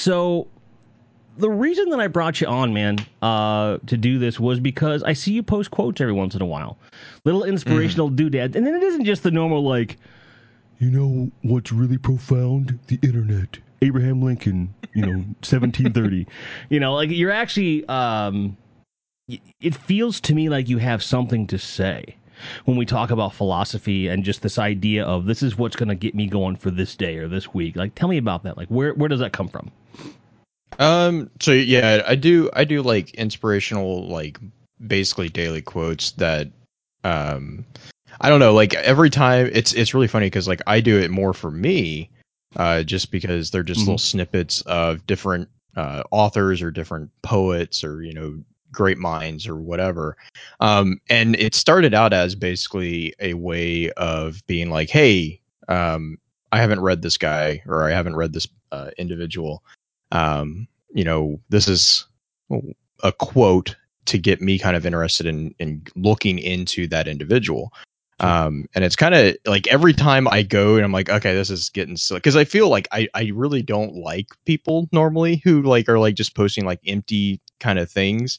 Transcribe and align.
So 0.00 0.48
the 1.36 1.50
reason 1.50 1.90
that 1.90 2.00
I 2.00 2.06
brought 2.06 2.40
you 2.40 2.46
on, 2.46 2.72
man, 2.72 3.04
uh, 3.20 3.76
to 3.86 3.98
do 3.98 4.18
this 4.18 4.40
was 4.40 4.58
because 4.58 5.02
I 5.02 5.12
see 5.12 5.32
you 5.32 5.42
post 5.42 5.70
quotes 5.70 6.00
every 6.00 6.14
once 6.14 6.34
in 6.34 6.40
a 6.40 6.46
while, 6.46 6.78
little 7.26 7.44
inspirational 7.44 8.06
mm-hmm. 8.06 8.16
doodads, 8.16 8.56
and 8.56 8.66
then 8.66 8.74
it 8.74 8.82
isn't 8.82 9.04
just 9.04 9.24
the 9.24 9.30
normal 9.30 9.62
like, 9.62 9.98
you 10.78 10.90
know 10.90 11.30
what's 11.42 11.70
really 11.70 11.98
profound? 11.98 12.78
The 12.86 12.98
internet. 13.02 13.58
Abraham 13.82 14.22
Lincoln, 14.22 14.72
you 14.94 15.02
know, 15.02 15.12
1730. 15.44 16.26
you 16.70 16.80
know, 16.80 16.94
like 16.94 17.10
you're 17.10 17.30
actually 17.30 17.84
um 17.86 18.56
it 19.60 19.74
feels 19.74 20.18
to 20.22 20.34
me 20.34 20.48
like 20.48 20.70
you 20.70 20.78
have 20.78 21.02
something 21.02 21.46
to 21.46 21.58
say 21.58 22.16
when 22.64 22.76
we 22.76 22.86
talk 22.86 23.10
about 23.10 23.34
philosophy 23.34 24.08
and 24.08 24.24
just 24.24 24.42
this 24.42 24.58
idea 24.58 25.04
of 25.04 25.26
this 25.26 25.42
is 25.42 25.58
what's 25.58 25.76
going 25.76 25.88
to 25.88 25.94
get 25.94 26.14
me 26.14 26.26
going 26.26 26.56
for 26.56 26.70
this 26.70 26.96
day 26.96 27.18
or 27.18 27.28
this 27.28 27.52
week. 27.54 27.76
Like 27.76 27.94
tell 27.94 28.08
me 28.08 28.18
about 28.18 28.42
that. 28.44 28.56
Like 28.56 28.68
where 28.68 28.94
where 28.94 29.08
does 29.08 29.20
that 29.20 29.32
come 29.32 29.48
from? 29.48 29.70
Um 30.78 31.30
so 31.40 31.52
yeah, 31.52 32.02
I 32.06 32.14
do 32.14 32.50
I 32.52 32.64
do 32.64 32.82
like 32.82 33.10
inspirational 33.14 34.08
like 34.08 34.38
basically 34.86 35.28
daily 35.28 35.62
quotes 35.62 36.12
that 36.12 36.48
um 37.04 37.64
I 38.20 38.28
don't 38.28 38.40
know, 38.40 38.52
like 38.52 38.74
every 38.74 39.10
time 39.10 39.50
it's 39.52 39.72
it's 39.72 39.94
really 39.94 40.08
funny 40.08 40.30
cuz 40.30 40.48
like 40.48 40.62
I 40.66 40.80
do 40.80 40.98
it 40.98 41.10
more 41.10 41.32
for 41.32 41.50
me 41.50 42.10
uh 42.56 42.82
just 42.82 43.10
because 43.10 43.50
they're 43.50 43.62
just 43.62 43.80
mm-hmm. 43.80 43.90
little 43.90 43.98
snippets 43.98 44.60
of 44.62 45.06
different 45.06 45.48
uh 45.76 46.02
authors 46.10 46.62
or 46.62 46.70
different 46.70 47.10
poets 47.22 47.84
or 47.84 48.02
you 48.02 48.12
know 48.12 48.42
great 48.72 48.98
minds 48.98 49.46
or 49.46 49.56
whatever. 49.56 50.16
Um, 50.60 51.00
and 51.08 51.36
it 51.36 51.54
started 51.54 51.94
out 51.94 52.12
as 52.12 52.34
basically 52.34 53.14
a 53.20 53.34
way 53.34 53.90
of 53.92 54.44
being 54.46 54.70
like, 54.70 54.90
hey, 54.90 55.40
um, 55.68 56.18
I 56.52 56.60
haven't 56.60 56.80
read 56.80 57.02
this 57.02 57.16
guy 57.16 57.62
or 57.66 57.84
I 57.84 57.90
haven't 57.90 58.16
read 58.16 58.32
this 58.32 58.48
uh, 58.72 58.90
individual. 58.98 59.62
Um, 60.12 60.66
you 60.92 61.04
know, 61.04 61.40
this 61.48 61.68
is 61.68 62.06
a 63.02 63.12
quote 63.12 63.76
to 64.06 64.18
get 64.18 64.40
me 64.40 64.58
kind 64.58 64.76
of 64.76 64.84
interested 64.84 65.26
in 65.26 65.54
in 65.58 65.82
looking 65.94 66.38
into 66.38 66.88
that 66.88 67.06
individual. 67.06 67.72
Um, 68.20 68.66
and 68.74 68.84
it's 68.84 68.96
kind 68.96 69.14
of 69.14 69.34
like 69.46 69.66
every 69.68 69.94
time 69.94 70.28
I 70.28 70.42
go 70.42 70.76
and 70.76 70.84
I'm 70.84 70.92
like, 70.92 71.08
okay, 71.08 71.34
this 71.34 71.48
is 71.48 71.70
getting 71.70 71.96
silly 71.96 72.18
because 72.18 72.36
I 72.36 72.44
feel 72.44 72.68
like 72.68 72.86
I, 72.92 73.08
I 73.14 73.30
really 73.34 73.62
don't 73.62 73.94
like 73.94 74.26
people 74.44 74.88
normally 74.92 75.36
who 75.36 75.62
like 75.62 75.88
are 75.88 75.98
like 75.98 76.16
just 76.16 76.34
posting 76.34 76.66
like 76.66 76.80
empty 76.86 77.40
kind 77.60 77.78
of 77.78 77.90
things. 77.90 78.38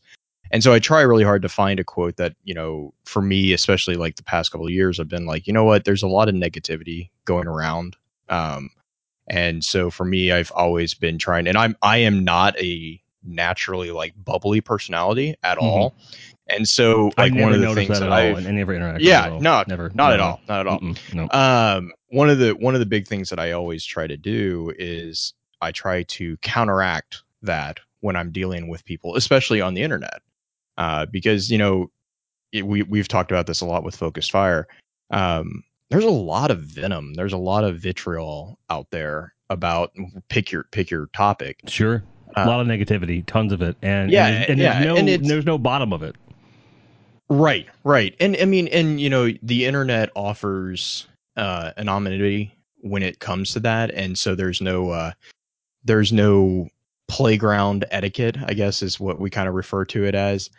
And 0.52 0.64
so 0.64 0.74
I 0.74 0.80
try 0.80 1.02
really 1.02 1.24
hard 1.24 1.42
to 1.44 1.50
find 1.50 1.80
a 1.80 1.84
quote 1.84 2.18
that, 2.18 2.36
you 2.44 2.54
know, 2.54 2.94
for 3.06 3.22
me, 3.22 3.54
especially 3.54 3.96
like 3.96 4.18
the 4.18 4.24
past 4.24 4.52
couple 4.52 4.68
of 4.68 4.74
years, 4.74 5.00
I've 5.00 5.08
been 5.08 5.26
like, 5.26 5.48
you 5.48 5.54
know 5.54 5.64
what, 5.64 5.86
there's 5.86 6.04
a 6.04 6.08
lot 6.08 6.28
of 6.28 6.36
negativity 6.36 7.10
going 7.26 7.48
around. 7.48 7.96
Um, 8.28 8.70
and 9.28 9.64
so 9.64 9.90
for 9.90 10.06
me, 10.06 10.32
I've 10.32 10.52
always 10.52 10.94
been 10.94 11.18
trying, 11.18 11.48
and 11.48 11.58
I'm, 11.58 11.78
I 11.82 11.98
am 12.00 12.24
not 12.24 12.60
a 12.60 13.02
naturally 13.24 13.92
like 13.92 14.14
bubbly 14.24 14.60
personality 14.60 15.36
at 15.42 15.58
mm-hmm. 15.58 15.66
all. 15.66 15.96
And 16.48 16.68
so, 16.68 17.12
like 17.18 17.34
one 17.34 17.54
of 17.54 17.62
the 17.62 17.74
things 17.74 18.00
that, 18.00 18.10
that 18.10 18.12
I 18.12 18.34
never 18.34 18.74
interact. 18.74 19.02
Yeah, 19.02 19.38
no, 19.40 19.64
never, 19.68 19.90
not 19.94 20.10
no. 20.10 20.14
at 20.14 20.20
all, 20.20 20.42
not 20.50 20.60
at 20.60 20.68
all. 20.68 20.82
no. 21.14 21.30
Um, 21.32 21.94
one 22.10 22.30
of 22.30 22.40
the 22.40 22.52
one 22.56 22.74
of 22.74 22.82
the 22.82 22.86
big 22.86 23.08
things 23.08 23.30
that 23.30 23.40
I 23.40 23.54
always 23.54 23.86
try 23.86 24.06
to 24.06 24.18
do 24.18 24.74
is 24.78 25.34
I 25.62 25.72
try 25.72 26.04
to 26.04 26.36
counteract 26.38 27.24
that 27.42 27.80
when 28.02 28.18
I'm 28.18 28.32
dealing 28.32 28.68
with 28.68 28.84
people, 28.84 29.16
especially 29.16 29.62
on 29.62 29.76
the 29.76 29.82
internet 29.82 30.22
uh, 30.78 31.06
because 31.06 31.50
you 31.50 31.58
know 31.58 31.92
it, 32.52 32.66
we 32.66 32.84
we've 32.84 33.08
talked 33.08 33.32
about 33.32 33.48
this 33.48 33.62
a 33.62 33.66
lot 33.66 33.84
with 33.84 33.96
focused 33.96 34.32
fire. 34.32 34.68
Um, 35.10 35.64
there's 35.90 36.06
a 36.06 36.10
lot 36.10 36.52
of 36.52 36.60
venom. 36.60 37.14
There's 37.14 37.34
a 37.34 37.38
lot 37.38 37.64
of 37.64 37.78
vitriol 37.78 38.58
out 38.70 38.88
there 38.92 39.34
about 39.50 39.92
pick 40.30 40.52
your 40.52 40.64
pick 40.72 40.90
your 40.90 41.08
topic. 41.08 41.60
Sure, 41.68 42.04
a 42.36 42.42
uh, 42.42 42.48
lot 42.48 42.62
of 42.62 42.68
negativity, 42.68 43.26
tons 43.26 43.52
of 43.52 43.62
it, 43.62 43.76
and 43.82 44.12
yeah, 44.12 44.28
and, 44.28 44.50
and 44.52 44.60
yeah, 44.60 44.74
there's 44.74 44.86
no 44.86 44.96
and 44.96 45.26
there's 45.26 45.46
no 45.46 45.58
bottom 45.58 45.94
of 45.94 46.04
it. 46.04 46.16
Right, 47.30 47.68
right, 47.84 48.16
and 48.20 48.36
I 48.42 48.46
mean, 48.46 48.68
and 48.70 49.00
you 49.00 49.10
know, 49.10 49.32
the 49.42 49.66
internet 49.66 50.10
offers 50.16 51.08
uh, 51.38 51.72
anonymity 51.78 52.54
when 52.82 53.04
it 53.04 53.20
comes 53.20 53.54
to 53.54 53.60
that, 53.62 53.92
and 53.92 54.18
so 54.18 54.36
there's 54.36 54.62
no 54.62 54.90
uh, 54.90 55.12
there's 55.84 56.12
no 56.12 56.68
playground 57.08 57.86
etiquette, 57.92 58.38
I 58.46 58.54
guess 58.54 58.82
is 58.82 59.00
what 59.00 59.20
we 59.20 59.30
kind 59.30 59.50
of 59.50 59.54
refer 59.54 59.84
to 59.86 60.06
it 60.06 60.16
as. 60.16 60.50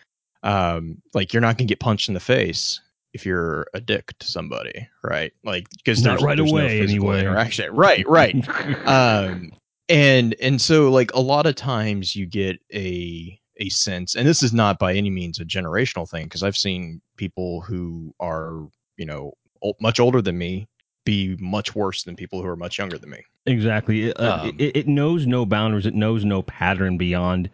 Um, 0.42 1.00
like 1.14 1.32
you're 1.32 1.42
not 1.42 1.58
gonna 1.58 1.68
get 1.68 1.80
punched 1.80 2.08
in 2.08 2.14
the 2.14 2.20
face 2.20 2.80
if 3.12 3.26
you're 3.26 3.66
a 3.74 3.80
dick 3.80 4.12
to 4.18 4.26
somebody, 4.26 4.88
right? 5.04 5.32
Like 5.44 5.68
because 5.70 6.02
not 6.02 6.20
right 6.20 6.38
away 6.38 6.78
no 6.78 6.84
anyway. 6.84 7.20
Interaction, 7.20 7.74
right? 7.74 8.06
Right. 8.08 8.34
um, 8.86 9.52
and 9.88 10.34
and 10.40 10.60
so 10.60 10.90
like 10.90 11.12
a 11.14 11.20
lot 11.20 11.46
of 11.46 11.54
times 11.54 12.16
you 12.16 12.26
get 12.26 12.58
a 12.72 13.38
a 13.58 13.68
sense, 13.68 14.16
and 14.16 14.26
this 14.26 14.42
is 14.42 14.52
not 14.52 14.78
by 14.78 14.94
any 14.94 15.10
means 15.10 15.38
a 15.38 15.44
generational 15.44 16.08
thing 16.08 16.24
because 16.24 16.42
I've 16.42 16.56
seen 16.56 17.00
people 17.16 17.60
who 17.60 18.14
are 18.18 18.66
you 18.96 19.06
know 19.06 19.32
much 19.80 20.00
older 20.00 20.22
than 20.22 20.38
me 20.38 20.66
be 21.04 21.36
much 21.40 21.74
worse 21.74 22.04
than 22.04 22.16
people 22.16 22.40
who 22.42 22.48
are 22.48 22.56
much 22.56 22.78
younger 22.78 22.98
than 22.98 23.10
me. 23.10 23.22
Exactly. 23.46 24.12
Uh, 24.14 24.42
um, 24.42 24.56
it, 24.58 24.76
it, 24.76 24.88
knows 24.88 25.26
no 25.26 25.44
boundaries. 25.44 25.84
It 25.84 25.94
knows 25.94 26.24
no 26.24 26.42
pattern 26.42 26.96
beyond 26.96 27.50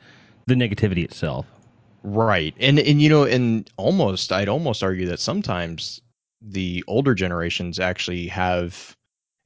the 0.46 0.54
negativity 0.54 1.02
itself. 1.02 1.46
Right. 2.02 2.54
And 2.58 2.78
and 2.78 3.02
you 3.02 3.08
know, 3.08 3.24
and 3.24 3.68
almost 3.76 4.32
I'd 4.32 4.48
almost 4.48 4.82
argue 4.82 5.06
that 5.08 5.20
sometimes 5.20 6.00
the 6.40 6.84
older 6.86 7.14
generations 7.14 7.80
actually 7.80 8.28
have 8.28 8.96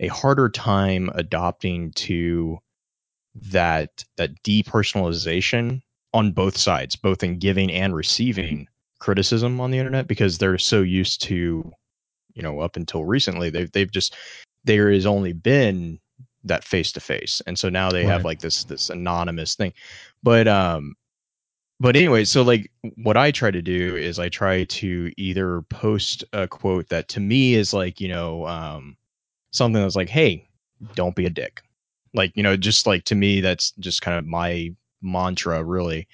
a 0.01 0.09
harder 0.09 0.49
time 0.49 1.11
adopting 1.15 1.93
to 1.93 2.59
that 3.35 4.05
that 4.17 4.43
depersonalization 4.43 5.81
on 6.13 6.33
both 6.33 6.57
sides, 6.57 6.97
both 6.97 7.23
in 7.23 7.39
giving 7.39 7.71
and 7.73 7.95
receiving 7.95 8.69
criticism 9.03 9.61
on 9.61 9.71
the 9.71 9.79
internet 9.79 10.07
because 10.07 10.39
they're 10.39 10.59
so 10.59 10.81
used 10.81 11.21
to 11.23 11.73
you 12.35 12.43
know 12.43 12.61
up 12.61 12.77
until 12.77 13.05
recently 13.05 13.51
they've 13.51 13.73
they've 13.73 13.91
just 13.91 14.15
there 14.65 14.93
has 14.93 15.07
only 15.07 15.33
been 15.33 15.99
that 16.45 16.63
face 16.63 16.93
to 16.93 17.01
face 17.01 17.43
and 17.49 17.59
so 17.59 17.69
now 17.69 17.91
they 17.91 18.05
right. 18.05 18.13
have 18.13 18.25
like 18.25 18.39
this 18.39 18.63
this 18.65 18.91
anonymous 18.91 19.57
thing 19.57 19.73
but 20.23 20.47
um 20.47 20.95
but 21.83 21.97
anyway 21.97 22.25
so 22.25 22.43
like 22.43 22.71
what 23.03 23.17
i 23.17 23.31
try 23.31 23.51
to 23.51 23.63
do 23.63 23.97
is 23.97 24.19
i 24.19 24.29
try 24.29 24.65
to 24.65 25.11
either 25.17 25.63
post 25.63 26.25
a 26.33 26.47
quote 26.47 26.89
that 26.89 27.09
to 27.09 27.21
me 27.21 27.55
is 27.55 27.75
like 27.75 28.01
you 28.01 28.09
know 28.09 28.47
um 28.47 28.97
something 29.51 29.83
that's 29.83 29.97
like 29.97 30.09
hey 30.09 30.49
don't 30.95 31.17
be 31.17 31.27
a 31.27 31.31
dick. 31.31 31.63
Like 32.15 32.33
you 32.37 32.43
know 32.43 32.57
just 32.57 32.87
like 32.87 33.05
to 33.05 33.15
me 33.15 33.41
that's 33.41 33.73
just 33.73 34.03
kind 34.03 34.19
of 34.19 34.27
my 34.27 34.75
mantra 35.01 35.63
really. 35.65 36.09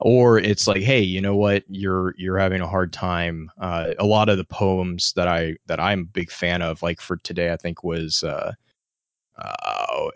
Or 0.00 0.38
it's 0.38 0.66
like 0.66 0.82
hey 0.82 1.00
you 1.00 1.20
know 1.20 1.36
what? 1.36 1.64
You're 1.68 2.14
you're 2.16 2.38
having 2.38 2.60
a 2.60 2.66
hard 2.66 2.92
time. 2.92 3.50
Uh, 3.60 3.94
a 3.98 4.06
lot 4.06 4.28
of 4.28 4.38
the 4.38 4.44
poems 4.44 5.12
that 5.14 5.28
i 5.28 5.56
that 5.66 5.80
i'm 5.80 6.00
a 6.00 6.04
big 6.04 6.30
fan 6.30 6.62
of 6.62 6.82
like 6.82 7.00
for 7.00 7.16
today 7.18 7.52
i 7.52 7.56
think 7.56 7.84
was 7.84 8.24
uh, 8.24 8.52
uh 9.42 10.10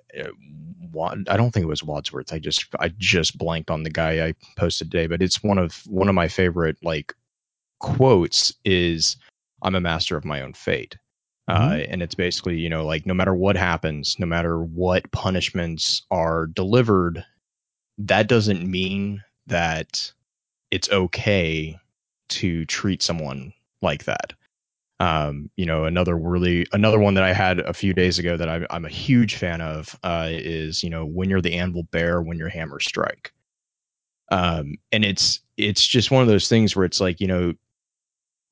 i 1.28 1.36
don't 1.36 1.52
think 1.52 1.64
it 1.64 1.68
was 1.68 1.82
Wordsworth 1.82 2.32
i 2.32 2.38
just 2.38 2.66
i 2.80 2.88
just 2.98 3.36
blanked 3.38 3.70
on 3.70 3.82
the 3.82 3.90
guy 3.90 4.26
i 4.26 4.34
posted 4.56 4.90
today 4.90 5.06
but 5.06 5.22
it's 5.22 5.42
one 5.42 5.58
of 5.58 5.82
one 5.86 6.08
of 6.08 6.14
my 6.14 6.28
favorite 6.28 6.76
like 6.82 7.14
quotes 7.80 8.54
is 8.64 9.16
i'm 9.62 9.74
a 9.74 9.80
master 9.80 10.16
of 10.16 10.24
my 10.24 10.40
own 10.40 10.52
fate 10.52 10.96
uh, 11.48 11.58
mm-hmm. 11.58 11.72
uh, 11.72 11.76
and 11.90 12.02
it's 12.02 12.14
basically 12.14 12.56
you 12.56 12.68
know 12.68 12.84
like 12.84 13.06
no 13.06 13.14
matter 13.14 13.34
what 13.34 13.56
happens 13.56 14.16
no 14.18 14.26
matter 14.26 14.60
what 14.60 15.10
punishments 15.12 16.02
are 16.10 16.46
delivered 16.46 17.24
that 17.98 18.28
doesn't 18.28 18.68
mean 18.68 19.22
that 19.46 20.12
it's 20.70 20.90
okay 20.90 21.78
to 22.28 22.64
treat 22.66 23.02
someone 23.02 23.52
like 23.82 24.04
that. 24.04 24.32
Um, 24.98 25.50
you 25.56 25.66
know, 25.66 25.84
another 25.84 26.16
really 26.16 26.66
another 26.72 26.98
one 26.98 27.14
that 27.14 27.24
I 27.24 27.32
had 27.32 27.58
a 27.60 27.74
few 27.74 27.92
days 27.92 28.18
ago 28.18 28.36
that 28.36 28.48
I, 28.48 28.66
am 28.70 28.86
a 28.86 28.90
huge 28.90 29.34
fan 29.34 29.60
of 29.60 29.98
uh, 30.02 30.28
is 30.30 30.82
you 30.82 30.88
know 30.88 31.04
when 31.04 31.28
you're 31.28 31.42
the 31.42 31.54
anvil 31.54 31.82
bear, 31.84 32.22
when 32.22 32.38
your 32.38 32.48
hammer 32.48 32.80
strike. 32.80 33.32
Um, 34.32 34.76
and 34.92 35.04
it's 35.04 35.40
it's 35.56 35.86
just 35.86 36.10
one 36.10 36.22
of 36.22 36.28
those 36.28 36.48
things 36.48 36.74
where 36.74 36.84
it's 36.84 37.00
like 37.00 37.20
you 37.20 37.26
know, 37.26 37.52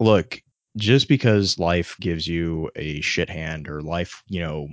look, 0.01 0.43
just 0.77 1.09
because 1.09 1.59
life 1.59 1.97
gives 2.01 2.29
you 2.29 2.71
a 2.77 3.01
shit 3.01 3.31
hand 3.31 3.69
or 3.69 3.81
life, 3.81 4.23
you 4.29 4.41
know, 4.41 4.69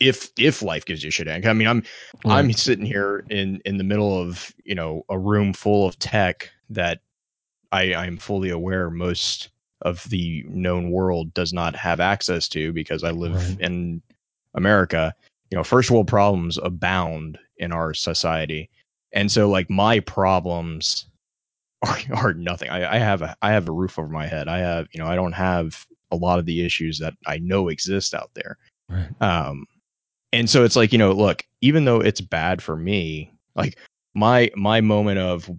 if 0.00 0.30
if 0.38 0.62
life 0.62 0.84
gives 0.84 1.02
you 1.02 1.08
a 1.08 1.12
shit 1.12 1.26
hand. 1.26 1.46
I 1.46 1.52
mean, 1.52 1.68
I'm 1.68 1.82
right. 2.24 2.38
I'm 2.38 2.52
sitting 2.52 2.86
here 2.86 3.24
in 3.30 3.60
in 3.64 3.78
the 3.78 3.84
middle 3.84 4.18
of 4.18 4.52
you 4.64 4.74
know 4.74 5.04
a 5.08 5.18
room 5.18 5.52
full 5.52 5.86
of 5.86 5.98
tech 5.98 6.50
that 6.70 7.00
I 7.72 7.94
I'm 7.94 8.16
fully 8.16 8.50
aware 8.50 8.90
most 8.90 9.50
of 9.82 10.08
the 10.10 10.44
known 10.48 10.90
world 10.90 11.32
does 11.34 11.52
not 11.52 11.74
have 11.76 12.00
access 12.00 12.48
to 12.48 12.72
because 12.72 13.04
I 13.04 13.10
live 13.10 13.34
right. 13.34 13.60
in 13.60 14.02
America. 14.54 15.14
You 15.50 15.56
know, 15.56 15.64
first 15.64 15.90
world 15.90 16.06
problems 16.06 16.58
abound 16.62 17.38
in 17.56 17.72
our 17.72 17.94
society, 17.94 18.70
and 19.12 19.30
so 19.30 19.48
like 19.48 19.68
my 19.70 20.00
problems 20.00 21.06
are, 21.82 21.98
are 22.14 22.34
nothing. 22.34 22.70
I, 22.70 22.96
I 22.96 22.98
have 22.98 23.22
a 23.22 23.36
I 23.42 23.52
have 23.52 23.68
a 23.68 23.72
roof 23.72 23.98
over 23.98 24.08
my 24.08 24.26
head. 24.26 24.48
I 24.48 24.58
have 24.58 24.88
you 24.92 25.00
know 25.00 25.08
I 25.08 25.16
don't 25.16 25.32
have 25.32 25.86
a 26.10 26.16
lot 26.16 26.38
of 26.38 26.46
the 26.46 26.64
issues 26.64 26.98
that 26.98 27.14
I 27.26 27.38
know 27.38 27.68
exist 27.68 28.14
out 28.14 28.30
there. 28.34 28.58
Right. 28.88 29.08
Um, 29.22 29.66
and 30.32 30.48
so 30.48 30.64
it's 30.64 30.76
like 30.76 30.92
you 30.92 30.98
know 30.98 31.12
look 31.12 31.44
even 31.60 31.84
though 31.84 32.00
it's 32.00 32.20
bad 32.20 32.62
for 32.62 32.76
me 32.76 33.32
like 33.54 33.78
my 34.14 34.50
my 34.56 34.80
moment 34.80 35.18
of 35.18 35.50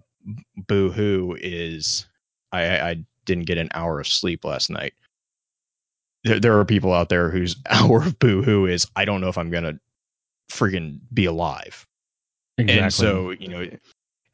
boo 0.68 0.90
hoo 0.90 1.36
is 1.40 2.06
I, 2.52 2.90
I 2.90 3.04
didn't 3.24 3.46
get 3.46 3.58
an 3.58 3.68
hour 3.74 4.00
of 4.00 4.06
sleep 4.06 4.44
last 4.44 4.70
night. 4.70 4.94
There, 6.24 6.40
there 6.40 6.58
are 6.58 6.64
people 6.64 6.92
out 6.92 7.08
there 7.08 7.30
whose 7.30 7.56
hour 7.70 8.02
of 8.02 8.18
boo 8.18 8.42
hoo 8.42 8.66
is 8.66 8.86
i 8.94 9.04
don't 9.04 9.20
know 9.20 9.28
if 9.28 9.38
i'm 9.38 9.50
gonna 9.50 9.78
freaking 10.50 10.98
be 11.12 11.24
alive. 11.24 11.86
Exactly. 12.58 12.82
and 12.82 12.92
so 12.92 13.30
you 13.30 13.48
know 13.48 13.66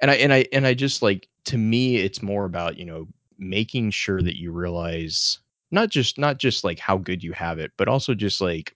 and 0.03 0.11
i 0.11 0.15
and 0.15 0.33
i 0.33 0.45
and 0.53 0.67
i 0.67 0.75
just 0.75 1.03
like 1.03 1.29
to 1.45 1.57
me 1.57 1.97
it's 1.97 2.23
more 2.23 2.45
about 2.45 2.77
you 2.77 2.85
know 2.85 3.07
making 3.39 3.91
sure 3.91 4.21
that 4.21 4.37
you 4.37 4.51
realize 4.51 5.39
not 5.71 5.89
just 5.89 6.19
not 6.19 6.39
just 6.39 6.65
like 6.65 6.81
how 6.81 6.99
good 6.99 7.23
you 7.23 7.33
have 7.33 7.59
it 7.61 7.71
but 7.77 7.89
also 7.89 8.15
just 8.15 8.41
like 8.41 8.75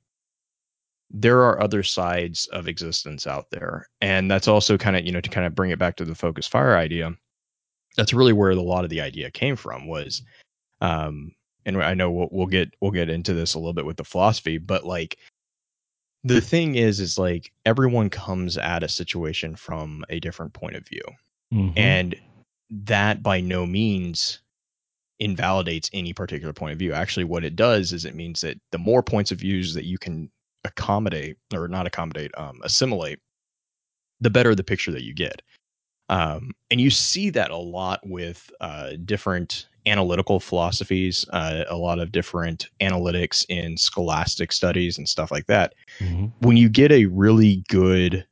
there 1.12 1.40
are 1.42 1.60
other 1.62 1.82
sides 1.82 2.46
of 2.48 2.66
existence 2.68 3.26
out 3.26 3.50
there. 3.50 3.86
And 4.00 4.30
that's 4.30 4.48
also 4.48 4.78
kind 4.78 4.96
of 4.96 5.04
you 5.04 5.12
know 5.12 5.20
to 5.20 5.30
kind 5.30 5.46
of 5.46 5.54
bring 5.54 5.70
it 5.70 5.78
back 5.78 5.96
to 5.96 6.04
the 6.04 6.14
focus 6.14 6.46
fire 6.46 6.76
idea 6.76 7.14
that's 7.96 8.12
really 8.12 8.32
where 8.32 8.50
a 8.50 8.56
lot 8.56 8.84
of 8.84 8.90
the 8.90 9.00
idea 9.00 9.30
came 9.30 9.56
from 9.56 9.86
was 9.86 10.22
um 10.80 11.32
and 11.64 11.82
i 11.82 11.94
know 11.94 12.10
we'll, 12.10 12.28
we'll 12.30 12.46
get 12.46 12.74
we'll 12.80 12.90
get 12.90 13.08
into 13.08 13.34
this 13.34 13.54
a 13.54 13.58
little 13.58 13.72
bit 13.72 13.86
with 13.86 13.96
the 13.96 14.04
philosophy 14.04 14.58
but 14.58 14.84
like 14.84 15.18
the 16.24 16.40
thing 16.40 16.76
is 16.76 17.00
is 17.00 17.18
like 17.18 17.52
everyone 17.66 18.08
comes 18.08 18.56
at 18.56 18.82
a 18.82 18.88
situation 18.88 19.56
from 19.56 20.04
a 20.08 20.20
different 20.20 20.52
point 20.52 20.76
of 20.76 20.86
view. 20.86 21.02
Mhm. 21.52 21.72
and 21.76 22.14
that 22.70 23.22
by 23.22 23.40
no 23.40 23.66
means 23.66 24.40
invalidates 25.18 25.90
any 25.92 26.14
particular 26.14 26.54
point 26.54 26.72
of 26.72 26.78
view. 26.78 26.92
Actually 26.94 27.24
what 27.24 27.44
it 27.44 27.54
does 27.54 27.92
is 27.92 28.04
it 28.04 28.14
means 28.14 28.40
that 28.40 28.58
the 28.70 28.78
more 28.78 29.02
points 29.02 29.30
of 29.30 29.40
views 29.40 29.74
that 29.74 29.84
you 29.84 29.98
can 29.98 30.30
accommodate 30.64 31.36
or 31.52 31.68
not 31.68 31.86
accommodate 31.86 32.30
um, 32.38 32.60
assimilate 32.62 33.18
the 34.20 34.30
better 34.30 34.54
the 34.54 34.64
picture 34.64 34.92
that 34.92 35.02
you 35.02 35.12
get 35.12 35.42
um, 36.12 36.50
and 36.70 36.80
you 36.80 36.90
see 36.90 37.30
that 37.30 37.50
a 37.50 37.56
lot 37.56 38.00
with 38.04 38.50
uh, 38.60 38.90
different 39.04 39.68
analytical 39.86 40.38
philosophies 40.38 41.26
uh, 41.32 41.64
a 41.68 41.76
lot 41.76 41.98
of 41.98 42.12
different 42.12 42.68
analytics 42.80 43.44
in 43.48 43.76
scholastic 43.76 44.52
studies 44.52 44.96
and 44.96 45.08
stuff 45.08 45.30
like 45.30 45.46
that. 45.46 45.74
Mhm. 45.98 46.30
when 46.40 46.56
you 46.56 46.68
get 46.68 46.92
a 46.92 47.06
really 47.06 47.64
good 47.68 48.24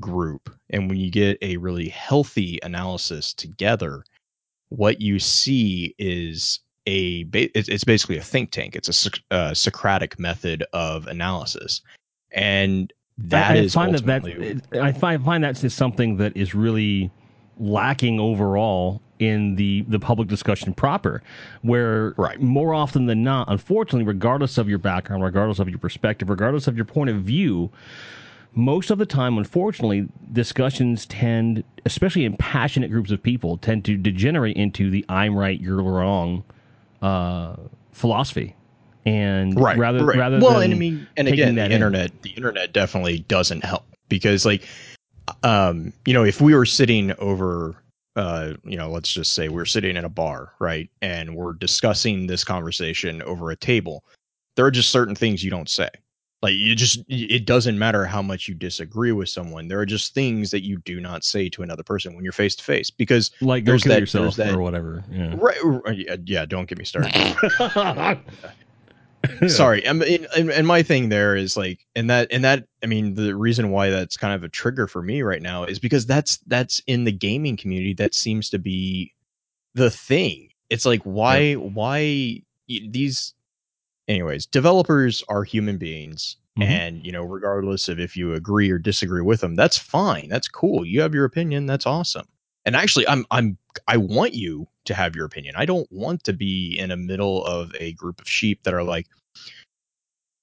group 0.00 0.48
and 0.70 0.88
when 0.88 0.98
you 0.98 1.10
get 1.10 1.38
a 1.42 1.56
really 1.56 1.88
healthy 1.88 2.60
analysis 2.62 3.32
together 3.32 4.04
what 4.68 5.00
you 5.00 5.18
see 5.18 5.94
is 5.98 6.60
a 6.86 7.26
it's 7.34 7.84
basically 7.84 8.16
a 8.16 8.22
think 8.22 8.50
tank. 8.50 8.74
It's 8.74 9.06
a 9.06 9.10
uh, 9.30 9.54
socratic 9.54 10.18
method 10.18 10.64
of 10.72 11.06
analysis. 11.06 11.82
And 12.32 12.92
that 13.18 13.50
I, 13.50 13.54
I 13.54 13.56
is 13.58 13.74
find 13.74 13.94
that 13.94 14.04
that 14.06 14.80
I 14.80 14.92
find 14.92 15.24
find 15.24 15.42
that's 15.44 15.60
just 15.60 15.76
something 15.76 16.16
that 16.18 16.36
is 16.36 16.54
really 16.54 17.10
lacking 17.58 18.20
overall 18.20 19.02
in 19.18 19.56
the 19.56 19.84
the 19.88 19.98
public 19.98 20.28
discussion 20.28 20.72
proper 20.72 21.22
where 21.62 22.14
Right. 22.16 22.40
more 22.40 22.72
often 22.72 23.06
than 23.06 23.24
not 23.24 23.50
unfortunately 23.50 24.04
regardless 24.04 24.58
of 24.58 24.68
your 24.68 24.78
background 24.78 25.24
regardless 25.24 25.58
of 25.58 25.68
your 25.68 25.78
perspective 25.78 26.30
regardless 26.30 26.68
of 26.68 26.76
your 26.76 26.84
point 26.84 27.10
of 27.10 27.16
view 27.22 27.70
most 28.54 28.90
of 28.90 28.98
the 28.98 29.06
time 29.06 29.36
unfortunately 29.36 30.08
discussions 30.32 31.04
tend 31.06 31.64
especially 31.84 32.24
in 32.24 32.36
passionate 32.36 32.90
groups 32.92 33.10
of 33.10 33.20
people 33.20 33.56
tend 33.58 33.84
to 33.84 33.96
degenerate 33.96 34.56
into 34.56 34.88
the 34.90 35.04
i'm 35.08 35.36
right 35.36 35.60
you're 35.60 35.82
wrong 35.82 36.44
uh, 37.02 37.56
philosophy 37.90 38.54
and 39.08 39.60
right 39.60 39.78
rather 39.78 40.04
right. 40.04 40.18
rather 40.18 40.38
well 40.38 40.54
than 40.54 40.64
and 40.64 40.74
i 40.74 40.76
mean 40.76 41.06
and 41.16 41.28
again 41.28 41.54
the 41.54 41.60
that 41.60 41.66
in. 41.66 41.72
internet 41.72 42.22
the 42.22 42.30
internet 42.30 42.72
definitely 42.72 43.20
doesn't 43.20 43.64
help 43.64 43.84
because 44.08 44.44
like 44.44 44.66
um 45.42 45.92
you 46.04 46.14
know 46.14 46.24
if 46.24 46.40
we 46.40 46.54
were 46.54 46.66
sitting 46.66 47.12
over 47.18 47.76
uh 48.16 48.54
you 48.64 48.76
know 48.76 48.90
let's 48.90 49.12
just 49.12 49.34
say 49.34 49.48
we're 49.48 49.64
sitting 49.64 49.96
in 49.96 50.04
a 50.04 50.08
bar 50.08 50.52
right 50.58 50.90
and 51.02 51.34
we're 51.34 51.52
discussing 51.52 52.26
this 52.26 52.44
conversation 52.44 53.22
over 53.22 53.50
a 53.50 53.56
table 53.56 54.04
there 54.58 54.66
are 54.66 54.72
just 54.72 54.90
certain 54.90 55.14
things 55.14 55.44
you 55.44 55.52
don't 55.52 55.68
say. 55.68 55.88
Like 56.42 56.54
you 56.54 56.74
just 56.74 57.04
it 57.08 57.46
doesn't 57.46 57.78
matter 57.78 58.04
how 58.04 58.20
much 58.22 58.48
you 58.48 58.54
disagree 58.54 59.12
with 59.12 59.28
someone. 59.28 59.68
There 59.68 59.78
are 59.78 59.86
just 59.86 60.14
things 60.14 60.50
that 60.50 60.64
you 60.64 60.78
do 60.78 61.00
not 61.00 61.22
say 61.22 61.48
to 61.50 61.62
another 61.62 61.84
person 61.84 62.14
when 62.16 62.24
you're 62.24 62.32
face 62.32 62.56
to 62.56 62.64
face 62.64 62.90
because 62.90 63.30
like 63.40 63.64
there's 63.64 63.84
that- 63.84 64.00
yourself 64.00 64.34
there's 64.34 64.48
that- 64.48 64.56
or 64.56 64.60
whatever 64.60 65.04
yeah. 65.12 65.34
Right, 65.38 65.56
right 65.62 65.96
yeah, 65.96 66.16
yeah 66.24 66.44
don't 66.44 66.68
get 66.68 66.76
me 66.76 66.84
started 66.84 67.12
sorry 69.48 69.84
and, 69.84 70.02
and, 70.02 70.50
and 70.50 70.66
my 70.66 70.82
thing 70.82 71.08
there 71.08 71.34
is 71.34 71.56
like 71.56 71.84
and 71.96 72.08
that 72.08 72.28
and 72.30 72.44
that 72.44 72.64
i 72.84 72.86
mean 72.86 73.14
the 73.14 73.34
reason 73.34 73.70
why 73.70 73.90
that's 73.90 74.16
kind 74.16 74.32
of 74.32 74.44
a 74.44 74.48
trigger 74.48 74.86
for 74.86 75.02
me 75.02 75.22
right 75.22 75.42
now 75.42 75.64
is 75.64 75.78
because 75.78 76.06
that's 76.06 76.38
that's 76.46 76.80
in 76.86 77.04
the 77.04 77.12
gaming 77.12 77.56
community 77.56 77.94
that 77.94 78.14
seems 78.14 78.48
to 78.50 78.58
be 78.58 79.12
the 79.74 79.90
thing. 79.90 80.48
It's 80.70 80.84
like 80.86 81.02
why 81.02 81.54
why 81.54 82.42
these 82.68 83.34
anyways 84.08 84.46
developers 84.46 85.22
are 85.28 85.44
human 85.44 85.78
beings 85.78 86.36
Mhm. 86.58 86.64
and 86.64 87.06
you 87.06 87.12
know 87.12 87.22
regardless 87.22 87.88
of 87.88 88.00
if 88.00 88.16
you 88.16 88.34
agree 88.34 88.68
or 88.70 88.78
disagree 88.78 89.22
with 89.22 89.40
them 89.40 89.54
that's 89.54 89.78
fine 89.78 90.28
that's 90.28 90.48
cool. 90.48 90.84
You 90.84 91.00
have 91.02 91.14
your 91.14 91.24
opinion 91.24 91.66
that's 91.66 91.86
awesome. 91.86 92.26
And 92.64 92.74
actually 92.76 93.06
i'm 93.08 93.24
i'm 93.30 93.56
i 93.86 93.96
want 93.96 94.34
you 94.34 94.68
to 94.88 94.94
have 94.94 95.16
your 95.16 95.24
opinion. 95.26 95.54
I 95.56 95.64
don't 95.64 95.90
want 95.90 96.24
to 96.24 96.32
be 96.32 96.76
in 96.78 96.90
the 96.90 96.96
middle 96.96 97.44
of 97.46 97.74
a 97.80 97.92
group 97.94 98.20
of 98.20 98.28
sheep 98.28 98.64
that 98.64 98.74
are 98.74 98.82
like 98.82 99.06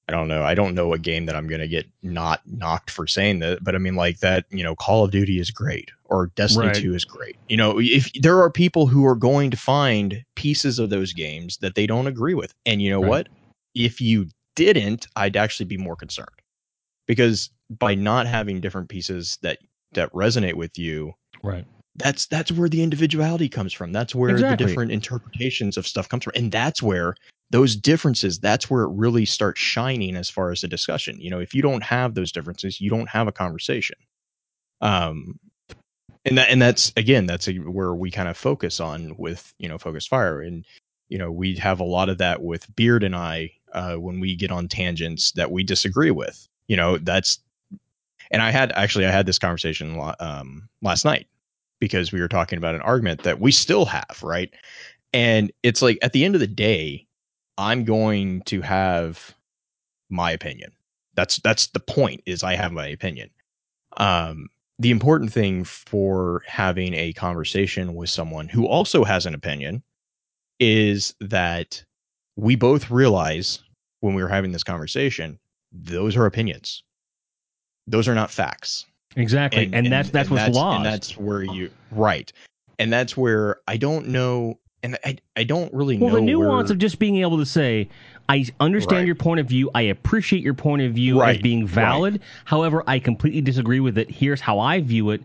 i 0.08 0.12
don't 0.12 0.28
know 0.28 0.44
i 0.44 0.54
don't 0.54 0.76
know 0.76 0.94
a 0.94 1.00
game 1.00 1.26
that 1.26 1.36
i'm 1.36 1.48
going 1.48 1.62
to 1.62 1.68
get 1.68 1.88
not 2.04 2.42
knocked 2.46 2.92
for 2.92 3.08
saying 3.08 3.40
that 3.40 3.64
but 3.64 3.74
i 3.76 3.80
mean 3.80 3.96
like 3.96 4.20
that 4.20 4.46
you 4.52 4.64
know 4.64 4.76
call 4.76 5.04
of 5.04 5.12
duty 5.12 5.40
is 5.40 5.50
great 5.52 5.90
or 6.06 6.28
destiny 6.36 6.68
Right. 6.68 6.82
2 6.82 6.94
is 6.94 7.06
great. 7.06 7.38
You 7.50 7.58
know 7.58 7.80
if 7.80 8.12
there 8.14 8.40
are 8.40 8.52
people 8.52 8.86
who 8.86 9.06
are 9.06 9.16
going 9.16 9.50
to 9.52 9.58
find 9.58 10.24
pieces 10.36 10.78
of 10.80 10.92
those 10.92 11.14
games 11.14 11.58
that 11.58 11.76
they 11.76 11.88
don't 11.88 12.08
agree 12.08 12.36
with. 12.36 12.54
And 12.66 12.82
you 12.82 12.90
know 12.92 13.02
Right. 13.02 13.10
what? 13.10 13.30
If 13.74 14.00
you 14.00 14.28
didn't 14.56 15.08
i'd 15.16 15.36
actually 15.36 15.66
be 15.66 15.78
more 15.78 15.96
concerned. 15.96 16.30
Because 17.08 17.50
by 17.70 17.96
not 17.96 18.28
having 18.28 18.62
different 18.62 18.90
pieces 18.90 19.38
that 19.42 19.58
that 19.94 20.12
resonate 20.14 20.54
with 20.56 20.78
you 20.78 21.14
right 21.44 21.66
that's 21.98 22.26
that's 22.28 22.52
where 22.52 22.70
the 22.70 22.84
individuality 22.84 23.50
comes 23.50 23.74
from. 23.74 23.92
That's 23.92 24.14
where 24.14 24.32
Exactly. 24.32 24.66
the 24.66 24.70
different 24.70 24.92
interpretations 24.92 25.78
of 25.78 25.88
stuff 25.88 26.10
comes 26.10 26.24
from. 26.24 26.34
And 26.36 26.52
that's 26.52 26.82
where 26.82 27.16
those 27.52 27.76
differences 27.76 28.40
that's 28.40 28.70
where 28.70 28.84
it 28.84 28.92
really 28.92 29.26
starts 29.26 29.62
shining 29.62 30.16
as 30.16 30.30
far 30.30 30.52
as 30.52 30.62
the 30.62 30.68
discussion. 30.68 31.20
You 31.20 31.30
know 31.30 31.40
if 31.40 31.54
you 31.54 31.62
don't 31.62 31.84
have 31.84 32.14
those 32.14 32.32
differences 32.32 32.82
you 32.82 32.90
don't 32.90 33.10
have 33.10 33.28
a 33.28 33.32
conversation. 33.32 33.98
Um 34.82 35.40
and 36.26 36.38
that 36.38 36.50
and 36.50 36.62
that's 36.62 36.92
again 36.98 37.28
that's 37.28 37.48
a, 37.48 37.56
where 37.56 37.94
we 37.94 38.12
kind 38.12 38.28
of 38.28 38.38
focus 38.38 38.80
on 38.80 39.16
with 39.18 39.54
you 39.58 39.70
know 39.70 39.78
focus 39.78 40.06
fire. 40.06 40.42
And 40.42 40.66
you 41.08 41.18
know 41.18 41.32
we 41.32 41.56
have 41.56 41.80
a 41.80 41.86
lot 41.86 42.10
of 42.10 42.18
that 42.18 42.42
with 42.42 42.74
beard 42.76 43.04
and 43.04 43.16
i 43.16 43.52
uh, 43.74 43.96
when 43.96 44.22
we 44.22 44.38
get 44.38 44.52
on 44.52 44.70
tangents 44.70 45.32
that 45.34 45.52
we 45.52 45.64
disagree 45.64 46.12
with. 46.12 46.48
You 46.68 46.76
know 46.76 46.98
that's 46.98 47.40
and 48.32 48.42
i 48.42 48.50
had 48.50 48.72
actually 48.72 49.06
i 49.06 49.12
had 49.12 49.28
this 49.28 49.38
conversation 49.38 50.02
um, 50.20 50.68
last 50.82 51.06
night 51.06 51.28
because 51.80 52.12
we 52.12 52.22
were 52.22 52.28
talking 52.28 52.58
about 52.58 52.76
an 52.76 52.82
argument 52.82 53.24
that 53.24 53.40
we 53.40 53.52
still 53.52 53.86
have 53.86 54.20
right? 54.24 54.54
And 55.14 55.52
it's 55.64 55.82
like 55.82 55.98
at 56.02 56.14
the 56.14 56.26
end 56.26 56.36
of 56.36 56.42
the 56.42 56.48
day 56.48 57.06
i'm 57.58 57.86
going 57.86 58.42
to 58.44 58.62
have 58.62 59.34
my 60.10 60.32
opinion. 60.32 60.72
That's 61.16 61.38
that's 61.38 61.68
the 61.68 61.80
point 61.80 62.22
is 62.26 62.44
i 62.44 62.56
have 62.56 62.72
my 62.72 62.88
opinion. 62.88 63.30
Um 63.98 64.48
the 64.80 64.92
important 64.92 65.32
thing 65.32 65.64
for 65.64 66.44
having 66.48 66.94
a 66.94 67.14
conversation 67.14 67.96
with 67.96 68.10
someone 68.10 68.50
who 68.50 68.68
also 68.68 69.06
has 69.06 69.26
an 69.26 69.34
opinion 69.34 69.84
is 70.60 71.16
that 71.22 71.84
we 72.36 72.56
both 72.56 72.92
realize 72.92 73.60
when 74.02 74.16
we 74.16 74.22
were 74.22 74.30
having 74.30 74.52
this 74.52 74.64
conversation 74.64 75.40
those 75.72 76.16
are 76.16 76.26
opinions. 76.26 76.84
Those 77.88 78.08
are 78.08 78.16
not 78.16 78.32
facts 78.32 78.86
exactly. 79.16 79.70
And, 79.74 79.92
that's 79.92 80.10
that's 80.10 80.30
what's 80.30 80.44
that's, 80.44 80.56
lost. 80.56 80.78
and 80.78 80.86
that's 80.86 81.18
where 81.18 81.44
you 81.44 81.72
right. 81.92 82.32
And 82.80 82.92
that's 82.92 83.16
where 83.16 83.62
i 83.68 83.78
don't 83.78 84.08
know 84.08 84.60
and 84.84 84.98
i 85.06 85.18
i 85.38 85.44
don't 85.44 85.74
really 85.74 85.98
well 85.98 86.10
know 86.10 86.16
the 86.16 86.22
nuance 86.22 86.68
where, 86.70 86.74
of 86.74 86.80
just 86.80 87.00
being 87.00 87.18
able 87.18 87.38
to 87.38 87.46
say 87.46 87.88
i 88.28 88.46
understand 88.60 89.00
Right. 89.00 89.06
your 89.08 89.16
point 89.16 89.40
of 89.40 89.48
view. 89.48 89.72
I 89.74 89.84
appreciate 89.84 90.44
your 90.44 90.54
point 90.54 90.82
of 90.82 90.94
view 90.94 91.22
as 91.24 91.38
being 91.38 91.66
valid. 91.66 92.22
However 92.44 92.84
i 92.88 93.00
completely 93.00 93.42
disagree 93.42 93.80
with 93.80 93.98
it. 93.98 94.12
Here's 94.12 94.42
how 94.42 94.60
i 94.60 94.82
view 94.82 95.12
it 95.12 95.22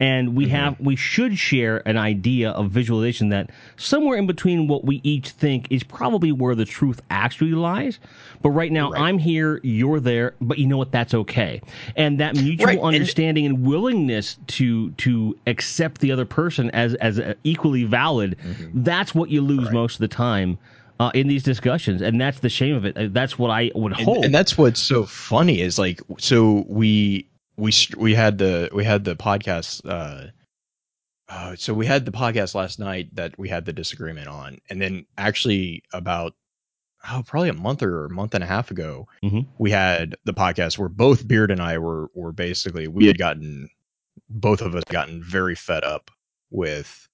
and 0.00 0.34
we 0.34 0.46
Mhm. 0.46 0.50
have 0.50 0.80
we 0.80 0.96
should 0.96 1.38
share 1.38 1.86
an 1.86 1.96
idea 1.98 2.50
of 2.50 2.70
visualization 2.70 3.28
that 3.28 3.50
somewhere 3.76 4.16
in 4.18 4.26
between 4.26 4.66
what 4.66 4.84
we 4.84 5.00
each 5.04 5.28
think 5.30 5.66
is 5.70 5.82
probably 5.82 6.32
where 6.32 6.54
the 6.54 6.64
truth 6.64 7.00
actually 7.10 7.52
lies 7.52 8.00
but 8.42 8.50
right 8.50 8.72
now 8.72 8.90
Right. 8.90 9.02
i'm 9.02 9.18
here 9.18 9.60
you're 9.62 10.00
there 10.00 10.34
but 10.40 10.58
you 10.58 10.66
know 10.66 10.78
what 10.78 10.90
that's 10.90 11.12
okay 11.14 11.60
and 11.96 12.18
that 12.18 12.34
mutual 12.34 12.66
Right, 12.66 12.80
understanding 12.80 13.44
and 13.46 13.64
willingness 13.66 14.38
to 14.48 14.90
to 14.92 15.36
accept 15.46 16.00
the 16.00 16.10
other 16.10 16.24
person 16.24 16.70
as 16.70 16.94
as 16.94 17.20
equally 17.44 17.84
valid 17.84 18.36
Mhm. 18.42 18.84
that's 18.84 19.14
what 19.14 19.28
you 19.30 19.42
lose 19.42 19.66
Right. 19.66 19.74
most 19.74 19.94
of 19.96 20.00
the 20.00 20.08
time 20.08 20.58
uh, 20.98 21.10
in 21.14 21.28
these 21.28 21.42
discussions, 21.42 22.02
and 22.02 22.20
that's 22.20 22.40
the 22.40 22.50
shame 22.50 22.74
of 22.74 22.84
it. 22.84 22.94
Uh, 22.94 23.08
That's 23.10 23.38
what 23.38 23.48
I 23.50 23.70
would 23.74 23.98
and, 23.98 24.06
and 24.26 24.34
that's 24.34 24.58
what's 24.58 24.82
so 24.82 25.06
funny 25.06 25.62
is 25.62 25.78
like 25.78 25.98
so 26.18 26.66
we 26.68 27.24
we 27.60 27.72
we 27.96 28.14
had 28.14 28.38
the 28.38 28.68
we 28.72 28.84
had 28.84 29.04
the 29.04 29.14
podcast 29.16 29.82
uh 29.88 30.28
uh, 31.28 31.54
so 31.56 31.72
we 31.72 31.86
had 31.86 32.04
the 32.04 32.10
podcast 32.10 32.56
last 32.56 32.80
night 32.80 33.14
that 33.14 33.38
we 33.38 33.48
had 33.48 33.64
the 33.64 33.72
disagreement 33.72 34.26
on. 34.26 34.58
And 34.68 34.82
then 34.82 35.06
actually 35.16 35.84
about 35.92 36.34
oh 37.08 37.22
probably 37.24 37.50
a 37.50 37.52
month 37.54 37.84
or 37.84 38.06
a 38.06 38.10
month 38.10 38.34
and 38.34 38.42
a 38.42 38.46
half 38.48 38.70
ago 38.72 39.06
Mhm. 39.22 39.46
we 39.58 39.70
had 39.70 40.16
the 40.24 40.34
podcast 40.34 40.76
where 40.76 40.88
both 40.88 41.26
beard 41.28 41.50
and 41.52 41.62
i 41.62 41.78
were 41.78 42.10
were 42.14 42.32
basically 42.32 42.88
we 42.88 43.06
had 43.06 43.16
gotten 43.16 43.68
both 44.28 44.60
of 44.60 44.74
us 44.74 44.82
gotten 44.84 45.22
very 45.22 45.54
fed 45.54 45.84
up 45.84 46.10
with 46.50 47.08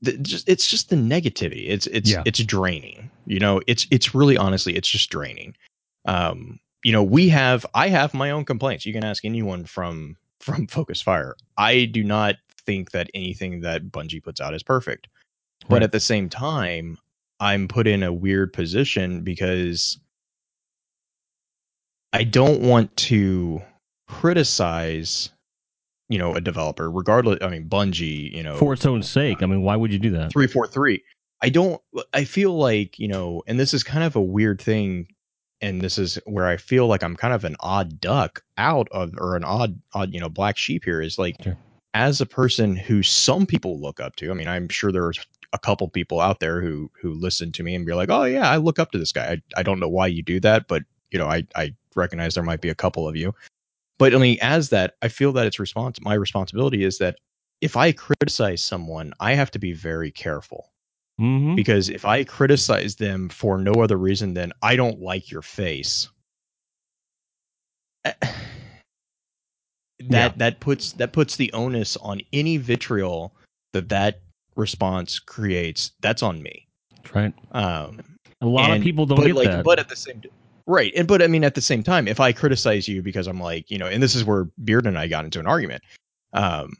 the, 0.00 0.16
just 0.18 0.48
it's 0.48 0.66
just 0.70 0.88
the 0.90 0.96
negativity. 0.96 1.68
It's 1.68 1.86
it's 1.88 2.10
Yeah. 2.10 2.22
it's 2.24 2.42
draining 2.44 3.10
you 3.26 3.40
know? 3.40 3.60
It's 3.66 3.86
it's 3.90 4.14
really 4.14 4.36
honestly 4.38 4.74
it's 4.74 4.88
just 4.88 5.10
draining. 5.10 5.54
Um 6.06 6.60
you 6.84 6.92
know 6.92 7.02
we 7.02 7.28
have 7.28 7.66
i 7.74 7.88
have 7.88 8.14
my 8.14 8.30
own 8.30 8.44
complaints 8.44 8.86
you 8.86 8.92
can 8.92 9.04
ask 9.04 9.24
anyone 9.24 9.64
from 9.64 10.16
from 10.40 10.66
focus 10.66 11.00
fire 11.00 11.36
i 11.56 11.84
do 11.84 12.04
not 12.04 12.36
think 12.66 12.92
that 12.92 13.10
anything 13.14 13.60
that 13.60 13.90
bungie 13.90 14.22
puts 14.22 14.40
out 14.40 14.54
is 14.54 14.62
perfect 14.62 15.08
but 15.68 15.82
at 15.82 15.92
the 15.92 16.00
same 16.00 16.28
time 16.28 16.96
i'm 17.40 17.66
put 17.66 17.86
in 17.86 18.02
a 18.02 18.12
weird 18.12 18.52
position 18.52 19.22
because 19.22 19.98
i 22.12 22.22
don't 22.22 22.60
want 22.60 22.94
to 22.96 23.60
criticize 24.06 25.30
you 26.08 26.18
know 26.18 26.34
a 26.34 26.40
developer 26.40 26.90
regardless 26.90 27.38
i 27.42 27.48
mean 27.48 27.68
bungie 27.68 28.32
you 28.32 28.42
know 28.42 28.56
for 28.56 28.72
its 28.72 28.86
own 28.86 29.02
sake. 29.02 29.42
I 29.42 29.46
mean, 29.46 29.62
why 29.62 29.76
would 29.76 29.92
you 29.92 29.98
do 29.98 30.10
that? 30.10 30.32
343 30.32 31.02
i 31.42 31.48
don't 31.48 31.80
i 32.14 32.24
feel 32.24 32.56
like 32.56 32.98
you 32.98 33.08
know 33.08 33.42
and 33.46 33.60
this 33.60 33.74
is 33.74 33.82
kind 33.82 34.04
of 34.04 34.16
a 34.16 34.20
weird 34.20 34.60
thing 34.60 35.06
and 35.60 35.80
this 35.80 35.98
is 35.98 36.18
where 36.24 36.46
i 36.46 36.56
feel 36.56 36.86
like 36.86 37.02
i'm 37.02 37.16
kind 37.16 37.34
of 37.34 37.44
an 37.44 37.56
odd 37.60 38.00
duck 38.00 38.42
out 38.56 38.88
of 38.92 39.12
or 39.18 39.36
an 39.36 39.44
odd 39.44 39.80
odd 39.94 40.12
you 40.12 40.20
know 40.20 40.28
black 40.28 40.56
sheep 40.56 40.84
here 40.84 41.00
is 41.00 41.18
like 41.18 41.36
Sure. 41.42 41.56
as 41.94 42.20
a 42.20 42.26
person 42.26 42.76
who 42.76 43.02
some 43.02 43.46
people 43.46 43.80
look 43.80 44.00
up 44.00 44.16
to 44.16 44.30
i 44.30 44.34
mean 44.34 44.48
i'm 44.48 44.68
sure 44.68 44.92
there's 44.92 45.18
a 45.52 45.58
couple 45.58 45.88
people 45.88 46.20
out 46.20 46.40
there 46.40 46.60
who 46.60 46.90
who 47.00 47.12
listen 47.14 47.52
to 47.52 47.62
me 47.62 47.74
and 47.74 47.86
be 47.86 47.94
like 47.94 48.10
oh 48.10 48.24
yeah 48.24 48.50
i 48.50 48.56
look 48.56 48.78
up 48.78 48.92
to 48.92 48.98
this 48.98 49.12
guy 49.12 49.32
i, 49.32 49.60
I 49.60 49.62
don't 49.62 49.80
know 49.80 49.88
why 49.88 50.06
you 50.06 50.22
do 50.22 50.40
that 50.40 50.68
but 50.68 50.82
you 51.10 51.18
know 51.18 51.26
i 51.26 51.46
i 51.56 51.74
recognize 51.96 52.34
there 52.34 52.44
might 52.44 52.60
be 52.60 52.68
a 52.68 52.74
couple 52.74 53.08
of 53.08 53.16
you 53.16 53.34
but 53.98 54.14
i 54.14 54.18
mean 54.18 54.38
as 54.42 54.68
that 54.70 54.94
i 55.02 55.08
feel 55.08 55.32
that 55.32 55.46
it's 55.46 55.58
response. 55.58 56.00
my 56.02 56.14
responsibility 56.14 56.84
is 56.84 56.98
that 56.98 57.16
if 57.60 57.76
i 57.76 57.92
criticize 57.92 58.62
someone 58.62 59.12
i 59.20 59.32
have 59.34 59.50
to 59.50 59.58
be 59.58 59.72
very 59.72 60.10
careful 60.10 60.70
hmm 61.18 61.54
because 61.56 61.88
if 61.88 62.04
I 62.04 62.22
criticize 62.24 62.94
them 62.94 63.28
for 63.28 63.58
no 63.58 63.72
other 63.82 63.96
reason 63.96 64.34
than 64.34 64.52
I 64.62 64.76
don't 64.76 65.00
like 65.00 65.30
your 65.30 65.42
face, 65.42 66.08
eh, 68.04 68.12
that 68.22 68.32
Yeah. 70.00 70.32
that 70.36 70.60
puts 70.60 70.92
that 70.92 71.12
puts 71.12 71.36
the 71.36 71.52
onus 71.52 71.96
on 71.96 72.20
any 72.32 72.56
vitriol 72.56 73.34
that 73.72 73.88
that 73.88 74.20
response 74.54 75.18
creates. 75.18 75.92
That's 76.00 76.22
on 76.22 76.42
me. 76.42 76.66
Right. 77.14 77.32
Um, 77.52 78.00
A 78.40 78.46
lot 78.46 78.76
of 78.76 78.82
people 78.82 79.06
don't 79.06 79.16
but 79.16 79.26
get 79.26 79.34
like, 79.34 79.48
that. 79.48 79.64
But 79.64 79.78
at 79.78 79.88
the 79.88 79.96
same 79.96 80.22
right, 80.66 80.92
and 80.94 81.08
but 81.08 81.22
I 81.22 81.26
mean 81.26 81.42
at 81.44 81.54
the 81.54 81.60
same 81.60 81.82
time, 81.82 82.06
if 82.06 82.20
I 82.20 82.32
criticize 82.32 82.86
you 82.86 83.02
because 83.02 83.26
I'm 83.26 83.40
like, 83.40 83.70
you 83.70 83.78
know, 83.78 83.86
and 83.86 84.02
this 84.02 84.14
is 84.14 84.24
where 84.24 84.44
Beard 84.62 84.86
and 84.86 84.98
I 84.98 85.08
got 85.08 85.24
into 85.24 85.40
an 85.40 85.46
argument. 85.46 85.82
Um 86.32 86.76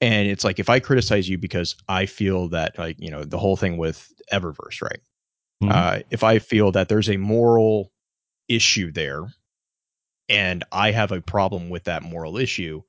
and 0.00 0.28
it's 0.28 0.44
like 0.44 0.58
if 0.58 0.68
I 0.70 0.80
criticize 0.80 1.28
you 1.28 1.38
because 1.38 1.76
I 1.88 2.06
feel 2.06 2.48
that 2.48 2.78
like, 2.78 2.96
you 2.98 3.10
know, 3.10 3.24
the 3.24 3.38
whole 3.38 3.56
thing 3.56 3.76
with 3.76 4.12
Eververse, 4.32 4.82
right? 4.82 5.00
Mhm. 5.62 5.70
Uh 5.72 6.00
if 6.10 6.22
I 6.24 6.38
feel 6.38 6.72
that 6.72 6.88
there's 6.88 7.10
a 7.10 7.16
moral 7.18 7.92
issue 8.48 8.90
there 8.92 9.26
and 10.28 10.64
I 10.72 10.92
have 10.92 11.12
a 11.12 11.20
problem 11.20 11.70
with 11.70 11.84
that 11.84 12.02
moral 12.02 12.36
issue, 12.38 12.82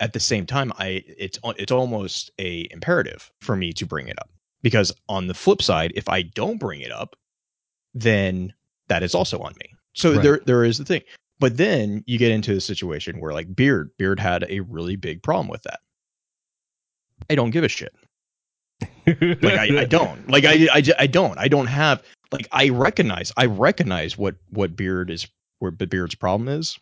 at 0.00 0.12
the 0.12 0.20
same 0.20 0.46
time 0.46 0.72
I 0.78 1.02
it's 1.06 1.38
it's 1.58 1.72
almost 1.72 2.30
a 2.38 2.68
imperative 2.70 3.30
for 3.40 3.56
me 3.56 3.72
to 3.74 3.86
bring 3.86 4.08
it 4.08 4.18
up 4.18 4.30
because 4.62 4.92
on 5.08 5.26
the 5.26 5.34
flip 5.34 5.62
side 5.62 5.92
if 5.94 6.08
I 6.08 6.22
don't 6.22 6.58
bring 6.58 6.80
it 6.82 6.92
up 6.92 7.16
then 7.94 8.52
that 8.88 9.02
is 9.02 9.14
also 9.14 9.38
on 9.40 9.54
me. 9.60 9.70
So 9.94 10.12
Right. 10.14 10.22
there 10.22 10.40
there 10.46 10.64
is 10.64 10.78
the 10.78 10.84
thing. 10.84 11.02
But 11.38 11.56
then 11.58 12.02
you 12.06 12.18
get 12.18 12.30
into 12.32 12.52
a 12.56 12.60
situation 12.60 13.20
where 13.20 13.32
like 13.32 13.54
Beard 13.56 13.90
Beard 13.98 14.20
had 14.20 14.44
a 14.50 14.60
really 14.60 14.96
big 14.96 15.22
problem 15.22 15.48
with 15.48 15.62
that. 15.64 15.80
I 17.28 17.34
don't 17.34 17.50
give 17.50 17.64
a 17.64 17.68
shit. 17.68 17.94
Like 19.06 19.54
I, 19.54 19.82
I 19.82 19.84
don't. 19.84 20.28
Like 20.28 20.44
I, 20.44 20.66
I 20.72 20.82
I 20.98 21.06
don't. 21.06 21.38
I 21.38 21.46
don't 21.46 21.68
have 21.68 22.02
like 22.32 22.48
I 22.50 22.70
recognize 22.70 23.32
I 23.36 23.46
recognize 23.46 24.18
what 24.18 24.34
what 24.50 24.74
Beard 24.74 25.10
is 25.10 25.28
where 25.60 25.70
Beard's 25.70 26.16
problem 26.16 26.48
is, 26.48 26.76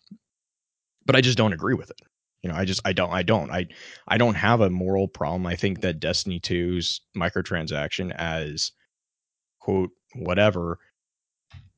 but 1.04 1.16
I 1.16 1.20
just 1.20 1.36
don't 1.36 1.52
agree 1.52 1.74
with 1.74 1.90
it. 1.90 2.00
You 2.42 2.50
know, 2.50 2.56
I 2.56 2.64
just 2.64 2.80
I 2.84 2.94
don't 2.94 3.12
I 3.12 3.22
don't 3.22 3.50
I 3.50 3.66
I 4.08 4.16
don't 4.16 4.34
have 4.34 4.62
a 4.62 4.70
moral 4.70 5.06
problem. 5.06 5.46
I 5.46 5.54
think 5.54 5.82
that 5.82 6.00
Destiny 6.00 6.40
2's 6.40 7.02
microtransaction 7.16 8.14
as 8.16 8.72
quote 9.60 9.90
whatever 10.14 10.78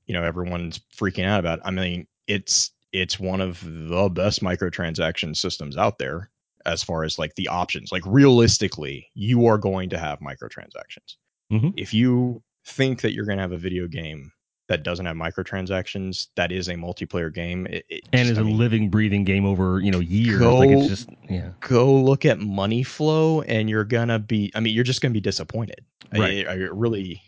you 0.06 0.14
know 0.14 0.22
everyone's 0.22 0.80
freaking 0.96 1.26
out 1.26 1.40
about. 1.40 1.60
I 1.64 1.72
mean, 1.72 2.06
it's 2.26 2.70
it's 2.92 3.18
one 3.18 3.40
of 3.40 3.62
the 3.64 4.08
best 4.08 4.42
microtransaction 4.42 5.36
systems 5.36 5.76
out 5.76 5.98
there 5.98 6.30
as 6.66 6.82
far 6.82 7.04
as 7.04 7.18
like 7.18 7.34
the 7.36 7.48
options. 7.48 7.92
Like 7.92 8.02
realistically, 8.06 9.08
you 9.14 9.46
are 9.46 9.58
going 9.58 9.88
to 9.90 9.98
have 9.98 10.20
microtransactions. 10.20 11.16
Mhm. 11.52 11.72
If 11.76 11.94
you 11.94 12.42
think 12.66 13.00
that 13.02 13.12
you're 13.12 13.24
going 13.24 13.38
to 13.38 13.42
have 13.42 13.52
a 13.52 13.58
video 13.58 13.86
game 13.86 14.32
that 14.68 14.82
doesn't 14.82 15.06
have 15.06 15.16
microtransactions, 15.16 16.26
that 16.36 16.50
is 16.50 16.68
a 16.68 16.74
multiplayer 16.74 17.32
game. 17.32 17.66
It, 17.68 17.84
it 17.88 18.02
and 18.12 18.20
just- 18.22 18.32
is 18.32 18.38
I 18.38 18.40
a 18.40 18.44
mean, 18.44 18.58
living, 18.58 18.90
breathing 18.90 19.24
game 19.24 19.46
over 19.46 19.80
you 19.80 19.90
know 19.90 20.00
years. 20.00 20.38
Go- 20.40 20.58
like 20.58 20.70
it's 20.70 20.88
just 20.88 21.08
yeah. 21.30 21.50
go 21.60 21.94
look 21.94 22.24
at 22.24 22.40
money 22.40 22.82
flow, 22.82 23.42
and 23.42 23.70
you're 23.70 23.84
gonna 23.84 24.18
be. 24.18 24.50
I 24.54 24.60
mean, 24.60 24.74
you're 24.74 24.84
just 24.84 25.00
gonna 25.00 25.14
be 25.14 25.20
disappointed. 25.20 25.84
I- 26.12 26.18
Right. 26.18 26.48
I, 26.48 26.54
really. 26.54 27.22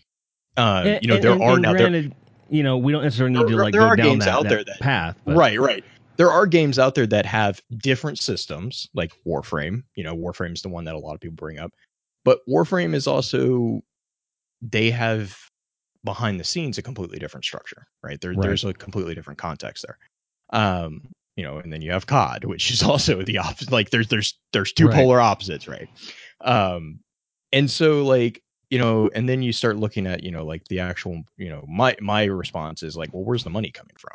Uh, 0.56 0.82
And- 0.86 1.02
you 1.02 1.08
know, 1.08 1.14
and- 1.14 1.24
there 1.24 1.32
and- 1.32 1.42
are 1.42 1.58
now. 1.60 1.72
There, 1.72 1.78
Granted, 1.88 2.14
you 2.50 2.62
know, 2.64 2.76
we 2.78 2.90
don't 2.92 3.02
necessarily 3.04 3.34
need 3.36 3.42
There- 3.48 3.56
to 3.56 3.62
like 3.62 3.72
there 3.72 3.82
go 3.82 3.86
are 3.86 3.96
down 3.96 4.06
games 4.06 4.24
that, 4.24 4.34
out 4.34 4.42
that 4.44 4.48
there 4.48 4.64
that- 4.64 4.80
path. 4.80 5.16
But, 5.24 5.36
right, 5.36 5.60
right. 5.60 5.84
There 6.18 6.30
are 6.32 6.46
games 6.46 6.78
out 6.78 6.94
there 6.94 7.06
that 7.06 7.26
have 7.26 7.62
different 7.78 8.18
systems, 8.18 8.88
like 8.94 9.12
Warframe. 9.26 9.84
You 9.94 10.04
know, 10.04 10.16
Warframe 10.16 10.54
is 10.54 10.62
the 10.62 10.68
one 10.68 10.84
that 10.84 10.94
a 10.96 10.98
lot 10.98 11.14
of 11.14 11.20
people 11.20 11.36
bring 11.36 11.58
up, 11.58 11.72
but 12.24 12.40
Warframe 12.48 12.94
is 12.94 13.06
also 13.06 13.82
they 14.62 14.90
have 14.90 15.38
behind 16.04 16.40
the 16.40 16.44
scenes 16.44 16.78
a 16.78 16.82
completely 16.82 17.18
different 17.18 17.44
structure, 17.44 17.86
right? 18.02 18.20
There, 18.20 18.32
Right. 18.34 18.42
There's 18.42 18.64
a 18.64 18.74
completely 18.74 19.14
different 19.14 19.38
context 19.38 19.86
there. 19.86 19.98
Um, 20.50 21.10
you 21.36 21.44
know, 21.44 21.58
and 21.58 21.72
then 21.72 21.82
you 21.82 21.92
have 21.92 22.06
COD, 22.06 22.44
which 22.44 22.70
is 22.70 22.82
also 22.84 23.22
the 23.22 23.38
opposite. 23.38 23.72
Like 23.72 23.90
there's 23.90 24.08
there's 24.08 24.38
there's 24.52 24.72
two 24.72 24.88
Right. 24.88 24.96
polar 24.96 25.20
opposites, 25.20 25.68
right? 25.68 25.88
Um, 26.40 27.00
and 27.52 27.70
so 27.70 28.04
like 28.04 28.42
you 28.70 28.78
know, 28.78 29.10
and 29.14 29.28
then 29.28 29.42
you 29.42 29.52
start 29.52 29.76
looking 29.76 30.06
at 30.06 30.22
you 30.24 30.30
know 30.30 30.44
like 30.44 30.64
the 30.68 30.80
actual 30.80 31.22
you 31.36 31.48
know 31.50 31.64
my 31.68 31.96
my 32.00 32.24
response 32.24 32.82
is 32.82 32.96
like, 32.96 33.12
well, 33.12 33.24
where's 33.24 33.44
the 33.44 33.50
money 33.50 33.70
coming 33.70 33.94
from? 33.98 34.14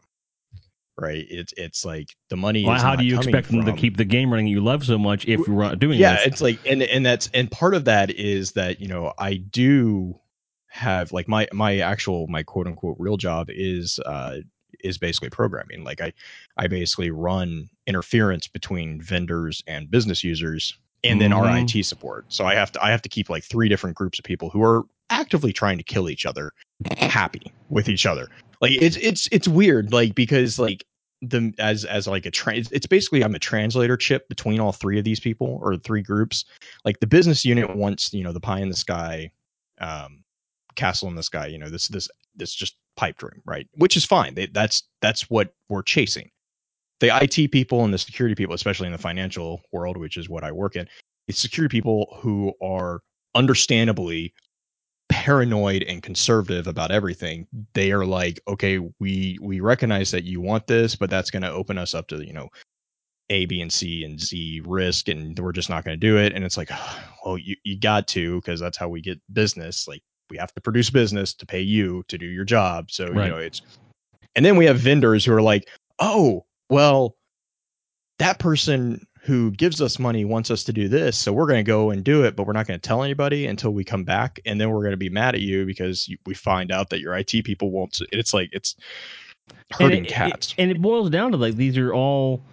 Right? 0.97 1.25
It's 1.29 1.53
it's 1.57 1.83
like 1.83 2.09
the 2.29 2.37
money. 2.37 2.65
Well, 2.65 2.79
how 2.79 2.95
do 2.95 3.03
you 3.03 3.17
expect 3.17 3.49
them 3.49 3.65
to 3.65 3.73
keep 3.73 3.97
the 3.97 4.05
game 4.05 4.31
running 4.31 4.47
you 4.47 4.61
love 4.61 4.85
so 4.85 4.97
much 4.97 5.25
if 5.27 5.47
you're 5.47 5.61
not 5.63 5.79
doing 5.79 5.99
yeah 5.99 6.17
this? 6.17 6.27
it's 6.27 6.41
like 6.41 6.59
and 6.67 6.83
and 6.83 7.05
that's 7.05 7.29
and 7.33 7.49
part 7.49 7.73
of 7.73 7.85
that 7.85 8.11
is 8.11 8.51
that 8.51 8.79
you 8.79 8.87
know 8.87 9.11
i 9.17 9.35
do 9.35 10.19
have 10.67 11.11
like 11.11 11.27
my 11.27 11.47
my 11.51 11.79
actual 11.79 12.27
my 12.27 12.43
quote 12.43 12.67
unquote 12.67 12.95
real 12.99 13.17
job 13.17 13.47
is 13.49 13.99
uh 14.05 14.37
is 14.83 14.97
basically 14.97 15.29
programming 15.29 15.83
like 15.83 15.99
i 16.01 16.13
i 16.57 16.67
basically 16.67 17.09
run 17.09 17.69
interference 17.87 18.47
between 18.47 19.01
vendors 19.01 19.63
and 19.67 19.89
business 19.89 20.23
users 20.23 20.77
and 21.03 21.19
then 21.19 21.33
our 21.33 21.45
Mhm. 21.45 21.75
IT 21.75 21.83
support 21.85 22.25
so 22.29 22.45
i 22.45 22.53
have 22.55 22.71
to 22.71 22.83
i 22.83 22.91
have 22.91 23.01
to 23.01 23.09
keep 23.09 23.29
like 23.29 23.43
three 23.43 23.67
different 23.69 23.95
groups 23.95 24.19
of 24.19 24.25
people 24.25 24.49
who 24.49 24.63
are 24.63 24.83
actively 25.09 25.53
trying 25.53 25.77
to 25.77 25.83
kill 25.83 26.09
each 26.09 26.25
other 26.25 26.51
happy 26.97 27.51
with 27.69 27.89
each 27.89 28.05
other 28.05 28.29
like 28.63 28.81
it's 28.81 28.95
it's 28.95 29.27
it's 29.31 29.47
weird 29.47 29.91
like 29.91 30.15
because 30.15 30.57
like 30.57 30.85
the 31.21 31.53
as 31.59 31.83
as 31.83 32.07
like 32.07 32.25
a 32.25 32.31
trans 32.31 32.71
it's 32.71 32.85
basically 32.85 33.21
i'm 33.21 33.35
a 33.35 33.39
translator 33.39 33.97
chip 33.97 34.27
between 34.29 34.59
all 34.61 34.71
three 34.71 34.97
of 34.97 35.03
these 35.03 35.19
people 35.19 35.59
or 35.61 35.75
three 35.77 36.01
groups. 36.01 36.45
Like 36.85 36.99
the 37.01 37.07
business 37.07 37.43
unit 37.43 37.75
wants 37.75 38.13
you 38.13 38.23
know 38.23 38.31
the 38.31 38.39
pie 38.39 38.61
in 38.61 38.69
the 38.69 38.75
sky 38.75 39.31
um 39.79 40.23
castle 40.75 41.09
in 41.09 41.15
the 41.15 41.23
sky 41.23 41.47
you 41.47 41.57
know 41.57 41.69
this 41.69 41.89
this 41.89 42.07
this 42.35 42.53
just 42.55 42.77
pipe 42.95 43.17
dream 43.17 43.41
right? 43.45 43.67
Which 43.75 43.97
is 43.97 44.05
fine. 44.05 44.33
They, 44.33 44.47
that's 44.47 44.83
that's 45.01 45.29
what 45.29 45.53
we're 45.67 45.83
chasing. 45.83 46.31
The 47.01 47.15
IT 47.21 47.51
people 47.51 47.83
and 47.83 47.93
the 47.93 47.97
security 47.97 48.33
people 48.33 48.55
especially 48.55 48.87
in 48.87 48.93
the 48.93 48.97
financial 48.97 49.61
world 49.73 49.97
which 49.97 50.15
is 50.15 50.29
what 50.29 50.45
I 50.45 50.53
work 50.53 50.77
in 50.77 50.87
it's 51.27 51.39
security 51.39 51.71
people 51.71 52.17
who 52.21 52.53
are 52.61 53.01
understandably 53.35 54.33
paranoid 55.23 55.83
and 55.83 56.03
conservative 56.03 56.67
about 56.67 56.91
everything 56.91 57.47
they 57.73 57.93
are 57.93 58.05
like 58.05 58.41
okay 58.45 58.77
we 58.99 59.37
we 59.41 59.61
recognize 59.61 60.11
that 60.11 60.25
you 60.25 60.41
want 60.41 60.67
this 60.67 60.97
but 60.97 61.09
that's 61.09 61.31
going 61.31 61.41
to 61.41 61.49
open 61.49 61.77
us 61.77 61.95
up 61.95 62.07
to 62.09 62.25
you 62.25 62.33
know 62.33 62.49
a 63.29 63.45
b 63.45 63.61
and 63.61 63.71
c 63.71 64.03
and 64.03 64.19
z 64.19 64.61
risk 64.65 65.07
and 65.07 65.39
we're 65.39 65.53
just 65.53 65.69
not 65.69 65.85
going 65.85 65.97
to 65.97 66.07
do 66.07 66.17
it 66.17 66.33
and 66.33 66.43
it's 66.43 66.57
like 66.57 66.69
well 67.25 67.37
you, 67.37 67.55
you 67.63 67.79
got 67.79 68.05
to 68.05 68.41
because 68.41 68.59
that's 68.59 68.75
how 68.75 68.89
we 68.89 68.99
get 68.99 69.17
business 69.31 69.87
like 69.87 70.01
we 70.29 70.37
have 70.37 70.53
to 70.53 70.61
produce 70.61 70.89
business 70.89 71.33
to 71.35 71.45
pay 71.45 71.61
you 71.61 72.03
to 72.07 72.17
do 72.17 72.25
your 72.25 72.43
job. 72.43 72.89
So 72.89 73.05
Right. 73.05 73.25
you 73.25 73.31
know 73.31 73.37
it's, 73.37 73.61
and 74.35 74.43
then 74.43 74.57
we 74.57 74.65
have 74.65 74.79
vendors 74.79 75.23
who 75.23 75.33
are 75.33 75.41
like, 75.41 75.69
oh 75.99 76.45
well, 76.69 77.15
that 78.19 78.39
person 78.39 79.05
who 79.25 79.51
gives 79.51 79.81
us 79.81 79.99
money 79.99 80.25
wants 80.25 80.51
us 80.51 80.65
to 80.65 80.73
do 80.73 80.89
this, 80.89 81.17
so 81.17 81.31
we're 81.31 81.47
going 81.47 81.63
to 81.63 81.69
go 81.69 81.91
and 81.91 82.03
do 82.03 82.23
it, 82.25 82.35
but 82.35 82.45
we're 82.45 82.51
not 82.53 82.67
going 82.67 82.77
to 82.79 82.85
tell 82.85 83.03
anybody 83.03 83.45
until 83.47 83.71
we 83.71 83.83
come 83.85 84.03
back, 84.03 84.39
and 84.45 84.59
then 84.59 84.69
we're 84.69 84.81
going 84.81 84.91
to 84.91 84.97
be 84.97 85.09
mad 85.09 85.33
at 85.33 85.39
you 85.41 85.65
because 85.65 86.09
you, 86.09 86.17
we 86.25 86.33
find 86.33 86.71
out 86.73 86.89
that 86.89 86.99
your 86.99 87.15
IT 87.15 87.31
people 87.45 87.71
won't. 87.71 87.97
It's 88.11 88.33
like 88.33 88.49
it's 88.51 88.75
hurting 89.71 89.99
and 89.99 90.07
it, 90.07 90.09
cats, 90.09 90.53
It, 90.57 90.61
and 90.61 90.71
it 90.71 90.81
boils 90.81 91.09
down 91.09 91.31
to 91.31 91.37
like 91.37 91.55
these 91.55 91.77
are 91.77 91.93
all 91.93 92.43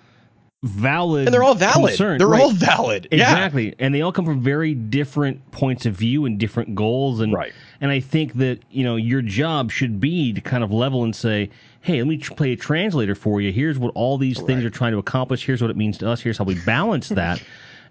valid, 0.63 1.27
and 1.27 1.35
they're 1.35 1.43
all 1.43 1.55
valid. 1.55 1.91
concerns, 1.91 2.19
they're 2.19 2.29
right? 2.29 2.41
all 2.43 2.53
valid. 2.53 3.09
exactly, 3.11 3.75
and 3.81 3.93
they 3.95 4.03
all 4.03 4.13
come 4.13 4.25
from 4.25 4.41
very 4.41 4.75
different 4.75 5.51
points 5.51 5.87
of 5.87 5.95
view 5.95 6.25
and 6.25 6.39
different 6.39 6.75
goals, 6.77 7.21
and 7.21 7.33
Right. 7.33 7.53
And 7.81 7.91
I 7.91 8.01
think 8.01 8.35
that 8.35 8.59
you 8.71 8.85
know 8.85 8.97
your 8.97 9.23
job 9.23 9.71
should 9.71 10.01
be 10.01 10.33
to 10.35 10.41
kind 10.41 10.63
of 10.63 10.71
level 10.71 11.03
and 11.03 11.17
say, 11.17 11.49
"Hey, 11.81 11.99
let 11.99 12.09
me 12.09 12.19
play 12.19 12.53
a 12.53 12.57
translator 12.57 13.15
for 13.15 13.41
you. 13.41 13.53
Here's 13.53 13.79
what 13.79 13.93
all 13.95 14.19
these 14.19 14.39
things 14.41 14.65
are 14.65 14.71
trying 14.71 14.93
to 14.93 14.99
accomplish. 14.99 15.47
Here's 15.47 15.63
what 15.63 15.71
it 15.71 15.77
means 15.77 15.97
to 15.99 16.09
us. 16.09 16.21
Here's 16.21 16.37
how 16.37 16.45
we 16.45 16.55
balance 16.55 17.09
that, 17.21 17.41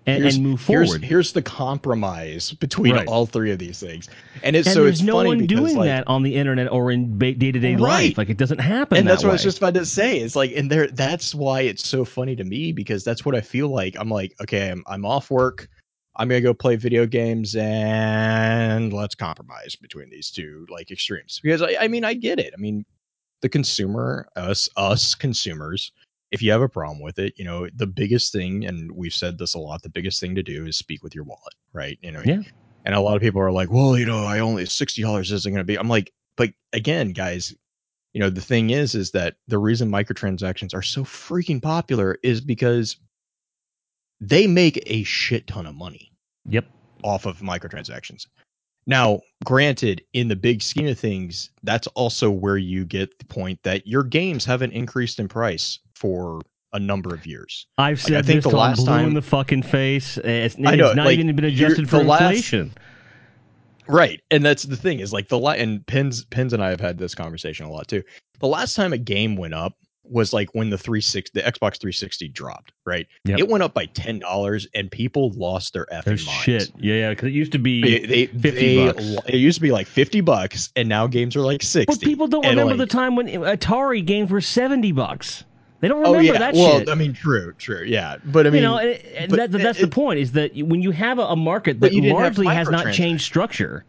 and, 0.06 0.24
and 0.24 0.44
move 0.44 0.62
forward." 0.62 1.04
Here's, 1.04 1.34
the 1.34 1.42
compromise 1.42 2.52
between 2.52 2.94
Right. 2.94 3.08
all 3.08 3.26
three 3.26 3.52
of 3.52 3.58
these 3.58 3.80
things, 3.80 4.10
and 4.44 4.56
it's 4.56 4.68
and 4.68 4.76
so 4.76 4.84
there's 4.84 5.00
it's 5.00 5.04
no 5.04 5.14
funny 5.14 5.30
one 5.30 5.38
because 5.40 5.58
doing 5.58 5.76
like, 5.76 5.86
that 5.86 6.08
on 6.08 6.22
the 6.22 6.36
internet 6.36 6.72
or 6.72 6.92
in 6.92 7.18
day 7.18 7.34
to 7.34 7.52
day 7.52 7.76
Right. 7.76 7.80
life. 7.80 8.18
Like 8.18 8.30
it 8.30 8.38
doesn't 8.38 8.60
happen. 8.60 9.00
and 9.00 9.08
that 9.08 9.14
that's 9.14 9.24
what 9.24 9.30
I 9.32 9.34
was 9.34 9.44
just 9.44 9.58
about 9.58 9.74
to 9.74 9.86
say. 9.88 10.20
It's 10.20 10.36
like, 10.36 10.52
and 10.56 10.70
there, 10.70 10.88
that's 10.88 11.34
why 11.34 11.62
it's 11.62 11.88
so 11.88 12.06
funny 12.06 12.36
to 12.36 12.44
me 12.44 12.72
because 12.74 13.04
that's 13.04 13.26
what 13.26 13.34
I 13.36 13.42
feel 13.42 13.70
like. 13.70 13.96
I'm 14.00 14.10
like, 14.10 14.36
okay, 14.42 14.70
I'm, 14.70 14.84
I'm 14.88 15.06
off 15.06 15.32
work. 15.32 15.68
I'm 16.20 16.28
gonna 16.28 16.42
go 16.42 16.54
play 16.54 16.76
video 16.76 17.06
games 17.06 17.56
and 17.56 18.94
let's 18.94 19.16
compromise 19.16 19.76
between 19.76 20.10
these 20.10 20.30
two 20.30 20.68
like 20.70 20.92
extremes 20.92 21.40
because 21.42 21.62
I, 21.62 21.78
I 21.80 21.88
mean 21.88 22.04
I 22.04 22.14
get 22.14 22.40
it. 22.40 22.54
I 22.54 22.60
mean 22.60 22.86
the 23.42 23.50
consumer, 23.50 24.28
us, 24.36 24.70
us 24.76 25.16
consumers, 25.16 25.94
if 26.32 26.42
you 26.42 26.52
have 26.52 26.62
a 26.62 26.70
problem 26.70 27.02
with 27.02 27.20
it, 27.20 27.34
you 27.38 27.46
know 27.46 27.68
the 27.76 27.88
biggest 27.88 28.32
thing, 28.34 28.66
and 28.66 28.92
we've 28.92 29.14
said 29.14 29.38
this 29.38 29.54
a 29.54 29.60
lot. 29.60 29.82
The 29.82 29.90
biggest 29.90 30.20
thing 30.20 30.36
to 30.36 30.44
do 30.44 30.66
is 30.66 30.78
speak 30.78 31.02
with 31.04 31.16
your 31.16 31.24
wallet, 31.24 31.56
right? 31.74 31.98
You 32.02 32.12
know, 32.12 32.22
Yeah. 32.24 32.42
And 32.86 32.96
a 32.96 33.02
lot 33.02 33.16
of 33.16 33.22
people 33.22 33.42
are 33.42 33.52
like, 33.52 33.70
well, 33.72 33.98
you 33.98 34.06
know, 34.06 34.24
I 34.26 34.40
only 34.40 34.66
sixty 34.66 35.02
dollars 35.02 35.32
isn't 35.32 35.52
going 35.52 35.62
to 35.62 35.66
be. 35.66 35.78
I'm 35.78 35.90
like, 35.90 36.12
but 36.38 36.50
again, 36.74 37.14
guys, 37.14 37.54
you 38.14 38.20
know 38.20 38.30
the 38.30 38.42
thing 38.42 38.70
is 38.72 38.96
is 38.96 39.12
that 39.12 39.36
the 39.48 39.58
reason 39.58 39.90
microtransactions 39.90 40.74
are 40.74 40.82
so 40.82 41.04
freaking 41.04 41.62
popular 41.62 42.18
is 42.24 42.42
because 42.42 42.98
they 44.22 44.48
make 44.48 44.82
a 44.86 45.04
shit 45.04 45.48
ton 45.48 45.66
of 45.66 45.76
money 45.76 46.09
Yep. 46.50 46.66
off 47.04 47.26
of 47.26 47.40
microtransactions 47.40 48.28
now 48.88 49.20
granted 49.46 50.02
in 50.14 50.28
the 50.28 50.36
big 50.36 50.62
scheme 50.62 50.88
of 50.88 50.98
things 50.98 51.52
that's 51.64 51.88
also 51.88 52.30
where 52.32 52.58
you 52.58 52.86
get 52.86 53.18
the 53.20 53.26
point 53.26 53.60
that 53.64 53.86
your 53.86 54.04
games 54.04 54.46
haven't 54.46 54.72
increased 54.72 55.20
in 55.20 55.28
price 55.28 55.80
for 55.96 56.42
a 56.74 56.80
number 56.80 57.14
of 57.14 57.26
years 57.26 57.68
I've 57.78 57.98
Like, 58.00 58.08
said 58.08 58.18
I 58.18 58.22
think 58.22 58.44
this 58.44 58.52
the 58.52 58.58
last 58.58 58.86
blue 58.86 58.98
in 58.98 59.14
the 59.14 59.22
fucking 59.22 59.64
face. 59.64 60.18
It's, 60.18 60.56
it's 60.56 60.68
I 60.68 60.76
know, 60.76 60.94
not 60.94 61.06
like, 61.08 61.18
even 61.20 61.36
been 61.36 61.46
adjusted 61.46 61.90
for 61.90 62.04
last- 62.04 62.22
inflation. 62.22 62.74
Right. 63.88 64.22
And 64.30 64.46
that's 64.46 64.64
the 64.64 64.76
thing 64.76 65.00
is 65.00 65.12
like 65.12 65.30
the 65.30 65.40
and 65.40 65.86
Pins 65.88 66.24
Pins 66.26 66.54
and 66.54 66.64
I 66.64 66.70
have 66.70 66.80
had 66.80 67.00
this 67.00 67.16
conversation 67.16 67.66
a 67.66 67.72
lot 67.72 67.88
too. 67.88 68.04
The 68.40 68.48
last 68.48 68.76
time 68.76 68.94
a 68.94 69.00
game 69.00 69.36
went 69.36 69.56
up 69.56 69.74
was 70.04 70.34
like 70.34 70.50
when 70.56 70.70
the 70.70 70.78
360 70.78 71.40
the 71.40 71.46
Xbox 71.46 71.80
360 71.80 72.30
dropped, 72.30 72.72
right? 72.86 73.06
Yep. 73.26 73.40
It 73.40 73.48
went 73.48 73.64
up 73.64 73.74
by 73.74 73.86
$10 73.88 74.68
and 74.74 74.90
people 74.90 75.32
lost 75.36 75.74
their 75.74 75.86
effing 75.94 76.26
minds. 76.26 76.42
shit. 76.42 76.72
Yeah, 76.80 76.96
yeah. 76.96 77.10
Because 77.10 77.28
it 77.28 77.34
used 77.34 77.52
to 77.52 77.60
be. 77.60 77.82
They, 77.82 78.26
they, 78.26 78.26
50 78.28 78.50
they- 78.50 78.86
bucks. 78.88 79.28
It 79.28 79.36
used 79.36 79.56
to 79.58 79.62
be 79.62 79.72
like 79.72 79.88
50 79.88 80.22
bucks 80.22 80.72
and 80.76 80.90
now 80.90 81.06
games 81.08 81.36
are 81.36 81.42
like 81.42 81.62
60. 81.62 81.86
but 81.94 82.02
people 82.04 82.28
don't 82.28 82.46
And, 82.46 82.58
remember 82.58 82.76
like- 82.78 82.90
the 82.90 82.94
time 82.98 83.16
when 83.16 83.28
Atari 83.28 84.04
games 84.06 84.32
were 84.32 84.42
seventy 84.42 84.92
bucks. 84.92 85.44
They 85.82 85.88
don't 85.88 86.06
Oh 86.06 86.12
remember 86.14 86.34
yeah. 86.34 86.40
that 86.40 86.54
well, 86.56 86.80
shit. 86.80 86.90
I 86.90 86.96
mean 86.96 87.14
true, 87.14 87.54
true. 87.54 87.84
Yeah. 87.86 88.18
But 88.26 88.48
I 88.48 88.50
mean 88.50 88.64
you 88.64 88.68
know, 88.68 88.80
and 88.80 89.30
but 89.30 89.52
that, 89.52 89.52
that's 89.52 89.80
the 89.80 89.86
it- 89.86 89.92
point. 89.92 90.20
Is 90.20 90.32
that 90.34 90.52
when 90.58 90.82
you 90.82 90.92
have 90.92 91.20
a, 91.20 91.24
a 91.24 91.36
market 91.36 91.80
that 91.82 91.94
you 91.94 92.02
didn't 92.02 92.18
have 92.18 92.38
largely 92.38 92.48
has 92.48 92.70
not 92.70 92.94
changed 92.94 93.24
structure, 93.24 93.86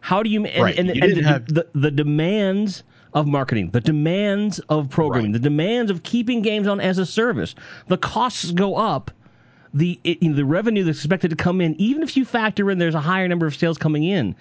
how 0.00 0.22
do 0.22 0.30
you 0.30 0.44
and, 0.46 0.62
Right, 0.62 0.78
and, 0.78 0.88
you 0.96 1.02
and 1.02 1.12
the, 1.46 1.66
the, 1.74 1.78
the 1.80 1.90
demands 1.90 2.82
of 3.14 3.26
marketing, 3.26 3.70
the 3.70 3.80
demands 3.80 4.58
of 4.68 4.88
programming, 4.90 5.32
the 5.32 5.38
demands 5.38 5.90
of 5.90 6.02
keeping 6.02 6.42
games 6.42 6.66
on 6.66 6.80
as 6.80 6.98
a 6.98 7.06
service, 7.06 7.54
the 7.88 7.96
costs 7.98 8.50
go 8.52 8.76
up. 8.76 9.10
The 9.74 10.00
it, 10.04 10.22
you 10.22 10.30
know, 10.30 10.36
the 10.36 10.44
revenue 10.46 10.82
that's 10.84 10.98
expected 10.98 11.28
to 11.30 11.36
come 11.36 11.60
in, 11.60 11.74
even 11.80 12.02
if 12.02 12.16
you 12.16 12.24
factor 12.24 12.70
in 12.70 12.78
there's 12.78 12.94
a 12.94 13.00
higher 13.00 13.28
number 13.28 13.46
of 13.46 13.54
sales 13.54 13.76
coming 13.76 14.02
in, 14.04 14.34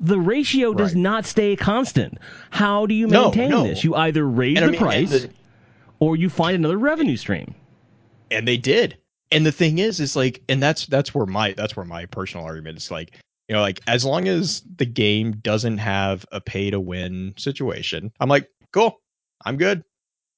the 0.00 0.20
ratio 0.20 0.72
does 0.72 0.94
Right. 0.94 1.02
not 1.02 1.26
stay 1.26 1.56
constant. 1.56 2.18
How 2.50 2.86
do 2.86 2.94
you 2.94 3.08
maintain 3.08 3.50
no. 3.50 3.64
this? 3.64 3.82
You 3.82 3.96
either 3.96 4.24
raise 4.24 4.56
and 4.56 4.64
I 4.64 4.66
the 4.68 4.72
mean, 4.72 4.80
price 4.80 5.10
the- 5.10 5.30
or 5.98 6.16
you 6.16 6.30
find 6.30 6.54
another 6.54 6.78
revenue 6.78 7.16
stream. 7.16 7.54
and 8.30 8.46
they 8.46 8.56
did 8.56 8.96
and 9.32 9.44
the 9.44 9.50
thing 9.52 9.78
is 9.78 9.98
is 10.00 10.14
like 10.14 10.40
and 10.48 10.62
that's 10.62 10.86
that's 10.86 11.12
where 11.14 11.26
my 11.26 11.52
that's 11.54 11.76
where 11.76 11.84
my 11.86 12.06
personal 12.06 12.46
argument 12.46 12.76
is 12.78 12.90
like 12.90 13.12
you 13.48 13.54
know 13.54 13.60
like 13.62 13.80
as 13.86 14.04
long 14.04 14.28
as 14.28 14.62
the 14.76 14.84
game 14.86 15.32
doesn't 15.32 15.78
have 15.78 16.24
a 16.32 16.40
pay 16.40 16.70
to 16.70 16.78
win 16.80 17.34
situation 17.36 18.12
i'm 18.20 18.28
like 18.28 18.48
cool 18.72 19.00
i'm 19.44 19.56
good. 19.56 19.82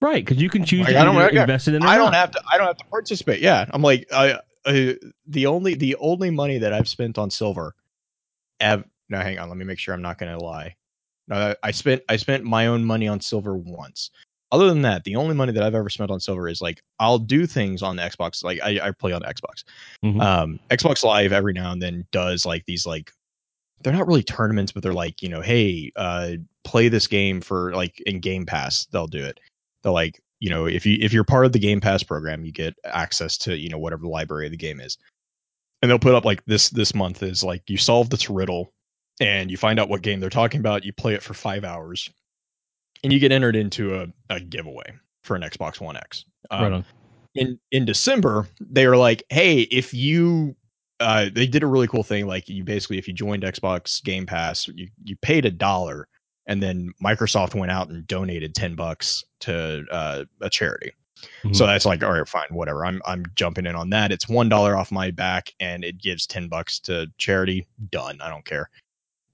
Right, 0.03 0.25
because 0.25 0.41
you 0.41 0.49
can 0.49 0.65
choose 0.65 0.81
Like, 0.87 0.95
to 0.95 0.99
I 1.01 1.05
don't- 1.05 1.17
I- 1.19 1.29
invest 1.29 1.69
in 1.69 1.75
it 1.75 1.83
i 1.83 1.97
don't 1.97 2.07
not. 2.07 2.15
have 2.15 2.31
to 2.31 2.43
i 2.51 2.57
don't 2.57 2.67
have 2.69 2.79
to 2.79 2.85
participate 2.87 3.41
yeah. 3.41 3.67
I'm 3.71 3.83
like 3.83 4.07
i, 4.13 4.39
I 4.65 4.97
the 5.27 5.47
only 5.47 5.75
the 5.75 5.97
only 5.97 6.31
money 6.31 6.59
that 6.59 6.73
i've 6.73 6.89
spent 6.89 7.19
on 7.19 7.31
silver 7.31 7.75
ev- 8.61 8.85
now 9.11 9.21
hang 9.23 9.39
on 9.39 9.49
let 9.49 9.59
me 9.59 9.65
make 9.67 9.79
sure 9.79 9.93
i'm 9.95 10.03
not 10.03 10.17
gonna 10.19 10.39
lie. 10.39 10.77
No, 11.29 11.55
i 11.63 11.71
spent 11.71 12.03
i 12.09 12.17
spent 12.17 12.45
my 12.45 12.67
own 12.69 12.85
money 12.85 13.09
on 13.09 13.21
silver 13.21 13.57
once 13.57 14.11
other 14.53 14.69
than 14.69 14.83
that 14.83 15.05
the 15.05 15.17
only 15.17 15.35
money 15.35 15.53
that 15.53 15.63
i've 15.63 15.75
ever 15.75 15.89
spent 15.89 16.11
on 16.11 16.21
silver 16.21 16.49
is 16.49 16.61
like 16.61 16.83
i'll 16.99 17.19
do 17.19 17.47
things 17.47 17.83
on 17.83 17.97
the 17.97 18.03
xbox 18.03 18.43
like 18.43 18.61
i, 18.63 18.81
I 18.83 18.91
play 18.93 19.13
on 19.13 19.23
xbox. 19.23 19.65
Mhm. 20.05 20.21
um 20.21 20.61
xbox 20.71 21.05
live 21.05 21.33
every 21.33 21.53
now 21.53 21.73
and 21.73 21.81
then 21.81 22.07
does 22.13 22.45
like 22.45 22.65
these 22.67 22.87
like 22.87 23.13
they're 23.83 23.93
not 23.93 24.07
really 24.07 24.23
tournaments 24.23 24.73
but 24.73 24.83
they're 24.83 24.93
like 24.93 25.23
you 25.23 25.29
know 25.29 25.41
hey 25.41 25.91
uh 25.97 26.33
play 26.65 26.89
this 26.89 27.07
game 27.07 27.41
for 27.41 27.75
like 27.75 28.01
in 28.07 28.21
game 28.21 28.47
pass 28.47 28.87
they'll 28.87 29.07
do 29.07 29.25
it. 29.25 29.41
They'll 29.83 29.93
like 29.93 30.23
you 30.41 30.51
know 30.51 30.67
if 30.67 30.85
you 30.87 30.99
if 31.01 31.13
you're 31.13 31.25
part 31.25 31.47
of 31.47 31.53
the 31.53 31.59
game 31.59 31.81
pass 31.81 32.03
program 32.03 32.45
you 32.45 32.53
get 32.53 32.75
access 32.85 33.39
to 33.39 33.57
you 33.57 33.69
know 33.69 33.79
whatever 33.79 34.03
the 34.03 34.09
library 34.09 34.47
of 34.47 34.53
the 34.53 34.59
game 34.59 34.81
is. 34.81 34.99
And 35.83 35.91
they'll 35.91 35.99
put 35.99 36.15
up 36.15 36.25
like 36.25 36.45
this 36.45 36.69
this 36.71 36.95
month 36.95 37.23
is 37.23 37.43
like 37.43 37.63
you 37.69 37.79
solve 37.79 38.11
this 38.11 38.29
riddle 38.29 38.73
and 39.21 39.51
you 39.51 39.57
find 39.57 39.81
out 39.81 39.89
what 39.89 40.03
game 40.03 40.21
they're 40.21 40.31
talking 40.31 40.61
about 40.61 40.85
you 40.85 40.93
play 40.93 41.15
it 41.15 41.23
for 41.23 41.35
five 41.35 41.65
hours 41.65 42.11
and 43.05 43.13
you 43.13 43.19
get 43.19 43.33
entered 43.33 43.57
into 43.57 43.95
a, 44.01 44.07
a 44.29 44.41
giveaway 44.41 44.93
for 45.23 45.37
an 45.37 45.43
xbox 45.43 45.81
one 45.81 45.97
x 45.97 46.25
um, 46.51 46.63
right 46.63 46.73
on. 46.73 46.85
in 47.35 47.59
in 47.73 47.85
December, 47.85 48.49
they 48.61 48.87
were 48.87 48.97
like, 48.97 49.23
"Hey, 49.29 49.61
if 49.63 49.95
you," 49.95 50.57
uh, 50.99 51.27
they 51.33 51.47
did 51.47 51.63
a 51.63 51.67
really 51.67 51.87
cool 51.87 52.03
thing. 52.03 52.27
Like, 52.27 52.49
you 52.49 52.65
basically, 52.65 52.99
if 52.99 53.07
you 53.07 53.15
joined 53.15 53.43
Xbox 53.43 54.03
Game 54.03 54.27
Pass, 54.27 54.69
you 54.69 54.89
you 55.05 55.17
paid 55.17 55.45
a 55.45 55.51
dollar, 55.51 56.09
and 56.47 56.63
then 56.63 56.93
Microsoft 57.03 57.55
went 57.55 57.71
out 57.71 57.89
and 57.89 58.07
donated 58.07 58.55
ten 58.55 58.75
bucks 58.75 59.25
to 59.41 59.85
uh, 59.91 60.25
a 60.41 60.51
charity. 60.51 60.93
Mhm. 61.45 61.55
So 61.55 61.67
that's 61.67 61.85
like, 61.85 62.03
all 62.03 62.13
right, 62.13 62.27
fine, 62.27 62.49
whatever. 62.51 62.85
I'm 62.85 63.01
I'm 63.07 63.25
jumping 63.35 63.67
in 63.67 63.77
on 63.77 63.91
that. 63.91 64.11
It's 64.11 64.29
one 64.29 64.49
dollar 64.49 64.77
off 64.77 64.91
my 64.91 65.11
back, 65.11 65.53
and 65.61 65.85
it 65.85 65.99
gives 65.99 66.27
ten 66.27 66.49
bucks 66.49 66.81
to 66.81 67.07
charity. 67.19 67.67
Done. 67.91 68.21
I 68.21 68.29
don't 68.29 68.45
care. 68.45 68.71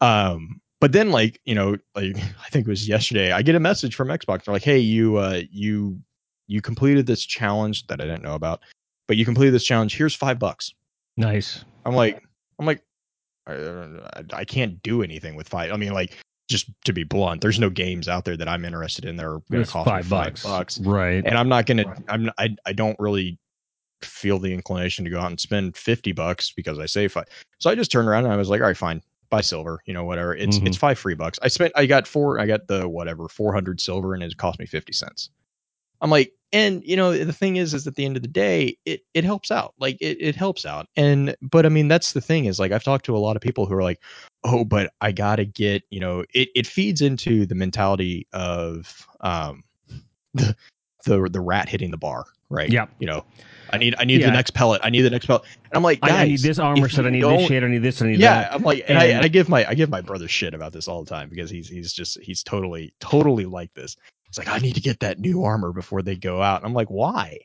Um, 0.01 0.61
but 0.81 0.93
then 0.93 1.11
like 1.11 1.41
you 1.45 1.55
know, 1.55 1.77
like 1.95 2.17
I 2.45 2.49
think 2.51 2.67
it 2.67 2.71
was 2.71 2.89
yesterday, 2.89 3.33
I 3.33 3.43
get 3.43 3.55
a 3.55 3.61
message 3.61 3.95
from 3.95 4.09
Xbox. 4.09 4.45
They're 4.45 4.55
like, 4.55 4.65
hey, 4.65 4.79
you 4.79 5.17
uh 5.17 5.43
you 5.51 6.01
you 6.47 6.61
completed 6.61 7.07
this 7.07 7.25
challenge 7.25 7.87
that 7.89 8.01
I 8.01 8.05
didn't 8.05 8.23
know 8.23 8.35
about, 8.35 8.61
but 9.09 9.17
you 9.17 9.25
completed 9.25 9.53
this 9.53 9.65
challenge. 9.65 9.97
Here's 9.97 10.15
five 10.15 10.39
bucks. 10.39 10.73
Nice. 11.17 11.65
I'm 11.85 11.95
like, 11.95 12.23
I'm 12.59 12.67
like, 12.67 12.83
I, 13.47 14.23
I, 14.33 14.45
can't 14.45 14.83
do 14.83 15.03
anything 15.03 15.35
with 15.35 15.49
five. 15.49 15.73
I 15.73 15.77
mean, 15.77 15.93
like, 15.93 16.17
just 16.49 16.71
to 16.85 16.93
be 16.93 17.05
blunt, 17.05 17.41
there's 17.41 17.59
no 17.59 17.71
games 17.71 18.09
out 18.09 18.25
there 18.25 18.37
that 18.37 18.49
I'm 18.49 18.65
interested 18.65 19.05
in 19.05 19.17
that 19.17 19.25
are 19.25 19.41
going 19.51 19.65
to 19.65 19.71
cost 19.71 19.87
me 19.87 19.93
five 19.93 20.09
bucks. 20.09 20.43
bucks, 20.45 20.81
Right. 20.81 21.25
and 21.25 21.37
I'm 21.37 21.49
not 21.49 21.67
gonna. 21.67 21.97
I'm 22.09 22.31
I 22.39 22.57
I 22.67 22.73
don't 22.73 22.99
really 23.01 23.39
feel 24.03 24.39
the 24.39 24.53
inclination 24.53 25.05
to 25.05 25.11
go 25.11 25.19
out 25.19 25.31
and 25.31 25.41
spend 25.41 25.77
fifty 25.77 26.13
bucks 26.13 26.53
because 26.53 26.79
I 26.79 26.87
say 26.87 27.09
five. 27.09 27.27
So 27.59 27.71
I 27.71 27.75
just 27.75 27.91
turned 27.91 28.09
around 28.09 28.25
and 28.25 28.33
I 28.33 28.37
was 28.37 28.49
like, 28.49 28.61
all 28.61 28.67
right, 28.67 28.77
fine. 28.77 29.03
Buy 29.31 29.41
silver, 29.41 29.81
you 29.87 29.93
know, 29.93 30.05
whatever. 30.05 30.35
It's 30.35 30.59
Mhm. 30.59 30.67
it's 30.69 30.77
five 30.77 30.99
free 30.99 31.15
bucks. 31.15 31.39
I 31.43 31.49
spent, 31.49 31.73
I 31.77 31.87
got 31.87 32.07
four, 32.07 32.39
I 32.39 32.47
got 32.47 32.69
the 32.69 32.89
whatever, 32.89 33.29
four 33.29 33.53
hundred 33.53 33.81
silver, 33.81 34.15
and 34.15 34.23
it 34.23 34.37
cost 34.37 34.59
me 34.59 34.67
fifty 34.67 34.93
cents. 34.93 35.31
I'm 36.01 36.11
like, 36.11 36.33
and 36.53 36.83
you 36.85 36.97
know, 36.97 37.17
the 37.17 37.33
thing 37.33 37.57
is, 37.57 37.75
is 37.75 37.87
at 37.87 37.97
the 37.97 38.05
end 38.05 38.17
of 38.17 38.23
the 38.23 38.29
day, 38.29 38.77
it 38.85 39.03
it 39.15 39.25
helps 39.25 39.51
out. 39.51 39.75
Like 39.79 39.97
it 40.01 40.19
it 40.21 40.37
helps 40.37 40.65
out. 40.67 40.87
And 40.97 41.35
but 41.43 41.67
I 41.67 41.69
mean, 41.69 41.89
that's 41.89 42.13
the 42.13 42.21
thing 42.21 42.45
is 42.45 42.61
like 42.61 42.73
I've 42.73 42.85
talked 42.85 43.05
to 43.07 43.17
a 43.17 43.19
lot 43.19 43.37
of 43.37 43.43
people 43.43 43.67
who 43.67 43.75
are 43.75 43.83
like, 43.83 44.01
oh, 44.45 44.65
but 44.65 44.93
I 45.01 45.13
gotta 45.13 45.45
get, 45.45 45.83
you 45.91 46.01
know, 46.01 46.25
it 46.35 46.49
it 46.55 46.67
feeds 46.67 47.03
into 47.03 47.47
the 47.47 47.55
mentality 47.55 48.27
of 48.33 49.07
um 49.21 49.65
the 50.35 50.55
the 51.05 51.29
the 51.31 51.41
rat 51.41 51.69
hitting 51.69 51.91
the 51.91 51.97
bar, 51.97 52.27
right? 52.49 52.71
Yep. 52.71 52.91
You 52.99 53.07
know, 53.07 53.25
I 53.73 53.79
need 53.79 53.95
I 53.99 54.05
need 54.05 54.21
Yeah. 54.21 54.27
the 54.27 54.33
next 54.33 54.51
pellet. 54.53 54.81
I 54.85 54.91
need 54.91 55.03
the 55.03 55.11
next 55.11 55.27
pellet. 55.27 55.43
And 55.65 55.73
I'm 55.75 55.83
like, 55.83 56.01
guys, 56.01 56.13
I, 56.13 56.23
I 56.23 56.27
need 56.29 56.41
this 56.41 56.59
armor 56.59 56.89
set. 56.89 57.07
I 57.07 57.11
need 57.11 57.23
this 57.25 57.47
shit. 57.49 57.63
I 57.63 57.69
need 57.69 57.79
this. 57.83 58.01
I 58.03 58.07
need 58.07 58.21
yeah, 58.21 58.43
that. 58.43 58.55
I'm 58.55 58.63
like, 58.63 58.85
and, 58.89 58.99
I, 58.99 59.05
And- 59.05 59.13
and 59.17 59.25
I 59.25 59.29
give 59.29 59.49
my 59.49 59.69
I 59.69 59.75
give 59.75 59.91
my 59.91 60.01
brother 60.01 60.29
shit 60.29 60.55
about 60.55 60.73
this 60.73 60.89
all 60.89 61.03
the 61.03 61.11
time 61.11 61.29
because 61.29 61.51
he's 61.51 61.69
he's 61.69 61.93
just 61.93 62.21
he's 62.21 62.43
totally 62.43 62.93
totally 63.01 63.45
like 63.45 63.73
this. 63.75 63.97
He's 64.29 64.39
like, 64.39 64.49
I 64.49 64.59
need 64.59 64.75
to 64.75 64.81
get 64.81 65.01
that 65.01 65.19
new 65.19 65.45
armor 65.45 65.73
before 65.73 66.03
they 66.03 66.17
go 66.17 66.43
out. 66.43 66.61
And 66.61 66.67
I'm 66.67 66.75
like, 66.75 66.89
why? 66.89 67.39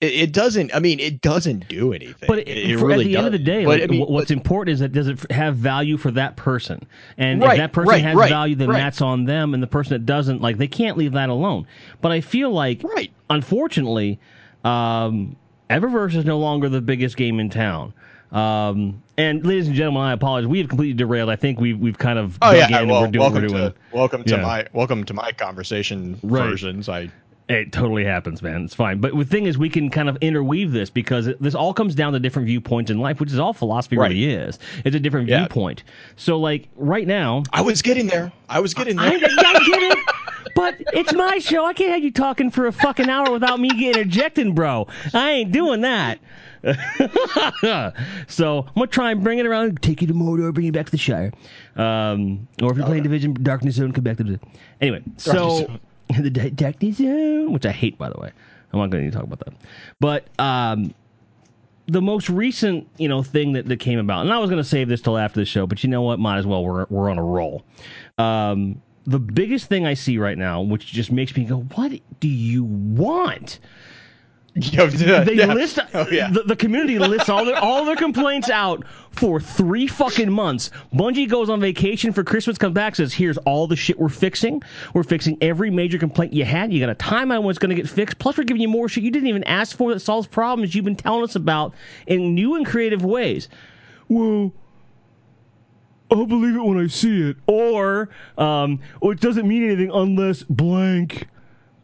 It, 0.00 0.14
it 0.14 0.32
doesn't. 0.32 0.74
I 0.74 0.78
mean, 0.80 0.98
it 0.98 1.20
doesn't 1.20 1.68
do 1.68 1.92
anything. 1.92 2.26
But 2.26 2.38
it, 2.38 2.48
it, 2.48 2.78
for- 2.78 2.86
really 2.86 3.04
at 3.04 3.08
the 3.08 3.16
end 3.18 3.26
of 3.26 3.32
the 3.32 3.38
day, 3.38 3.66
like, 3.66 3.82
I 3.82 3.86
mean, 3.86 4.00
what's 4.06 4.28
but- 4.28 4.36
important 4.36 4.72
is 4.74 4.80
that 4.80 4.92
does 4.92 5.08
it 5.08 5.30
have 5.30 5.56
value 5.56 5.96
for 5.98 6.10
that 6.12 6.36
person, 6.36 6.86
and 7.18 7.42
Right, 7.42 7.52
if 7.52 7.58
that 7.58 7.72
person 7.72 7.90
right, 7.90 8.02
has 8.02 8.16
right, 8.16 8.30
value, 8.30 8.54
then 8.56 8.70
that's 8.70 9.02
on 9.02 9.26
them, 9.26 9.52
and 9.52 9.62
the 9.62 9.66
person 9.66 9.92
that 9.92 10.06
doesn't, 10.06 10.40
like, 10.40 10.56
they 10.56 10.68
can't 10.68 10.96
leave 10.96 11.12
that 11.12 11.28
alone. 11.28 11.66
But 12.00 12.12
I 12.12 12.22
feel 12.22 12.50
like, 12.50 12.82
right. 12.82 13.12
unfortunately, 13.28 14.18
um, 14.64 15.36
Eververse 15.68 16.14
is 16.16 16.24
no 16.24 16.38
longer 16.38 16.68
the 16.68 16.80
biggest 16.80 17.16
game 17.16 17.38
in 17.40 17.48
town. 17.50 17.92
Um, 18.32 19.02
and 19.18 19.44
ladies 19.44 19.66
and 19.66 19.74
gentlemen, 19.76 20.02
I 20.02 20.12
apologize. 20.12 20.46
We 20.48 20.58
have 20.58 20.68
completely 20.68 20.94
derailed. 20.94 21.28
I 21.30 21.36
think 21.36 21.58
we've 21.60 21.78
we've 21.78 21.98
kind 21.98 22.18
of 22.18 22.38
Oh 22.42 22.52
yeah. 22.52 22.82
Well, 22.82 23.02
we're 23.02 23.08
doing 23.08 23.20
welcome 23.20 23.42
we're 23.42 23.48
doing. 23.48 23.72
to 23.72 23.74
welcome 23.92 24.24
to 24.24 24.36
Yeah. 24.36 24.42
my 24.42 24.66
welcome 24.72 25.04
to 25.04 25.14
my 25.14 25.32
conversation 25.32 26.18
Right. 26.22 26.48
versions. 26.48 26.88
I 26.88 27.10
It 27.48 27.72
totally 27.72 28.04
happens, 28.04 28.40
man. 28.42 28.64
It's 28.64 28.74
fine. 28.76 28.98
But 29.00 29.16
the 29.18 29.24
thing 29.24 29.46
is, 29.46 29.58
we 29.58 29.68
can 29.68 29.90
kind 29.90 30.08
of 30.08 30.16
interweave 30.20 30.70
this 30.70 30.88
because 30.90 31.28
this 31.40 31.56
all 31.56 31.74
comes 31.74 31.96
down 31.96 32.12
to 32.12 32.20
different 32.20 32.46
viewpoints 32.46 32.92
in 32.92 32.98
life, 33.00 33.18
which 33.18 33.32
is 33.32 33.40
all 33.40 33.52
philosophy 33.52 33.96
Right. 33.96 34.10
really 34.10 34.26
is. 34.32 34.60
It's 34.84 34.94
a 34.94 35.00
different 35.00 35.28
Yeah. 35.28 35.38
viewpoint. 35.40 35.82
So, 36.14 36.38
like 36.38 36.68
right 36.76 37.08
now, 37.08 37.42
I 37.52 37.62
was 37.62 37.82
getting 37.82 38.06
there. 38.06 38.30
I 38.48 38.60
was 38.60 38.72
getting 38.74 38.96
I, 39.00 39.18
there. 39.18 39.28
I 39.36 39.64
get 39.66 39.82
it. 39.82 39.98
But 40.54 40.76
it's 40.92 41.12
my 41.12 41.38
show. 41.38 41.64
I 41.64 41.72
can't 41.72 41.92
have 41.92 42.02
you 42.02 42.10
talking 42.10 42.50
for 42.50 42.66
a 42.66 42.72
fucking 42.72 43.08
hour 43.08 43.30
without 43.30 43.60
me 43.60 43.68
getting 43.68 44.02
ejected, 44.02 44.54
bro. 44.54 44.86
I 45.14 45.30
ain't 45.30 45.52
doing 45.52 45.82
that. 45.82 46.18
so 48.28 48.64
I'm 48.66 48.74
gonna 48.74 48.86
try 48.88 49.12
and 49.12 49.24
bring 49.24 49.38
it 49.38 49.46
around, 49.46 49.80
take 49.80 50.02
you 50.02 50.06
to 50.08 50.14
Mordor, 50.14 50.52
bring 50.52 50.66
you 50.66 50.72
back 50.72 50.86
to 50.86 50.92
the 50.92 50.98
Shire. 50.98 51.32
Um, 51.76 52.48
or 52.62 52.70
if 52.70 52.76
you're 52.76 52.86
playing 52.86 53.02
Division 53.02 53.34
Darkness 53.42 53.76
Zone, 53.76 53.92
come 53.92 54.04
back 54.04 54.18
to 54.18 54.24
the. 54.24 54.40
Anyway, 54.80 55.02
so 55.16 55.66
the 56.20 56.30
Da- 56.30 56.50
Darkness 56.50 56.98
Zone, 56.98 57.52
which 57.52 57.64
I 57.64 57.72
hate, 57.72 57.96
by 57.96 58.10
the 58.10 58.20
way. 58.20 58.30
I'm 58.72 58.78
not 58.78 58.90
going 58.90 59.04
to 59.04 59.10
talk 59.10 59.24
about 59.24 59.40
that. 59.40 59.54
But 59.98 60.28
um, 60.38 60.94
the 61.86 62.00
most 62.00 62.30
recent, 62.30 62.88
you 62.98 63.08
know, 63.08 63.22
thing 63.22 63.52
that, 63.54 63.66
that 63.66 63.80
came 63.80 63.98
about, 63.98 64.20
and 64.20 64.32
I 64.32 64.38
was 64.38 64.48
going 64.48 64.62
to 64.62 64.68
save 64.68 64.88
this 64.88 65.00
till 65.00 65.18
after 65.18 65.40
the 65.40 65.46
show, 65.46 65.66
but 65.66 65.82
you 65.82 65.90
know 65.90 66.02
what? 66.02 66.18
Might 66.18 66.38
as 66.38 66.46
well. 66.46 66.64
We're 66.64 66.86
we're 66.88 67.10
on 67.10 67.18
a 67.18 67.24
roll. 67.24 67.64
Um, 68.18 68.80
the 69.06 69.18
biggest 69.18 69.66
thing 69.66 69.86
I 69.86 69.94
see 69.94 70.18
right 70.18 70.38
now, 70.38 70.60
which 70.62 70.86
just 70.86 71.10
makes 71.10 71.36
me 71.36 71.44
go, 71.44 71.60
"What 71.74 71.92
do 72.20 72.28
you 72.28 72.64
want?" 72.64 73.58
They 74.56 75.34
yeah. 75.34 75.54
list 75.54 75.78
Oh, 75.94 76.08
yeah. 76.10 76.28
the, 76.30 76.42
the 76.42 76.56
community 76.56 76.98
lists 76.98 77.28
all 77.28 77.44
their 77.44 77.56
all 77.56 77.84
their 77.84 77.94
complaints 77.94 78.50
out 78.50 78.84
for 79.12 79.40
three 79.40 79.86
fucking 79.86 80.30
months. 80.30 80.70
Bungie 80.92 81.28
goes 81.28 81.48
on 81.48 81.60
vacation 81.60 82.12
for 82.12 82.24
Christmas, 82.24 82.58
comes 82.58 82.74
back, 82.74 82.96
says, 82.96 83.14
"Here's 83.14 83.38
all 83.38 83.68
the 83.68 83.76
shit 83.76 83.98
we're 83.98 84.08
fixing. 84.08 84.60
We're 84.92 85.04
fixing 85.04 85.38
every 85.40 85.70
major 85.70 85.98
complaint 85.98 86.32
you 86.32 86.44
had. 86.44 86.72
You 86.72 86.80
got 86.80 86.90
a 86.90 86.94
timeline 86.96 87.42
when 87.44 87.50
it's 87.50 87.60
going 87.60 87.74
to 87.74 87.80
get 87.80 87.88
fixed. 87.88 88.18
Plus, 88.18 88.36
we're 88.36 88.44
giving 88.44 88.60
you 88.60 88.68
more 88.68 88.88
shit 88.88 89.04
you 89.04 89.12
didn't 89.12 89.28
even 89.28 89.44
ask 89.44 89.76
for 89.76 89.92
that 89.94 90.00
solves 90.00 90.26
problems 90.26 90.74
you've 90.74 90.84
been 90.84 90.96
telling 90.96 91.22
us 91.22 91.36
about 91.36 91.72
in 92.08 92.34
new 92.34 92.56
and 92.56 92.66
creative 92.66 93.04
ways." 93.04 93.48
Well. 94.08 94.52
I'll 96.10 96.26
believe 96.26 96.56
it 96.56 96.60
when 96.62 96.78
I 96.78 96.86
see 96.88 97.30
it. 97.30 97.36
Or, 97.46 98.08
um, 98.38 98.80
it 99.02 99.20
doesn't 99.20 99.46
mean 99.46 99.64
anything 99.64 99.90
unless 99.92 100.42
blank. 100.44 101.28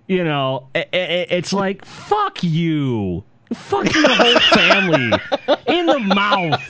You 0.09 0.25
know, 0.25 0.69
i- 0.75 0.81
i- 0.93 1.27
it's 1.31 1.53
like, 1.53 1.85
fuck 1.85 2.43
you. 2.45 3.25
Fuck 3.53 3.93
your 3.95 4.09
whole 4.09 4.41
family 4.55 5.19
in 5.69 5.87
the 5.87 5.99
mouth. 6.01 6.61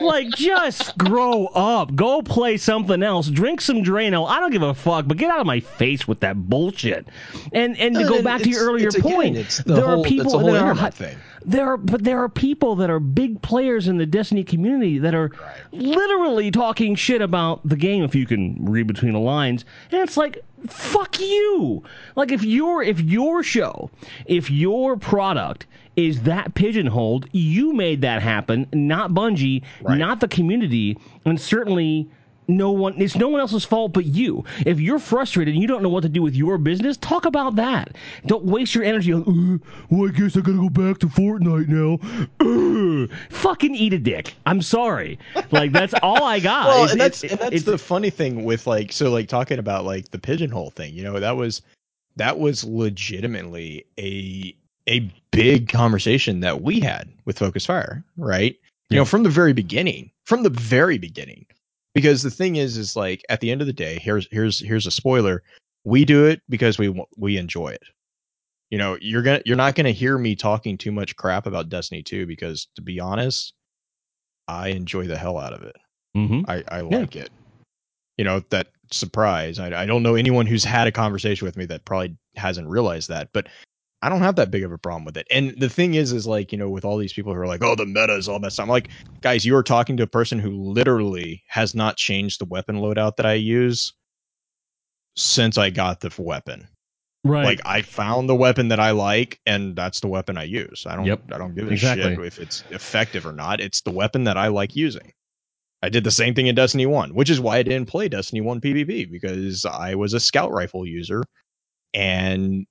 Like, 0.00 0.28
just 0.30 0.96
grow 0.98 1.46
up. 1.46 1.94
Go 1.94 2.20
play 2.22 2.56
something 2.58 3.02
else. 3.02 3.28
Drink 3.28 3.60
some 3.62 3.82
Drano. 3.82 4.28
I 4.28 4.38
don't 4.38 4.50
give 4.50 4.62
a 4.62 4.74
fuck, 4.74 5.06
but 5.08 5.16
get 5.16 5.30
out 5.30 5.40
of 5.40 5.46
my 5.46 5.60
face 5.60 6.06
with 6.06 6.20
that 6.20 6.36
bullshit. 6.48 7.08
And 7.52 7.76
and 7.78 7.94
to 7.94 8.02
No, 8.02 8.08
go 8.08 8.22
back 8.22 8.42
to 8.42 8.50
your 8.50 8.64
earlier 8.68 8.88
again, 8.88 9.00
point, 9.02 9.36
it's 9.38 9.58
the 9.58 9.74
there 9.74 9.86
whole- 9.86 10.00
are 10.04 10.08
people 10.08 10.38
that 10.38 10.62
are 10.62 10.90
thing. 10.90 11.16
There 11.48 11.66
are, 11.72 11.76
but 11.76 12.04
there 12.04 12.22
are 12.22 12.28
people 12.28 12.76
that 12.76 12.90
are 12.90 13.00
big 13.00 13.40
players 13.42 13.88
in 13.88 13.96
the 13.96 14.06
Destiny 14.06 14.44
community 14.44 14.98
that 14.98 15.14
are 15.14 15.30
literally 15.72 16.50
talking 16.50 16.94
shit 16.94 17.22
about 17.22 17.66
the 17.66 17.76
game. 17.76 18.04
If 18.04 18.14
you 18.14 18.26
can 18.26 18.56
read 18.64 18.86
between 18.86 19.12
the 19.12 19.18
lines, 19.18 19.64
and 19.90 20.00
it's 20.02 20.16
like, 20.16 20.38
fuck 20.68 21.18
you. 21.20 21.82
Like 22.16 22.32
if 22.32 22.44
your 22.44 22.82
if 22.82 23.00
your 23.00 23.42
show, 23.42 23.90
if 24.26 24.50
your 24.50 24.96
product 24.96 25.66
is 25.96 26.22
that 26.22 26.54
pigeonholed, 26.54 27.26
you 27.32 27.72
made 27.72 28.02
that 28.02 28.22
happen, 28.22 28.66
not 28.72 29.10
Bungie, 29.12 29.62
Right. 29.82 29.98
not 29.98 30.20
the 30.20 30.28
community, 30.28 30.98
and 31.24 31.40
certainly. 31.40 32.08
No 32.50 32.70
one, 32.70 32.94
it's 33.00 33.14
no 33.14 33.28
one 33.28 33.40
else's 33.40 33.64
fault 33.66 33.92
but 33.92 34.06
you. 34.06 34.42
If 34.64 34.80
you're 34.80 34.98
frustrated 34.98 35.52
and 35.54 35.60
you 35.60 35.68
don't 35.68 35.82
know 35.82 35.90
what 35.90 36.02
to 36.04 36.08
do 36.08 36.22
with 36.22 36.34
your 36.34 36.56
business, 36.56 36.96
talk 36.96 37.26
about 37.26 37.56
that. 37.56 37.94
Don't 38.24 38.44
waste 38.44 38.74
your 38.74 38.84
energy 38.84 39.12
on, 39.12 39.60
uh, 39.62 39.68
well, 39.90 40.08
I 40.08 40.12
guess 40.12 40.34
I 40.34 40.40
gotta 40.40 40.56
go 40.56 40.70
back 40.70 40.98
to 41.00 41.08
Fortnite 41.08 41.68
now. 41.68 41.98
Uh, 42.40 43.14
fucking 43.30 43.74
eat 43.74 43.92
a 43.92 43.98
dick. 43.98 44.34
I'm 44.46 44.62
sorry. 44.62 45.18
Like, 45.50 45.72
that's 45.72 45.92
all 46.02 46.24
I 46.24 46.40
got. 46.40 46.66
well, 46.68 46.84
It's- 46.84 46.92
and 46.92 47.00
that's 47.00 47.22
it's- 47.24 47.38
and 47.40 47.52
that's 47.52 47.64
the 47.64 47.76
funny 47.76 48.08
thing 48.10 48.44
with 48.44 48.66
like 48.66 48.92
so 48.92 49.10
like 49.10 49.28
talking 49.28 49.58
about 49.58 49.84
like 49.84 50.10
the 50.10 50.18
pigeonhole 50.18 50.70
thing. 50.70 50.94
You 50.94 51.02
know, 51.02 51.20
that 51.20 51.36
was 51.36 51.60
that 52.16 52.38
was 52.38 52.64
legitimately 52.64 53.84
a 53.98 54.54
a 54.88 55.00
big 55.32 55.68
conversation 55.68 56.40
that 56.40 56.62
we 56.62 56.80
had 56.80 57.10
with 57.26 57.38
Focus 57.38 57.66
Fire, 57.66 58.02
right? 58.16 58.56
You 58.88 58.94
Yeah. 58.94 59.00
know, 59.00 59.04
from 59.04 59.22
the 59.22 59.28
very 59.28 59.52
beginning, 59.52 60.10
from 60.24 60.42
the 60.44 60.50
very 60.50 60.96
beginning. 60.96 61.44
Because 62.02 62.22
the 62.22 62.30
thing 62.30 62.56
is, 62.56 62.76
is 62.76 62.96
like 62.96 63.24
at 63.28 63.40
the 63.40 63.50
end 63.50 63.60
of 63.60 63.66
the 63.66 63.72
day, 63.72 63.98
here's 64.00 64.26
here's 64.30 64.60
here's 64.60 64.86
a 64.86 64.90
spoiler. 64.90 65.42
We 65.84 66.04
do 66.04 66.26
it 66.26 66.42
because 66.48 66.78
we 66.78 67.04
we 67.16 67.36
enjoy 67.36 67.70
it. 67.70 67.82
You 68.70 68.78
know, 68.78 68.98
you're 69.00 69.22
gonna 69.22 69.42
you're 69.44 69.56
not 69.56 69.74
gonna 69.74 69.90
hear 69.90 70.18
me 70.18 70.36
talking 70.36 70.76
too 70.76 70.92
much 70.92 71.16
crap 71.16 71.46
about 71.46 71.68
Destiny 71.68 72.02
2 72.02 72.26
because 72.26 72.68
to 72.76 72.82
be 72.82 73.00
honest, 73.00 73.54
I 74.46 74.68
enjoy 74.68 75.06
the 75.06 75.16
hell 75.16 75.38
out 75.38 75.52
of 75.52 75.62
it. 75.62 75.76
Mhm. 76.16 76.44
I, 76.48 76.64
I 76.68 76.80
like 76.80 77.16
it. 77.16 77.30
You 78.16 78.24
know, 78.24 78.40
that 78.50 78.68
surprise. 78.90 79.58
I, 79.58 79.82
I 79.82 79.86
don't 79.86 80.02
know 80.02 80.14
anyone 80.16 80.46
who's 80.46 80.64
had 80.64 80.86
a 80.86 80.92
conversation 80.92 81.46
with 81.46 81.56
me 81.56 81.66
that 81.66 81.84
probably 81.84 82.16
hasn't 82.36 82.68
realized 82.68 83.08
that, 83.08 83.28
but 83.32 83.48
I 84.00 84.08
don't 84.08 84.20
have 84.20 84.36
that 84.36 84.50
big 84.50 84.62
of 84.62 84.70
a 84.70 84.78
problem 84.78 85.04
with 85.04 85.16
it. 85.16 85.26
And 85.30 85.58
the 85.58 85.68
thing 85.68 85.94
is, 85.94 86.12
is 86.12 86.26
like, 86.26 86.52
you 86.52 86.58
know, 86.58 86.70
with 86.70 86.84
all 86.84 86.98
these 86.98 87.12
people 87.12 87.34
who 87.34 87.40
are 87.40 87.46
like, 87.48 87.64
oh, 87.64 87.74
the 87.74 87.84
meta 87.86 88.14
is 88.14 88.28
all 88.28 88.38
messed 88.38 88.60
up. 88.60 88.64
I'm 88.64 88.68
like, 88.70 88.90
guys, 89.22 89.44
you 89.44 89.56
are 89.56 89.62
talking 89.62 89.96
to 89.96 90.04
a 90.04 90.08
person 90.08 90.38
who 90.38 90.50
literally 90.50 91.42
has 91.48 91.74
not 91.74 91.96
changed 91.96 92.40
the 92.40 92.44
weapon 92.44 92.76
loadout 92.76 93.16
that 93.16 93.26
I 93.26 93.34
use 93.34 93.92
since 95.16 95.58
I 95.58 95.70
got 95.70 96.00
the 96.00 96.12
weapon. 96.16 96.68
Right. 97.24 97.44
Like 97.44 97.60
I 97.64 97.82
found 97.82 98.28
the 98.28 98.36
weapon 98.36 98.68
that 98.68 98.78
I 98.78 98.92
like, 98.92 99.40
and 99.44 99.74
that's 99.74 99.98
the 99.98 100.06
weapon 100.06 100.38
I 100.38 100.44
use. 100.44 100.86
I 100.88 100.94
don't. 100.94 101.04
Yep. 101.04 101.32
I 101.32 101.38
don't 101.38 101.56
give 101.56 101.66
a 101.68 101.72
Exactly. 101.72 102.14
shit 102.14 102.24
if 102.24 102.38
it's 102.38 102.62
effective 102.70 103.26
or 103.26 103.32
not. 103.32 103.60
It's 103.60 103.80
the 103.80 103.90
weapon 103.90 104.24
that 104.24 104.36
I 104.36 104.46
like 104.48 104.76
using. 104.76 105.12
I 105.82 105.88
did 105.88 106.04
the 106.04 106.12
same 106.12 106.34
thing 106.34 106.46
in 106.46 106.54
Destiny 106.54 106.86
One, 106.86 107.14
which 107.14 107.30
is 107.30 107.40
why 107.40 107.58
I 107.58 107.62
didn't 107.64 107.88
play 107.88 108.08
Destiny 108.08 108.40
One 108.40 108.60
PvP 108.60 109.10
because 109.10 109.64
I 109.64 109.96
was 109.96 110.14
a 110.14 110.20
scout 110.20 110.52
rifle 110.52 110.86
user, 110.86 111.24
and 111.92 112.64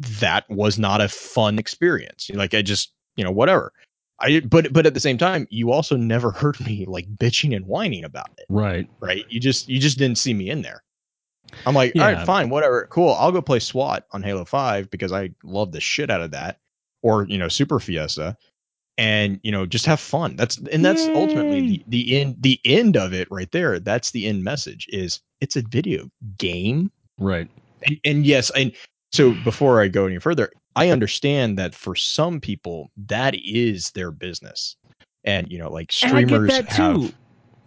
that 0.00 0.48
was 0.50 0.78
not 0.78 1.00
a 1.00 1.08
fun 1.08 1.58
experience. 1.58 2.30
Like 2.32 2.54
I 2.54 2.62
just, 2.62 2.92
you 3.16 3.24
know, 3.24 3.30
whatever. 3.30 3.72
I 4.18 4.40
but 4.40 4.72
but 4.72 4.86
at 4.86 4.94
the 4.94 5.00
same 5.00 5.18
time, 5.18 5.46
you 5.50 5.70
also 5.72 5.96
never 5.96 6.30
heard 6.30 6.58
me 6.60 6.84
like 6.86 7.06
bitching 7.16 7.54
and 7.54 7.66
whining 7.66 8.04
about 8.04 8.30
it 8.38 8.44
right. 8.48 8.88
right? 9.00 9.24
You 9.28 9.40
just 9.40 9.68
you 9.68 9.78
just 9.78 9.98
didn't 9.98 10.18
see 10.18 10.34
me 10.34 10.50
in 10.50 10.62
there. 10.62 10.82
I'm 11.66 11.74
like, 11.74 11.92
all 11.96 12.02
Yeah. 12.02 12.12
right, 12.18 12.26
fine, 12.26 12.48
whatever, 12.50 12.86
cool. 12.90 13.14
I'll 13.14 13.32
go 13.32 13.42
play 13.42 13.58
SWAT 13.58 14.06
on 14.12 14.22
Halo 14.22 14.44
Five 14.44 14.90
because 14.90 15.12
I 15.12 15.30
love 15.42 15.72
the 15.72 15.80
shit 15.80 16.10
out 16.10 16.20
of 16.20 16.30
that, 16.32 16.58
or 17.02 17.26
you 17.28 17.38
know, 17.38 17.48
Super 17.48 17.80
Fiesta, 17.80 18.36
and 18.98 19.40
you 19.42 19.50
know, 19.50 19.66
just 19.66 19.86
have 19.86 20.00
fun. 20.00 20.36
That's 20.36 20.58
and 20.70 20.84
that's 20.84 21.08
ultimately 21.08 21.60
the 21.62 21.84
the 21.88 22.20
end 22.20 22.36
the 22.40 22.60
end 22.64 22.96
of 22.96 23.12
it 23.14 23.26
right 23.30 23.50
there. 23.52 23.80
That's 23.80 24.10
the 24.12 24.26
end 24.26 24.44
message. 24.44 24.86
Is 24.90 25.20
it's 25.40 25.56
a 25.56 25.62
video 25.62 26.08
game, 26.38 26.92
Right. 27.18 27.48
and, 27.84 27.98
and 28.04 28.26
yes, 28.26 28.50
and 28.50 28.72
so 29.12 29.32
before 29.44 29.80
I 29.80 29.88
go 29.88 30.06
any 30.06 30.18
further, 30.18 30.50
I 30.76 30.90
understand 30.90 31.58
that 31.58 31.74
for 31.74 31.94
some 31.94 32.40
people 32.40 32.90
that 33.06 33.34
is 33.34 33.90
their 33.90 34.10
business, 34.10 34.76
and 35.24 35.50
you 35.50 35.58
know, 35.58 35.70
like 35.70 35.92
And 36.02 36.12
I 36.16 36.22
get 36.22 36.28
streamers 36.28 36.50
that 36.50 36.66
have. 36.68 36.96
too. 36.96 37.12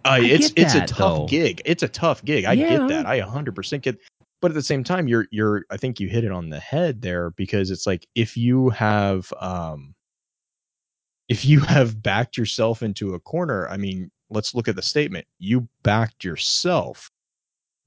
Uh, 0.05 0.09
I 0.09 0.19
it's 0.19 0.53
it's 0.55 0.75
a 0.75 0.85
tough 0.85 0.97
though. 0.97 1.25
gig. 1.27 1.61
It's 1.65 1.83
a 1.83 1.87
tough 1.87 2.23
gig. 2.25 2.45
I 2.45 2.53
Yeah. 2.53 2.69
get 2.69 2.87
that. 2.89 3.05
I 3.05 3.19
100% 3.21 3.81
get. 3.81 3.97
But 4.41 4.51
at 4.51 4.55
the 4.55 4.61
same 4.63 4.83
time, 4.83 5.07
you're 5.07 5.27
you're. 5.31 5.63
I 5.69 5.77
think 5.77 5.99
you 5.99 6.07
hit 6.09 6.23
it 6.25 6.31
on 6.31 6.49
the 6.49 6.59
head 6.59 7.01
there 7.01 7.29
because 7.31 7.71
it's 7.71 7.87
like 7.87 8.05
if 8.15 8.35
you 8.35 8.69
have 8.69 9.31
um, 9.39 9.95
if 11.29 11.45
you 11.45 11.59
have 11.61 12.01
backed 12.01 12.37
yourself 12.37 12.83
into 12.83 13.13
a 13.13 13.19
corner. 13.19 13.67
I 13.69 13.77
mean, 13.77 14.11
let's 14.29 14.53
look 14.55 14.67
at 14.67 14.75
the 14.75 14.81
statement. 14.81 15.25
You 15.39 15.67
backed 15.83 16.23
yourself. 16.23 17.09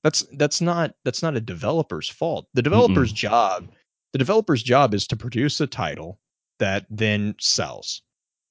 That's 0.06 0.22
that's 0.34 0.60
not 0.60 0.94
that's 1.04 1.20
not 1.20 1.34
a 1.34 1.40
developer's 1.40 2.08
fault. 2.08 2.46
The 2.54 2.62
developer's 2.62 3.10
job. 3.10 3.66
The 4.12 4.20
developer's 4.20 4.62
job 4.62 4.94
is 4.94 5.04
to 5.08 5.16
produce 5.16 5.60
a 5.60 5.66
title 5.66 6.20
that 6.60 6.86
then 6.88 7.34
sells. 7.40 8.02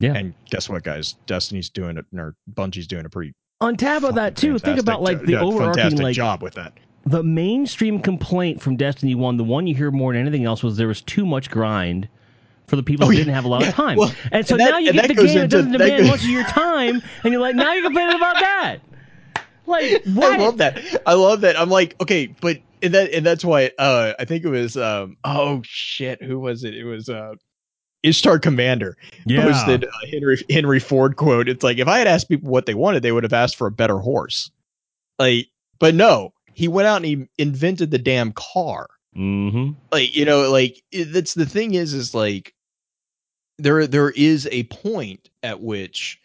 Yeah. 0.02 0.16
And 0.16 0.34
guess 0.50 0.68
what, 0.68 0.84
guys? 0.84 1.14
Destiny's 1.28 1.70
doing 1.70 1.98
it, 1.98 2.04
or 2.14 2.36
Bungie's 2.54 2.88
doing 2.88 3.06
a 3.06 3.10
pretty 3.10 3.32
On 3.62 3.78
top 3.78 4.04
of 4.04 4.16
that 4.16 4.36
too, 4.36 4.60
think 4.60 4.80
about 4.82 5.02
like 5.02 5.22
the 5.22 5.32
yeah, 5.32 5.42
overarching 5.42 5.98
like 6.00 6.14
job 6.14 6.44
with 6.44 6.56
that. 6.56 6.74
the 7.06 7.24
mainstream 7.24 8.02
complaint 8.02 8.62
from 8.62 8.76
Destiny 8.76 9.16
One, 9.16 9.38
the 9.38 9.46
one 9.46 9.66
you 9.66 9.76
hear 9.76 9.92
more 9.92 10.12
than 10.12 10.20
anything 10.24 10.44
else, 10.44 10.62
was 10.62 10.76
there 10.76 10.90
was 10.90 11.02
too 11.04 11.26
much 11.26 11.50
grind 11.50 12.10
for 12.68 12.76
the 12.76 12.84
people 12.84 13.06
Oh, 13.06 13.12
who 13.12 13.16
didn't 13.16 13.34
have 13.34 13.46
a 13.46 13.48
lot 13.48 13.62
Yeah, 13.62 13.70
of 13.70 13.76
time. 13.86 13.98
well, 13.98 14.14
and 14.34 14.46
so 14.46 14.56
and 14.56 14.60
that- 14.60 14.72
now 14.72 14.78
you 14.80 14.92
get 14.92 15.08
the 15.08 15.14
goes 15.14 15.28
game 15.28 15.36
that 15.36 15.44
into- 15.46 15.56
doesn't 15.56 15.72
demand 15.72 16.02
goes- 16.02 16.10
much 16.10 16.24
of 16.26 16.30
your 16.30 16.44
time, 16.44 17.02
and 17.24 17.32
you're 17.32 17.42
like, 17.42 17.56
now 17.56 17.72
you're 17.72 17.84
complaining 17.86 18.18
about 18.18 18.36
that. 18.42 18.80
Like 19.66 20.04
what? 20.14 20.34
I 20.34 20.38
love 20.38 20.58
that. 20.58 21.02
I 21.06 21.14
love 21.14 21.42
that. 21.42 21.60
I'm 21.60 21.70
like, 21.70 21.96
okay, 22.02 22.28
but 22.28 22.60
and 22.82 22.94
that 22.94 23.12
and 23.12 23.26
that's 23.26 23.46
why 23.46 23.72
uh 23.78 24.14
I 24.20 24.26
think 24.26 24.44
it 24.44 24.50
was 24.50 24.78
um 24.78 25.18
oh 25.24 25.62
shit, 25.64 26.22
who 26.22 26.40
was 26.40 26.64
it? 26.64 26.76
It 26.76 26.86
was 26.86 27.10
uh 27.10 27.36
Ishtar 28.04 28.40
Commander 28.40 28.98
posted 29.28 29.86
uh, 29.86 29.90
Henry 30.12 30.38
Henry 30.50 30.80
Ford 30.80 31.16
quote. 31.16 31.50
It's 31.50 31.64
like 31.64 31.80
if 31.80 31.88
I 31.88 31.98
had 31.98 32.08
asked 32.08 32.30
people 32.30 32.52
what 32.52 32.66
they 32.66 32.76
wanted, 32.76 33.02
they 33.02 33.12
would 33.12 33.24
have 33.24 33.34
asked 33.34 33.56
for 33.56 33.68
a 33.68 33.72
better 33.72 33.98
horse. 33.98 34.52
Like, 35.18 35.48
but 35.80 35.96
no, 35.96 36.34
he 36.54 36.68
went 36.68 36.88
out 36.88 36.98
and 36.98 37.06
he 37.06 37.28
invented 37.38 37.92
the 37.92 37.98
damn 37.98 38.32
car. 38.32 38.88
Mm-hmm. 39.16 39.72
Like, 39.92 40.16
you 40.16 40.26
know, 40.26 40.52
like 40.52 40.84
it, 40.92 41.06
that's 41.06 41.34
the 41.34 41.46
thing 41.46 41.74
is, 41.74 41.94
is 41.94 42.14
like 42.14 42.54
there 43.58 43.88
there 43.88 44.12
is 44.12 44.48
a 44.52 44.64
point 44.64 45.30
at 45.42 45.62
which 45.62 46.20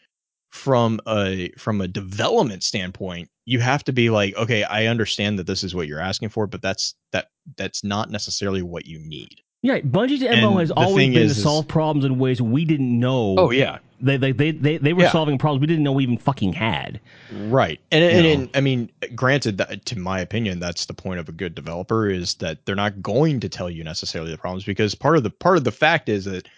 from 0.51 1.01
a 1.07 1.51
from 1.57 1.81
a 1.81 1.87
development 1.89 2.63
standpoint 2.63 3.29
you 3.47 3.61
have 3.61 3.85
to 3.85 3.93
be 3.93 4.11
like 4.11 4.35
okay 4.37 4.65
i 4.65 4.87
understand 4.87 5.39
that 5.39 5.47
this 5.47 5.63
is 5.63 5.75
what 5.75 5.87
you're 5.87 6.01
asking 6.01 6.29
for 6.29 6.47
but 6.47 6.61
that's 6.61 6.95
that 7.13 7.29
that's 7.57 7.85
not 7.85 8.11
necessarily 8.11 8.63
what 8.63 8.85
you 8.87 8.99
need 8.99 9.41
Yeah, 9.63 9.79
Bungie's 9.81 10.23
MO 10.23 10.29
And 10.53 10.61
has 10.61 10.71
always 10.71 11.09
been 11.09 11.23
is- 11.23 11.37
to 11.37 11.43
solve 11.43 11.69
problems 11.69 12.05
in 12.05 12.19
ways 12.19 12.41
we 12.41 12.65
didn't 12.65 12.99
know. 12.99 13.35
Oh, 13.39 13.51
yeah 13.51 13.79
they 14.03 14.17
they 14.17 14.33
they 14.33 14.51
they, 14.51 14.79
they 14.79 14.93
were 14.95 15.03
Yeah. 15.03 15.11
solving 15.13 15.37
problems 15.37 15.61
we 15.61 15.67
didn't 15.67 15.85
know 15.85 15.93
we 15.93 16.03
even 16.05 16.17
fucking 16.17 16.55
had. 16.55 17.01
right 17.49 17.79
and, 17.93 18.03
and, 18.03 18.27
and 18.27 18.51
i 18.55 18.61
mean 18.61 18.91
granted 19.15 19.59
that 19.59 19.85
to 19.87 19.99
my 19.99 20.21
opinion 20.21 20.59
that's 20.59 20.87
the 20.87 20.95
point 20.95 21.21
of 21.21 21.29
a 21.29 21.33
good 21.33 21.55
developer 21.55 22.09
is 22.09 22.35
that 22.37 22.65
they're 22.65 22.75
not 22.75 23.03
going 23.03 23.39
to 23.41 23.49
tell 23.49 23.69
you 23.71 23.85
necessarily 23.85 24.31
the 24.31 24.39
problems 24.39 24.65
because 24.65 24.95
part 24.95 25.17
of 25.19 25.23
the 25.23 25.31
part 25.31 25.57
of 25.59 25.65
the 25.65 25.71
fact 25.73 26.09
is 26.09 26.25
that 26.25 26.49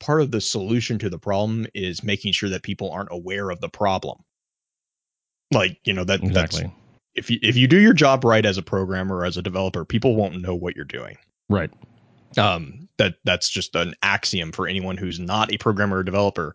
part 0.00 0.20
of 0.20 0.30
the 0.30 0.40
solution 0.40 0.98
to 0.98 1.10
the 1.10 1.18
problem 1.18 1.66
is 1.74 2.02
making 2.02 2.32
sure 2.32 2.48
that 2.48 2.62
people 2.62 2.90
aren't 2.90 3.12
aware 3.12 3.50
of 3.50 3.60
the 3.60 3.68
problem 3.68 4.18
like 5.50 5.78
you 5.84 5.92
know 5.92 6.04
that 6.04 6.20
that's 6.32 6.60
if 7.14 7.30
you 7.30 7.38
if 7.42 7.56
you 7.56 7.66
do 7.66 7.78
your 7.78 7.92
job 7.92 8.24
right 8.24 8.46
as 8.46 8.58
a 8.58 8.62
programmer 8.62 9.16
or 9.16 9.24
as 9.24 9.36
a 9.36 9.42
developer, 9.42 9.84
people 9.84 10.14
won't 10.14 10.40
know 10.40 10.54
what 10.54 10.76
you're 10.76 10.84
doing. 10.84 11.16
Right. 11.48 11.70
Um, 12.36 12.88
that 12.98 13.16
that's 13.24 13.48
just 13.48 13.74
an 13.74 13.94
axiom 14.02 14.52
for 14.52 14.68
anyone 14.68 14.96
who's 14.96 15.18
not 15.18 15.52
a 15.52 15.58
programmer 15.58 15.98
or 15.98 16.02
developer. 16.02 16.54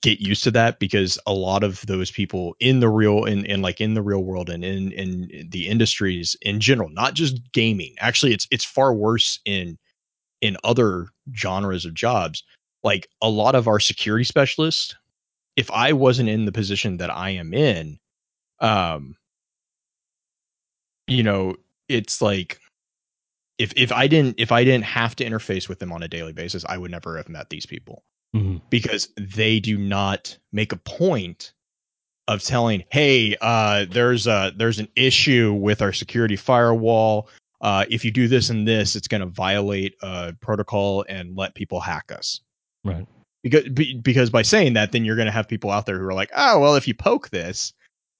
Get 0.00 0.20
used 0.20 0.44
to 0.44 0.50
that 0.52 0.78
because 0.78 1.18
a 1.26 1.34
lot 1.34 1.64
of 1.64 1.84
those 1.86 2.10
people 2.10 2.54
in 2.60 2.80
the 2.80 2.88
real 2.88 3.24
in, 3.24 3.44
in 3.46 3.62
like 3.62 3.80
in 3.80 3.94
the 3.94 4.02
real 4.02 4.22
world 4.22 4.48
and 4.48 4.64
in 4.64 4.92
in 4.92 5.48
the 5.50 5.68
industries 5.68 6.36
in 6.42 6.60
general, 6.60 6.88
not 6.88 7.14
just 7.14 7.40
gaming. 7.52 7.94
Actually, 7.98 8.32
it's 8.32 8.46
it's 8.50 8.64
far 8.64 8.94
worse 8.94 9.40
in 9.44 9.76
in 10.42 10.58
other 10.64 11.06
genres 11.34 11.86
of 11.86 11.94
jobs. 11.94 12.44
Like 12.84 13.08
a 13.22 13.30
lot 13.30 13.54
of 13.54 13.68
our 13.68 13.80
security 13.80 14.24
specialists, 14.24 14.94
if 15.56 15.70
I 15.70 15.92
wasn't 15.94 16.28
in 16.28 16.44
the 16.44 16.52
position 16.52 16.98
that 16.98 17.10
I 17.10 17.30
am 17.30 17.54
in, 17.54 17.98
um, 18.60 19.16
you 21.06 21.22
know, 21.22 21.56
it's 21.88 22.20
like 22.20 22.58
if 23.58 23.72
if 23.76 23.92
I 23.92 24.08
didn't 24.08 24.34
if 24.38 24.50
I 24.50 24.64
didn't 24.64 24.84
have 24.84 25.14
to 25.16 25.24
interface 25.24 25.68
with 25.68 25.78
them 25.78 25.92
on 25.92 26.02
a 26.02 26.08
daily 26.08 26.32
basis, 26.32 26.64
I 26.68 26.76
would 26.76 26.90
never 26.90 27.16
have 27.16 27.28
met 27.28 27.50
these 27.50 27.66
people 27.66 28.02
Mhm. 28.34 28.60
because 28.70 29.08
they 29.16 29.60
do 29.60 29.78
not 29.78 30.36
make 30.52 30.72
a 30.72 30.76
point 30.76 31.52
of 32.28 32.42
telling, 32.42 32.84
"Hey, 32.90 33.36
uh, 33.40 33.84
there's 33.88 34.26
a 34.26 34.52
there's 34.56 34.78
an 34.78 34.88
issue 34.96 35.52
with 35.52 35.82
our 35.82 35.92
security 35.92 36.36
firewall. 36.36 37.28
Uh, 37.62 37.84
if 37.88 38.04
you 38.04 38.10
do 38.10 38.28
this 38.28 38.50
and 38.50 38.66
this, 38.66 38.96
it's 38.96 39.08
going 39.08 39.20
to 39.20 39.26
violate 39.26 39.94
uh, 40.02 40.32
protocol 40.40 41.04
and 41.08 41.36
let 41.36 41.54
people 41.54 41.80
hack 41.80 42.12
us." 42.12 42.40
Right. 42.84 43.06
Because 43.42 43.68
be, 43.70 43.98
because 43.98 44.30
by 44.30 44.42
saying 44.42 44.74
that, 44.74 44.92
then 44.92 45.04
you're 45.04 45.16
going 45.16 45.26
to 45.26 45.32
have 45.32 45.48
people 45.48 45.70
out 45.70 45.86
there 45.86 45.98
who 45.98 46.06
are 46.06 46.14
like, 46.14 46.30
"Oh, 46.36 46.60
well, 46.60 46.76
if 46.76 46.86
you 46.86 46.94
poke 46.94 47.30
this, 47.30 47.72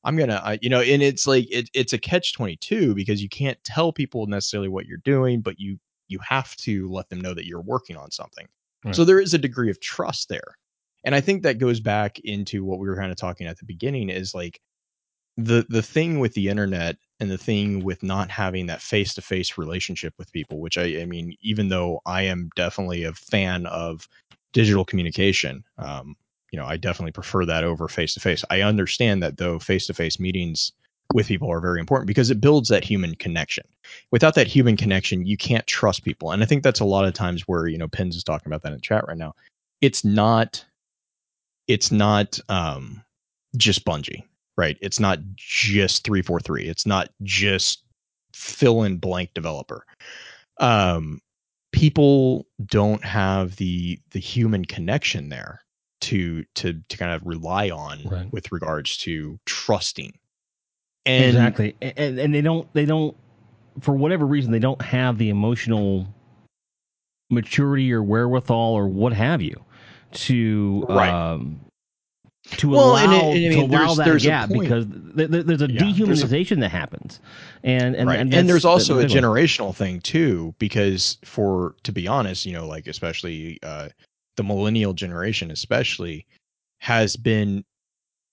I'm 0.05 0.17
gonna, 0.17 0.59
you 0.63 0.69
know," 0.69 0.81
and 0.81 1.03
it's 1.03 1.27
like 1.27 1.47
it, 1.51 1.71
it's 1.75 1.93
a 1.93 1.99
catch 1.99 2.35
twenty 2.35 2.57
two 2.57 2.95
because 2.95 3.23
you 3.23 3.29
can't 3.29 3.63
tell 3.65 3.93
people 3.93 4.27
necessarily 4.27 4.69
what 4.69 4.87
you're 4.87 4.99
doing, 4.99 5.41
but 5.41 5.61
you 5.61 5.79
you 6.09 6.19
have 6.29 6.55
to 6.57 6.91
let 6.91 7.09
them 7.09 7.21
know 7.21 7.35
that 7.35 7.47
you're 7.47 7.63
working 7.63 7.97
on 7.97 8.11
something. 8.11 8.49
Right. 8.85 8.95
So 8.95 9.05
there 9.05 9.21
is 9.21 9.33
a 9.33 9.39
degree 9.39 9.71
of 9.71 9.81
trust 9.81 10.29
there, 10.29 10.57
and 11.05 11.15
I 11.15 11.21
think 11.21 11.43
that 11.43 11.59
goes 11.59 11.79
back 11.79 12.19
into 12.21 12.65
what 12.65 12.81
we 12.81 12.89
were 12.89 12.97
kind 12.97 13.13
of 13.13 13.17
talking 13.17 13.47
at 13.47 13.59
the 13.59 13.65
beginning 13.65 14.09
is 14.09 14.35
like 14.35 14.61
the 15.37 15.65
the 15.69 15.83
thing 15.83 16.19
with 16.19 16.35
the 16.35 16.49
internet 16.49 16.97
and 17.23 17.31
the 17.31 17.39
thing 17.39 17.85
with 17.85 18.03
not 18.03 18.31
having 18.31 18.67
that 18.67 18.83
face 18.83 19.15
to 19.15 19.23
face 19.23 19.57
relationship 19.57 20.13
with 20.19 20.33
people, 20.33 20.59
which 20.59 20.77
I, 20.77 21.01
I 21.01 21.05
mean, 21.07 21.37
even 21.41 21.69
though 21.69 22.01
I 22.05 22.23
am 22.23 22.51
definitely 22.57 23.05
a 23.05 23.13
fan 23.13 23.65
of 23.67 24.09
digital 24.53 24.85
communication, 24.85 25.63
um, 25.79 26.17
you 26.51 26.59
know, 26.59 26.67
I 26.67 26.77
definitely 26.77 27.13
prefer 27.13 27.47
that 27.47 27.63
over 27.63 27.87
face 27.87 28.13
to 28.15 28.21
face. 28.21 28.45
I 28.51 28.63
understand 28.63 29.23
that 29.23 29.37
though 29.37 29.61
face 29.61 29.87
to 29.87 29.95
face 29.95 30.19
meetings 30.19 30.73
with 31.15 31.29
people 31.29 31.49
are 31.49 31.61
very 31.61 31.79
important 31.79 32.09
because 32.09 32.29
it 32.29 32.41
builds 32.41 32.69
that 32.71 32.83
human 32.83 33.15
connection. 33.15 33.65
Without 34.11 34.35
that 34.35 34.49
human 34.49 34.77
connection, 34.77 35.25
you 35.25 35.37
can't 35.37 35.67
trust 35.69 36.03
people. 36.03 36.33
And 36.33 36.43
I 36.43 36.47
think 36.47 36.65
that's 36.65 36.81
a 36.81 36.85
lot 36.85 37.05
of 37.05 37.15
times 37.15 37.43
where, 37.43 37.69
you 37.69 37.79
know, 37.79 37.87
Pins 37.87 38.17
is 38.17 38.25
talking 38.25 38.49
about 38.49 38.63
that 38.63 38.73
in 38.73 38.81
chat 38.81 39.07
right 39.07 39.17
now. 39.17 39.33
It's 39.81 40.05
not 40.05 40.65
it's 41.69 41.93
not 41.93 42.41
um 42.49 43.05
just 43.57 43.85
Bungie, 43.85 44.25
right? 44.57 44.77
It's 44.81 45.01
not 45.01 45.19
just 45.37 46.05
343. 46.05 46.67
It's 46.67 46.87
not 46.87 47.11
just 47.23 47.85
fill 48.35 48.83
in 48.83 48.97
blank 48.97 49.31
developer. 49.35 49.85
Um 50.59 51.21
people 51.73 52.47
don't 52.67 53.03
have 53.05 53.57
the 53.57 53.99
the 54.11 54.19
human 54.21 54.65
connection 54.65 55.31
there 55.31 55.63
to 56.03 56.45
to 56.55 56.75
to 56.89 56.97
kind 56.99 57.13
of 57.13 57.27
rely 57.27 57.71
on 57.71 58.03
Right. 58.05 58.33
with 58.33 58.53
regards 58.53 58.97
to 58.99 59.39
trusting. 59.47 60.19
And 61.07 61.29
exactly. 61.29 61.75
And 61.81 62.19
and 62.19 62.35
they 62.35 62.43
don't 62.43 62.73
they 62.75 62.85
don't 62.85 63.17
for 63.81 63.95
whatever 63.95 64.27
reason 64.27 64.53
they 64.53 64.59
don't 64.59 64.83
have 64.83 65.17
the 65.19 65.31
emotional 65.31 66.07
maturity 67.31 67.93
or 67.93 68.03
wherewithal 68.03 68.75
or 68.75 68.87
what 68.87 69.13
have 69.15 69.41
you 69.41 69.65
to 70.13 70.85
Right. 70.89 71.11
um 71.11 71.61
to 72.59 72.69
Well, 72.71 72.91
allow 72.93 72.97
and 73.05 73.13
it- 73.39 73.45
and 73.47 73.55
I 73.55 73.57
to 73.57 73.61
allow 73.67 73.69
there's- 73.69 73.97
that 73.97 74.05
there's 74.05 74.23
gap 74.25 74.49
point. 74.51 74.61
because 74.63 74.87
th- 75.17 75.31
th- 75.31 75.47
there's 75.47 75.63
a 75.63 75.71
Yeah, 75.73 75.93
there's 76.05 76.23
a- 76.23 76.27
dehumanization 76.27 76.61
that 76.61 76.71
happens 76.71 77.21
and 77.65 77.95
and 77.97 78.09
right. 78.09 78.19
and, 78.21 78.33
and, 78.35 78.49
there's 78.49 78.65
also 78.65 78.99
a 78.99 79.03
that's 79.03 79.15
one. 79.15 79.23
generational 79.23 79.75
thing 79.75 80.01
too 80.01 80.55
because 80.59 81.19
for 81.25 81.75
to 81.85 81.93
be 81.93 82.07
honest 82.09 82.45
you 82.47 82.53
know 82.53 82.67
like 82.67 82.87
especially 82.87 83.59
uh 83.63 83.89
the 84.37 84.43
millennial 84.45 84.93
generation 84.93 85.51
especially 85.51 86.27
has 86.81 87.17
been 87.17 87.65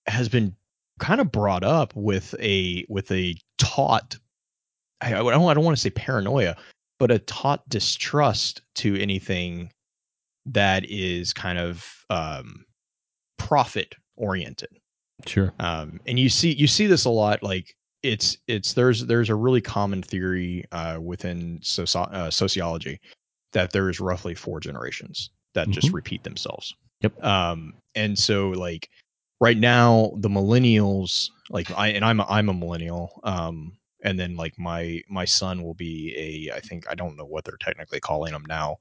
has 0.07 0.27
been 0.29 0.55
kind 0.99 1.21
of 1.21 1.31
brought 1.31 1.63
up 1.63 1.95
with 1.95 2.35
a 2.39 2.85
with 2.89 3.09
a 3.11 3.35
taught 3.57 4.17
I, 5.01 5.09
I 5.09 5.17
don't, 5.17 5.43
I 5.49 5.53
don't 5.53 5.63
want 5.63 5.77
to 5.77 5.81
say 5.81 5.89
paranoia 5.91 6.55
but 6.99 7.11
a 7.11 7.19
taught 7.19 7.67
distrust 7.69 8.61
to 8.75 8.95
anything 8.99 9.71
that 10.45 10.83
is 10.89 11.31
kind 11.33 11.57
of 11.59 11.85
um 12.09 12.65
profit 13.37 13.95
oriented 14.19 14.69
sure 15.25 15.51
um, 15.59 15.99
and 16.05 16.19
you 16.19 16.29
see 16.29 16.53
you 16.53 16.67
see 16.67 16.85
this 16.87 17.05
a 17.05 17.09
lot 17.09 17.41
like 17.43 17.75
it's 18.03 18.37
it's 18.47 18.73
there's 18.73 19.05
there's 19.07 19.29
a 19.29 19.35
really 19.35 19.59
common 19.61 20.01
theory 20.01 20.63
uh, 20.71 20.99
within 21.01 21.59
uh, 21.95 22.29
sociology 22.29 22.99
that 23.51 23.71
there's 23.71 23.99
roughly 23.99 24.35
four 24.35 24.59
generations 24.59 25.31
that 25.53 25.69
just 25.69 25.89
Mhm. 25.89 25.93
repeat 25.95 26.23
themselves 26.23 26.73
Yep. 27.01 27.23
um 27.23 27.73
and 27.95 28.17
so 28.17 28.49
like 28.49 28.89
right 29.41 29.57
now 29.57 30.11
the 30.17 30.29
millennials 30.29 31.29
like 31.49 31.71
i 31.77 31.87
and 31.89 32.05
i'm 32.05 32.19
a, 32.19 32.25
i'm 32.29 32.49
a 32.49 32.53
millennial 32.53 33.19
um 33.23 33.71
and 34.03 34.19
then 34.19 34.35
like 34.35 34.57
my 34.59 35.01
my 35.09 35.25
son 35.25 35.63
will 35.63 35.73
be 35.73 36.13
a 36.17 36.55
i 36.55 36.59
think 36.59 36.85
i 36.89 36.95
don't 36.95 37.17
know 37.17 37.25
what 37.25 37.43
they're 37.45 37.57
technically 37.59 37.99
calling 37.99 38.31
them 38.31 38.43
now 38.47 38.77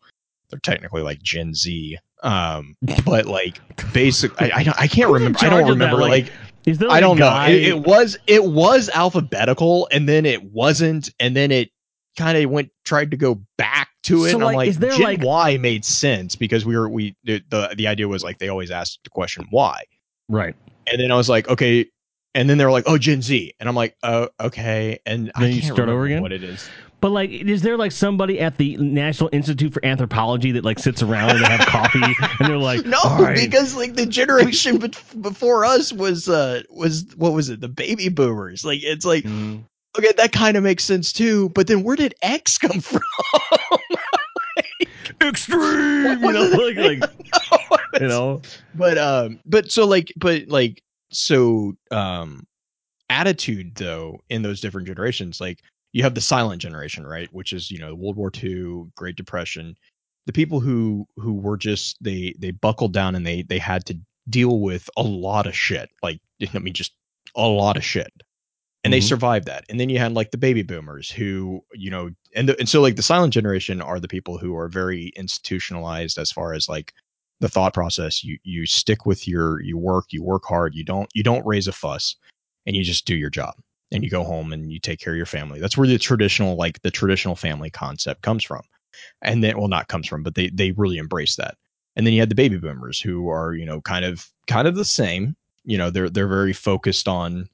they're 0.51 0.61
technically 0.61 1.03
like 1.03 1.22
gen 1.22 1.55
z 1.55 1.96
um 2.22 2.76
but 3.04 3.26
like 3.26 3.61
basic 3.92 4.31
i 4.40 4.46
i, 4.46 4.74
I 4.85 4.87
can't 4.88 5.11
remember 5.11 5.38
i 5.42 5.48
don't 5.48 5.68
remember 5.68 5.98
Like, 5.98 6.24
like 6.24 6.33
is 6.66 6.78
there 6.78 6.88
I 6.88 6.94
like 6.94 7.00
don't 7.00 7.18
know. 7.18 7.46
It, 7.48 7.62
it 7.62 7.78
was 7.81 8.18
it 8.26 8.44
was 8.44 8.90
alphabetical, 8.90 9.88
and 9.90 10.07
then 10.07 10.26
it 10.26 10.42
wasn't, 10.42 11.09
and 11.18 11.35
then 11.35 11.50
it 11.50 11.70
kind 12.18 12.37
of 12.37 12.50
went 12.50 12.70
tried 12.85 13.12
to 13.12 13.16
go 13.16 13.40
back 13.57 13.88
to 14.02 14.26
it. 14.26 14.33
So, 14.33 14.37
and 14.37 14.44
I'm 14.44 14.46
like, 14.48 14.57
like, 14.57 14.68
is 14.68 14.78
there, 14.78 14.90
Gen 14.90 15.00
like- 15.00 15.22
Y 15.22 15.57
made 15.57 15.85
sense 15.85 16.37
because 16.37 16.66
we 16.66 16.76
were 16.76 16.88
we 16.88 17.16
the 17.24 17.42
the 17.48 17.74
the 17.74 17.87
idea 17.87 18.07
was 18.07 18.22
like 18.22 18.38
they 18.38 18.48
always 18.48 18.70
asked 18.70 19.00
the 19.04 19.11
question 19.11 19.46
why, 19.50 19.83
right 20.28 20.54
and 20.90 21.00
then 21.00 21.11
I 21.11 21.16
was 21.16 21.28
like, 21.28 21.48
okay, 21.48 21.87
and 22.35 22.48
then 22.48 22.59
they 22.59 22.64
were 22.64 22.70
like, 22.70 22.85
oh, 22.87 22.98
Gen 22.98 23.22
Z, 23.22 23.52
and 23.61 23.68
I'm 23.68 23.74
like, 23.74 23.96
oh, 24.02 24.28
okay, 24.40 24.98
and 25.07 25.31
I 25.35 25.42
Then 25.42 25.52
you 25.52 25.62
can't 25.62 25.74
start 25.74 25.88
over 25.88 26.04
again? 26.04 26.22
What 26.22 26.33
it 26.33 26.42
is? 26.42 26.68
But 27.00 27.11
like, 27.11 27.30
is 27.30 27.62
there 27.62 27.76
like 27.76 27.92
somebody 27.92 28.40
at 28.40 28.56
the 28.56 28.76
National 28.76 29.30
Institute 29.32 29.72
for 29.72 29.84
Anthropology 29.84 30.50
that 30.52 30.64
like 30.64 30.80
sits 30.80 31.00
around 31.00 31.30
and 31.30 31.44
they 31.44 31.48
have 31.48 31.66
coffee 31.66 32.02
and 32.02 32.48
they're 32.48 32.58
like, 32.58 32.84
no, 32.87 32.98
right. 33.18 33.37
because 33.37 33.76
like 33.76 33.94
the 33.94 34.06
generation 34.06 34.78
before 35.20 35.64
us 35.64 35.92
was 35.92 36.28
uh 36.28 36.62
was 36.70 37.04
what 37.16 37.32
was 37.32 37.50
it 37.50 37.61
the 37.61 37.68
baby 37.68 38.08
boomers? 38.08 38.64
Like 38.64 38.80
it's 38.82 39.04
like 39.04 39.22
mm. 39.24 39.62
okay, 39.96 40.12
that 40.16 40.32
kind 40.32 40.56
of 40.56 40.64
makes 40.64 40.82
sense 40.82 41.12
too. 41.12 41.50
But 41.50 41.68
then 41.68 41.84
where 41.84 41.96
did 41.96 42.14
X 42.20 42.58
come 42.58 42.80
from? 42.80 43.02
Extreme, 45.20 46.22
you 46.22 46.32
know, 46.32 46.48
like 46.48 46.76
like 46.76 47.11
you 48.00 48.08
know. 48.08 48.42
But 48.74 48.98
um, 48.98 49.38
but 49.46 49.70
so 49.70 49.87
like, 49.87 50.12
but 50.16 50.48
like, 50.48 50.82
so 51.11 51.74
um, 51.92 52.44
attitude 53.08 53.76
though 53.76 54.18
in 54.28 54.42
those 54.42 54.61
different 54.61 54.88
generations, 54.88 55.40
like 55.40 55.61
you 55.92 56.03
have 56.03 56.14
the 56.14 56.20
silent 56.20 56.61
generation, 56.61 57.07
right? 57.07 57.29
Which 57.33 57.53
is 57.53 57.70
you 57.70 57.79
know 57.79 57.94
World 57.94 58.16
War 58.16 58.31
II, 58.35 58.85
Great 58.96 59.16
Depression, 59.16 59.77
the 60.27 60.33
people 60.33 60.61
who 60.61 61.07
who 61.16 61.35
were 61.35 61.57
just 61.57 61.96
they 62.03 62.35
they 62.38 62.51
buckled 62.51 62.92
down 62.92 63.14
and 63.14 63.27
they 63.27 63.42
they 63.42 63.59
had 63.59 63.85
to 63.87 63.98
deal 64.29 64.61
with 64.61 64.90
a 64.96 65.03
lot 65.03 65.46
of 65.46 65.57
shit, 65.57 65.90
like 66.03 66.20
I 66.55 66.59
mean 66.59 66.74
just 66.74 66.92
a 67.37 67.46
lot 67.46 67.77
of 67.77 67.85
shit, 67.85 68.12
and 68.85 68.92
mm-hmm. 68.92 68.92
they 68.92 69.01
survived 69.01 69.46
that. 69.46 69.64
And 69.68 69.79
then 69.81 69.88
you 69.88 69.98
had 69.98 70.12
like 70.12 70.31
the 70.31 70.38
baby 70.38 70.62
boomers 70.62 71.11
who 71.11 71.64
you 71.74 71.90
know 71.90 72.11
and 72.35 72.48
the, 72.48 72.59
and 72.59 72.68
so 72.68 72.81
like 72.81 72.96
the 72.96 73.03
silent 73.03 73.33
generation 73.33 73.81
are 73.81 74.01
the 74.01 74.09
people 74.09 74.38
who 74.38 74.57
are 74.57 74.68
very 74.68 75.12
institutionalized 75.16 76.18
as 76.18 76.31
far 76.31 76.53
as 76.53 76.68
like 76.68 76.92
the 77.40 77.48
thought 77.48 77.72
process 77.72 78.24
you 78.24 78.38
you 78.42 78.66
stick 78.66 79.07
with 79.07 79.29
your 79.29 79.62
you 79.62 79.79
work 79.79 80.07
you 80.11 80.22
work 80.22 80.44
hard 80.44 80.74
you 80.74 80.85
don't 80.85 81.09
you 81.14 81.22
don't 81.22 81.46
raise 81.46 81.68
a 81.68 81.72
fuss 81.72 82.16
and 82.66 82.74
you 82.74 82.83
just 82.83 83.07
do 83.07 83.14
your 83.16 83.31
job 83.31 83.55
and 83.92 84.05
you 84.05 84.11
go 84.11 84.24
home 84.24 84.53
and 84.53 84.72
you 84.72 84.79
take 84.79 85.01
care 85.01 85.12
of 85.12 85.16
your 85.16 85.27
family. 85.27 85.61
That's 85.61 85.77
where 85.77 85.88
the 85.88 85.98
traditional, 85.98 86.57
like 86.57 86.83
the 86.83 86.90
traditional 86.90 87.37
family 87.37 87.70
concept 87.70 88.22
comes 88.22 88.44
from. 88.44 88.62
And 89.22 89.42
then, 89.42 89.59
well, 89.59 89.68
not 89.68 89.88
comes 89.88 90.07
from, 90.07 90.22
but 90.22 90.35
they, 90.35 90.48
they 90.48 90.72
really 90.72 90.98
embrace 90.98 91.37
that. 91.37 91.57
And 91.96 92.07
then 92.07 92.14
you 92.14 92.20
had 92.20 92.29
the 92.29 92.35
baby 92.35 92.59
boomers 92.59 93.01
who 93.01 93.29
are, 93.29 93.55
you 93.55 93.64
know, 93.64 93.81
kind 93.81 94.05
of, 94.05 94.29
kind 94.46 94.68
of 94.68 94.74
the 94.74 94.85
same, 94.85 95.37
you 95.64 95.79
know, 95.79 95.90
they're, 95.90 96.11
they're 96.11 96.29
very 96.29 96.53
focused 96.53 97.09
on 97.09 97.48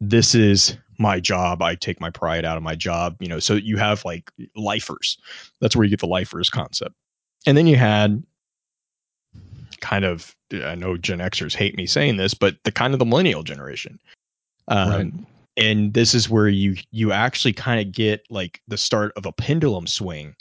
this 0.00 0.34
is 0.34 0.76
my 0.98 1.20
job. 1.20 1.62
I 1.62 1.74
take 1.74 2.00
my 2.00 2.10
pride 2.10 2.44
out 2.44 2.56
of 2.56 2.62
my 2.62 2.74
job, 2.74 3.16
you 3.20 3.28
know, 3.28 3.38
so 3.38 3.54
you 3.54 3.76
have 3.76 4.04
like 4.04 4.30
lifers. 4.56 5.18
That's 5.60 5.76
where 5.76 5.84
you 5.84 5.90
get 5.90 6.00
the 6.00 6.06
lifers 6.06 6.50
concept. 6.50 6.94
And 7.46 7.56
then 7.56 7.66
you 7.66 7.76
had 7.76 8.22
kind 9.80 10.04
of 10.04 10.34
I 10.52 10.74
know 10.74 10.96
Gen 10.96 11.18
Xers 11.18 11.54
hate 11.54 11.76
me 11.76 11.86
saying 11.86 12.16
this, 12.16 12.34
but 12.34 12.56
the 12.64 12.72
kind 12.72 12.92
of 12.92 12.98
the 12.98 13.06
millennial 13.06 13.42
generation. 13.42 13.98
Um, 14.68 14.90
right. 14.90 15.12
And 15.56 15.92
this 15.92 16.14
is 16.14 16.30
where 16.30 16.48
you 16.48 16.76
you 16.92 17.10
actually 17.10 17.52
kind 17.52 17.80
of 17.80 17.92
get 17.92 18.22
like 18.30 18.60
the 18.68 18.78
start 18.78 19.12
of 19.16 19.26
a 19.26 19.32
pendulum 19.32 19.86
swing 19.86 20.36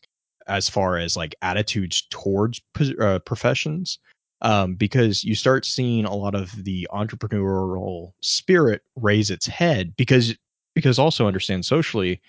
as 0.47 0.69
far 0.69 0.97
as 0.97 1.17
like 1.17 1.35
attitudes 1.41 2.03
towards 2.09 2.61
uh, 3.01 3.19
professions, 3.19 3.99
um, 4.41 4.75
because 4.75 5.23
you 5.23 5.35
start 5.35 5.65
seeing 5.65 6.05
a 6.05 6.15
lot 6.15 6.35
of 6.35 6.63
the 6.63 6.87
entrepreneurial 6.91 8.13
spirit 8.21 8.83
raise 8.95 9.31
its 9.31 9.47
head 9.47 9.95
because 9.97 10.35
because 10.75 10.99
also 10.99 11.25
understand 11.25 11.65
socially 11.65 12.21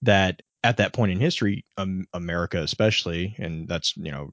that 0.00 0.40
at 0.62 0.76
that 0.76 0.92
point 0.92 1.12
in 1.12 1.20
history, 1.20 1.64
um, 1.78 2.06
America 2.12 2.62
especially, 2.62 3.34
and 3.38 3.68
that's 3.68 3.96
you 3.96 4.10
know, 4.10 4.32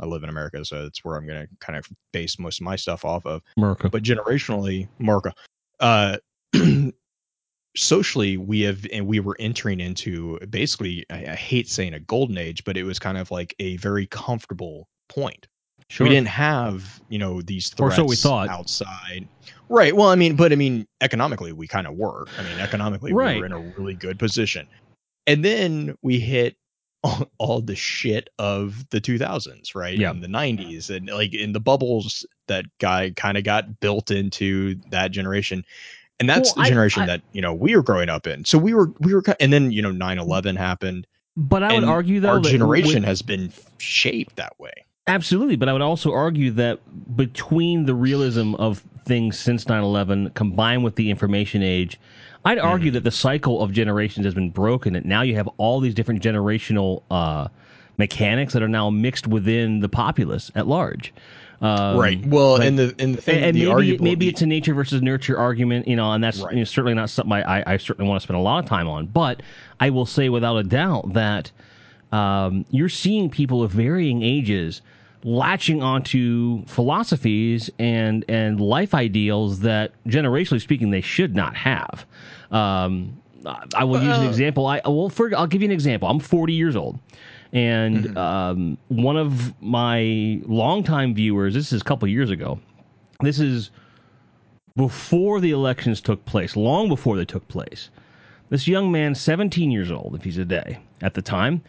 I 0.00 0.06
live 0.06 0.22
in 0.22 0.28
America, 0.28 0.64
so 0.64 0.82
that's 0.82 1.04
where 1.04 1.16
I'm 1.16 1.26
going 1.26 1.46
to 1.46 1.48
kind 1.60 1.78
of 1.78 1.88
base 2.12 2.38
most 2.38 2.60
of 2.60 2.64
my 2.64 2.76
stuff 2.76 3.04
off 3.04 3.24
of. 3.26 3.42
America, 3.56 3.88
but 3.88 4.02
generationally, 4.02 4.88
America, 5.00 5.34
uh, 5.80 6.18
socially, 7.76 8.36
we 8.36 8.60
have 8.62 8.86
and 8.92 9.06
we 9.06 9.20
were 9.20 9.36
entering 9.38 9.80
into 9.80 10.38
basically, 10.48 11.04
I, 11.10 11.26
I, 11.32 11.34
hate 11.34 11.68
saying 11.68 11.94
a 11.94 12.00
golden 12.00 12.38
age, 12.38 12.64
but 12.64 12.76
it 12.76 12.84
was 12.84 12.98
kind 12.98 13.18
of 13.18 13.30
like 13.30 13.54
a 13.58 13.76
very 13.76 14.06
comfortable 14.06 14.88
point. 15.08 15.46
Sure. 15.88 16.06
We 16.06 16.12
didn't 16.12 16.28
have 16.28 17.00
you 17.08 17.18
know 17.18 17.42
these 17.42 17.68
threats 17.68 17.94
or 17.94 17.96
so 17.96 18.04
we 18.04 18.16
thought 18.16 18.48
outside. 18.48 19.28
Right. 19.68 19.94
Well, 19.94 20.08
I 20.08 20.16
mean, 20.16 20.36
but 20.36 20.52
I 20.52 20.56
mean, 20.56 20.86
economically, 21.00 21.52
we 21.52 21.68
kind 21.68 21.86
of 21.86 21.94
were. 21.94 22.26
I 22.38 22.42
mean, 22.42 22.58
economically, 22.58 23.12
right. 23.12 23.36
we 23.36 23.40
were 23.40 23.46
in 23.46 23.52
a 23.52 23.60
really 23.78 23.94
good 23.94 24.18
position 24.18 24.66
and 25.26 25.44
then 25.44 25.96
we 26.02 26.18
hit 26.18 26.56
all, 27.06 27.30
all, 27.38 27.60
the 27.60 27.76
shit 27.76 28.30
of 28.38 28.88
the 28.90 29.00
2000s, 29.00 29.74
right? 29.74 29.96
Yeah. 29.96 30.10
In 30.10 30.20
the 30.20 30.28
90s 30.28 30.94
and 30.94 31.08
like 31.08 31.34
in 31.34 31.52
the 31.52 31.60
bubbles 31.60 32.26
that 32.48 32.64
guy 32.80 33.12
kind 33.14 33.36
of 33.36 33.44
got 33.44 33.78
built 33.80 34.10
into 34.10 34.76
that 34.90 35.12
generation. 35.12 35.64
And 36.18 36.28
that's 36.28 36.54
well, 36.56 36.64
the 36.64 36.70
generation 36.70 37.02
I, 37.02 37.04
I, 37.04 37.06
that, 37.08 37.22
you 37.32 37.42
know, 37.42 37.52
we 37.52 37.76
were 37.76 37.82
growing 37.82 38.08
up 38.08 38.26
in. 38.26 38.44
So 38.44 38.58
we 38.58 38.74
were, 38.74 38.90
we 39.00 39.14
were, 39.14 39.22
and 39.40 39.52
then, 39.52 39.70
you 39.70 39.82
know, 39.82 39.90
9 39.90 40.18
11 40.18 40.56
happened. 40.56 41.06
But 41.36 41.62
I 41.62 41.74
would 41.74 41.84
argue 41.84 42.20
though, 42.20 42.30
our 42.30 42.40
generation 42.40 43.02
with, 43.02 43.04
has 43.04 43.20
been 43.20 43.52
shaped 43.78 44.36
that 44.36 44.58
way. 44.58 44.72
Absolutely. 45.06 45.56
But 45.56 45.68
I 45.68 45.72
would 45.72 45.82
also 45.82 46.12
argue 46.12 46.50
that 46.52 46.80
between 47.16 47.84
the 47.84 47.94
realism 47.94 48.54
of 48.54 48.82
things 49.04 49.38
since 49.38 49.68
9 49.68 49.82
11 49.82 50.30
combined 50.30 50.82
with 50.82 50.96
the 50.96 51.10
information 51.10 51.62
age, 51.62 52.00
I'd 52.46 52.58
argue 52.58 52.90
mm. 52.90 52.94
that 52.94 53.04
the 53.04 53.10
cycle 53.10 53.60
of 53.60 53.72
generations 53.72 54.24
has 54.24 54.34
been 54.34 54.50
broken, 54.50 54.94
and 54.94 55.04
now 55.04 55.22
you 55.22 55.34
have 55.34 55.48
all 55.58 55.80
these 55.80 55.94
different 55.94 56.22
generational 56.22 57.02
uh, 57.10 57.48
mechanics 57.98 58.52
that 58.52 58.62
are 58.62 58.68
now 58.68 58.88
mixed 58.88 59.26
within 59.26 59.80
the 59.80 59.88
populace 59.88 60.50
at 60.54 60.66
large. 60.66 61.12
Um, 61.60 61.96
right. 61.96 62.24
Well, 62.26 62.60
and 62.60 62.78
the 62.78 62.94
and 62.98 63.14
the 63.14 63.22
thing, 63.22 63.42
and, 63.42 63.56
the 63.56 63.72
maybe 63.74 63.98
maybe 63.98 64.28
it's 64.28 64.42
a 64.42 64.46
nature 64.46 64.74
versus 64.74 65.00
nurture 65.00 65.38
argument, 65.38 65.88
you 65.88 65.96
know, 65.96 66.12
and 66.12 66.22
that's 66.22 66.40
right. 66.40 66.52
you 66.52 66.58
know, 66.58 66.64
certainly 66.64 66.94
not 66.94 67.08
something 67.10 67.32
I, 67.32 67.62
I 67.66 67.76
certainly 67.78 68.08
want 68.08 68.20
to 68.20 68.24
spend 68.24 68.36
a 68.38 68.42
lot 68.42 68.62
of 68.62 68.68
time 68.68 68.88
on. 68.88 69.06
But 69.06 69.42
I 69.80 69.90
will 69.90 70.06
say 70.06 70.28
without 70.28 70.56
a 70.56 70.62
doubt 70.62 71.14
that 71.14 71.50
um, 72.12 72.66
you're 72.70 72.88
seeing 72.88 73.30
people 73.30 73.62
of 73.62 73.70
varying 73.70 74.22
ages 74.22 74.82
latching 75.24 75.82
onto 75.82 76.64
philosophies 76.66 77.70
and 77.78 78.24
and 78.28 78.60
life 78.60 78.94
ideals 78.94 79.60
that 79.60 79.92
generationally 80.06 80.60
speaking 80.60 80.90
they 80.90 81.00
should 81.00 81.34
not 81.34 81.56
have 81.56 82.06
um, 82.50 83.20
I 83.74 83.84
will 83.84 84.02
use 84.02 84.18
an 84.18 84.26
example. 84.26 84.66
I 84.66 84.80
well, 84.84 85.08
for, 85.08 85.34
I'll 85.36 85.46
give 85.46 85.62
you 85.62 85.66
an 85.66 85.72
example. 85.72 86.08
I'm 86.08 86.18
40 86.18 86.52
years 86.52 86.76
old, 86.76 86.98
and 87.52 88.04
mm-hmm. 88.04 88.18
um, 88.18 88.78
one 88.88 89.16
of 89.16 89.60
my 89.62 90.40
longtime 90.44 91.14
viewers. 91.14 91.54
This 91.54 91.72
is 91.72 91.80
a 91.80 91.84
couple 91.84 92.08
years 92.08 92.30
ago. 92.30 92.58
This 93.20 93.40
is 93.40 93.70
before 94.76 95.40
the 95.40 95.50
elections 95.50 96.00
took 96.00 96.24
place, 96.26 96.54
long 96.56 96.88
before 96.88 97.16
they 97.16 97.24
took 97.24 97.46
place. 97.48 97.90
This 98.50 98.68
young 98.68 98.92
man, 98.92 99.14
17 99.14 99.70
years 99.70 99.90
old, 99.90 100.14
if 100.14 100.22
he's 100.22 100.38
a 100.38 100.44
day 100.44 100.78
at 101.00 101.14
the 101.14 101.22
time, 101.22 101.62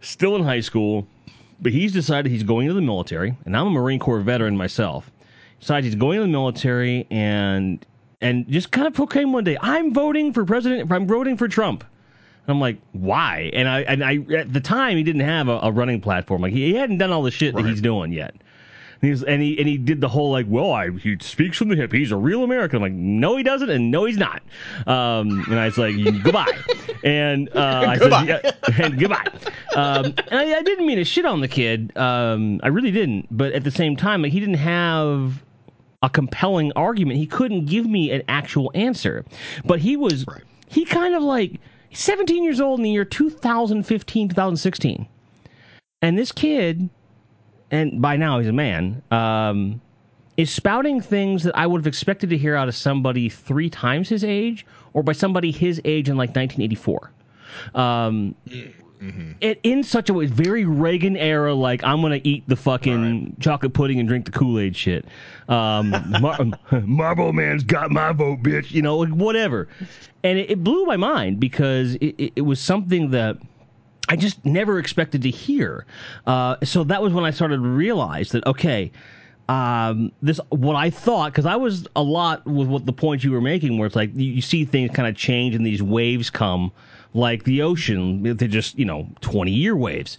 still 0.00 0.36
in 0.36 0.44
high 0.44 0.60
school, 0.60 1.06
but 1.60 1.72
he's 1.72 1.92
decided 1.92 2.30
he's 2.30 2.42
going 2.42 2.68
to 2.68 2.74
the 2.74 2.82
military, 2.82 3.36
and 3.44 3.56
I'm 3.56 3.68
a 3.68 3.70
Marine 3.70 3.98
Corps 3.98 4.20
veteran 4.20 4.56
myself. 4.56 5.10
Decides 5.60 5.86
he's 5.86 5.94
going 5.94 6.18
to 6.18 6.22
the 6.22 6.28
military, 6.28 7.06
and 7.10 7.84
and 8.20 8.46
just 8.48 8.70
kind 8.70 8.86
of 8.86 8.92
proclaim 8.94 9.32
one 9.32 9.44
day, 9.44 9.56
"I'm 9.60 9.94
voting 9.94 10.32
for 10.32 10.44
President. 10.44 10.92
I'm 10.92 11.06
voting 11.06 11.36
for 11.36 11.48
Trump." 11.48 11.84
And 12.46 12.54
I'm 12.54 12.60
like, 12.60 12.78
why? 12.92 13.50
And 13.54 13.68
I 13.68 13.80
and 13.82 14.04
I 14.04 14.18
at 14.36 14.52
the 14.52 14.60
time 14.60 14.96
he 14.96 15.02
didn't 15.02 15.22
have 15.22 15.48
a, 15.48 15.60
a 15.62 15.72
running 15.72 16.00
platform. 16.00 16.42
Like 16.42 16.52
he, 16.52 16.72
he, 16.72 16.74
hadn't 16.74 16.98
done 16.98 17.10
all 17.10 17.22
the 17.22 17.30
shit 17.30 17.54
right. 17.54 17.62
that 17.62 17.70
he's 17.70 17.80
doing 17.80 18.12
yet. 18.12 18.34
And, 19.00 19.10
he's, 19.10 19.22
and 19.22 19.42
he 19.42 19.58
and 19.58 19.66
he 19.66 19.78
did 19.78 20.02
the 20.02 20.08
whole 20.08 20.30
like, 20.30 20.46
well, 20.48 20.72
I, 20.72 20.90
he 20.90 21.16
speaks 21.20 21.56
from 21.56 21.68
the 21.68 21.76
hip. 21.76 21.90
He's 21.92 22.12
a 22.12 22.16
real 22.16 22.44
American. 22.44 22.76
I'm 22.76 22.82
like, 22.82 22.92
no, 22.92 23.36
he 23.36 23.42
doesn't, 23.42 23.70
and 23.70 23.90
no, 23.90 24.04
he's 24.04 24.18
not. 24.18 24.42
Um, 24.86 25.44
and 25.48 25.58
I 25.58 25.66
was 25.66 25.78
like, 25.78 25.94
goodbye. 26.22 26.52
And 27.04 27.50
uh, 27.54 27.84
I 27.86 27.98
goodbye. 27.98 28.26
said, 28.26 28.56
yeah, 28.66 28.86
and 28.86 28.98
goodbye. 28.98 29.26
Um, 29.76 30.06
and 30.06 30.40
I, 30.40 30.54
I, 30.54 30.62
didn't 30.62 30.86
mean 30.86 30.96
to 30.96 31.04
shit 31.04 31.26
on 31.26 31.42
the 31.42 31.48
kid. 31.48 31.94
Um, 31.98 32.60
I 32.62 32.68
really 32.68 32.90
didn't. 32.90 33.28
But 33.30 33.52
at 33.52 33.62
the 33.62 33.70
same 33.70 33.94
time, 33.94 34.22
like, 34.22 34.32
he 34.32 34.40
didn't 34.40 34.54
have 34.54 35.42
a 36.02 36.08
compelling 36.08 36.72
argument. 36.76 37.18
He 37.18 37.26
couldn't 37.26 37.66
give 37.66 37.86
me 37.86 38.10
an 38.10 38.22
actual 38.28 38.70
answer. 38.74 39.26
But 39.66 39.80
he 39.80 39.98
was 39.98 40.26
right. 40.26 40.42
he 40.68 40.86
kind 40.86 41.14
of 41.14 41.22
like 41.22 41.60
17 41.94 42.42
years 42.42 42.60
old 42.60 42.80
in 42.80 42.84
the 42.84 42.90
year 42.90 43.04
2015, 43.04 44.28
2016. 44.28 45.08
And 46.02 46.18
this 46.18 46.32
kid, 46.32 46.88
and 47.70 48.02
by 48.02 48.16
now 48.16 48.38
he's 48.38 48.48
a 48.48 48.52
man, 48.52 49.02
um, 49.10 49.80
is 50.36 50.50
spouting 50.50 51.00
things 51.00 51.44
that 51.44 51.56
I 51.56 51.66
would 51.66 51.80
have 51.80 51.86
expected 51.86 52.30
to 52.30 52.36
hear 52.36 52.56
out 52.56 52.68
of 52.68 52.74
somebody 52.74 53.28
three 53.28 53.70
times 53.70 54.08
his 54.08 54.24
age 54.24 54.66
or 54.92 55.02
by 55.02 55.12
somebody 55.12 55.50
his 55.50 55.80
age 55.84 56.08
in 56.08 56.16
like 56.16 56.30
1984. 56.30 57.10
Um, 57.74 58.34
Mm-hmm. 59.04 59.32
It 59.40 59.60
in 59.62 59.82
such 59.82 60.08
a 60.08 60.14
way, 60.14 60.24
very 60.26 60.64
Reagan 60.64 61.16
era. 61.16 61.52
Like 61.52 61.84
I'm 61.84 62.00
gonna 62.00 62.20
eat 62.24 62.44
the 62.48 62.56
fucking 62.56 63.24
right. 63.24 63.40
chocolate 63.40 63.74
pudding 63.74 63.98
and 63.98 64.08
drink 64.08 64.24
the 64.24 64.30
Kool 64.30 64.58
Aid 64.58 64.74
shit. 64.74 65.04
Um, 65.48 65.90
Mar- 66.20 66.38
Marlboro 66.84 67.32
Man's 67.32 67.64
got 67.64 67.90
my 67.90 68.12
vote, 68.12 68.42
bitch. 68.42 68.70
You 68.70 68.82
know, 68.82 69.04
whatever. 69.06 69.68
And 70.22 70.38
it, 70.38 70.50
it 70.50 70.64
blew 70.64 70.84
my 70.86 70.96
mind 70.96 71.40
because 71.40 71.94
it, 71.96 72.14
it, 72.18 72.32
it, 72.36 72.42
was 72.42 72.60
something 72.60 73.10
that. 73.10 73.36
I 74.06 74.16
just 74.16 74.44
never 74.44 74.78
expected 74.78 75.22
to 75.22 75.30
hear. 75.30 75.86
Uh, 76.26 76.56
so 76.62 76.84
that 76.84 77.00
was 77.00 77.14
when 77.14 77.24
I 77.24 77.30
started 77.30 77.56
to 77.56 77.62
realize 77.62 78.32
that, 78.32 78.46
okay, 78.46 78.92
um, 79.48 80.12
this 80.22 80.40
what 80.48 80.76
I 80.76 80.90
thought 80.90 81.32
because 81.32 81.46
I 81.46 81.56
was 81.56 81.86
a 81.96 82.02
lot 82.02 82.44
with 82.46 82.68
what 82.68 82.86
the 82.86 82.92
points 82.92 83.24
you 83.24 83.32
were 83.32 83.40
making, 83.40 83.78
where 83.78 83.86
it's 83.86 83.96
like 83.96 84.10
you, 84.14 84.32
you 84.32 84.42
see 84.42 84.64
things 84.64 84.90
kind 84.92 85.08
of 85.08 85.16
change 85.16 85.54
and 85.54 85.66
these 85.66 85.82
waves 85.82 86.30
come, 86.30 86.72
like 87.12 87.44
the 87.44 87.62
ocean. 87.62 88.22
They're 88.22 88.48
just 88.48 88.78
you 88.78 88.84
know 88.84 89.08
twenty 89.20 89.52
year 89.52 89.76
waves. 89.76 90.18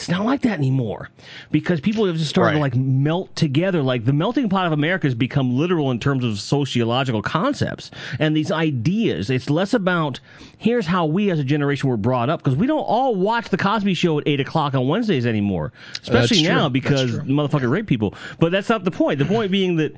It's 0.00 0.08
not 0.08 0.24
like 0.24 0.40
that 0.42 0.56
anymore 0.58 1.10
because 1.50 1.78
people 1.78 2.06
have 2.06 2.16
just 2.16 2.30
started 2.30 2.54
to 2.54 2.58
like 2.58 2.74
melt 2.74 3.36
together. 3.36 3.82
Like 3.82 4.06
the 4.06 4.14
melting 4.14 4.48
pot 4.48 4.66
of 4.66 4.72
America 4.72 5.06
has 5.06 5.14
become 5.14 5.58
literal 5.58 5.90
in 5.90 6.00
terms 6.00 6.24
of 6.24 6.40
sociological 6.40 7.20
concepts 7.20 7.90
and 8.18 8.34
these 8.34 8.50
ideas. 8.50 9.28
It's 9.28 9.50
less 9.50 9.74
about 9.74 10.18
here's 10.56 10.86
how 10.86 11.04
we 11.04 11.30
as 11.30 11.38
a 11.38 11.44
generation 11.44 11.90
were 11.90 11.98
brought 11.98 12.30
up 12.30 12.42
because 12.42 12.56
we 12.56 12.66
don't 12.66 12.80
all 12.80 13.14
watch 13.14 13.50
the 13.50 13.58
Cosby 13.58 13.92
Show 13.92 14.18
at 14.18 14.26
eight 14.26 14.40
o'clock 14.40 14.72
on 14.72 14.88
Wednesdays 14.88 15.26
anymore, 15.26 15.70
especially 16.00 16.44
now 16.44 16.70
because 16.70 17.10
true. 17.10 17.68
rape 17.68 17.86
people. 17.86 18.14
But 18.38 18.52
that's 18.52 18.70
not 18.70 18.84
the 18.84 18.90
point. 18.90 19.18
The 19.18 19.26
point 19.26 19.52
being 19.52 19.76
that 19.76 19.94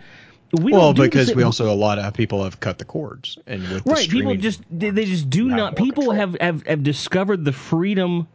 we 0.50 0.72
well, 0.72 0.92
don't 0.92 1.04
because 1.04 1.32
we 1.32 1.44
also 1.44 1.72
a 1.72 1.76
lot 1.76 2.00
of 2.00 2.12
people 2.12 2.42
have 2.42 2.58
cut 2.58 2.78
the 2.78 2.84
cords, 2.84 3.38
and 3.46 3.62
with 3.68 3.86
right 3.86 4.08
people 4.08 4.34
just 4.34 4.62
they, 4.68 4.90
just 4.90 5.30
do 5.30 5.46
have 5.46 5.56
not 5.56 5.76
people 5.76 6.06
control. 6.06 6.16
have, 6.16 6.40
have 6.40 6.66
have 6.66 6.82
discovered 6.82 7.44
the 7.44 7.52
freedom 7.52 8.26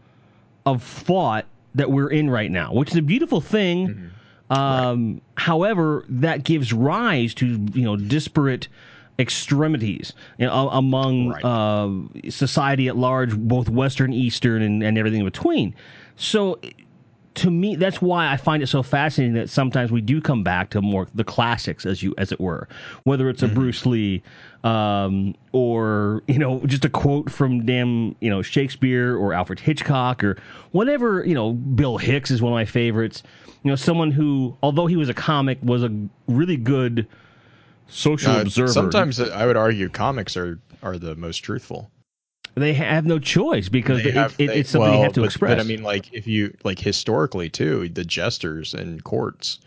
of 0.66 0.82
thought 0.82 1.46
that 1.78 1.90
we're 1.92 2.10
in 2.10 2.30
right 2.30 2.52
now 2.52 2.72
which 2.74 2.92
is 2.92 2.98
a 2.98 3.02
beautiful 3.02 3.40
thing 3.42 3.88
Mm-hmm. 3.88 4.54
um, 4.54 5.22
however 5.36 6.06
that 6.10 6.44
gives 6.44 6.72
rise 6.74 7.34
to 7.36 7.46
you 7.74 7.84
know 7.84 7.96
disparate 7.96 8.68
extremities 9.20 10.14
you 10.38 10.46
know, 10.46 10.70
among 10.70 11.30
Right. 11.30 11.44
uh, 11.44 11.90
society 12.30 12.88
at 12.88 12.96
large 12.96 13.36
both 13.38 13.68
western 13.70 14.14
eastern 14.14 14.62
and, 14.62 14.84
and 14.84 14.98
everything 14.98 15.20
in 15.22 15.26
between 15.26 15.74
so 16.16 16.60
to 17.38 17.50
me 17.52 17.76
that's 17.76 18.02
why 18.02 18.32
i 18.32 18.36
find 18.38 18.62
it 18.64 18.68
so 18.68 18.82
fascinating 18.84 19.34
that 19.36 19.50
sometimes 19.50 19.92
we 19.92 20.02
do 20.02 20.20
come 20.20 20.44
back 20.44 20.70
to 20.72 20.82
more 20.82 21.08
the 21.16 21.24
classics 21.24 21.86
as 21.86 22.02
you 22.04 22.14
as 22.18 22.32
it 22.32 22.40
were. 22.40 22.68
Whether 23.04 23.30
it's 23.30 23.44
a 23.44 23.48
bruce 23.48 23.86
lee 23.86 24.22
um, 24.64 25.36
or 25.52 26.24
you 26.28 26.40
know 26.40 26.60
just 26.66 26.84
a 26.86 26.90
quote 26.90 27.32
from 27.32 27.66
damn 27.66 28.16
you 28.20 28.30
know 28.30 28.42
shakespeare 28.42 29.16
or 29.16 29.34
alfred 29.34 29.60
hitchcock 29.60 30.24
or 30.24 30.38
whatever 30.72 31.24
you 31.26 31.34
know 31.36 31.54
bill 31.54 31.98
hicks 31.98 32.32
is 32.32 32.42
one 32.42 32.52
of 32.52 32.56
my 32.56 32.66
favorites. 32.66 33.24
You 33.64 33.70
know 33.72 33.76
someone 33.76 34.12
who 34.12 34.56
although 34.64 34.88
he 34.88 34.96
was 34.96 35.10
a 35.10 35.14
comic 35.14 35.58
was 35.62 35.84
a 35.84 35.92
really 36.28 36.58
good 36.58 37.08
social 37.88 38.32
Uh, 38.32 38.42
observer. 38.42 38.72
sometimes 38.72 39.20
I 39.20 39.46
would 39.46 39.58
argue 39.58 39.90
comics 39.90 40.36
are 40.36 40.60
are 40.84 40.98
the 40.98 41.16
most 41.16 41.38
truthful. 41.38 41.90
They 42.62 42.74
have 42.74 43.06
no 43.06 43.20
choice 43.20 43.70
because 43.70 44.04
They 44.04 44.10
it, 44.10 44.16
have- 44.16 44.36
it, 44.40 44.48
they- 44.48 44.60
it's 44.60 44.70
something 44.72 44.90
well, 44.90 45.00
they 45.00 45.04
have 45.04 45.14
to 45.14 45.22
but, 45.22 45.26
express 45.28 45.52
But 45.52 45.60
I 45.60 45.64
mean, 45.64 45.84
like 45.84 46.12
if 46.14 46.28
you 46.28 46.56
like 46.64 46.80
historically 46.80 47.50
too, 47.50 47.90
the 47.90 48.06
jesters 48.06 48.74
in 48.74 49.02
courts, 49.02 49.60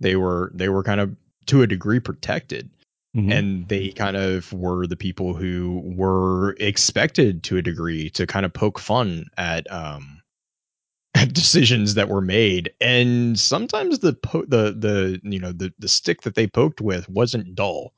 they 0.00 0.16
were 0.16 0.50
they 0.54 0.68
were 0.68 0.82
kind 0.82 1.00
of 1.00 1.14
to 1.46 1.62
a 1.62 1.66
degree 1.66 2.00
protected, 2.00 2.70
Mhm. 3.16 3.32
and 3.32 3.68
they 3.68 3.90
kind 3.90 4.16
of 4.16 4.52
were 4.52 4.86
the 4.86 4.96
people 4.96 5.34
who 5.34 5.82
were 5.84 6.56
expected 6.58 7.42
to 7.44 7.56
a 7.56 7.62
degree 7.62 8.10
to 8.10 8.26
kind 8.26 8.44
of 8.46 8.52
poke 8.52 8.78
fun 8.78 9.26
at 9.36 9.70
um 9.70 10.20
at 11.14 11.32
decisions 11.32 11.94
that 11.94 12.08
were 12.08 12.20
made, 12.20 12.72
and 12.80 13.38
sometimes 13.38 14.00
the 14.00 14.14
po- 14.14 14.46
the 14.46 14.72
the 14.72 15.20
you 15.22 15.38
know 15.38 15.52
the 15.52 15.72
the 15.78 15.88
stick 15.88 16.22
that 16.22 16.34
they 16.34 16.46
poked 16.46 16.80
with 16.80 17.08
wasn't 17.08 17.54
dull 17.54 17.92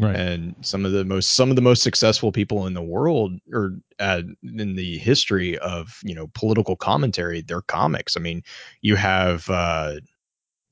right. 0.00 0.16
and 0.16 0.54
some 0.60 0.84
of 0.84 0.92
the 0.92 1.04
most 1.04 1.32
some 1.32 1.50
of 1.50 1.56
the 1.56 1.62
most 1.62 1.82
successful 1.82 2.32
people 2.32 2.66
in 2.66 2.74
the 2.74 2.82
world 2.82 3.38
or 3.52 3.76
uh, 3.98 4.22
in 4.42 4.74
the 4.74 4.98
history 4.98 5.58
of 5.58 6.00
you 6.02 6.14
know 6.14 6.28
political 6.34 6.76
commentary 6.76 7.42
they're 7.42 7.62
comics. 7.62 8.16
I 8.16 8.20
mean 8.20 8.42
you 8.80 8.96
have 8.96 9.48
uh 9.50 9.96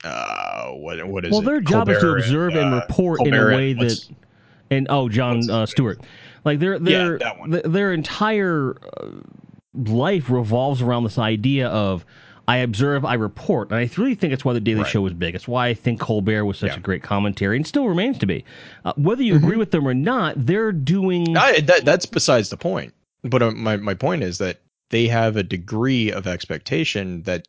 uh 0.04 0.68
what 0.70 1.06
what 1.08 1.24
is 1.24 1.32
well 1.32 1.40
it? 1.40 1.44
their 1.44 1.60
job 1.60 1.88
is 1.88 1.98
to 1.98 2.12
observe 2.12 2.54
and, 2.54 2.74
uh, 2.74 2.86
report 2.88 3.20
in 3.20 3.32
Colbert 3.32 3.50
a 3.50 3.56
and 3.56 3.56
way 3.56 3.72
that 3.74 4.08
and 4.70 4.86
oh 4.90 5.08
jon 5.08 5.48
uh, 5.50 5.66
stewart. 5.66 6.00
Like 6.44 6.60
their 6.60 6.78
their 6.78 7.18
th- 7.18 7.64
their 7.64 7.92
entire 7.92 8.76
uh, 9.00 9.10
life 9.74 10.30
revolves 10.30 10.82
around 10.82 11.04
this 11.04 11.18
idea 11.18 11.68
of 11.68 12.04
I 12.48 12.56
observe, 12.58 13.04
I 13.04 13.14
report, 13.14 13.70
and 13.70 13.78
I 13.78 13.88
really 13.96 14.14
think 14.16 14.32
it's 14.32 14.44
why 14.44 14.54
the 14.54 14.60
Daily 14.60 14.80
Right. 14.80 14.90
Show 14.90 15.02
was 15.02 15.12
big. 15.12 15.36
It's 15.36 15.46
why 15.46 15.68
I 15.68 15.74
think 15.74 16.00
Colbert 16.00 16.44
was 16.44 16.58
such 16.58 16.70
Yeah. 16.70 16.78
a 16.78 16.80
great 16.80 17.02
commentary, 17.02 17.56
and 17.56 17.66
still 17.66 17.86
remains 17.86 18.18
to 18.18 18.26
be. 18.26 18.44
Uh, 18.84 18.94
whether 18.96 19.22
you 19.22 19.36
agree 19.36 19.56
with 19.56 19.70
them 19.70 19.86
or 19.86 19.94
not, 19.94 20.34
they're 20.46 20.72
doing. 20.72 21.36
I, 21.36 21.60
that, 21.60 21.84
that's 21.84 22.06
besides 22.06 22.48
the 22.48 22.56
point 22.56 22.94
but 23.24 23.42
uh, 23.42 23.50
my, 23.50 23.76
my 23.76 23.94
point 23.94 24.22
is 24.22 24.38
that 24.38 24.60
they 24.90 25.06
have 25.08 25.36
a 25.36 25.42
degree 25.42 26.10
of 26.10 26.26
expectation 26.26 27.22
that 27.22 27.46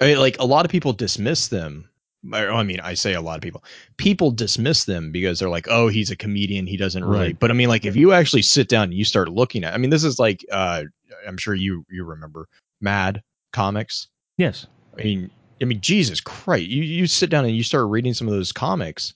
I 0.00 0.06
mean, 0.06 0.18
like 0.18 0.38
a 0.38 0.44
lot 0.46 0.64
of 0.64 0.70
people 0.70 0.92
dismiss 0.92 1.48
them 1.48 1.88
I 2.32 2.46
I 2.46 2.62
mean, 2.62 2.78
I 2.78 2.94
say 2.94 3.14
a 3.14 3.20
lot 3.20 3.34
of 3.34 3.42
people. 3.42 3.64
People 3.96 4.30
dismiss 4.30 4.84
them 4.84 5.10
because 5.10 5.40
they're 5.40 5.48
like, 5.48 5.66
"Oh, 5.68 5.88
he's 5.88 6.08
a 6.08 6.14
comedian. 6.14 6.68
He 6.68 6.76
doesn't 6.76 7.04
really." 7.04 7.18
Right. 7.26 7.38
But 7.40 7.50
I 7.50 7.54
mean, 7.54 7.68
like, 7.68 7.84
if 7.84 7.96
you 7.96 8.12
actually 8.12 8.42
sit 8.42 8.68
down 8.68 8.84
and 8.84 8.94
you 8.94 9.04
start 9.04 9.28
looking 9.28 9.64
at, 9.64 9.74
I 9.74 9.76
mean, 9.76 9.90
this 9.90 10.04
is 10.04 10.20
like, 10.20 10.44
uh, 10.52 10.84
I'm 11.26 11.36
sure 11.36 11.56
you 11.56 11.84
you 11.90 12.04
remember 12.04 12.46
Mad 12.80 13.24
Comics. 13.52 14.06
Yes, 14.38 14.66
I 14.98 15.02
mean, 15.02 15.30
I 15.60 15.64
mean, 15.64 15.80
Jesus 15.80 16.20
Christ! 16.20 16.66
You 16.66 16.82
you 16.82 17.06
sit 17.06 17.30
down 17.30 17.44
and 17.44 17.56
you 17.56 17.62
start 17.62 17.88
reading 17.88 18.14
some 18.14 18.28
of 18.28 18.34
those 18.34 18.52
comics, 18.52 19.14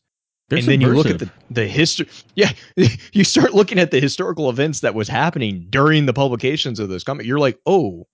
they're 0.49 0.59
and 0.59 0.69
then 0.69 0.81
you 0.81 0.89
look 0.89 1.07
at 1.07 1.19
the 1.19 1.31
the 1.51 1.67
history. 1.67 2.09
Yeah, 2.35 2.53
you 3.13 3.25
start 3.25 3.55
looking 3.55 3.79
at 3.79 3.91
the 3.91 4.01
historical 4.01 4.49
events 4.49 4.81
that 4.81 4.95
was 4.95 5.09
happening 5.09 5.67
during 5.71 6.07
the 6.07 6.13
publications 6.13 6.79
of 6.79 6.89
those 6.89 7.03
comics. 7.03 7.27
You're 7.27 7.41
like, 7.41 7.59
oh, 7.67 8.07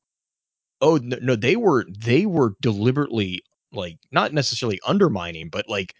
oh 0.80 0.98
no, 1.02 1.18
no, 1.20 1.36
they 1.36 1.56
were 1.56 1.86
they 1.98 2.24
were 2.24 2.54
deliberately 2.62 3.42
like 3.72 3.98
not 4.12 4.32
necessarily 4.32 4.80
undermining, 4.86 5.50
but 5.50 5.68
like 5.68 5.94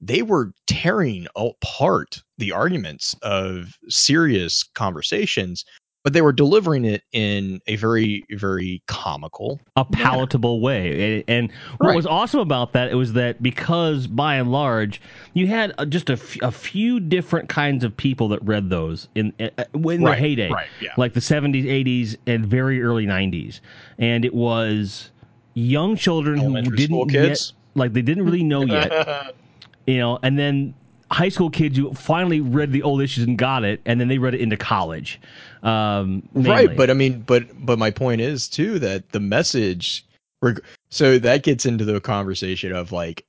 they 0.00 0.22
were 0.22 0.52
tearing 0.66 1.26
apart 1.36 2.22
the 2.38 2.52
arguments 2.52 3.14
of 3.22 3.78
serious 3.88 4.62
conversations, 4.62 5.64
but 6.06 6.12
they 6.12 6.22
were 6.22 6.30
delivering 6.32 6.84
it 6.84 7.02
in 7.10 7.60
a 7.66 7.74
very 7.74 8.24
very 8.30 8.80
comical. 8.86 9.60
a 9.74 9.84
palatable 9.84 10.60
way. 10.60 11.24
And, 11.26 11.50
what 11.78 11.88
Right. 11.88 11.96
was 11.96 12.06
awesome 12.06 12.38
about 12.38 12.74
that 12.74 12.92
it 12.92 12.94
was 12.94 13.14
that 13.14 13.42
because 13.42 14.06
by 14.06 14.36
and 14.36 14.52
large 14.52 15.00
you 15.34 15.48
had 15.48 15.74
uh, 15.78 15.84
just 15.84 16.08
a, 16.08 16.12
f- 16.12 16.40
a 16.42 16.52
few 16.52 17.00
different 17.00 17.48
kinds 17.48 17.82
of 17.82 17.96
people 17.96 18.28
that 18.28 18.40
read 18.44 18.70
those 18.70 19.08
in 19.16 19.32
uh, 19.40 19.48
uh, 19.58 19.64
in 19.74 19.82
their 20.02 20.10
Right, 20.12 20.18
heyday, 20.20 20.48
right, 20.52 20.68
yeah. 20.80 20.90
like 20.96 21.12
the 21.14 21.20
70s, 21.20 21.64
80s, 21.64 22.16
and 22.28 22.46
very 22.46 22.80
early 22.82 23.04
90s, 23.04 23.58
and 23.98 24.24
it 24.24 24.32
was 24.32 25.10
young 25.54 25.96
children 25.96 26.38
who 26.38 26.70
didn't 26.70 27.10
yet, 27.10 27.52
like 27.74 27.94
they 27.94 28.02
didn't 28.02 28.24
really 28.24 28.44
know 28.44 28.64
yet, 28.64 29.34
you 29.88 29.98
know, 29.98 30.20
and 30.22 30.38
then 30.38 30.72
high 31.10 31.28
school 31.28 31.48
kids 31.50 31.78
who 31.78 31.92
finally 31.94 32.40
read 32.40 32.72
the 32.72 32.82
old 32.82 33.00
issues 33.00 33.24
and 33.24 33.38
got 33.38 33.64
it, 33.64 33.80
and 33.86 34.00
then 34.00 34.08
they 34.08 34.18
read 34.18 34.34
it 34.34 34.40
into 34.40 34.56
college. 34.56 35.20
Um, 35.62 36.22
right 36.34 36.76
but 36.76 36.90
i 36.90 36.92
mean 36.92 37.22
but 37.22 37.44
but 37.64 37.78
my 37.78 37.90
point 37.90 38.20
is 38.20 38.48
too 38.48 38.78
that 38.80 39.10
the 39.10 39.20
message 39.20 40.04
reg- 40.42 40.62
so 40.90 41.18
that 41.18 41.42
gets 41.42 41.64
into 41.66 41.84
the 41.84 42.00
conversation 42.00 42.72
of 42.72 42.92
like 42.92 43.24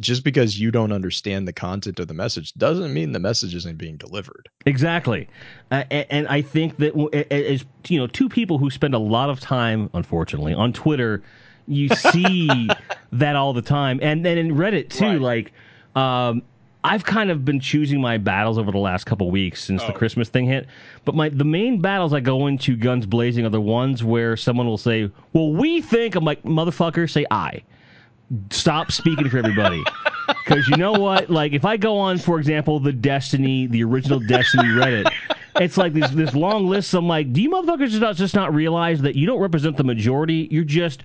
just 0.00 0.24
because 0.24 0.58
you 0.58 0.70
don't 0.70 0.92
understand 0.92 1.46
the 1.46 1.52
content 1.52 2.00
of 2.00 2.08
the 2.08 2.14
message 2.14 2.52
doesn't 2.54 2.92
mean 2.94 3.12
the 3.12 3.18
message 3.18 3.54
isn't 3.54 3.76
being 3.78 3.96
delivered 3.96 4.48
Exactly, 4.66 5.28
uh, 5.70 5.84
a- 5.90 6.12
and 6.12 6.26
I 6.28 6.42
think 6.42 6.76
that 6.78 6.90
w- 6.92 7.10
a- 7.12 7.32
a- 7.34 7.54
as 7.54 7.64
you 7.88 7.98
know, 7.98 8.06
two 8.06 8.28
people 8.28 8.58
who 8.58 8.68
spend 8.70 8.94
a 8.94 8.98
lot 8.98 9.30
of 9.30 9.40
time, 9.40 9.88
unfortunately, 9.94 10.52
on 10.54 10.72
Twitter, 10.72 11.22
you 11.66 11.88
see 11.94 12.68
that 13.12 13.36
all 13.36 13.52
the 13.52 13.62
time, 13.62 13.98
and 14.02 14.24
then 14.24 14.38
in 14.38 14.52
Reddit 14.54 14.88
too. 14.90 15.04
Right. 15.04 15.20
Like, 15.20 15.52
um, 16.02 16.42
I've 16.82 17.04
kind 17.04 17.30
of 17.30 17.44
been 17.44 17.60
choosing 17.60 18.00
my 18.00 18.16
battles 18.18 18.56
over 18.58 18.70
the 18.72 18.78
last 18.78 19.04
couple 19.04 19.30
weeks 19.30 19.62
since 19.62 19.82
the 19.82 19.92
Oh. 19.92 19.96
Christmas 19.98 20.28
thing 20.28 20.46
hit. 20.46 20.66
But 21.04 21.14
my 21.14 21.28
the 21.28 21.44
main 21.44 21.80
battles 21.80 22.12
I 22.14 22.20
go 22.20 22.46
into 22.46 22.76
guns 22.76 23.04
blazing 23.06 23.44
are 23.44 23.50
the 23.50 23.60
ones 23.60 24.02
where 24.02 24.36
someone 24.36 24.66
will 24.66 24.78
say, 24.78 25.10
"Well, 25.32 25.52
we 25.52 25.80
think." 25.82 26.14
I'm 26.14 26.24
like, 26.24 26.42
"Motherfucker, 26.42 27.08
say 27.10 27.26
I." 27.30 27.62
stop 28.50 28.92
speaking 28.92 29.28
for 29.28 29.38
everybody. 29.38 29.82
Because 30.44 30.68
you 30.68 30.76
know 30.76 30.92
what? 30.92 31.28
Like, 31.28 31.52
if 31.54 31.64
I 31.64 31.76
go 31.76 31.98
on, 31.98 32.16
for 32.18 32.38
example, 32.38 32.78
the 32.78 32.92
Destiny, 32.92 33.66
the 33.66 33.82
original 33.82 34.20
Destiny 34.20 34.68
Reddit, 34.68 35.10
it's 35.56 35.76
like 35.76 35.92
this 35.92 36.08
this 36.12 36.34
long 36.34 36.68
list. 36.68 36.94
I'm 36.94 37.08
like, 37.08 37.32
do 37.32 37.42
you 37.42 37.50
motherfuckers 37.50 37.88
just 37.88 38.00
not, 38.00 38.14
just 38.14 38.34
not 38.36 38.54
realize 38.54 39.00
that 39.02 39.16
you 39.16 39.26
don't 39.26 39.40
represent 39.40 39.76
the 39.76 39.82
majority? 39.82 40.46
You're 40.52 40.62
just 40.62 41.02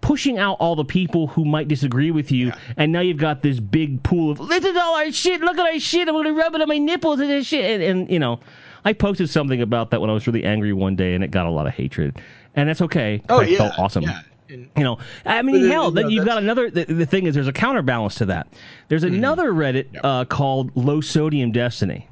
pushing 0.00 0.38
out 0.38 0.54
all 0.60 0.76
the 0.76 0.84
people 0.84 1.26
who 1.26 1.44
might 1.44 1.68
disagree 1.68 2.10
with 2.10 2.30
you, 2.32 2.52
and 2.76 2.92
now 2.92 3.00
you've 3.00 3.16
got 3.18 3.42
this 3.42 3.60
big 3.60 4.02
pool 4.02 4.30
of 4.30 4.48
this 4.48 4.64
is 4.64 4.76
all 4.76 4.94
our 4.96 5.10
shit. 5.12 5.40
Look 5.40 5.58
at 5.58 5.66
our 5.66 5.78
shit. 5.80 6.08
I'm 6.08 6.14
gonna 6.14 6.32
rub 6.32 6.54
it 6.54 6.62
on 6.62 6.68
my 6.68 6.78
nipples 6.78 7.20
and 7.20 7.28
this 7.30 7.46
shit. 7.46 7.64
And, 7.80 7.82
and 7.82 8.10
you 8.10 8.18
know, 8.18 8.40
I 8.84 8.92
posted 8.92 9.28
something 9.30 9.60
about 9.62 9.90
that 9.90 10.00
when 10.00 10.08
I 10.10 10.12
was 10.12 10.26
really 10.26 10.44
angry 10.44 10.72
one 10.72 10.96
day, 10.96 11.14
and 11.14 11.22
it 11.24 11.30
got 11.30 11.46
a 11.46 11.50
lot 11.50 11.66
of 11.66 11.74
hatred, 11.74 12.20
and 12.54 12.68
that's 12.68 12.82
okay. 12.82 13.22
Oh 13.28 13.40
I 13.40 13.46
felt 13.56 13.78
awesome. 13.78 14.04
And- 14.04 14.70
You 14.78 14.82
know, 14.82 14.98
I 15.26 15.42
mean, 15.42 15.68
hell, 15.68 15.90
then 15.90 16.04
no, 16.04 16.08
you've 16.08 16.24
got 16.24 16.38
another. 16.38 16.70
The, 16.70 16.86
the 16.86 17.04
thing 17.04 17.26
is, 17.26 17.34
there's 17.34 17.48
a 17.48 17.52
counterbalance 17.52 18.14
to 18.14 18.24
that. 18.26 18.46
There's 18.88 19.04
another 19.04 19.52
Reddit 19.52 19.88
uh, 20.02 20.24
called 20.24 20.74
Low 20.74 21.02
Sodium 21.02 21.52
Destiny. 21.52 22.08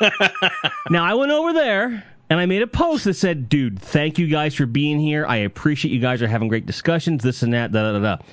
now, 0.90 1.04
I 1.04 1.14
went 1.14 1.30
over 1.30 1.52
there 1.52 2.02
and 2.30 2.40
I 2.40 2.46
made 2.46 2.62
a 2.62 2.66
post 2.66 3.04
that 3.04 3.14
said, 3.14 3.48
"Dude, 3.48 3.78
thank 3.78 4.18
you 4.18 4.26
guys 4.26 4.54
for 4.54 4.66
being 4.66 4.98
here. 4.98 5.26
I 5.26 5.36
appreciate 5.36 5.92
you 5.92 6.00
guys 6.00 6.22
are 6.22 6.28
having 6.28 6.48
great 6.48 6.66
discussions. 6.66 7.22
This 7.22 7.42
and 7.42 7.52
that, 7.52 7.72
da 7.72 7.92
da 7.92 7.98
da." 7.98 8.16
da." 8.16 8.24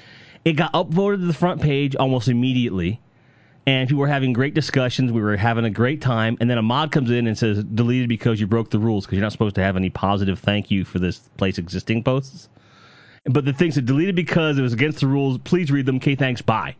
It 0.43 0.53
got 0.53 0.73
upvoted 0.73 1.19
to 1.19 1.25
the 1.27 1.33
front 1.33 1.61
page 1.61 1.95
almost 1.95 2.27
immediately. 2.27 2.99
And 3.67 3.87
people 3.87 4.01
were 4.01 4.07
having 4.07 4.33
great 4.33 4.55
discussions. 4.55 5.11
We 5.11 5.21
were 5.21 5.37
having 5.37 5.65
a 5.65 5.69
great 5.69 6.01
time. 6.01 6.35
And 6.39 6.49
then 6.49 6.57
a 6.57 6.63
mod 6.63 6.91
comes 6.91 7.11
in 7.11 7.27
and 7.27 7.37
says, 7.37 7.63
deleted 7.63 8.09
because 8.09 8.39
you 8.39 8.47
broke 8.47 8.71
the 8.71 8.79
rules 8.79 9.05
because 9.05 9.17
you're 9.17 9.23
not 9.23 9.31
supposed 9.31 9.53
to 9.55 9.61
have 9.61 9.75
any 9.75 9.91
positive 9.91 10.39
thank 10.39 10.71
you 10.71 10.83
for 10.83 10.97
this 10.97 11.19
place 11.37 11.59
existing 11.59 12.03
posts. 12.03 12.49
But 13.25 13.45
the 13.45 13.53
thing 13.53 13.71
said, 13.71 13.85
deleted 13.85 14.15
because 14.15 14.57
it 14.57 14.63
was 14.63 14.73
against 14.73 14.99
the 14.99 15.07
rules. 15.07 15.37
Please 15.43 15.71
read 15.71 15.85
them. 15.85 15.97
Okay, 15.97 16.15
thanks. 16.15 16.41
Bye. 16.41 16.75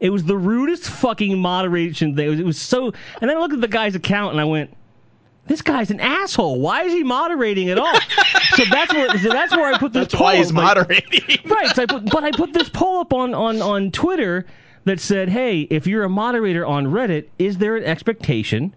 It 0.00 0.10
was 0.10 0.24
the 0.24 0.36
rudest 0.36 0.84
fucking 0.84 1.38
moderation 1.38 2.16
thing. 2.16 2.26
It 2.26 2.30
was, 2.30 2.40
it 2.40 2.46
was 2.46 2.58
so. 2.58 2.86
And 3.20 3.30
then 3.30 3.36
I 3.36 3.40
looked 3.40 3.54
at 3.54 3.60
the 3.60 3.68
guy's 3.68 3.94
account 3.94 4.32
and 4.32 4.40
I 4.40 4.44
went, 4.44 4.76
this 5.46 5.62
guy's 5.62 5.90
an 5.90 6.00
asshole. 6.00 6.60
Why 6.60 6.82
is 6.84 6.92
he 6.92 7.02
moderating 7.02 7.70
at 7.70 7.78
all? 7.78 7.98
so 8.54 8.64
that's 8.70 8.92
where 8.92 9.18
so 9.18 9.28
that's 9.30 9.52
where 9.56 9.72
I 9.72 9.78
put 9.78 9.92
this. 9.92 10.08
Poll. 10.08 10.10
That's 10.10 10.20
why 10.20 10.36
he's 10.36 10.52
like, 10.52 10.76
moderating. 10.76 11.38
right. 11.50 11.68
So 11.74 11.82
I 11.82 11.86
put, 11.86 12.10
but 12.10 12.24
I 12.24 12.30
put 12.30 12.52
this 12.52 12.68
poll 12.68 13.00
up 13.00 13.12
on 13.12 13.34
on 13.34 13.60
on 13.60 13.90
Twitter 13.90 14.46
that 14.84 15.00
said, 15.00 15.28
"Hey, 15.28 15.62
if 15.62 15.86
you're 15.86 16.04
a 16.04 16.08
moderator 16.08 16.64
on 16.64 16.86
Reddit, 16.86 17.26
is 17.38 17.58
there 17.58 17.76
an 17.76 17.84
expectation 17.84 18.74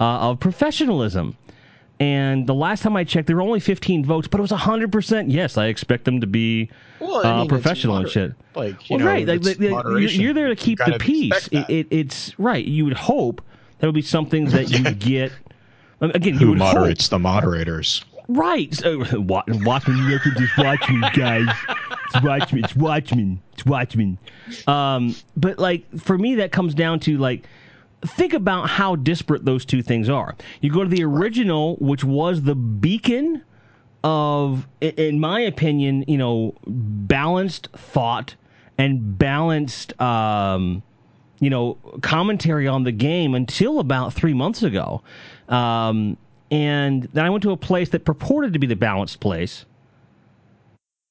uh, 0.00 0.30
of 0.30 0.40
professionalism?" 0.40 1.36
And 2.00 2.46
the 2.48 2.54
last 2.54 2.82
time 2.82 2.96
I 2.96 3.04
checked, 3.04 3.28
there 3.28 3.36
were 3.36 3.42
only 3.42 3.60
15 3.60 4.04
votes, 4.04 4.26
but 4.26 4.40
it 4.40 4.42
was 4.42 4.50
100%. 4.50 5.26
Yes, 5.28 5.56
I 5.56 5.66
expect 5.66 6.04
them 6.04 6.20
to 6.22 6.26
be 6.26 6.68
Well, 6.98 7.24
I 7.24 7.30
uh, 7.30 7.38
mean, 7.38 7.48
professional 7.48 7.96
and 7.98 8.08
shit. 8.10 8.32
Like 8.56 8.90
you 8.90 8.96
Well, 8.96 8.98
know, 8.98 9.06
right. 9.12 9.24
Like, 9.26 9.36
it's 9.46 9.56
the- 9.56 9.68
the- 9.68 9.68
you're, 10.00 10.10
you're 10.10 10.34
there 10.34 10.48
to 10.48 10.56
keep 10.56 10.80
the 10.84 10.96
peace. 10.98 11.48
It, 11.52 11.70
it, 11.70 11.86
it's 11.92 12.36
right. 12.36 12.64
You 12.64 12.84
would 12.84 12.96
hope 12.96 13.42
that 13.78 13.86
would 13.86 13.94
be 13.94 14.02
something 14.02 14.46
that 14.46 14.70
you 14.70 14.90
get. 14.94 15.30
Again, 16.12 16.34
Who 16.34 16.50
would 16.50 16.58
hope- 16.58 16.74
moderates 16.74 17.08
the 17.08 17.18
moderators? 17.18 18.04
Right. 18.28 18.72
So, 18.74 19.04
watch, 19.20 19.44
Watchmen, 19.48 19.98
you 19.98 20.18
have 20.18 20.22
to 20.22 20.30
just 20.40 20.56
Watchmen, 20.56 21.04
guys. 21.14 21.46
It's 22.14 22.22
Watchmen. 22.24 22.64
It's 22.64 22.74
Watchmen. 22.76 23.40
It's 23.52 23.66
Watchmen. 23.66 24.18
Um, 24.66 25.14
but 25.36 25.58
like 25.58 25.84
for 26.00 26.16
me, 26.16 26.36
that 26.36 26.50
comes 26.52 26.74
down 26.74 27.00
to 27.00 27.18
like 27.18 27.46
think 28.06 28.32
about 28.32 28.68
how 28.70 28.96
disparate 28.96 29.44
those 29.44 29.64
two 29.66 29.82
things 29.82 30.08
are. 30.08 30.36
You 30.62 30.70
go 30.72 30.82
to 30.84 30.88
the 30.88 31.04
original, 31.04 31.76
which 31.76 32.02
was 32.04 32.42
the 32.42 32.54
beacon 32.54 33.42
of, 34.02 34.66
in 34.80 35.20
my 35.20 35.40
opinion, 35.40 36.04
you 36.08 36.16
know, 36.18 36.54
balanced 36.66 37.68
thought 37.76 38.36
and 38.78 39.18
balanced, 39.18 39.98
um, 40.00 40.82
you 41.40 41.50
know, 41.50 41.74
commentary 42.02 42.66
on 42.68 42.84
the 42.84 42.92
game 42.92 43.34
until 43.34 43.80
about 43.80 44.12
three 44.14 44.34
months 44.34 44.62
ago. 44.62 45.02
Um, 45.48 46.16
and 46.50 47.04
then 47.12 47.24
I 47.24 47.30
went 47.30 47.42
to 47.42 47.50
a 47.50 47.56
place 47.56 47.88
that 47.90 48.04
purported 48.04 48.52
to 48.52 48.58
be 48.58 48.66
the 48.66 48.76
balanced 48.76 49.20
place. 49.20 49.64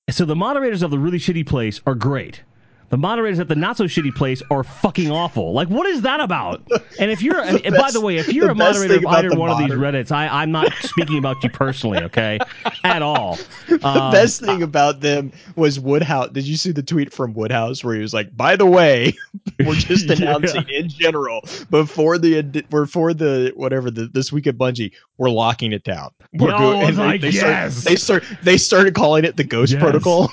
So 0.09 0.25
the 0.25 0.35
moderators 0.35 0.81
of 0.81 0.91
the 0.91 0.99
really 0.99 1.17
shitty 1.17 1.45
place 1.45 1.81
are 1.85 1.95
great. 1.95 2.43
The 2.89 2.97
moderators 2.97 3.39
at 3.39 3.47
the 3.47 3.55
not 3.55 3.75
so 3.75 3.85
shitty 3.85 4.13
place 4.13 4.43
are 4.51 4.63
fucking 4.63 5.09
awful. 5.09 5.51
Like, 5.53 5.67
what 5.67 5.87
is 5.87 6.01
that 6.03 6.19
about? 6.19 6.61
And 6.99 7.09
if 7.09 7.23
you're, 7.23 7.39
and 7.41 7.59
by 7.75 7.89
the 7.89 7.99
way, 7.99 8.17
if 8.17 8.31
you're 8.31 8.51
a 8.51 8.55
moderator 8.55 8.97
of 8.97 9.05
either 9.07 9.29
the 9.31 9.39
one 9.39 9.49
of 9.49 9.57
these 9.57 9.71
Reddits, 9.71 10.11
I, 10.11 10.27
I'm 10.27 10.51
not 10.51 10.71
speaking 10.81 11.17
about 11.17 11.43
you 11.43 11.49
personally, 11.49 11.99
okay, 12.03 12.37
at 12.83 13.01
all. 13.01 13.39
The 13.67 13.79
Um, 13.87 14.11
best 14.11 14.41
thing 14.41 14.61
about 14.61 14.99
them 15.01 15.31
was 15.55 15.79
Woodhouse. 15.79 16.29
Did 16.33 16.47
you 16.47 16.55
see 16.55 16.71
the 16.71 16.83
tweet 16.83 17.11
from 17.11 17.33
Woodhouse 17.33 17.83
where 17.83 17.95
he 17.95 18.01
was 18.01 18.13
like, 18.13 18.35
"By 18.37 18.55
the 18.55 18.67
way, 18.67 19.17
we're 19.65 19.73
just 19.73 20.05
Yeah. 20.05 20.13
announcing 20.15 20.65
in 20.69 20.87
general 20.87 21.41
before 21.71 22.19
the 22.19 22.43
before 22.69 23.13
the 23.15 23.53
whatever 23.55 23.89
the, 23.89 24.05
this 24.07 24.31
week 24.31 24.45
at 24.45 24.55
Bungie, 24.57 24.91
we're 25.17 25.29
locking 25.31 25.71
it 25.71 25.83
down." 25.83 26.11
We're 26.33 26.49
Yeah, 26.49 26.55
I 26.57 26.75
was 26.75 26.87
and 26.89 26.97
like, 26.99 27.21
they, 27.21 27.29
yes. 27.29 27.75
start, 27.77 27.85
they 27.85 27.95
start 27.95 28.23
they 28.43 28.57
started 28.57 28.93
calling 28.93 29.25
it 29.25 29.35
the 29.37 29.43
Ghost 29.43 29.73
Yes. 29.73 29.81
Protocol. 29.81 30.31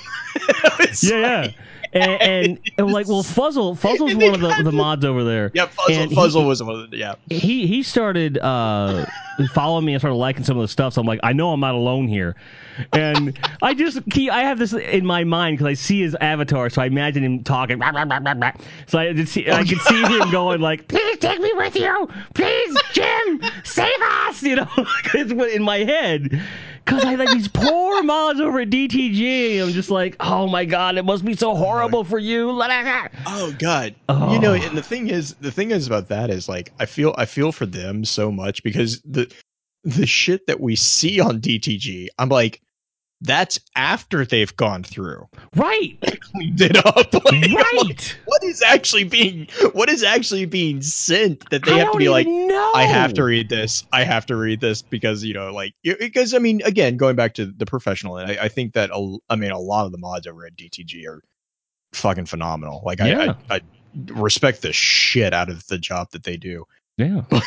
Yeah, 0.69 0.85
yeah. 1.01 1.51
And, 1.93 2.21
and, 2.21 2.59
and 2.77 2.91
like, 2.91 3.07
well, 3.07 3.23
Fuzzle, 3.23 3.75
Fuzzle's 3.77 4.15
one 4.15 4.33
of 4.33 4.39
the, 4.41 4.63
the 4.63 4.71
mods 4.71 5.03
over 5.03 5.23
there. 5.23 5.51
Yeah, 5.53 5.67
Fuzzle, 5.67 5.89
And 6.03 6.11
he- 6.11 6.15
was 6.17 6.63
one 6.63 6.75
of 6.79 6.89
the, 6.91 6.97
yeah. 6.97 7.15
he 7.29 7.67
he 7.67 7.83
started 7.83 8.37
uh 8.37 9.05
following 9.53 9.85
me 9.85 9.93
and 9.93 10.01
started 10.01 10.15
liking 10.15 10.43
some 10.43 10.57
of 10.57 10.61
the 10.61 10.67
stuff. 10.67 10.93
So 10.93 11.01
i'm 11.01 11.07
like 11.07 11.19
i 11.23 11.33
know 11.33 11.51
i'm 11.51 11.59
not 11.59 11.75
alone 11.75 12.07
here. 12.07 12.35
And 12.93 13.37
i 13.61 13.73
just 13.73 13.99
keep 14.09 14.31
i 14.31 14.41
have 14.41 14.59
this 14.59 14.73
in 14.73 15.05
my 15.05 15.23
mind 15.23 15.57
because 15.57 15.67
i 15.67 15.73
see 15.73 16.01
his 16.01 16.15
avatar. 16.15 16.69
So 16.69 16.81
i 16.81 16.85
imagine 16.85 17.23
him 17.23 17.43
talking. 17.43 17.79
Rah, 17.79 17.89
rah, 17.89 18.03
rah, 18.05 18.51
so 18.87 18.99
i 18.99 19.11
just 19.13 19.33
see 19.33 19.49
i 19.49 19.63
can 19.63 19.79
see 19.79 20.01
him 20.01 20.31
going 20.31 20.61
like 20.61 20.87
please 20.87 21.17
take 21.17 21.39
me 21.41 21.51
with 21.55 21.75
you. 21.75 22.09
Please 22.33 22.77
jim 22.93 23.41
save 23.63 23.91
us 24.01 24.43
you 24.43 24.55
know 24.55 24.69
it's 25.13 25.31
in 25.55 25.63
my 25.63 25.79
head 25.79 26.41
because 26.85 27.03
I 27.05 27.15
like 27.15 27.29
these 27.31 27.47
poor 27.47 28.03
mods 28.03 28.39
over 28.39 28.59
at 28.59 28.69
DTG. 28.69 29.61
I'm 29.61 29.71
just 29.71 29.89
like, 29.89 30.15
oh 30.19 30.47
my 30.47 30.65
god, 30.65 30.97
it 30.97 31.03
must 31.03 31.23
be 31.25 31.35
so 31.35 31.55
horrible 31.55 32.03
for 32.03 32.19
you. 32.19 32.49
Oh 32.51 33.55
God. 33.57 33.95
Oh. 34.09 34.33
You 34.33 34.39
know, 34.39 34.51
oh. 34.51 34.55
and 34.55 34.77
the 34.77 34.83
thing 34.83 35.09
is, 35.09 35.35
the 35.35 35.51
thing 35.51 35.71
is 35.71 35.87
about 35.87 36.09
that 36.09 36.29
is 36.29 36.49
like 36.49 36.71
I 36.79 36.85
feel 36.85 37.15
I 37.17 37.25
feel 37.25 37.51
for 37.51 37.65
them 37.65 38.05
so 38.05 38.31
much 38.31 38.63
because 38.63 39.01
the 39.01 39.31
the 39.83 40.05
shit 40.05 40.47
that 40.47 40.59
we 40.59 40.75
see 40.75 41.19
on 41.19 41.41
DTG, 41.41 42.07
I'm 42.17 42.29
like, 42.29 42.61
that's 43.21 43.59
after 43.75 44.25
they've 44.25 44.55
gone 44.55 44.83
through 44.83 45.27
Right, 45.55 45.97
cleaned 46.21 46.61
it 46.61 46.85
up. 46.85 47.13
Like, 47.31 47.51
right. 47.53 48.17
what 48.25 48.43
is 48.43 48.61
actually 48.61 49.03
being 49.03 49.47
what 49.73 49.89
is 49.89 50.03
actually 50.03 50.45
being 50.45 50.81
sent 50.81 51.49
that 51.51 51.63
they 51.63 51.73
I 51.73 51.77
have 51.79 51.91
to 51.91 51.97
be 51.97 52.09
like 52.09 52.27
know. 52.27 52.71
I 52.73 52.83
have 52.83 53.13
to 53.13 53.23
read 53.23 53.47
this. 53.47 53.85
I 53.93 54.03
have 54.03 54.25
to 54.27 54.35
read 54.35 54.59
this 54.59 54.81
because 54.81 55.23
you 55.23 55.33
know, 55.33 55.53
like, 55.53 55.73
because 55.83 56.33
I 56.33 56.39
mean, 56.39 56.61
again, 56.63 56.97
going 56.97 57.15
back 57.15 57.35
to 57.35 57.45
the 57.45 57.65
professional, 57.65 58.17
and 58.17 58.31
I, 58.31 58.45
I 58.45 58.47
think 58.49 58.73
that 58.73 58.89
a, 58.91 59.17
I 59.29 59.35
mean, 59.35 59.51
a 59.51 59.59
lot 59.59 59.85
of 59.85 59.91
the 59.91 59.97
mods 59.97 60.25
over 60.27 60.45
at 60.45 60.55
DTG 60.55 61.05
are 61.07 61.21
fucking 61.93 62.25
phenomenal. 62.25 62.81
Like, 62.85 62.99
Yeah. 62.99 63.35
I, 63.49 63.55
I, 63.55 63.57
I 63.57 63.61
respect 64.07 64.61
the 64.61 64.73
shit 64.73 65.33
out 65.33 65.49
of 65.49 65.65
the 65.67 65.77
job 65.77 66.11
that 66.11 66.23
they 66.23 66.37
do. 66.37 66.65
Yeah. 66.97 67.21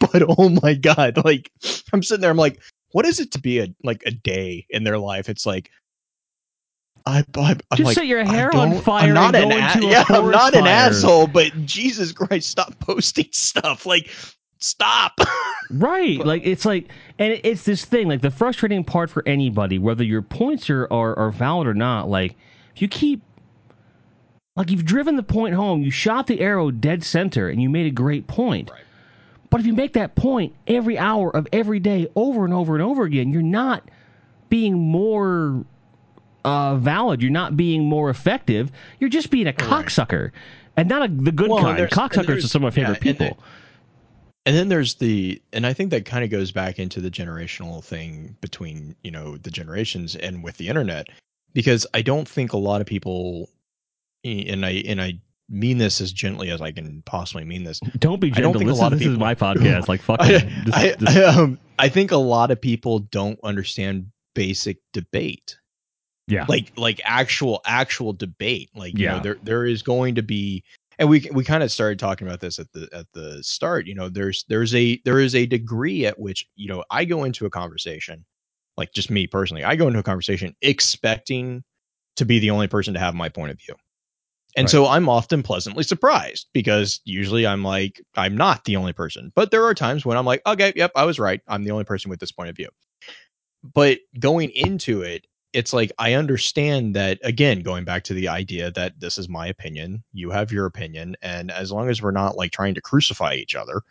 But 0.00 0.22
oh 0.28 0.48
my 0.62 0.74
god, 0.74 1.24
like, 1.24 1.50
I'm 1.92 2.04
sitting 2.04 2.20
there, 2.20 2.30
I'm 2.30 2.36
like, 2.36 2.60
what 2.92 3.06
is 3.06 3.20
it 3.20 3.32
to 3.32 3.40
be 3.40 3.58
a 3.58 3.68
like 3.82 4.02
a 4.06 4.10
day 4.10 4.66
in 4.70 4.84
their 4.84 4.98
life? 4.98 5.28
It's 5.28 5.46
like. 5.46 5.70
I, 7.06 7.24
I, 7.36 7.52
I'm 7.70 7.76
Just 7.76 7.86
like, 7.86 7.94
set 7.94 8.06
your 8.06 8.22
hair 8.22 8.54
on 8.54 8.82
fire 8.82 9.08
I'm 9.08 9.14
not 9.14 9.34
an 9.34 9.50
a- 9.50 9.88
yeah, 9.88 10.04
I'm 10.08 10.30
not 10.30 10.54
an 10.54 10.66
asshole, 10.66 11.26
but 11.26 11.52
Jesus 11.64 12.12
Christ, 12.12 12.50
stop 12.50 12.78
posting 12.80 13.28
stuff. 13.30 13.86
Like, 13.86 14.10
stop. 14.58 15.18
Right. 15.70 16.18
Like 16.24 16.42
it's 16.44 16.66
like 16.66 16.88
and 17.18 17.40
it's 17.44 17.64
this 17.64 17.84
thing, 17.84 18.08
like 18.08 18.20
the 18.20 18.30
frustrating 18.30 18.84
part 18.84 19.08
for 19.08 19.22
anybody, 19.26 19.78
whether 19.78 20.04
your 20.04 20.20
points 20.20 20.68
are, 20.68 20.86
are, 20.90 21.18
are 21.18 21.30
valid 21.30 21.66
or 21.66 21.74
not, 21.74 22.10
like 22.10 22.36
if 22.74 22.82
you 22.82 22.88
keep 22.88 23.22
like 24.56 24.70
you've 24.70 24.84
driven 24.84 25.16
the 25.16 25.22
point 25.22 25.54
home, 25.54 25.82
you 25.82 25.90
shot 25.90 26.26
the 26.26 26.40
arrow 26.40 26.70
dead 26.70 27.04
center 27.04 27.48
and 27.48 27.62
you 27.62 27.70
made 27.70 27.86
a 27.86 27.90
great 27.90 28.26
point. 28.26 28.70
Right. 28.70 28.82
But 29.50 29.60
if 29.60 29.66
you 29.66 29.72
make 29.72 29.94
that 29.94 30.14
point 30.14 30.54
every 30.66 30.98
hour 30.98 31.34
of 31.34 31.48
every 31.52 31.80
day 31.80 32.08
over 32.14 32.44
and 32.44 32.52
over 32.52 32.74
and 32.74 32.82
over 32.82 33.04
again, 33.04 33.32
you're 33.32 33.42
not 33.42 33.88
being 34.50 34.78
more 34.78 35.64
uh, 36.44 36.76
valid. 36.76 37.22
You're 37.22 37.30
not 37.30 37.56
being 37.56 37.84
more 37.84 38.10
effective. 38.10 38.70
You're 39.00 39.10
just 39.10 39.30
being 39.30 39.46
a 39.46 39.52
cocksucker. 39.52 40.32
And 40.76 40.88
not 40.88 41.08
a, 41.10 41.12
the 41.12 41.32
good 41.32 41.50
Well, 41.50 41.62
kind. 41.62 41.78
Cocksuckers 41.90 42.44
are 42.44 42.48
some 42.48 42.64
of 42.64 42.76
my 42.76 42.82
yeah, 42.82 42.94
favorite 42.94 43.06
and 43.08 43.18
there- 43.18 43.28
people. 43.30 43.44
And 44.46 44.56
then 44.56 44.68
there's 44.68 44.94
the, 44.94 45.42
and 45.52 45.66
I 45.66 45.74
think 45.74 45.90
that 45.90 46.06
kind 46.06 46.24
of 46.24 46.30
goes 46.30 46.52
back 46.52 46.78
into 46.78 47.02
the 47.02 47.10
generational 47.10 47.84
thing 47.84 48.34
between, 48.40 48.96
you 49.02 49.10
know, 49.10 49.36
the 49.36 49.50
generations 49.50 50.16
and 50.16 50.42
with 50.42 50.56
the 50.56 50.68
internet, 50.68 51.08
because 51.52 51.86
I 51.92 52.00
don't 52.00 52.26
think 52.26 52.54
a 52.54 52.56
lot 52.56 52.80
of 52.80 52.86
people, 52.86 53.50
and 54.24 54.64
I, 54.64 54.82
and 54.86 55.02
I 55.02 55.18
mean 55.48 55.78
this 55.78 56.00
as 56.00 56.12
gently 56.12 56.50
as 56.50 56.60
I 56.60 56.72
can 56.72 57.02
possibly 57.06 57.44
mean 57.44 57.64
this. 57.64 57.80
Don't 57.98 58.20
be 58.20 58.28
gentle. 58.30 58.50
I 58.50 58.52
don't 58.52 58.58
think 58.58 58.70
a 58.70 58.74
lot 58.74 58.92
of 58.92 58.98
this 58.98 59.06
is 59.08 59.14
people- 59.14 59.20
my 59.26 59.34
podcast. 59.34 59.88
Like, 59.88 60.02
fuck 60.02 60.18
I, 60.20 60.48
I, 60.72 60.94
I, 61.06 61.22
um, 61.24 61.58
I 61.78 61.88
think 61.88 62.10
a 62.10 62.16
lot 62.16 62.50
of 62.50 62.60
people 62.60 62.98
don't 63.00 63.38
understand 63.42 64.06
basic 64.34 64.78
debate. 64.92 65.56
yeah. 66.28 66.44
like 66.48 66.72
like 66.76 67.00
actual 67.04 67.60
actual 67.64 68.12
debate 68.12 68.70
like 68.76 68.96
you 68.96 69.04
Yeah. 69.04 69.16
know 69.16 69.20
there 69.22 69.36
there 69.42 69.66
is 69.66 69.82
going 69.82 70.14
to 70.16 70.22
be 70.22 70.62
and 70.98 71.08
we 71.08 71.28
we 71.32 71.42
kind 71.42 71.62
of 71.64 71.72
started 71.72 71.98
talking 71.98 72.26
about 72.28 72.40
this 72.40 72.58
at 72.60 72.70
the 72.72 72.88
at 72.92 73.06
the 73.14 73.42
start 73.42 73.86
you 73.86 73.94
know 73.96 74.08
there's 74.08 74.44
there's 74.48 74.74
a 74.76 75.00
there 75.04 75.18
is 75.18 75.34
a 75.34 75.46
degree 75.46 76.04
at 76.06 76.20
which 76.20 76.46
you 76.54 76.68
know 76.68 76.84
I 76.90 77.04
go 77.04 77.24
into 77.24 77.46
a 77.46 77.50
conversation 77.50 78.24
like 78.76 78.92
just 78.92 79.10
me 79.10 79.26
personally 79.26 79.64
I 79.64 79.74
go 79.74 79.86
into 79.88 79.98
a 79.98 80.04
conversation 80.04 80.54
expecting 80.62 81.64
to 82.16 82.24
be 82.24 82.38
the 82.38 82.50
only 82.50 82.68
person 82.68 82.94
to 82.94 83.00
have 83.00 83.14
my 83.14 83.28
point 83.30 83.50
of 83.50 83.58
view 83.58 83.74
and 84.56 84.64
Right. 84.64 84.70
so 84.70 84.86
I'm 84.86 85.08
often 85.08 85.42
pleasantly 85.42 85.84
surprised 85.84 86.48
because 86.52 87.00
usually 87.04 87.46
I'm 87.46 87.62
like 87.62 88.00
I'm 88.16 88.36
not 88.36 88.64
the 88.64 88.76
only 88.76 88.92
person 88.92 89.32
but 89.34 89.50
there 89.50 89.64
are 89.64 89.74
times 89.74 90.04
when 90.04 90.16
I'm 90.16 90.26
like 90.26 90.42
okay 90.46 90.72
yep 90.76 90.92
I 90.96 91.04
was 91.04 91.18
right 91.18 91.40
I'm 91.48 91.64
the 91.64 91.70
only 91.70 91.84
person 91.84 92.10
with 92.10 92.20
this 92.20 92.32
point 92.32 92.50
of 92.50 92.56
view 92.56 92.68
but 93.74 93.98
going 94.18 94.50
into 94.50 95.02
it 95.02 95.26
it's 95.52 95.72
like 95.72 95.90
I 95.98 96.12
understand 96.14 96.94
that 96.94 97.18
again, 97.24 97.60
going 97.60 97.84
back 97.84 98.04
to 98.04 98.14
the 98.14 98.28
idea 98.28 98.70
that 98.72 99.00
this 99.00 99.18
is 99.18 99.28
my 99.28 99.46
opinion, 99.46 100.04
you 100.12 100.30
have 100.30 100.52
your 100.52 100.66
opinion, 100.66 101.16
and 101.22 101.50
as 101.50 101.72
long 101.72 101.88
as 101.88 102.02
we're 102.02 102.10
not 102.10 102.36
like 102.36 102.52
trying 102.52 102.74
to 102.74 102.80
crucify 102.80 103.34
each 103.34 103.54
other, 103.54 103.82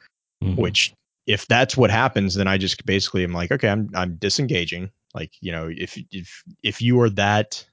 Mhm. 0.43 0.55
which 0.55 0.93
if 1.25 1.47
that's 1.47 1.75
what 1.75 1.89
happens, 1.89 2.35
then 2.35 2.47
I 2.47 2.57
just 2.57 2.85
basically 2.85 3.23
am 3.23 3.33
like, 3.33 3.51
okay, 3.51 3.69
I'm 3.69 3.89
I'm 3.95 4.15
disengaging. 4.17 4.91
Like, 5.13 5.31
you 5.41 5.51
know, 5.51 5.69
if 5.75 5.97
if 6.11 6.43
if 6.63 6.81
you 6.81 7.01
are 7.01 7.09
that 7.11 7.65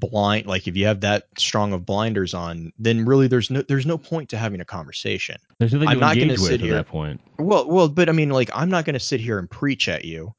blind 0.00 0.46
like 0.46 0.66
if 0.66 0.76
you 0.76 0.86
have 0.86 1.00
that 1.00 1.24
strong 1.38 1.72
of 1.72 1.84
blinders 1.86 2.34
on 2.34 2.72
then 2.78 3.04
really 3.04 3.26
there's 3.28 3.50
no 3.50 3.62
there's 3.62 3.86
no 3.86 3.98
point 3.98 4.28
to 4.30 4.36
having 4.36 4.60
a 4.60 4.64
conversation. 4.64 5.36
There's 5.58 5.72
nothing 5.72 5.88
I'm 5.88 5.96
to 5.96 6.00
not 6.00 6.16
engage 6.16 6.38
with 6.38 6.48
sit 6.48 6.54
at 6.54 6.60
here- 6.60 6.74
that 6.74 6.88
point. 6.88 7.20
well 7.38 7.68
well 7.68 7.88
but 7.88 8.08
i 8.08 8.12
mean 8.12 8.30
like 8.30 8.50
i'm 8.54 8.70
not 8.70 8.84
going 8.84 8.94
to 8.94 9.00
sit 9.00 9.20
here 9.20 9.38
and 9.38 9.50
preach 9.50 9.88
at 9.88 10.04
you 10.04 10.34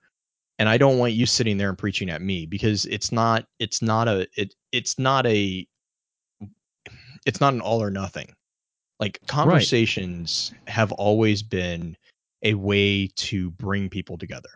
and 0.59 0.67
i 0.67 0.77
don't 0.77 0.97
want 0.97 1.13
you 1.13 1.25
sitting 1.25 1.57
there 1.57 1.69
and 1.69 1.77
preaching 1.77 2.09
at 2.09 2.21
me 2.21 2.45
because 2.45 2.85
it's 2.85 3.11
not 3.11 3.45
it's 3.59 3.81
not 3.81 4.07
a 4.07 4.27
it 4.35 4.53
it's 4.71 4.97
not 4.99 5.25
a 5.25 5.67
it's 7.25 7.39
not 7.39 7.53
an 7.53 7.61
all 7.61 7.81
or 7.81 7.89
nothing. 7.89 8.33
Like 8.99 9.17
conversations 9.27 10.53
have 10.67 10.91
always 10.91 11.41
been 11.41 11.95
a 12.43 12.53
way 12.55 13.07
to 13.15 13.51
bring 13.51 13.89
people 13.89 14.17
together 14.17 14.49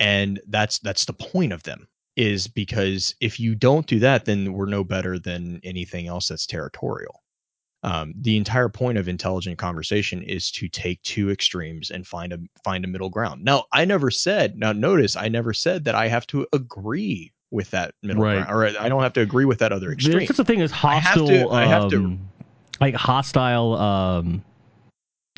and 0.00 0.40
that's 0.48 0.78
that's 0.80 1.04
the 1.04 1.12
point 1.12 1.52
of 1.52 1.62
them 1.62 1.86
is 2.20 2.46
because 2.46 3.14
if 3.20 3.40
you 3.40 3.54
don't 3.54 3.86
do 3.86 3.98
that 3.98 4.24
then 4.24 4.52
we're 4.52 4.66
no 4.66 4.84
better 4.84 5.18
than 5.18 5.60
anything 5.64 6.06
else 6.06 6.28
that's 6.28 6.46
territorial 6.46 7.22
um, 7.82 8.12
the 8.20 8.36
entire 8.36 8.68
point 8.68 8.98
of 8.98 9.08
intelligent 9.08 9.56
conversation 9.56 10.22
is 10.22 10.50
to 10.50 10.68
take 10.68 11.00
two 11.02 11.30
extremes 11.30 11.90
and 11.90 12.06
find 12.06 12.32
a 12.32 12.38
find 12.62 12.84
a 12.84 12.88
middle 12.88 13.08
ground 13.10 13.42
now 13.42 13.64
i 13.72 13.84
never 13.84 14.10
said 14.10 14.56
now 14.56 14.72
notice 14.72 15.16
i 15.16 15.28
never 15.28 15.52
said 15.54 15.84
that 15.84 15.94
i 15.94 16.06
have 16.08 16.26
to 16.26 16.46
agree 16.52 17.32
with 17.50 17.70
that 17.70 17.94
middle 18.02 18.22
Right. 18.22 18.44
ground 18.44 18.50
or 18.76 18.82
i 18.82 18.88
don't 18.88 19.02
have 19.02 19.14
to 19.14 19.22
agree 19.22 19.46
with 19.46 19.58
that 19.60 19.72
other 19.72 19.90
extreme 19.92 20.18
There's 20.18 20.28
such 20.28 20.38
a 20.40 20.44
thing 20.44 20.60
as 20.60 20.72
I 20.84 20.96
have 20.96 21.14
to- 21.14 21.20
hostile. 21.20 21.52
I 21.52 21.64
have 21.66 21.88
to- 21.90 21.96
um, 21.96 22.20
like 22.80 22.94
hostile 22.94 23.74
um, 23.76 24.42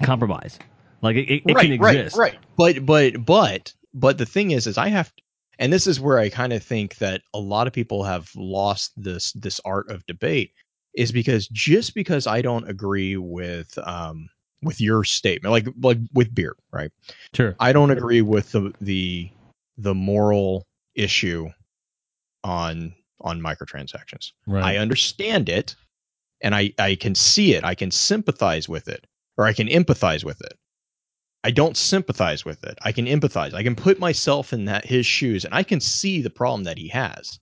compromise. 0.02 0.58
Like 1.00 1.16
it, 1.16 1.28
it, 1.28 1.42
it 1.46 1.54
right, 1.54 1.62
can 1.64 1.72
exist. 1.72 2.16
Right, 2.16 2.34
right. 2.34 2.38
But 2.56 2.86
but 2.86 3.24
but 3.24 3.72
but 3.94 4.18
the 4.18 4.26
thing 4.26 4.52
is, 4.52 4.66
is 4.68 4.78
I 4.78 4.88
have, 4.88 5.12
and 5.62 5.72
this 5.72 5.86
is 5.86 6.00
where 6.00 6.18
I 6.18 6.28
kind 6.28 6.52
of 6.52 6.60
think 6.60 6.96
that 6.96 7.22
a 7.32 7.38
lot 7.38 7.68
of 7.68 7.72
people 7.72 8.02
have 8.02 8.30
lost 8.34 8.92
this 8.96 9.32
this 9.34 9.60
art 9.64 9.88
of 9.88 10.04
debate, 10.06 10.50
is 10.94 11.12
because 11.12 11.46
just 11.48 11.94
because 11.94 12.26
I 12.26 12.42
don't 12.42 12.68
agree 12.68 13.16
with 13.16 13.78
um 13.84 14.28
with 14.62 14.80
your 14.80 15.04
statement, 15.04 15.52
like 15.52 15.68
like 15.80 15.98
with 16.12 16.34
beer, 16.34 16.56
right? 16.72 16.90
Sure. 17.32 17.54
I 17.60 17.72
don't 17.72 17.92
agree 17.92 18.22
with 18.22 18.50
the 18.50 18.74
the 18.80 19.30
the 19.78 19.94
moral 19.94 20.66
issue 20.96 21.48
on 22.42 22.92
on 23.20 23.40
microtransactions. 23.40 24.32
Right. 24.48 24.64
I 24.64 24.76
understand 24.78 25.48
it 25.48 25.76
and 26.40 26.56
I, 26.56 26.72
I 26.80 26.96
can 26.96 27.14
see 27.14 27.54
it. 27.54 27.64
I 27.64 27.76
can 27.76 27.92
sympathize 27.92 28.68
with 28.68 28.88
it 28.88 29.06
or 29.36 29.44
I 29.44 29.52
can 29.52 29.68
empathize 29.68 30.24
with 30.24 30.40
it. 30.40 30.58
I 31.44 31.50
don't 31.50 31.76
sympathize 31.76 32.44
with 32.44 32.62
it. 32.64 32.78
I 32.82 32.92
can 32.92 33.06
empathize. 33.06 33.52
I 33.52 33.62
can 33.62 33.74
put 33.74 33.98
myself 33.98 34.52
in 34.52 34.66
that 34.66 34.84
his 34.86 35.06
shoes 35.06 35.44
and 35.44 35.54
I 35.54 35.62
can 35.62 35.80
see 35.80 36.22
the 36.22 36.30
problem 36.30 36.64
that 36.64 36.78
he 36.78 36.88
has. 36.88 37.38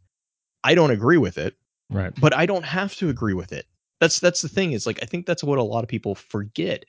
I 0.65 0.75
don't 0.75 0.91
agree 0.91 1.19
with 1.19 1.39
it, 1.39 1.55
right. 1.91 2.13
but 2.21 2.35
I 2.35 2.47
don't 2.47 2.65
have 2.65 2.95
to 2.97 3.09
agree 3.09 3.35
with 3.35 3.53
it. 3.53 3.67
That's 4.01 4.19
that's 4.19 4.43
the 4.43 4.49
thing 4.49 4.73
is 4.73 4.87
like 4.87 4.99
I 5.03 5.07
think 5.07 5.27
that's 5.27 5.45
what 5.45 5.59
a 5.59 5.63
lot 5.63 5.85
of 5.85 5.89
people 5.89 6.15
forget 6.15 6.85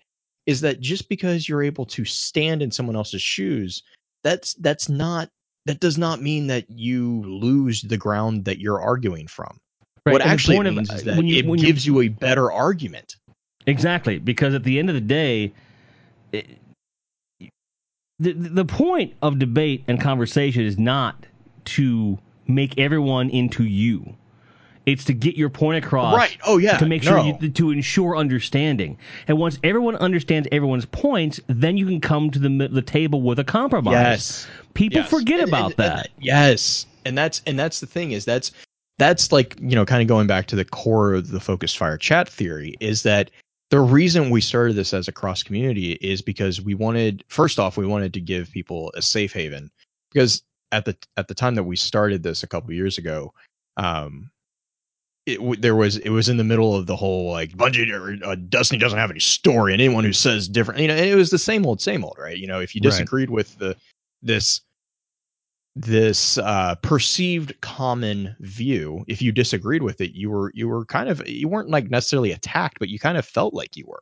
is 0.45 0.61
that 0.61 0.79
just 0.79 1.09
because 1.09 1.47
you're 1.47 1.63
able 1.63 1.85
to 1.85 2.05
stand 2.05 2.61
in 2.61 2.71
someone 2.71 2.95
else's 2.95 3.21
shoes, 3.21 3.83
that's 4.23 4.53
that's 4.55 4.89
not 4.89 5.29
that 5.65 5.79
does 5.79 5.97
not 5.97 6.21
mean 6.21 6.47
that 6.47 6.69
you 6.69 7.21
lose 7.23 7.81
the 7.81 7.97
ground 7.97 8.45
that 8.45 8.59
you're 8.59 8.81
arguing 8.81 9.27
from. 9.27 9.59
Right. 10.05 10.13
What 10.13 10.21
and 10.21 10.31
actually 10.31 10.55
point 10.55 10.67
of- 10.69 10.77
is 10.79 10.89
uh, 10.89 11.01
that 11.05 11.17
when 11.17 11.27
you- 11.27 11.37
it 11.37 11.59
gives 11.59 11.85
you 11.85 12.01
a 12.01 12.07
better 12.07 12.51
argument. 12.51 13.17
Exactly, 13.67 14.17
because 14.17 14.55
at 14.55 14.63
the 14.63 14.79
end 14.79 14.89
of 14.89 14.95
the 14.95 15.01
day, 15.01 15.53
it, 16.31 16.47
the 18.21 18.33
the 18.33 18.65
point 18.65 19.13
of 19.21 19.39
debate 19.39 19.83
and 19.87 19.99
conversation 19.99 20.63
is 20.63 20.77
not 20.77 21.25
to 21.65 22.17
make 22.47 22.77
everyone 22.77 23.29
into 23.29 23.63
you. 23.63 24.15
It's 24.87 25.03
to 25.05 25.13
get 25.13 25.35
your 25.37 25.49
point 25.49 25.83
across. 25.85 26.15
right. 26.15 26.37
Oh 26.45 26.57
yeah. 26.57 26.77
To 26.79 26.85
make 26.87 27.03
sure 27.03 27.17
no. 27.17 27.37
you, 27.39 27.49
to 27.49 27.69
ensure 27.71 28.17
understanding, 28.17 28.97
and 29.27 29.37
once 29.37 29.59
everyone 29.63 29.95
understands 29.97 30.47
everyone's 30.51 30.85
points, 30.85 31.39
then 31.47 31.77
you 31.77 31.85
can 31.85 32.01
come 32.01 32.31
to 32.31 32.39
the 32.39 32.67
the 32.71 32.81
table 32.81 33.21
with 33.21 33.37
a 33.39 33.43
compromise. 33.43 33.93
Yes. 33.93 34.47
people 34.73 35.01
Yes. 35.01 35.09
forget 35.09 35.39
And- 35.41 35.49
about 35.49 35.65
and- 35.71 35.77
that. 35.77 36.05
and- 36.15 36.25
yes. 36.25 36.85
And 37.05 37.17
that's 37.17 37.41
and 37.45 37.59
that's 37.59 37.79
the 37.79 37.87
thing 37.87 38.11
is 38.11 38.25
that's 38.25 38.51
that's 38.97 39.31
like, 39.31 39.55
you 39.59 39.75
know, 39.75 39.85
kind 39.85 40.01
of 40.01 40.07
going 40.07 40.27
back 40.27 40.45
to 40.47 40.55
the 40.55 40.65
core 40.65 41.13
of 41.13 41.29
the 41.29 41.39
focused 41.39 41.77
fire 41.77 41.97
chat 41.97 42.27
theory 42.29 42.75
is 42.79 43.01
that 43.03 43.31
the 43.71 43.79
reason 43.79 44.29
we 44.29 44.41
started 44.41 44.75
this 44.75 44.93
as 44.93 45.07
a 45.07 45.11
cross 45.13 45.41
community 45.41 45.93
is 45.93 46.21
because 46.21 46.61
we 46.61 46.75
wanted 46.75 47.23
first 47.29 47.57
off 47.57 47.77
we 47.77 47.87
wanted 47.87 48.13
to 48.13 48.21
give 48.21 48.51
people 48.51 48.91
a 48.95 49.01
safe 49.01 49.33
haven 49.33 49.71
because 50.11 50.43
at 50.71 50.85
the 50.85 50.95
at 51.17 51.27
the 51.27 51.33
time 51.33 51.55
that 51.55 51.63
we 51.63 51.75
started 51.75 52.21
this 52.21 52.43
a 52.43 52.47
couple 52.47 52.71
years 52.73 52.97
ago 52.97 53.33
um 53.77 54.29
it 55.25 55.61
there 55.61 55.75
was 55.75 55.97
it 55.97 56.09
was 56.09 56.29
in 56.29 56.37
the 56.37 56.43
middle 56.43 56.75
of 56.75 56.85
the 56.85 56.95
whole 56.95 57.31
like 57.31 57.51
Bungie 57.51 57.91
or 57.91 58.23
uh, 58.25 58.35
Destiny 58.49 58.79
doesn't 58.79 58.99
have 58.99 59.11
any 59.11 59.19
story 59.19 59.73
and 59.73 59.81
anyone 59.81 60.03
who 60.03 60.13
says 60.13 60.47
different 60.47 60.79
you 60.81 60.87
know 60.87 60.95
and 60.95 61.05
it 61.05 61.15
was 61.15 61.29
the 61.29 61.37
same 61.37 61.65
old 61.65 61.81
same 61.81 62.03
old 62.03 62.17
right 62.19 62.37
you 62.37 62.47
know 62.47 62.59
if 62.59 62.75
you 62.75 62.81
Right. 62.81 62.89
disagreed 62.89 63.29
with 63.29 63.57
the 63.57 63.75
this 64.21 64.61
this 65.75 66.37
uh 66.39 66.75
perceived 66.81 67.59
common 67.61 68.35
view 68.41 69.05
if 69.07 69.21
you 69.21 69.31
disagreed 69.31 69.83
with 69.83 70.01
it 70.01 70.11
you 70.13 70.29
were 70.29 70.51
you 70.53 70.67
were 70.67 70.83
kind 70.85 71.07
of 71.07 71.25
you 71.27 71.47
weren't 71.47 71.69
like 71.69 71.89
necessarily 71.89 72.33
attacked 72.33 72.77
but 72.77 72.89
you 72.89 72.99
kind 72.99 73.17
of 73.17 73.25
felt 73.25 73.53
like 73.53 73.77
you 73.77 73.85
were. 73.87 74.01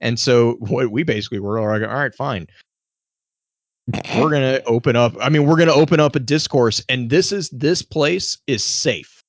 And 0.00 0.18
so 0.18 0.52
what 0.60 0.92
we 0.92 1.02
basically 1.02 1.40
were 1.40 1.60
like 1.60 1.88
all 1.88 1.96
right 1.96 2.14
fine. 2.14 2.46
We're 4.16 4.30
gonna 4.30 4.60
open 4.66 4.94
up 4.96 5.16
i 5.20 5.28
mean 5.28 5.44
we're 5.44 5.56
gonna 5.56 5.72
open 5.72 5.98
up 5.98 6.14
a 6.14 6.20
discourse 6.20 6.84
and 6.88 7.10
this 7.10 7.32
is 7.32 7.48
this 7.50 7.82
place 7.82 8.38
is 8.46 8.62
safe. 8.62 9.22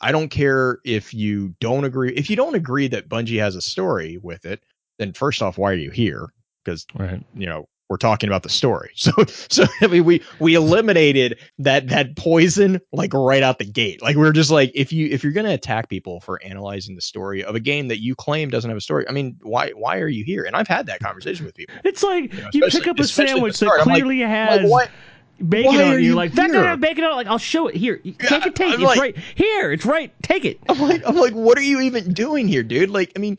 I 0.00 0.12
don't 0.12 0.28
care 0.28 0.78
if 0.84 1.14
you 1.14 1.54
don't 1.60 1.84
agree 1.84 2.12
if 2.14 2.28
you 2.28 2.36
don't 2.36 2.54
agree 2.54 2.86
that 2.88 3.08
bungie 3.08 3.38
has 3.40 3.56
a 3.56 3.62
story 3.62 4.18
with 4.18 4.44
it 4.44 4.62
then 4.98 5.14
first 5.14 5.40
off 5.40 5.56
why 5.56 5.70
are 5.70 5.74
you 5.74 5.90
here? 5.90 6.34
Because 6.64 6.84
Right. 6.94 7.24
you 7.34 7.46
know 7.46 7.66
we're 7.88 7.96
talking 7.96 8.28
about 8.28 8.42
the 8.42 8.48
story 8.48 8.90
so 8.94 9.12
so 9.26 9.64
I 9.80 9.86
mean, 9.86 10.04
we 10.04 10.22
we 10.40 10.54
eliminated 10.54 11.38
that 11.58 11.88
that 11.88 12.16
poison 12.16 12.80
like 12.92 13.12
right 13.14 13.42
out 13.42 13.58
the 13.58 13.64
gate 13.64 14.02
like 14.02 14.16
we 14.16 14.26
are 14.26 14.32
just 14.32 14.50
like 14.50 14.70
if 14.74 14.92
you 14.92 15.08
if 15.08 15.22
you're 15.24 15.32
gonna 15.32 15.52
attack 15.54 15.88
people 15.88 16.20
for 16.20 16.42
analyzing 16.42 16.94
the 16.94 17.00
story 17.02 17.42
of 17.42 17.54
a 17.54 17.60
game 17.60 17.88
that 17.88 18.00
you 18.02 18.14
claim 18.14 18.50
doesn't 18.50 18.70
have 18.70 18.76
a 18.78 18.80
story 18.82 19.08
i 19.08 19.12
mean 19.12 19.36
why 19.42 19.70
why 19.70 19.98
are 19.98 20.08
you 20.08 20.24
here 20.24 20.44
and 20.44 20.54
i've 20.56 20.68
had 20.68 20.86
that 20.86 21.00
conversation 21.00 21.46
with 21.46 21.54
people 21.54 21.74
It's 21.84 22.02
like 22.02 22.32
You 22.32 22.40
know, 22.42 22.48
you 22.52 22.62
pick 22.68 22.86
up 22.86 22.98
a 22.98 23.02
especially 23.02 23.40
at 23.40 23.46
the 23.46 23.52
sandwich 23.52 23.58
that 23.60 23.66
like- 23.66 23.80
clearly 23.82 24.20
like 24.20 24.28
has 24.28 24.70
what 24.70 24.90
bacon 25.48 25.72
why 25.72 25.82
on. 25.84 25.90
You're 25.92 25.98
you 26.00 26.14
like 26.16 26.32
that 26.32 26.48
doesn't 26.48 26.64
have 26.64 26.80
bacon 26.80 27.04
on 27.04 27.12
it. 27.12 27.14
Like 27.14 27.26
I'll 27.28 27.38
show 27.38 27.68
it 27.68 27.76
here. 27.76 27.98
Take 27.98 28.44
it, 28.46 28.56
take 28.56 28.72
it. 28.72 28.74
I'm 28.74 28.80
It's 28.80 28.82
like- 28.82 28.98
right 28.98 29.16
here. 29.36 29.70
It's 29.72 29.86
right. 29.86 30.12
Take 30.22 30.44
it. 30.44 30.58
I'm 30.68 30.80
like, 30.80 31.00
I'm 31.06 31.14
like, 31.14 31.32
what 31.32 31.56
are 31.56 31.62
you 31.62 31.80
even 31.82 32.12
doing 32.12 32.48
here, 32.48 32.64
dude? 32.64 32.90
Like, 32.90 33.12
I 33.14 33.20
mean, 33.20 33.38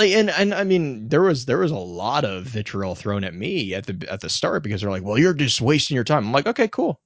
like, 0.00 0.12
and 0.12 0.30
and 0.30 0.54
I 0.54 0.64
mean, 0.64 1.08
there 1.08 1.20
was 1.20 1.44
there 1.44 1.58
was 1.58 1.70
a 1.70 1.76
lot 1.76 2.24
of 2.24 2.44
vitriol 2.44 2.94
thrown 2.94 3.22
at 3.22 3.34
me 3.34 3.74
at 3.74 3.86
the 3.86 4.06
at 4.10 4.20
the 4.20 4.30
start 4.30 4.62
because 4.62 4.80
they're 4.80 4.90
like, 4.90 5.02
well, 5.02 5.18
you're 5.18 5.34
just 5.34 5.60
wasting 5.60 5.94
your 5.94 6.04
time. 6.04 6.26
I'm 6.26 6.32
like, 6.32 6.46
okay, 6.46 6.68
cool, 6.68 7.00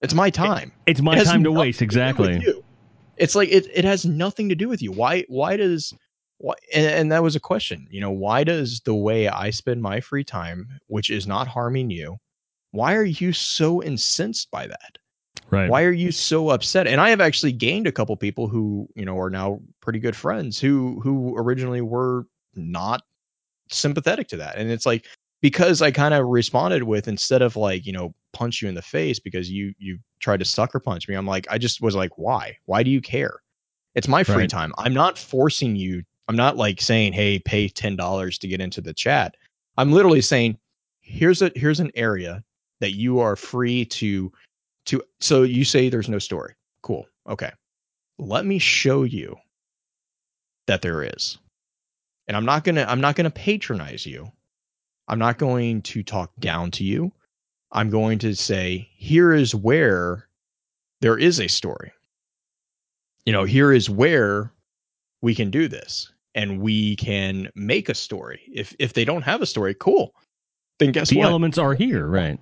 it's 0.00 0.14
my 0.14 0.30
time. 0.30 0.72
It's 0.86 1.02
my 1.02 1.14
has 1.14 1.28
time 1.28 1.44
to 1.44 1.52
waste. 1.52 1.82
Exactly. 1.82 2.42
It's 3.18 3.34
like 3.34 3.50
it 3.50 3.66
it 3.74 3.84
has 3.84 4.06
nothing 4.06 4.48
to 4.48 4.54
do 4.54 4.68
with 4.68 4.80
you. 4.80 4.92
Why 4.92 5.24
why 5.28 5.58
does 5.58 5.92
why 6.38 6.54
and, 6.74 6.86
and 6.86 7.12
that 7.12 7.22
was 7.22 7.36
a 7.36 7.40
question. 7.40 7.86
You 7.90 8.00
know, 8.00 8.10
why 8.10 8.44
does 8.44 8.80
the 8.80 8.94
way 8.94 9.28
I 9.28 9.50
spend 9.50 9.82
my 9.82 10.00
free 10.00 10.24
time, 10.24 10.66
which 10.86 11.10
is 11.10 11.26
not 11.26 11.46
harming 11.46 11.90
you, 11.90 12.16
why 12.70 12.94
are 12.94 13.04
you 13.04 13.34
so 13.34 13.82
incensed 13.82 14.50
by 14.50 14.66
that? 14.66 14.96
Right. 15.52 15.68
why 15.68 15.82
are 15.84 15.92
you 15.92 16.10
so 16.12 16.48
upset? 16.48 16.86
And 16.86 17.00
i 17.00 17.10
have 17.10 17.20
actually 17.20 17.52
gained 17.52 17.86
a 17.86 17.92
couple 17.92 18.16
people 18.16 18.48
who 18.48 18.88
you 18.96 19.04
know 19.04 19.18
are 19.18 19.30
now 19.30 19.60
pretty 19.80 19.98
good 19.98 20.16
friends 20.16 20.58
who 20.58 21.00
who 21.02 21.36
originally 21.36 21.82
were 21.82 22.26
not 22.54 23.02
sympathetic 23.70 24.28
to 24.28 24.36
that. 24.38 24.56
And 24.56 24.70
it's 24.70 24.86
like 24.86 25.06
because 25.42 25.82
i 25.82 25.90
kind 25.90 26.14
of 26.14 26.26
responded 26.26 26.84
with 26.84 27.06
instead 27.08 27.42
of 27.42 27.56
like 27.56 27.84
you 27.86 27.92
know 27.92 28.14
punch 28.32 28.62
you 28.62 28.68
in 28.68 28.74
the 28.74 28.82
face 28.82 29.18
because 29.20 29.50
you 29.50 29.74
you 29.78 29.98
tried 30.20 30.38
to 30.38 30.44
sucker 30.46 30.80
punch 30.80 31.06
me 31.08 31.14
i'm 31.14 31.26
like 31.26 31.46
i 31.50 31.58
just 31.58 31.82
was 31.82 31.94
like 31.94 32.16
why? 32.16 32.56
Why 32.66 32.82
do 32.82 32.90
you 32.90 33.00
care? 33.02 33.40
It's 33.94 34.08
my 34.08 34.24
free 34.24 34.44
Right. 34.44 34.50
time. 34.50 34.72
I'm 34.78 34.94
not 34.94 35.18
forcing 35.18 35.76
you 35.76 36.02
i'm 36.28 36.36
not 36.36 36.56
like 36.56 36.80
saying 36.80 37.12
hey 37.12 37.38
pay 37.40 37.68
$10 37.68 38.38
to 38.38 38.48
get 38.48 38.60
into 38.60 38.80
the 38.80 38.94
chat. 38.94 39.34
I'm 39.76 39.92
literally 39.92 40.22
saying 40.22 40.58
here's 41.00 41.42
a 41.42 41.50
here's 41.54 41.80
an 41.80 41.90
area 41.94 42.42
that 42.80 42.92
you 42.92 43.18
are 43.20 43.36
free 43.36 43.84
to 43.86 44.32
to 44.86 45.02
so 45.20 45.42
you 45.42 45.64
say 45.64 45.88
there's 45.88 46.08
no 46.08 46.18
story. 46.18 46.54
Cool. 46.82 47.06
Okay. 47.28 47.50
Let 48.18 48.44
me 48.46 48.58
show 48.58 49.02
you 49.02 49.36
that 50.66 50.82
there 50.82 51.02
is. 51.02 51.38
And 52.28 52.36
i'm 52.36 52.44
not 52.44 52.64
gonna 52.64 52.86
i'm 52.88 53.00
not 53.00 53.16
gonna 53.16 53.30
patronize 53.30 54.06
you. 54.06 54.30
I'm 55.08 55.18
not 55.18 55.38
going 55.38 55.82
to 55.82 56.02
talk 56.02 56.32
down 56.38 56.70
to 56.72 56.84
you. 56.84 57.12
I'm 57.72 57.90
going 57.90 58.18
to 58.20 58.34
say 58.34 58.88
here 58.96 59.32
is 59.32 59.54
where 59.54 60.28
there 61.00 61.18
is 61.18 61.40
a 61.40 61.48
story. 61.48 61.92
You 63.26 63.32
know 63.32 63.44
here 63.44 63.72
is 63.72 63.88
where 63.88 64.52
we 65.20 65.34
can 65.34 65.50
do 65.50 65.68
this 65.68 66.12
and 66.34 66.60
we 66.60 66.96
can 66.96 67.48
make 67.54 67.88
a 67.88 67.94
story. 67.94 68.40
If 68.52 68.74
if 68.78 68.92
they 68.92 69.04
don't 69.04 69.22
have 69.22 69.42
a 69.42 69.46
story 69.46 69.74
cool. 69.78 70.14
Then 70.78 70.92
guess 70.92 71.10
the 71.10 71.18
what? 71.18 71.26
elements 71.26 71.58
are 71.58 71.74
here. 71.74 72.06
Right. 72.06 72.38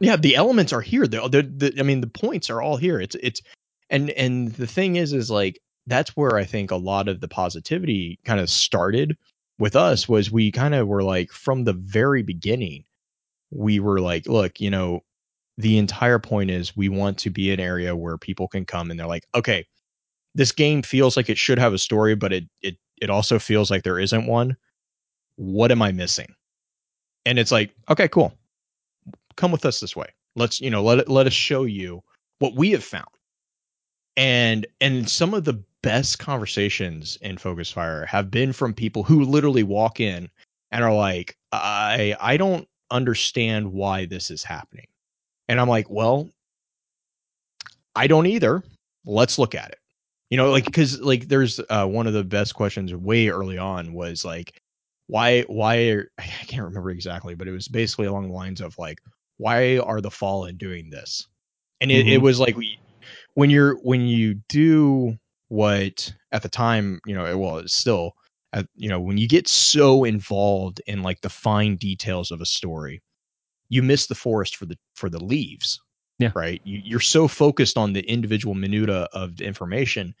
Yeah 0.00 0.16
the 0.16 0.36
elements 0.36 0.72
are 0.72 0.80
here 0.80 1.06
the, 1.06 1.20
the 1.28 1.74
i 1.78 1.82
mean 1.82 2.00
the 2.00 2.06
points 2.06 2.50
are 2.50 2.60
all 2.60 2.76
here. 2.76 3.00
It's 3.00 3.16
it's 3.16 3.40
and 3.90 4.10
and 4.10 4.52
the 4.54 4.66
thing 4.66 4.96
is 4.96 5.12
is 5.12 5.30
like 5.30 5.60
that's 5.86 6.16
where 6.16 6.36
i 6.36 6.44
think 6.44 6.70
a 6.70 6.76
lot 6.76 7.08
of 7.08 7.20
the 7.20 7.28
positivity 7.28 8.18
kind 8.24 8.40
of 8.40 8.50
started 8.50 9.16
with 9.58 9.76
us 9.76 10.08
was 10.08 10.30
we 10.32 10.50
kind 10.50 10.74
of 10.74 10.88
were 10.88 11.02
like 11.02 11.30
from 11.30 11.64
the 11.64 11.74
very 11.74 12.22
beginning 12.22 12.84
we 13.50 13.78
were 13.80 14.00
like 14.00 14.26
look 14.26 14.60
you 14.60 14.70
know 14.70 15.00
the 15.58 15.78
entire 15.78 16.18
point 16.18 16.50
is 16.50 16.76
we 16.76 16.88
want 16.88 17.18
to 17.18 17.30
be 17.30 17.52
an 17.52 17.60
area 17.60 17.94
where 17.94 18.18
people 18.18 18.48
can 18.48 18.64
come 18.64 18.90
and 18.90 18.98
they're 18.98 19.06
like 19.06 19.26
okay 19.34 19.64
this 20.34 20.50
game 20.50 20.82
feels 20.82 21.16
like 21.16 21.28
it 21.28 21.38
should 21.38 21.58
have 21.58 21.72
a 21.72 21.78
story 21.78 22.14
but 22.14 22.32
it 22.32 22.44
it 22.62 22.76
it 23.00 23.10
also 23.10 23.38
feels 23.38 23.70
like 23.70 23.82
there 23.82 23.98
isn't 23.98 24.26
one. 24.26 24.56
What 25.36 25.72
am 25.72 25.82
i 25.82 25.92
missing? 25.92 26.34
And 27.26 27.38
it's 27.38 27.52
like 27.52 27.74
okay 27.88 28.08
cool 28.08 28.34
come 29.36 29.52
with 29.52 29.64
us 29.64 29.80
this 29.80 29.96
way. 29.96 30.06
Let's 30.36 30.60
you 30.60 30.70
know 30.70 30.82
let 30.82 31.08
let 31.08 31.26
us 31.26 31.32
show 31.32 31.64
you 31.64 32.02
what 32.38 32.54
we 32.54 32.70
have 32.72 32.84
found. 32.84 33.08
And 34.16 34.66
and 34.80 35.08
some 35.08 35.34
of 35.34 35.44
the 35.44 35.62
best 35.82 36.18
conversations 36.18 37.18
in 37.20 37.36
focus 37.36 37.70
fire 37.70 38.06
have 38.06 38.30
been 38.30 38.52
from 38.52 38.72
people 38.72 39.02
who 39.02 39.24
literally 39.24 39.62
walk 39.62 40.00
in 40.00 40.30
and 40.70 40.82
are 40.82 40.94
like 40.94 41.36
i 41.52 42.16
i 42.20 42.36
don't 42.38 42.66
understand 42.90 43.70
why 43.70 44.06
this 44.06 44.30
is 44.30 44.42
happening. 44.42 44.86
And 45.48 45.60
i'm 45.60 45.68
like 45.68 45.90
well 45.90 46.30
i 47.94 48.06
don't 48.06 48.26
either. 48.26 48.62
Let's 49.06 49.38
look 49.38 49.54
at 49.54 49.70
it. 49.70 49.78
You 50.30 50.38
know 50.38 50.50
like 50.50 50.64
because 50.64 51.00
like 51.00 51.28
there's 51.28 51.60
uh, 51.68 51.86
one 51.86 52.06
of 52.06 52.12
the 52.12 52.24
best 52.24 52.54
questions 52.54 52.94
way 52.94 53.28
early 53.28 53.58
on 53.58 53.92
was 53.92 54.24
like 54.24 54.60
why 55.06 55.42
why 55.42 55.76
are, 55.88 56.10
i 56.18 56.44
can't 56.46 56.64
remember 56.64 56.90
exactly 56.90 57.34
but 57.34 57.48
it 57.48 57.52
was 57.52 57.68
basically 57.68 58.06
along 58.06 58.28
the 58.28 58.34
lines 58.34 58.60
of 58.60 58.76
like 58.78 59.00
why 59.38 59.78
are 59.78 60.00
the 60.00 60.10
fallen 60.10 60.56
doing 60.56 60.90
this 60.90 61.26
and 61.80 61.90
it, 61.90 62.06
it 62.06 62.20
Mhm. 62.20 62.22
was 62.22 62.40
like 62.40 62.56
we 62.56 62.78
when 63.34 63.50
you're 63.50 63.76
when 63.82 64.06
you 64.06 64.34
do 64.48 65.16
what 65.48 66.12
at 66.32 66.42
the 66.42 66.48
time 66.48 67.00
you 67.06 67.14
know 67.14 67.36
well 67.38 67.58
it's 67.58 67.74
still 67.74 68.12
at, 68.52 68.66
you 68.76 68.88
know 68.88 69.00
when 69.00 69.18
you 69.18 69.28
get 69.28 69.48
so 69.48 70.04
involved 70.04 70.80
in 70.86 71.02
like 71.02 71.20
the 71.20 71.28
fine 71.28 71.76
details 71.76 72.30
of 72.30 72.40
a 72.40 72.46
story 72.46 73.02
you 73.68 73.82
miss 73.82 74.06
the 74.06 74.14
forest 74.14 74.56
for 74.56 74.66
the 74.66 74.78
for 74.94 75.08
the 75.08 75.22
leaves 75.22 75.80
Yeah. 76.18 76.30
right 76.34 76.60
you, 76.64 76.80
you're 76.84 77.00
so 77.00 77.28
focused 77.28 77.76
on 77.76 77.92
the 77.92 78.02
individual 78.08 78.54
minuta 78.54 79.08
of 79.12 79.36
the 79.36 79.44
information 79.44 80.14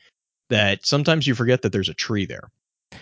that 0.50 0.84
sometimes 0.86 1.26
you 1.26 1.34
forget 1.34 1.62
that 1.62 1.72
there's 1.72 1.88
a 1.88 1.94
tree 1.94 2.26
there 2.26 2.50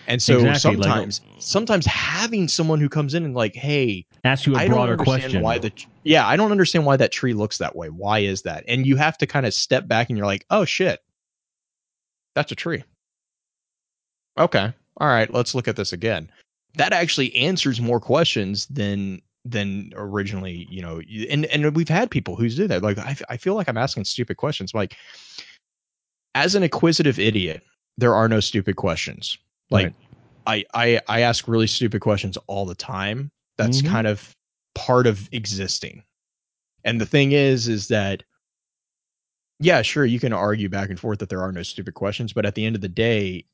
and 0.07 0.21
so 0.21 0.35
Exactly, 0.39 0.75
like- 0.77 0.85
sometimes 0.89 1.21
sometimes 1.39 1.85
having 1.85 2.47
someone 2.47 2.79
who 2.79 2.89
comes 2.89 3.13
in 3.13 3.25
and 3.25 3.33
like 3.35 3.55
hey 3.55 4.05
Ask 4.23 4.45
you 4.45 4.55
a 4.55 4.59
I 4.59 4.67
broader 4.67 4.97
question. 4.97 5.41
why 5.41 5.57
the 5.57 5.71
yeah, 6.03 6.27
I 6.27 6.35
don't 6.35 6.51
understand 6.51 6.85
why 6.85 6.97
that 6.97 7.11
tree 7.11 7.33
looks 7.33 7.57
that 7.59 7.75
way. 7.75 7.89
Why 7.89 8.19
is 8.19 8.41
that? 8.43 8.63
And 8.67 8.85
you 8.85 8.95
have 8.97 9.17
to 9.19 9.25
kind 9.25 9.45
of 9.45 9.53
step 9.53 9.87
back 9.87 10.09
and 10.09 10.17
you're 10.17 10.27
like, 10.27 10.45
oh 10.49 10.65
shit, 10.65 10.99
that's 12.35 12.51
a 12.51 12.55
tree. 12.55 12.83
Okay, 14.37 14.73
all 14.97 15.07
right, 15.07 15.31
let's 15.33 15.53
look 15.53 15.67
at 15.67 15.75
this 15.75 15.93
again. 15.93 16.29
That 16.75 16.91
actually 16.93 17.35
answers 17.35 17.79
more 17.79 17.99
questions 17.99 18.65
than 18.67 19.21
than 19.45 19.91
originally, 19.95 20.67
you 20.69 20.81
know. 20.81 21.01
And 21.29 21.45
and 21.45 21.75
we've 21.75 21.89
had 21.89 22.09
people 22.09 22.35
who 22.35 22.49
do 22.49 22.67
that. 22.67 22.81
Like 22.81 22.97
I, 22.97 23.15
I 23.29 23.37
feel 23.37 23.55
like 23.55 23.67
I'm 23.69 23.77
asking 23.77 24.05
stupid 24.05 24.37
questions. 24.37 24.73
Like 24.73 24.95
as 26.35 26.55
an 26.55 26.63
inquisitive 26.63 27.19
idiot, 27.19 27.61
there 27.97 28.15
are 28.15 28.27
no 28.27 28.39
stupid 28.39 28.75
questions. 28.75 29.37
Like 29.69 29.93
I 30.45 30.65
I 30.73 30.99
I 31.07 31.21
ask 31.21 31.47
really 31.47 31.67
stupid 31.67 32.01
questions 32.01 32.37
all 32.47 32.65
the 32.65 32.75
time. 32.75 33.29
That's 33.57 33.81
Mhm. 33.81 33.89
kind 33.89 34.07
of 34.07 34.35
part 34.75 35.07
of 35.07 35.29
existing. 35.31 36.03
And 36.83 36.99
the 36.99 37.05
thing 37.05 37.31
is 37.31 37.67
is 37.67 37.87
that 37.87 38.23
yeah, 39.59 39.81
sure 39.81 40.05
you 40.05 40.19
can 40.19 40.33
argue 40.33 40.67
back 40.67 40.89
and 40.89 40.99
forth 40.99 41.19
that 41.19 41.29
there 41.29 41.41
are 41.41 41.51
no 41.51 41.63
stupid 41.63 41.93
questions, 41.93 42.33
but 42.33 42.45
at 42.45 42.55
the 42.55 42.65
end 42.65 42.75
of 42.75 42.81
the 42.81 42.89
day 42.89 43.45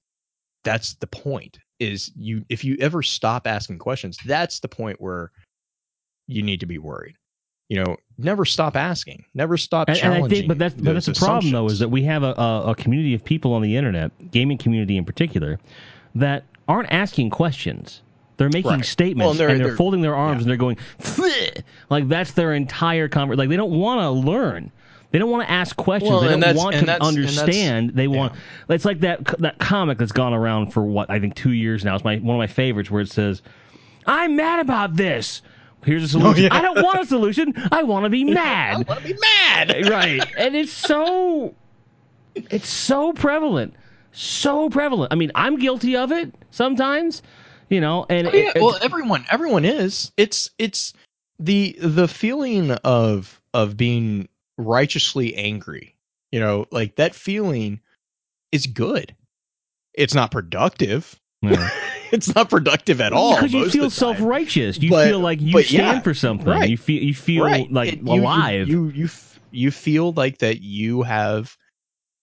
that's 0.63 0.95
the 0.95 1.07
point. 1.07 1.59
Is 1.79 2.11
you 2.15 2.43
if 2.49 2.63
you 2.63 2.75
ever 2.79 3.01
stop 3.01 3.47
asking 3.47 3.79
questions, 3.79 4.17
that's 4.25 4.59
the 4.59 4.67
point 4.67 4.99
where 4.99 5.31
you 6.27 6.41
need 6.41 6.59
to 6.59 6.65
be 6.65 6.77
worried. 6.77 7.15
You 7.69 7.83
know, 7.83 7.97
never 8.17 8.45
stop 8.45 8.75
asking. 8.75 9.23
Never 9.35 9.55
stop 9.55 9.87
And, 9.87 9.97
and 9.99 10.07
I 10.07 10.17
challenging. 10.17 10.37
think, 10.37 10.47
but 10.47 10.57
that's 10.57 10.73
but 10.73 10.93
that's 10.93 11.05
the 11.05 11.13
problem 11.13 11.51
though, 11.51 11.67
is 11.67 11.79
that 11.79 11.89
we 11.89 12.03
have 12.03 12.23
a, 12.23 12.33
a, 12.33 12.71
a 12.71 12.75
community 12.75 13.13
of 13.13 13.23
people 13.23 13.53
on 13.53 13.61
the 13.61 13.77
internet, 13.77 14.31
gaming 14.31 14.57
community 14.57 14.97
in 14.97 15.05
particular, 15.05 15.59
that 16.19 16.43
aren't 16.67 16.91
asking 16.91 17.29
questions. 17.31 18.01
They're 18.37 18.49
making 18.49 18.71
Right. 18.71 18.85
statements 18.85 19.21
Well, 19.25 19.31
and 19.31 19.39
they're- 19.39 19.49
and 19.49 19.59
they're, 19.59 19.67
they're- 19.67 19.75
folding 19.75 20.01
their 20.01 20.15
arms 20.15 20.37
yeah. 20.37 20.41
and 20.43 20.49
they're 20.51 20.57
going 20.57 20.77
like 21.89 22.07
that's 22.07 22.31
their 22.31 22.53
entire 22.53 23.07
conversation. 23.09 23.39
Like 23.39 23.49
they 23.49 23.57
don't 23.57 23.77
want 23.77 24.01
to 24.01 24.09
learn. 24.11 24.71
They 25.11 25.17
don't 25.19 25.31
want 25.31 25.43
to 25.47 25.51
ask 25.51 25.75
questions. 25.75 26.11
Well, 26.11 26.21
they 26.21 26.39
don't 26.39 26.55
want 26.55 26.75
to 26.75 26.85
that's- 26.85 27.07
and 27.07 27.19
that's- 27.27 27.35
understand. 27.37 27.91
they 27.95 28.07
want. 28.07 28.33
yeah. 28.69 28.75
It's 28.75 28.85
like 28.85 28.99
that 29.01 29.25
that 29.39 29.57
comic 29.59 29.97
that's 29.97 30.11
gone 30.11 30.33
around 30.33 30.71
for 30.71 30.83
what 30.83 31.09
I 31.09 31.19
think 31.19 31.35
two 31.35 31.51
years 31.51 31.83
now. 31.83 31.95
It's 31.95 32.03
my 32.03 32.17
one 32.17 32.35
of 32.35 32.39
my 32.39 32.47
favorites 32.47 32.89
where 32.91 33.01
it 33.01 33.09
says, 33.11 33.41
"I'm 34.05 34.35
mad 34.35 34.59
about 34.59 34.95
this." 34.95 35.41
Here's 35.83 36.03
a 36.03 36.17
oh, 36.17 36.21
solution. 36.21 36.43
yeah. 36.43 36.55
I 36.55 36.61
don't 36.61 36.83
want 36.83 36.99
a 37.01 37.05
solution. 37.05 37.53
I 37.71 37.83
want 37.83 38.03
to 38.03 38.09
be 38.09 38.23
mad 38.25 38.75
I 38.75 38.81
want 38.93 39.01
to 39.01 39.13
be 39.13 39.19
mad. 39.19 39.89
right 39.89 40.25
and 40.37 40.53
it's 40.55 40.73
so 40.73 41.55
it's 42.35 42.67
so 42.69 43.11
prevalent 43.13 43.73
so 44.11 44.69
prevalent 44.69 45.11
i 45.13 45.15
mean 45.15 45.31
i'm 45.35 45.57
guilty 45.57 45.95
of 45.95 46.11
it 46.11 46.33
sometimes 46.51 47.21
you 47.69 47.79
know 47.79 48.05
and 48.09 48.27
Oh, 48.27 48.31
yeah, 48.33 48.51
it- 48.55 48.61
well, 48.61 48.77
everyone, 48.81 49.25
everyone 49.31 49.63
is. 49.65 50.11
It's 50.17 50.49
it's 50.57 50.93
the 51.37 51.77
the 51.79 52.07
feeling 52.07 52.71
of 52.83 53.39
of 53.53 53.77
being 53.77 54.27
righteously 54.57 55.35
angry. 55.35 55.95
You 56.31 56.39
know, 56.39 56.65
like 56.71 56.95
that 56.95 57.13
feeling 57.13 57.79
is 58.51 58.65
good. 58.65 59.15
It's 59.93 60.15
not 60.15 60.31
productive. 60.31 61.19
Yeah. 61.43 61.69
it's 62.11 62.33
not 62.33 62.49
productive 62.49 62.99
at 63.01 63.13
all. 63.13 63.35
because 63.35 63.53
you 63.53 63.59
most 63.61 63.73
feel 63.73 63.89
self-righteous 63.91 64.79
you 64.79 64.89
But- 64.89 65.07
feel 65.09 65.19
like 65.19 65.39
you 65.39 65.51
stand 65.61 65.97
yeah, 65.97 65.99
for 66.01 66.13
something 66.15 66.47
right, 66.47 66.67
you 66.69 66.77
feel 66.77 67.03
you 67.03 67.13
feel 67.13 67.43
Right. 67.45 67.71
like 67.71 67.93
It- 67.93 67.99
you- 68.01 68.13
you- 68.15 68.21
alive 68.21 68.67
You 68.67 68.89
you 68.89 69.05
f- 69.05 69.39
you 69.51 69.69
feel 69.71 70.11
like 70.13 70.39
that 70.39 70.61
you 70.63 71.03
have 71.03 71.55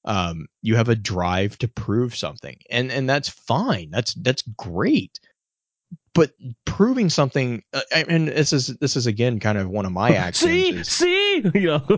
um 0.07 0.47
you 0.63 0.77
have 0.77 0.89
a 0.89 0.97
drive 0.97 1.59
to 1.59 1.69
prove 1.69 2.15
something 2.17 2.57
and 2.71 2.91
and 2.93 3.09
that's 3.09 3.29
fine 3.29 3.91
that's 3.91 4.15
that's 4.15 4.43
great 4.57 5.19
but 6.15 6.31
proving 6.65 7.11
something 7.11 7.63
uh, 7.75 7.83
and 7.93 8.29
this 8.29 8.51
is 8.53 8.69
this 8.81 8.97
is 8.97 9.07
again 9.07 9.39
kind 9.39 9.59
of 9.59 9.69
one 9.69 9.85
of 9.85 9.93
my 9.93 10.11
axioms 10.15 10.53
see 10.53 10.69
is- 10.71 10.89
see 10.89 11.41
know 11.67 11.83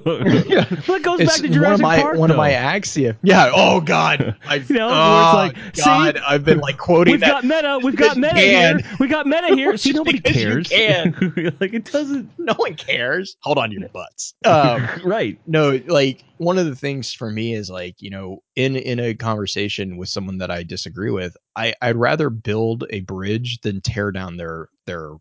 Yeah. 0.48 0.64
that 0.88 1.00
goes 1.04 1.20
it's 1.20 1.40
back 1.40 1.40
to 1.42 1.42
one 1.48 1.52
Jurassic 1.52 1.74
of 1.74 1.80
my 1.80 2.00
Park 2.00 2.16
one 2.18 2.30
of 2.32 2.36
my 2.36 2.50
though. 2.50 2.56
axioms. 2.56 3.18
Yeah. 3.22 3.52
Oh 3.54 3.80
God. 3.80 4.36
I've, 4.46 4.68
You 4.68 4.76
know, 4.78 4.88
oh, 4.90 5.46
it's 5.46 5.56
like, 5.56 5.76
see, 5.76 6.20
I've 6.26 6.44
been 6.44 6.58
like 6.58 6.76
quoting 6.78 7.12
We've 7.12 7.20
that. 7.20 7.28
got 7.28 7.44
meta. 7.44 7.78
We've 7.82 7.94
got 7.94 8.16
meta 8.16 8.34
can. 8.34 8.78
here. 8.80 8.96
We 8.98 9.06
got 9.06 9.26
meta 9.28 9.54
here. 9.54 9.76
See, 9.76 9.92
nobody 9.92 10.18
cares. 10.18 10.68
can. 10.68 11.14
like 11.60 11.72
it 11.74 11.84
doesn't. 11.84 12.30
No 12.38 12.54
one 12.54 12.74
cares. 12.74 13.36
Hold 13.42 13.58
on 13.58 13.70
your 13.70 13.88
butts. 13.90 14.34
Um, 14.44 14.88
right. 15.04 15.38
no 15.46 15.80
like 15.86 16.24
one 16.38 16.58
of 16.58 16.66
the 16.66 16.76
things 16.76 17.12
for 17.12 17.30
me 17.30 17.54
is 17.54 17.70
like 17.70 18.00
you 18.00 18.10
know 18.10 18.38
in 18.56 18.76
in 18.76 18.98
a 19.00 19.14
conversation 19.14 19.96
with 19.96 20.08
someone 20.08 20.38
that 20.38 20.50
i 20.50 20.62
disagree 20.62 21.10
with 21.10 21.36
i 21.56 21.74
i'd 21.82 21.96
rather 21.96 22.30
build 22.30 22.84
a 22.90 23.00
bridge 23.00 23.60
than 23.60 23.80
tear 23.80 24.10
down 24.10 24.36
their 24.36 24.68
their 24.86 25.12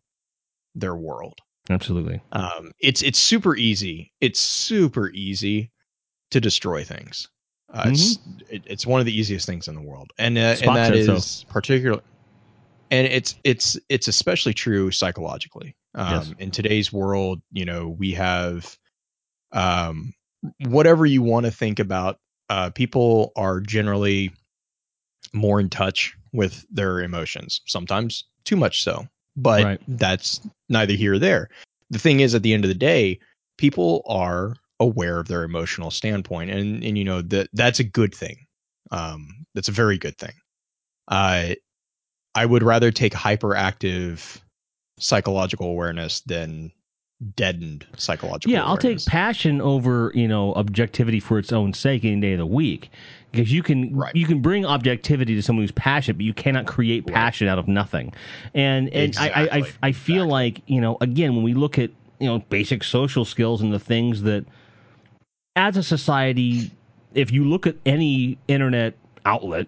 their 0.76 0.95
world 0.95 1.39
Absolutely. 1.70 2.22
um 2.32 2.72
it's 2.80 3.01
it's 3.01 3.20
super 3.20 3.55
easy 3.55 4.13
it's 4.22 4.39
super 4.39 5.09
easy 5.09 5.72
to 6.32 6.39
destroy 6.39 6.84
things 6.84 7.28
uh, 7.74 7.89
it's 7.91 8.18
it, 8.49 8.63
it's 8.65 8.88
one 8.88 9.01
of 9.01 9.05
the 9.05 9.18
easiest 9.18 9.45
things 9.45 9.68
in 9.68 9.76
the 9.76 9.82
world 9.82 10.11
and 10.18 10.38
uh, 10.38 10.55
and 10.61 10.76
that 10.76 10.88
said 10.88 11.05
so. 11.05 11.15
is 11.15 11.45
particular 11.49 12.01
and 12.91 13.07
it's 13.07 13.36
it's 13.43 13.78
it's 13.89 14.07
especially 14.07 14.53
true 14.53 14.91
psychologically 14.91 15.76
um 15.95 16.11
Yes. 16.11 16.34
in 16.39 16.51
today's 16.51 16.93
world 16.93 17.41
you 17.51 17.65
know 17.65 17.89
we 17.89 18.11
have 18.11 18.78
um 19.51 20.13
whatever 20.65 21.05
you 21.05 21.21
want 21.21 21.45
to 21.45 21.51
think 21.51 21.79
about 21.79 22.19
uh 22.49 22.69
people 22.71 23.31
are 23.35 23.59
generally 23.59 24.31
more 25.33 25.59
in 25.59 25.69
touch 25.69 26.15
with 26.33 26.65
their 26.69 27.01
emotions 27.01 27.61
sometimes 27.65 28.23
too 28.45 28.55
much 28.55 28.81
so 28.83 29.07
but 29.35 29.63
Right. 29.63 29.81
that's 29.87 30.41
neither 30.67 30.93
here 30.93 31.13
or 31.13 31.19
there. 31.19 31.49
The 31.91 31.99
thing 31.99 32.21
is 32.21 32.33
at 32.33 32.41
the 32.41 32.53
end 32.55 32.65
of 32.65 32.69
the 32.69 32.75
day 32.75 33.19
people 33.57 34.01
are 34.07 34.55
aware 34.79 35.19
of 35.19 35.27
their 35.27 35.43
emotional 35.43 35.91
standpoint 35.91 36.49
and 36.49 36.83
and 36.83 36.97
you 36.97 37.03
know 37.03 37.21
that 37.21 37.49
that's 37.53 37.79
a 37.79 37.83
good 37.83 38.13
thing. 38.15 38.47
Um 38.91 39.45
that's 39.53 39.67
a 39.69 39.71
very 39.73 39.97
good 39.97 40.17
thing. 40.17 40.33
Uh 41.07 41.53
i 42.35 42.45
would 42.45 42.63
rather 42.63 42.91
take 42.91 43.13
hyperactive 43.13 44.39
psychological 44.99 45.67
awareness 45.67 46.21
than 46.21 46.71
deadened 47.36 47.86
psychological 47.97 48.51
Yeah, 48.53 48.63
I'll 48.63 48.78
take 48.78 49.03
passion 49.05 49.59
over 49.61 50.11
you 50.13 50.28
know 50.28 50.53
objectivity 50.53 51.20
for 51.20 51.39
its 51.39 51.51
own 51.51 51.74
sake 51.74 52.05
any 52.05 52.22
day 52.22 52.34
of 52.34 52.39
the 52.39 52.45
week 52.45 52.91
because 53.32 53.51
you 53.51 53.63
can 53.63 53.95
Right. 53.95 54.15
you 54.15 54.26
can 54.28 54.39
bring 54.39 54.65
objectivity 54.65 55.34
to 55.36 55.41
someone 55.41 55.63
who's 55.63 55.72
passionate, 55.72 56.18
but 56.18 56.26
you 56.26 56.34
cannot 56.34 56.68
create 56.68 57.05
Right. 57.07 57.13
passion 57.15 57.47
out 57.47 57.57
of 57.57 57.68
nothing. 57.68 58.13
And 58.53 58.89
and 58.93 59.15
I, 59.18 59.30
I 59.30 59.41
I 59.57 59.74
I 59.84 59.91
feel 59.93 60.26
Exactly. 60.26 60.32
like 60.32 60.61
you 60.68 60.80
know 60.80 60.97
again 61.01 61.36
when 61.36 61.43
we 61.43 61.53
look 61.55 61.80
at 61.80 61.89
you 62.20 62.28
know 62.28 62.39
basic 62.49 62.84
social 62.84 63.26
skills 63.26 63.61
and 63.61 63.74
the 63.74 63.80
things 63.80 64.22
that 64.24 64.45
as 65.55 65.76
a 65.76 65.84
society 65.84 66.70
if 67.15 67.32
you 67.32 67.43
look 67.45 67.65
at 67.65 67.76
any 67.86 68.38
internet 68.47 68.93
outlet, 69.26 69.68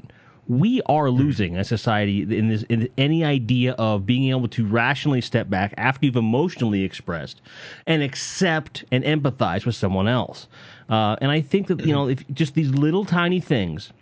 we 0.49 0.81
are 0.87 1.11
losing 1.11 1.55
as 1.57 1.67
society 1.67 2.23
in 2.23 2.49
this 2.49 2.63
in 2.63 2.89
any 2.97 3.23
idea 3.23 3.73
of 3.73 4.05
being 4.05 4.31
able 4.31 4.47
to 4.49 4.65
rationally 4.65 5.21
step 5.21 5.47
back 5.49 5.73
after 5.77 6.07
you've 6.07 6.15
emotionally 6.15 6.83
expressed 6.83 7.41
and 7.85 8.01
accept 8.01 8.83
and 8.91 9.03
empathize 9.03 9.65
with 9.65 9.75
someone 9.75 10.07
else. 10.07 10.47
Uh, 10.89 11.15
and 11.21 11.29
I 11.29 11.39
think 11.39 11.67
that 11.67 11.85
you 11.85 11.93
know 11.93 12.09
if 12.09 12.27
just 12.33 12.55
these 12.55 12.69
little 12.71 13.05
tiny 13.05 13.39
things, 13.39 13.93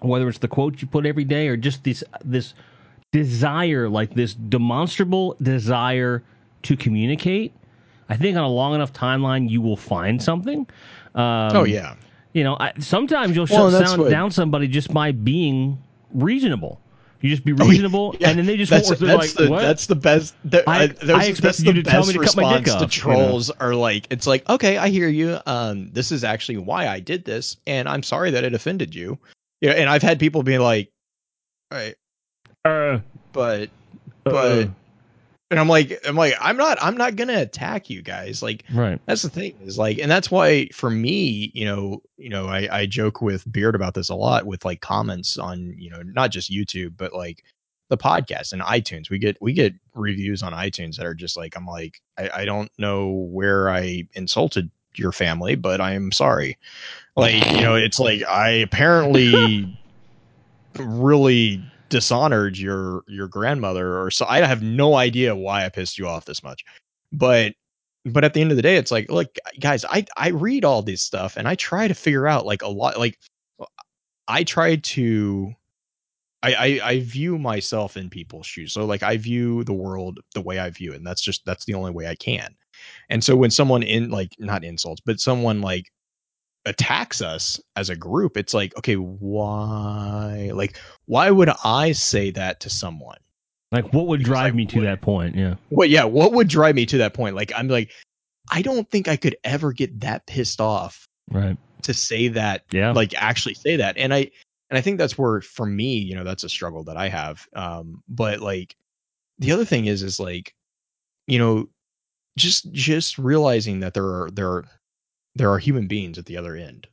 whether 0.00 0.28
it's 0.28 0.38
the 0.38 0.48
quote 0.48 0.82
you 0.82 0.86
put 0.86 1.06
every 1.06 1.24
day 1.24 1.48
or 1.48 1.56
just 1.56 1.82
this 1.82 2.04
this 2.22 2.52
desire, 3.10 3.88
like 3.88 4.14
this 4.14 4.34
demonstrable 4.34 5.34
desire 5.40 6.22
to 6.62 6.76
communicate, 6.76 7.54
I 8.10 8.18
think 8.18 8.36
on 8.36 8.44
a 8.44 8.48
long 8.50 8.74
enough 8.74 8.92
timeline 8.92 9.48
you 9.48 9.62
will 9.62 9.78
find 9.78 10.22
something. 10.22 10.66
Um, 11.14 11.56
oh 11.56 11.64
yeah. 11.64 11.94
You 12.34 12.44
know, 12.44 12.58
I, 12.60 12.74
sometimes 12.80 13.34
you'll 13.34 13.46
Well, 13.50 13.70
shut 13.70 13.98
what- 13.98 14.10
down 14.10 14.30
somebody 14.30 14.68
just 14.68 14.92
by 14.92 15.10
being 15.12 15.78
reasonable. 16.16 16.80
You 17.22 17.30
just 17.30 17.44
be 17.44 17.52
reasonable, 17.52 18.12
Oh, 18.14 18.18
Yeah, 18.20 18.28
and 18.30 18.38
then 18.38 18.46
they 18.46 18.56
just 18.56 18.70
that's, 18.70 18.88
won't. 18.88 19.00
That's 19.00 19.36
like, 19.36 19.46
the 19.46 19.50
what? 19.50 19.62
that's 19.62 19.86
the 19.86 19.94
best. 19.94 20.34
The, 20.44 20.68
I- 20.68 20.82
I, 20.82 20.86
those, 20.88 21.10
I 21.10 21.32
that's 21.32 21.58
the 21.58 21.64
you 21.66 21.72
to 21.72 21.82
tell 21.82 22.02
best 22.02 22.08
me 22.08 22.14
to 22.14 22.24
cut 22.24 22.36
my 22.36 22.52
dick 22.58 22.66
response 22.66 22.82
off, 22.82 22.90
to 22.90 23.00
you 23.00 23.06
know? 23.14 23.16
trolls 23.20 23.50
are 23.50 23.74
like, 23.74 24.06
it's 24.10 24.26
like, 24.26 24.48
okay, 24.48 24.76
I 24.76 24.88
hear 24.90 25.08
you. 25.08 25.38
Um, 25.46 25.90
this 25.92 26.12
is 26.12 26.24
actually 26.24 26.58
why 26.58 26.88
I 26.88 27.00
did 27.00 27.24
this, 27.24 27.56
and 27.66 27.88
I'm 27.88 28.02
sorry 28.02 28.30
that 28.32 28.44
it 28.44 28.52
offended 28.54 28.94
you. 28.94 29.18
Yeah, 29.60 29.72
and 29.72 29.88
I've 29.88 30.02
had 30.02 30.20
people 30.20 30.42
be 30.42 30.58
like, 30.58 30.90
right, 31.72 31.94
uh, 32.66 32.98
but 33.32 33.70
uh, 34.26 34.30
but 34.30 34.68
and 35.50 35.60
I'm 35.60 35.68
like, 35.68 36.00
I'm 36.06 36.16
like, 36.16 36.34
I'm 36.40 36.56
not, 36.56 36.78
I'm 36.80 36.96
not 36.96 37.16
gonna 37.16 37.40
attack 37.40 37.88
you 37.88 38.02
guys. 38.02 38.42
Like, 38.42 38.64
right. 38.74 39.00
that's 39.06 39.22
the 39.22 39.30
thing 39.30 39.54
is 39.62 39.78
like, 39.78 39.98
and 39.98 40.10
that's 40.10 40.30
why 40.30 40.68
for 40.68 40.90
me, 40.90 41.52
you 41.54 41.64
know, 41.64 42.02
you 42.16 42.28
know, 42.28 42.46
I, 42.46 42.68
I 42.70 42.86
joke 42.86 43.20
with 43.20 43.50
Beard 43.50 43.74
about 43.74 43.94
this 43.94 44.08
a 44.08 44.14
lot 44.14 44.46
with 44.46 44.64
like 44.64 44.80
comments 44.80 45.38
on, 45.38 45.74
you 45.78 45.90
know, 45.90 46.02
not 46.02 46.30
just 46.30 46.50
YouTube, 46.50 46.96
but 46.96 47.12
like 47.12 47.44
the 47.88 47.96
podcast 47.96 48.52
and 48.52 48.62
iTunes. 48.62 49.10
We 49.10 49.18
get 49.18 49.36
we 49.40 49.52
get 49.52 49.74
reviews 49.94 50.42
on 50.42 50.52
iTunes 50.52 50.96
that 50.96 51.06
are 51.06 51.14
just 51.14 51.36
like, 51.36 51.56
I'm 51.56 51.66
like, 51.66 52.00
I, 52.18 52.30
I 52.34 52.44
don't 52.44 52.70
know 52.78 53.10
where 53.30 53.70
I 53.70 54.08
insulted 54.14 54.70
your 54.96 55.12
family, 55.12 55.54
but 55.54 55.80
I 55.80 55.92
am 55.92 56.10
sorry. 56.10 56.58
Like, 57.14 57.50
you 57.52 57.60
know, 57.60 57.76
it's 57.76 58.00
like 58.00 58.24
I 58.24 58.50
apparently 58.50 59.78
really 60.78 61.62
dishonored 61.88 62.58
your 62.58 63.02
your 63.06 63.28
grandmother 63.28 64.00
or 64.00 64.10
so 64.10 64.26
I 64.28 64.40
have 64.40 64.62
no 64.62 64.96
idea 64.96 65.36
why 65.36 65.64
I 65.64 65.68
pissed 65.68 65.98
you 65.98 66.06
off 66.08 66.24
this 66.24 66.42
much. 66.42 66.64
But 67.12 67.54
but 68.04 68.24
at 68.24 68.34
the 68.34 68.40
end 68.40 68.50
of 68.50 68.56
the 68.56 68.62
day 68.62 68.76
it's 68.76 68.90
like 68.90 69.10
look 69.10 69.36
guys 69.60 69.84
I 69.84 70.06
I 70.16 70.28
read 70.28 70.64
all 70.64 70.82
this 70.82 71.02
stuff 71.02 71.36
and 71.36 71.46
I 71.48 71.54
try 71.54 71.88
to 71.88 71.94
figure 71.94 72.26
out 72.26 72.46
like 72.46 72.62
a 72.62 72.68
lot 72.68 72.98
like 72.98 73.18
I 74.28 74.44
try 74.44 74.76
to 74.76 75.54
I, 76.42 76.54
I 76.54 76.80
I 76.90 77.00
view 77.00 77.38
myself 77.38 77.96
in 77.96 78.10
people's 78.10 78.46
shoes. 78.46 78.72
So 78.72 78.84
like 78.84 79.02
I 79.02 79.16
view 79.16 79.64
the 79.64 79.72
world 79.72 80.20
the 80.34 80.42
way 80.42 80.58
I 80.58 80.70
view 80.70 80.92
it, 80.92 80.96
and 80.96 81.06
that's 81.06 81.22
just 81.22 81.44
that's 81.44 81.64
the 81.64 81.74
only 81.74 81.90
way 81.90 82.06
I 82.06 82.14
can. 82.14 82.54
And 83.10 83.24
so 83.24 83.34
when 83.36 83.50
someone 83.50 83.82
in 83.82 84.10
like 84.10 84.32
not 84.38 84.64
insults, 84.64 85.02
but 85.04 85.20
someone 85.20 85.60
like 85.60 85.86
attacks 86.66 87.22
us 87.22 87.58
as 87.76 87.88
a 87.88 87.96
group, 87.96 88.36
it's 88.36 88.52
like, 88.52 88.76
okay, 88.76 88.96
why 88.96 90.50
like 90.52 90.78
why 91.06 91.30
would 91.30 91.50
I 91.64 91.92
say 91.92 92.30
that 92.32 92.60
to 92.60 92.70
someone? 92.70 93.18
Like, 93.72 93.92
what 93.92 94.06
would 94.08 94.20
Because 94.20 94.30
drive 94.30 94.52
I 94.54 94.56
me 94.56 94.66
to 94.66 94.80
that 94.82 95.00
point? 95.00 95.34
Yeah. 95.34 95.54
Well, 95.70 95.88
yeah, 95.88 96.04
what 96.04 96.32
would 96.32 96.48
drive 96.48 96.74
me 96.74 96.86
to 96.86 96.98
that 96.98 97.14
point? 97.14 97.34
Like 97.34 97.52
I'm 97.56 97.68
like, 97.68 97.90
I 98.50 98.62
don't 98.62 98.88
think 98.90 99.08
I 99.08 99.16
could 99.16 99.36
ever 99.44 99.72
get 99.72 100.00
that 100.00 100.26
pissed 100.26 100.60
off 100.60 101.06
Right. 101.30 101.56
to 101.82 101.94
say 101.94 102.28
that 102.28 102.62
Yeah. 102.72 102.92
like 102.92 103.14
actually 103.20 103.54
say 103.54 103.76
that 103.76 103.96
and 103.98 104.14
i 104.14 104.30
and 104.70 104.78
i 104.78 104.80
think 104.80 104.96
that's 104.98 105.18
where 105.18 105.40
for 105.40 105.66
me 105.66 105.98
you 105.98 106.14
know 106.14 106.22
that's 106.22 106.44
a 106.44 106.48
struggle 106.48 106.84
that 106.84 106.96
i 106.96 107.08
have 107.08 107.46
um 107.54 108.02
but 108.08 108.40
like 108.40 108.76
the 109.40 109.50
other 109.50 109.64
thing 109.64 109.86
is 109.86 110.04
is 110.04 110.20
like 110.20 110.54
you 111.26 111.38
know 111.40 111.68
just 112.38 112.70
just 112.72 113.18
realizing 113.18 113.80
that 113.80 113.94
there 113.94 114.04
are 114.04 114.30
there 114.30 114.48
are 114.48 114.64
there 115.36 115.50
are 115.50 115.58
human 115.58 115.86
beings 115.86 116.18
at 116.18 116.26
the 116.26 116.36
other 116.36 116.56
end 116.56 116.88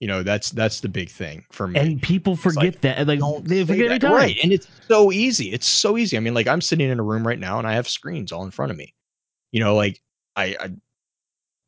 you 0.00 0.06
know 0.06 0.22
that's 0.22 0.50
that's 0.50 0.80
the 0.80 0.88
big 0.88 1.10
thing 1.10 1.44
for 1.50 1.66
me 1.66 1.80
and 1.80 2.02
people 2.02 2.36
forget 2.36 2.74
like, 2.74 2.80
that. 2.82 3.06
Like, 3.06 3.18
don't 3.18 3.46
they 3.46 3.64
forget 3.64 3.88
that. 3.88 4.00
time. 4.00 4.12
right 4.12 4.36
and 4.42 4.52
it's 4.52 4.68
so 4.88 5.10
easy 5.12 5.52
it's 5.52 5.66
so 5.66 5.98
easy 5.98 6.16
i 6.16 6.20
mean 6.20 6.34
like 6.34 6.46
i'm 6.46 6.60
sitting 6.60 6.88
in 6.88 7.00
a 7.00 7.02
room 7.02 7.26
right 7.26 7.38
now 7.38 7.58
and 7.58 7.66
i 7.66 7.74
have 7.74 7.88
screens 7.88 8.32
all 8.32 8.44
in 8.44 8.50
front 8.50 8.70
of 8.70 8.78
me 8.78 8.94
you 9.52 9.60
know 9.60 9.74
like 9.74 10.00
i, 10.36 10.56
I 10.60 10.70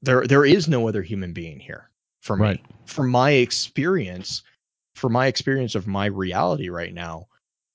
there 0.03 0.27
there 0.27 0.45
is 0.45 0.69
no 0.69 0.89
other 0.89 1.03
human 1.03 1.33
being 1.33 1.59
here 1.59 1.91
for 2.21 2.37
me 2.37 2.43
Right. 2.43 2.61
from 2.87 3.11
my 3.11 3.33
experience 3.33 4.43
for 4.95 5.09
my 5.09 5.27
experience 5.27 5.75
of 5.75 5.87
my 5.87 6.07
reality 6.07 6.69
right 6.69 6.95
now 6.95 7.27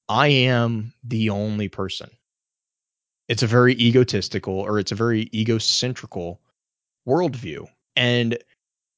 i 0.07 0.27
am 0.27 0.93
the 1.03 1.29
only 1.29 1.67
person 1.67 2.09
it's 3.27 3.43
a 3.43 3.47
very 3.47 3.73
egotistical 3.73 4.53
or 4.53 4.79
it's 4.79 4.91
a 4.91 4.95
very 4.95 5.25
egocentrical 5.27 6.37
worldview 7.07 7.67
and 7.95 8.37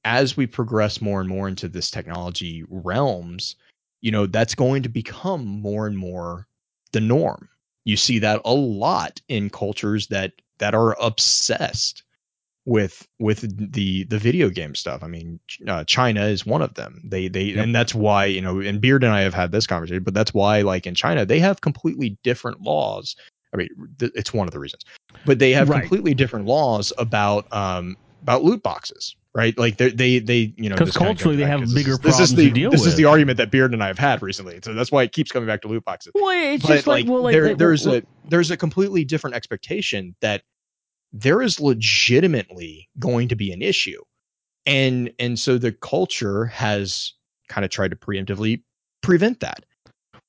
as 0.04 0.36
we 0.36 0.46
progress 0.46 1.00
more 1.00 1.20
and 1.20 1.28
more 1.28 1.48
into 1.48 1.68
this 1.68 1.90
technology 1.90 2.64
realms 2.68 3.56
you 4.00 4.10
know 4.10 4.26
that's 4.26 4.54
going 4.54 4.82
to 4.82 4.88
become 4.88 5.44
more 5.46 5.86
and 5.86 5.98
more 5.98 6.46
the 6.92 7.00
norm 7.00 7.48
you 7.84 7.96
see 7.96 8.18
that 8.18 8.40
a 8.44 8.54
lot 8.54 9.20
in 9.28 9.50
cultures 9.50 10.06
that 10.08 10.32
that 10.58 10.74
are 10.74 10.96
obsessed 11.00 12.02
with 12.66 13.08
with 13.18 13.72
the 13.72 14.04
the 14.04 14.18
video 14.18 14.50
game 14.50 14.74
stuff. 14.74 15.02
I 15.02 15.06
mean, 15.06 15.40
uh, 15.66 15.84
China 15.84 16.26
is 16.26 16.44
one 16.44 16.60
of 16.60 16.74
them. 16.74 17.00
They 17.04 17.28
they 17.28 17.54
Yep. 17.54 17.64
and 17.64 17.74
that's 17.74 17.94
why 17.94 18.26
you 18.26 18.42
know, 18.42 18.60
and 18.60 18.80
Beard 18.80 19.02
and 19.04 19.12
I 19.12 19.22
have 19.22 19.32
had 19.34 19.52
this 19.52 19.66
conversation, 19.66 20.02
but 20.02 20.12
that's 20.14 20.34
why 20.34 20.60
like 20.60 20.86
in 20.86 20.94
China 20.94 21.24
they 21.24 21.38
have 21.40 21.62
completely 21.62 22.18
different 22.22 22.60
laws. 22.60 23.16
I 23.54 23.56
mean, 23.56 23.68
th- 23.98 24.12
it's 24.14 24.34
one 24.34 24.46
of 24.46 24.52
the 24.52 24.58
reasons, 24.60 24.84
but 25.24 25.38
they 25.38 25.52
have 25.52 25.68
Right. 25.68 25.80
completely 25.80 26.12
different 26.14 26.44
laws 26.46 26.92
about 26.98 27.46
um 27.52 27.96
about 28.22 28.42
loot 28.44 28.62
boxes, 28.62 29.14
right? 29.34 29.56
Like 29.58 29.76
they 29.78 29.90
they 29.90 30.18
they 30.18 30.52
you 30.56 30.68
know 30.68 30.76
'Cause 30.76 30.88
this 30.88 30.96
kinda 30.96 31.10
culturally 31.14 31.36
they 31.36 31.44
have 31.46 31.60
to- 31.60 31.66
this 31.66 31.74
bigger 31.74 31.96
This 31.96 32.18
is 32.20 32.32
problems 32.32 32.34
the 32.36 32.48
to 32.48 32.50
deal 32.54 32.70
this 32.70 32.86
is 32.86 32.96
the 32.96 33.04
argument 33.04 33.36
that 33.38 33.50
Beard 33.50 33.72
and 33.72 33.82
I 33.82 33.86
have 33.88 33.98
had 33.98 34.22
recently, 34.22 34.58
so 34.62 34.74
that's 34.74 34.90
why 34.92 35.02
it 35.04 35.12
keeps 35.12 35.30
coming 35.32 35.46
back 35.46 35.62
to 35.62 35.68
loot 35.68 35.84
boxes. 35.84 36.12
Well, 36.14 36.28
it's 36.54 36.62
but 36.64 36.74
just 36.74 36.86
like, 36.86 37.06
well, 37.06 37.22
like, 37.22 37.32
there, 37.32 37.48
like, 37.48 37.58
there's 37.58 37.86
well, 37.86 37.96
a 37.96 38.02
there's 38.28 38.50
a 38.50 38.56
completely 38.56 39.04
different 39.04 39.36
expectation 39.36 40.14
that 40.20 40.42
there 41.12 41.40
is 41.42 41.58
legitimately 41.60 42.88
going 42.98 43.28
to 43.28 43.36
be 43.36 43.52
an 43.52 43.62
issue. 43.62 44.00
And 44.66 45.10
and 45.18 45.38
so 45.38 45.56
the 45.58 45.72
culture 45.72 46.46
has 46.46 47.12
kind 47.48 47.64
of 47.64 47.70
tried 47.70 47.90
to 47.92 47.96
preemptively 47.96 48.62
prevent 49.02 49.40
that. 49.40 49.64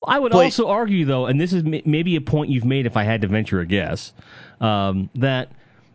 I 0.08 0.18
would 0.20 0.32
But- 0.32 0.46
also 0.46 0.68
argue, 0.70 1.04
though, 1.04 1.26
and 1.26 1.42
this 1.42 1.52
is 1.52 1.64
m- 1.66 1.82
maybe 1.86 2.16
a 2.16 2.22
point 2.22 2.50
you've 2.50 2.64
made 2.64 2.86
if 2.86 2.96
I 2.96 3.04
had 3.04 3.20
to 3.22 3.28
venture 3.28 3.60
a 3.60 3.66
guess, 3.66 4.14
um, 4.62 5.10
that 5.16 5.52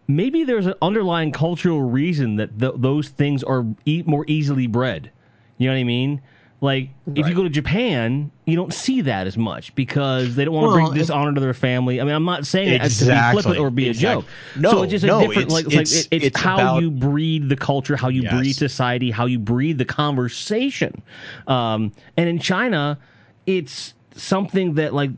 maybe 0.07 0.45
there's 0.45 0.67
an 0.67 0.75
underlying 0.83 1.33
cultural 1.33 1.83
reason 1.83 2.37
that 2.37 2.59
th- 2.59 2.75
those 2.77 3.09
things 3.09 3.43
are 3.43 3.65
e- 3.87 4.03
more 4.07 4.25
easily 4.29 4.67
bred. 4.67 5.11
You 5.59 5.69
know 5.69 5.75
what 5.75 5.81
I 5.81 5.85
mean? 5.85 6.21
Like, 6.61 6.89
if 7.15 7.29
you 7.29 7.35
go 7.35 7.43
to 7.43 7.51
Japan, 7.51 8.31
you 8.47 8.57
don't 8.57 8.73
see 8.73 9.03
that 9.03 9.27
as 9.27 9.37
much 9.37 9.75
because 9.75 10.35
they 10.35 10.47
don't 10.47 10.55
want 10.55 10.65
to 10.65 10.69
Well, 10.81 10.89
bring 10.91 10.99
dishonor 10.99 11.35
to 11.35 11.41
their 11.41 11.53
family. 11.53 12.01
I 12.01 12.05
mean, 12.05 12.15
I'm 12.15 12.25
not 12.25 12.47
saying 12.47 12.69
it 12.69 12.81
as 12.81 12.97
to 12.99 13.05
be 13.05 13.11
Exactly, 13.11 13.43
flippant 13.43 13.61
or 13.67 13.71
be 13.71 13.89
a 13.91 13.93
joke. 13.93 14.25
No, 14.57 14.71
so 14.71 14.83
it's 14.83 14.91
just 14.93 15.05
a 15.05 15.09
different, 15.09 15.33
it's- 15.33 15.53
like, 15.53 15.67
it's, 15.67 15.75
like, 15.75 15.83
it- 15.83 16.09
it's, 16.11 16.27
it's 16.29 16.41
how 16.41 16.55
about- 16.55 16.81
you 16.83 16.91
breed 16.91 17.51
the 17.51 17.57
culture, 17.57 17.97
how 17.97 18.09
you 18.09 18.23
Yes. 18.23 18.35
breed 18.35 18.53
society, 18.55 19.11
how 19.11 19.27
you 19.27 19.39
breed 19.39 19.77
the 19.77 19.85
conversation. 19.85 21.03
Um, 21.47 21.93
and 22.17 22.29
in 22.31 22.39
China, 22.39 22.99
it's 23.47 23.93
something 24.17 24.75
that 24.75 24.95
like 24.95 25.11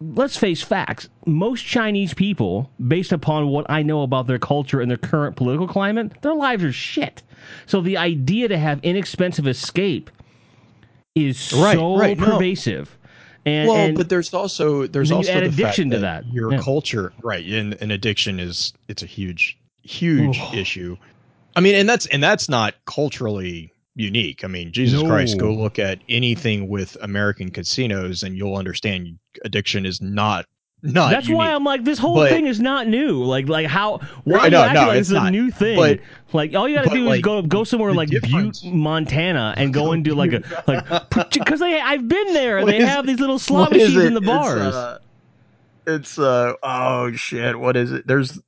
let's 0.00 0.36
face 0.36 0.62
facts 0.62 1.08
most 1.26 1.64
chinese 1.64 2.14
people 2.14 2.70
based 2.86 3.10
upon 3.12 3.48
what 3.48 3.66
i 3.68 3.82
know 3.82 4.02
about 4.02 4.26
their 4.26 4.38
culture 4.38 4.80
and 4.80 4.90
their 4.90 4.96
current 4.98 5.34
political 5.36 5.66
climate 5.66 6.12
their 6.22 6.34
lives 6.34 6.62
are 6.62 6.72
shit 6.72 7.22
so 7.66 7.80
the 7.80 7.96
idea 7.96 8.46
to 8.48 8.56
have 8.56 8.78
inexpensive 8.84 9.46
escape 9.46 10.10
is 11.14 11.52
Right, 11.52 11.74
so 11.76 11.96
right, 11.96 12.16
no. 12.18 12.26
pervasive 12.34 12.96
and, 13.44 13.68
well 13.68 13.76
and 13.76 13.96
but 13.96 14.08
there's 14.08 14.32
also 14.32 14.86
there's 14.86 15.10
also 15.10 15.32
an 15.32 15.44
the 15.44 15.48
addiction 15.50 15.90
to 15.90 15.98
that 15.98 16.24
that. 16.24 16.32
your 16.32 16.52
Yeah. 16.52 16.60
culture 16.62 17.12
right 17.22 17.44
and, 17.44 17.76
and 17.80 17.90
addiction 17.90 18.38
is 18.38 18.72
it's 18.88 19.02
a 19.02 19.06
huge 19.06 19.58
huge 19.82 20.38
Oof. 20.38 20.54
issue 20.54 20.96
i 21.56 21.60
mean 21.60 21.74
and 21.74 21.88
that's 21.88 22.06
and 22.06 22.22
that's 22.22 22.48
not 22.48 22.74
culturally 22.84 23.72
unique 23.98 24.44
i 24.44 24.46
mean 24.46 24.72
jesus 24.72 25.02
No. 25.02 25.08
christ 25.08 25.38
go 25.38 25.52
look 25.52 25.78
at 25.78 25.98
anything 26.08 26.68
with 26.68 26.96
american 27.02 27.50
casinos 27.50 28.22
and 28.22 28.36
you'll 28.36 28.56
understand 28.56 29.18
addiction 29.44 29.84
is 29.84 30.00
not 30.00 30.46
not 30.80 31.10
that's 31.10 31.28
why. 31.28 31.52
I'm 31.52 31.64
like, 31.64 31.82
this 31.82 31.98
whole 31.98 32.14
But- 32.14 32.30
thing 32.30 32.46
is 32.46 32.60
not 32.60 32.86
new. 32.86 33.24
Like, 33.24 33.48
like 33.48 33.66
how? 33.66 33.98
Why 34.22 34.48
no, 34.48 34.72
no, 34.72 34.86
like 34.86 34.98
it's 35.00 35.10
a 35.10 35.28
new 35.28 35.50
thing? 35.50 35.76
But- 35.76 35.98
like, 36.32 36.54
all 36.54 36.68
you 36.68 36.76
got 36.76 36.82
to 36.84 36.90
but, 36.90 36.94
do 36.94 37.10
is 37.10 37.20
go 37.20 37.42
go 37.42 37.64
somewhere 37.64 37.92
like 37.92 38.10
difference- 38.10 38.60
Butte, 38.60 38.74
Montana, 38.74 39.54
and 39.56 39.74
go 39.74 39.90
into 39.90 40.14
like 40.14 40.32
a 40.32 40.42
like 40.68 40.86
because 41.32 41.58
they 41.58 41.80
I've 41.80 42.06
been 42.06 42.32
there. 42.32 42.58
What 42.58 42.66
They 42.66 42.80
have 42.80 43.08
these 43.08 43.18
little 43.18 43.38
slot 43.48 43.72
machines 43.72 43.96
in 43.96 44.14
the 44.14 44.20
It's, 44.20 44.26
bars. 44.28 44.72
uh, 44.76 44.98
It's 45.88 46.16
uh, 46.16 46.52
oh 46.62 47.10
shit, 47.10 47.58
what 47.58 47.76
is 47.76 47.90
it? 47.90 48.06
There's 48.06 48.38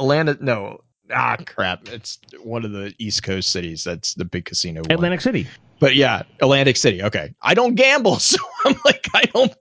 Atlanta 0.00 0.36
no, 0.40 0.80
ah 1.14 1.36
crap. 1.46 1.88
It's 1.88 2.18
one 2.42 2.64
of 2.64 2.72
the 2.72 2.94
East 2.98 3.22
Coast 3.22 3.50
cities. 3.50 3.84
That's 3.84 4.14
the 4.14 4.24
big 4.24 4.44
casino. 4.44 4.82
one. 4.82 4.90
Atlantic 4.90 5.20
City. 5.20 5.46
But 5.82 5.96
yeah, 5.96 6.22
Atlantic 6.40 6.76
City. 6.76 7.02
Okay, 7.02 7.34
I 7.42 7.54
don't 7.54 7.74
gamble, 7.74 8.16
so 8.20 8.38
I'm 8.64 8.76
like, 8.84 9.04
I 9.14 9.24
don't. 9.24 9.52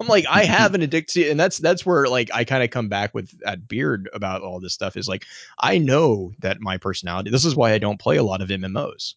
I'm 0.00 0.06
like, 0.06 0.24
I 0.30 0.44
have 0.44 0.72
an 0.74 0.82
addiction, 0.82 1.24
and 1.24 1.40
that's 1.40 1.58
that's 1.58 1.84
where 1.84 2.06
like 2.06 2.30
I 2.32 2.44
kind 2.44 2.62
of 2.62 2.70
come 2.70 2.88
back 2.88 3.12
with 3.12 3.36
that 3.40 3.66
beard 3.66 4.08
about 4.12 4.42
all 4.42 4.60
this 4.60 4.72
stuff. 4.72 4.96
Is 4.96 5.08
like, 5.08 5.24
I 5.58 5.78
know 5.78 6.32
that 6.38 6.60
my 6.60 6.78
personality. 6.78 7.30
This 7.30 7.44
is 7.44 7.56
why 7.56 7.72
I 7.72 7.78
don't 7.78 7.98
play 7.98 8.16
a 8.16 8.22
lot 8.22 8.40
of 8.40 8.50
MMOs 8.50 9.14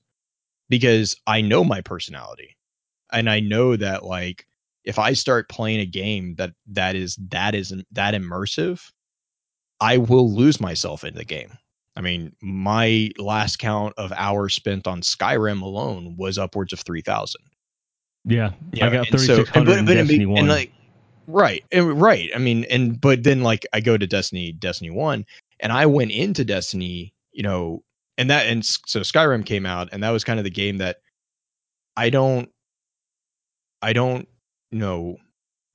because 0.68 1.16
I 1.28 1.42
know 1.42 1.64
my 1.64 1.82
personality, 1.82 2.58
and 3.12 3.30
I 3.30 3.40
know 3.40 3.76
that 3.76 4.04
like 4.04 4.48
if 4.84 4.98
I 4.98 5.14
start 5.14 5.50
playing 5.50 5.82
a 5.82 5.86
game 5.86 6.34
that 6.36 6.54
that 6.68 6.96
is 6.96 7.18
that 7.30 7.54
isn't 7.54 7.86
that 7.92 8.16
immersive, 8.16 8.82
I 9.80 9.98
will 9.98 10.34
lose 10.34 10.60
myself 10.60 11.04
in 11.04 11.14
the 11.14 11.26
game. 11.26 11.52
I 11.98 12.02
mean, 12.02 12.32
my 12.42 13.10
last 13.18 13.58
count 13.58 13.96
of 13.98 14.14
hours 14.16 14.54
spent 14.54 14.86
on 14.86 15.02
Skyrim 15.02 15.62
alone 15.62 16.16
was 16.16 16.38
upwards 16.38 16.72
of 16.72 16.80
three 16.82 17.02
thousand. 17.02 17.42
Yeah, 18.24 18.52
Yeah, 18.72 18.86
I 18.86 18.90
got 18.92 19.10
and 19.12 19.20
so- 19.20 19.28
thirty 19.28 19.36
six 19.44 19.50
hundred 19.50 19.72
and- 19.72 19.80
in 19.80 19.86
but- 19.86 19.92
but- 19.94 19.98
Destiny 20.02 20.24
and, 20.26 20.32
One. 20.34 20.48
like, 20.48 20.72
right, 21.26 21.64
and, 21.72 22.00
right. 22.00 22.30
I 22.36 22.38
mean, 22.38 22.66
and 22.70 23.02
but 23.02 23.24
then 23.24 23.42
like 23.42 23.66
I 23.74 23.80
go 23.82 23.98
to 23.98 24.06
Destiny, 24.06 24.52
Destiny 24.52 24.92
One, 24.92 25.26
and 25.60 25.72
I 25.74 25.88
went 25.88 26.12
into 26.12 26.46
Destiny, 26.46 27.14
you 27.32 27.42
know, 27.44 27.84
and 28.18 28.30
that 28.30 28.46
and 28.46 28.64
so 28.64 29.00
Skyrim 29.02 29.44
came 29.46 29.66
out, 29.66 29.90
and 29.92 30.04
that 30.04 30.12
was 30.12 30.24
kind 30.24 30.40
of 30.40 30.44
the 30.44 30.52
game 30.52 30.78
that 30.78 30.98
I 31.96 32.10
don't, 32.12 32.50
I 33.82 33.94
don't 33.94 34.28
know, 34.72 35.18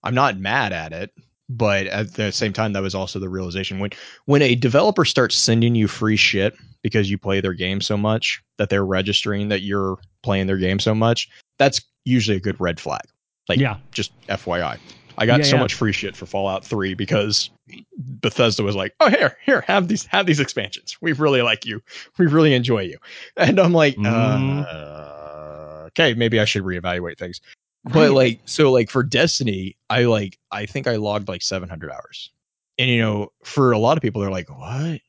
I'm 0.05 0.15
not 0.15 0.39
mad 0.39 0.73
at 0.73 0.93
it, 0.93 1.11
but 1.49 1.87
at 1.89 2.15
the 2.15 2.33
same 2.33 2.53
time, 2.53 2.73
that 2.73 2.83
was 2.83 2.95
also 2.95 3.19
the 3.19 3.29
realization 3.29 3.79
when 3.79 3.91
when 4.27 4.43
a 4.43 4.55
developer 4.55 5.05
starts 5.05 5.35
sending 5.37 5.75
you 5.75 5.89
free 5.89 6.17
shit 6.17 6.55
because 6.83 7.11
you 7.11 7.19
play 7.19 7.41
their 7.41 7.55
game 7.55 7.81
so 7.81 7.97
much 7.97 8.43
that 8.59 8.69
they're 8.69 8.85
registering 8.85 9.49
that 9.49 9.63
you're 9.63 9.99
playing 10.23 10.47
their 10.47 10.57
game 10.57 10.79
so 10.79 10.95
much, 10.95 11.29
that's 11.59 11.81
usually 12.05 12.37
a 12.37 12.41
good 12.41 12.61
red 12.61 12.81
flag. 12.81 13.03
Like, 13.49 13.59
yeah, 13.61 13.77
just 13.93 14.13
FYI. 14.29 14.79
I 15.19 15.27
got 15.27 15.41
Yeah, 15.41 15.45
so 15.47 15.57
yeah. 15.57 15.61
much 15.61 15.75
free 15.75 15.93
shit 15.93 16.17
for 16.17 16.25
Fallout 16.27 16.65
3 16.65 16.95
because 16.95 17.51
Bethesda 17.99 18.63
was 18.63 18.75
like, 18.75 18.95
"Oh, 18.99 19.11
here, 19.11 19.37
here, 19.45 19.61
have 19.67 19.87
these 19.89 20.07
have 20.07 20.25
these 20.27 20.41
expansions. 20.41 20.97
We 21.03 21.13
really 21.13 21.43
like 21.43 21.67
you. 21.67 21.83
We 22.19 22.27
really 22.27 22.55
enjoy 22.55 22.83
you." 22.83 22.99
And 23.37 23.59
I'm 23.61 23.75
like, 23.75 23.97
Mhm. 23.97 24.67
uh, 24.67 25.85
"Okay, 25.89 26.15
maybe 26.15 26.41
I 26.41 26.45
should 26.47 26.63
reevaluate 26.65 27.19
things." 27.19 27.41
But 27.85 28.13
like 28.13 28.41
so 28.45 28.71
like 28.71 28.91
for 28.91 29.03
Destiny, 29.03 29.77
I 29.91 30.05
like 30.05 30.39
I 30.51 30.67
think 30.67 30.87
I 30.87 30.97
logged 30.97 31.29
like 31.29 31.43
700 31.43 31.91
hours. 31.91 32.31
And 32.79 32.89
you 32.89 33.01
know, 33.01 33.33
for 33.45 33.73
a 33.73 33.79
lot 33.79 33.97
of 33.97 34.03
people 34.03 34.21
they're 34.21 34.31
like, 34.31 34.49
"What?" 34.49 35.01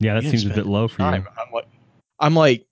yeah, 0.00 0.14
that 0.14 0.24
You 0.24 0.30
seems 0.30 0.46
a 0.46 0.50
bit 0.50 0.66
low 0.66 0.88
for 0.88 1.02
you. 1.02 1.08
I'm 1.08 1.24
like, 1.52 1.66
I'm 2.20 2.34
like, 2.34 2.66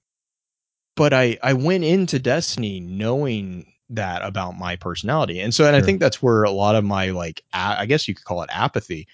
but 0.97 1.13
I 1.13 1.39
I 1.43 1.53
went 1.53 1.85
into 1.85 2.19
Destiny 2.19 2.81
knowing 2.81 3.67
that 3.91 4.25
about 4.25 4.59
my 4.59 4.77
personality, 4.77 5.41
and 5.41 5.55
so 5.55 5.67
and 5.67 5.77
I 5.77 5.83
think 5.83 6.01
that's 6.01 6.23
where 6.23 6.45
a 6.45 6.51
lot 6.51 6.75
of 6.75 6.85
my 6.85 7.11
like 7.11 7.43
a- 7.53 7.81
I 7.81 7.87
guess 7.87 8.09
you 8.09 8.15
could 8.15 8.25
call 8.25 8.43
it 8.43 8.51
apathy 8.53 9.07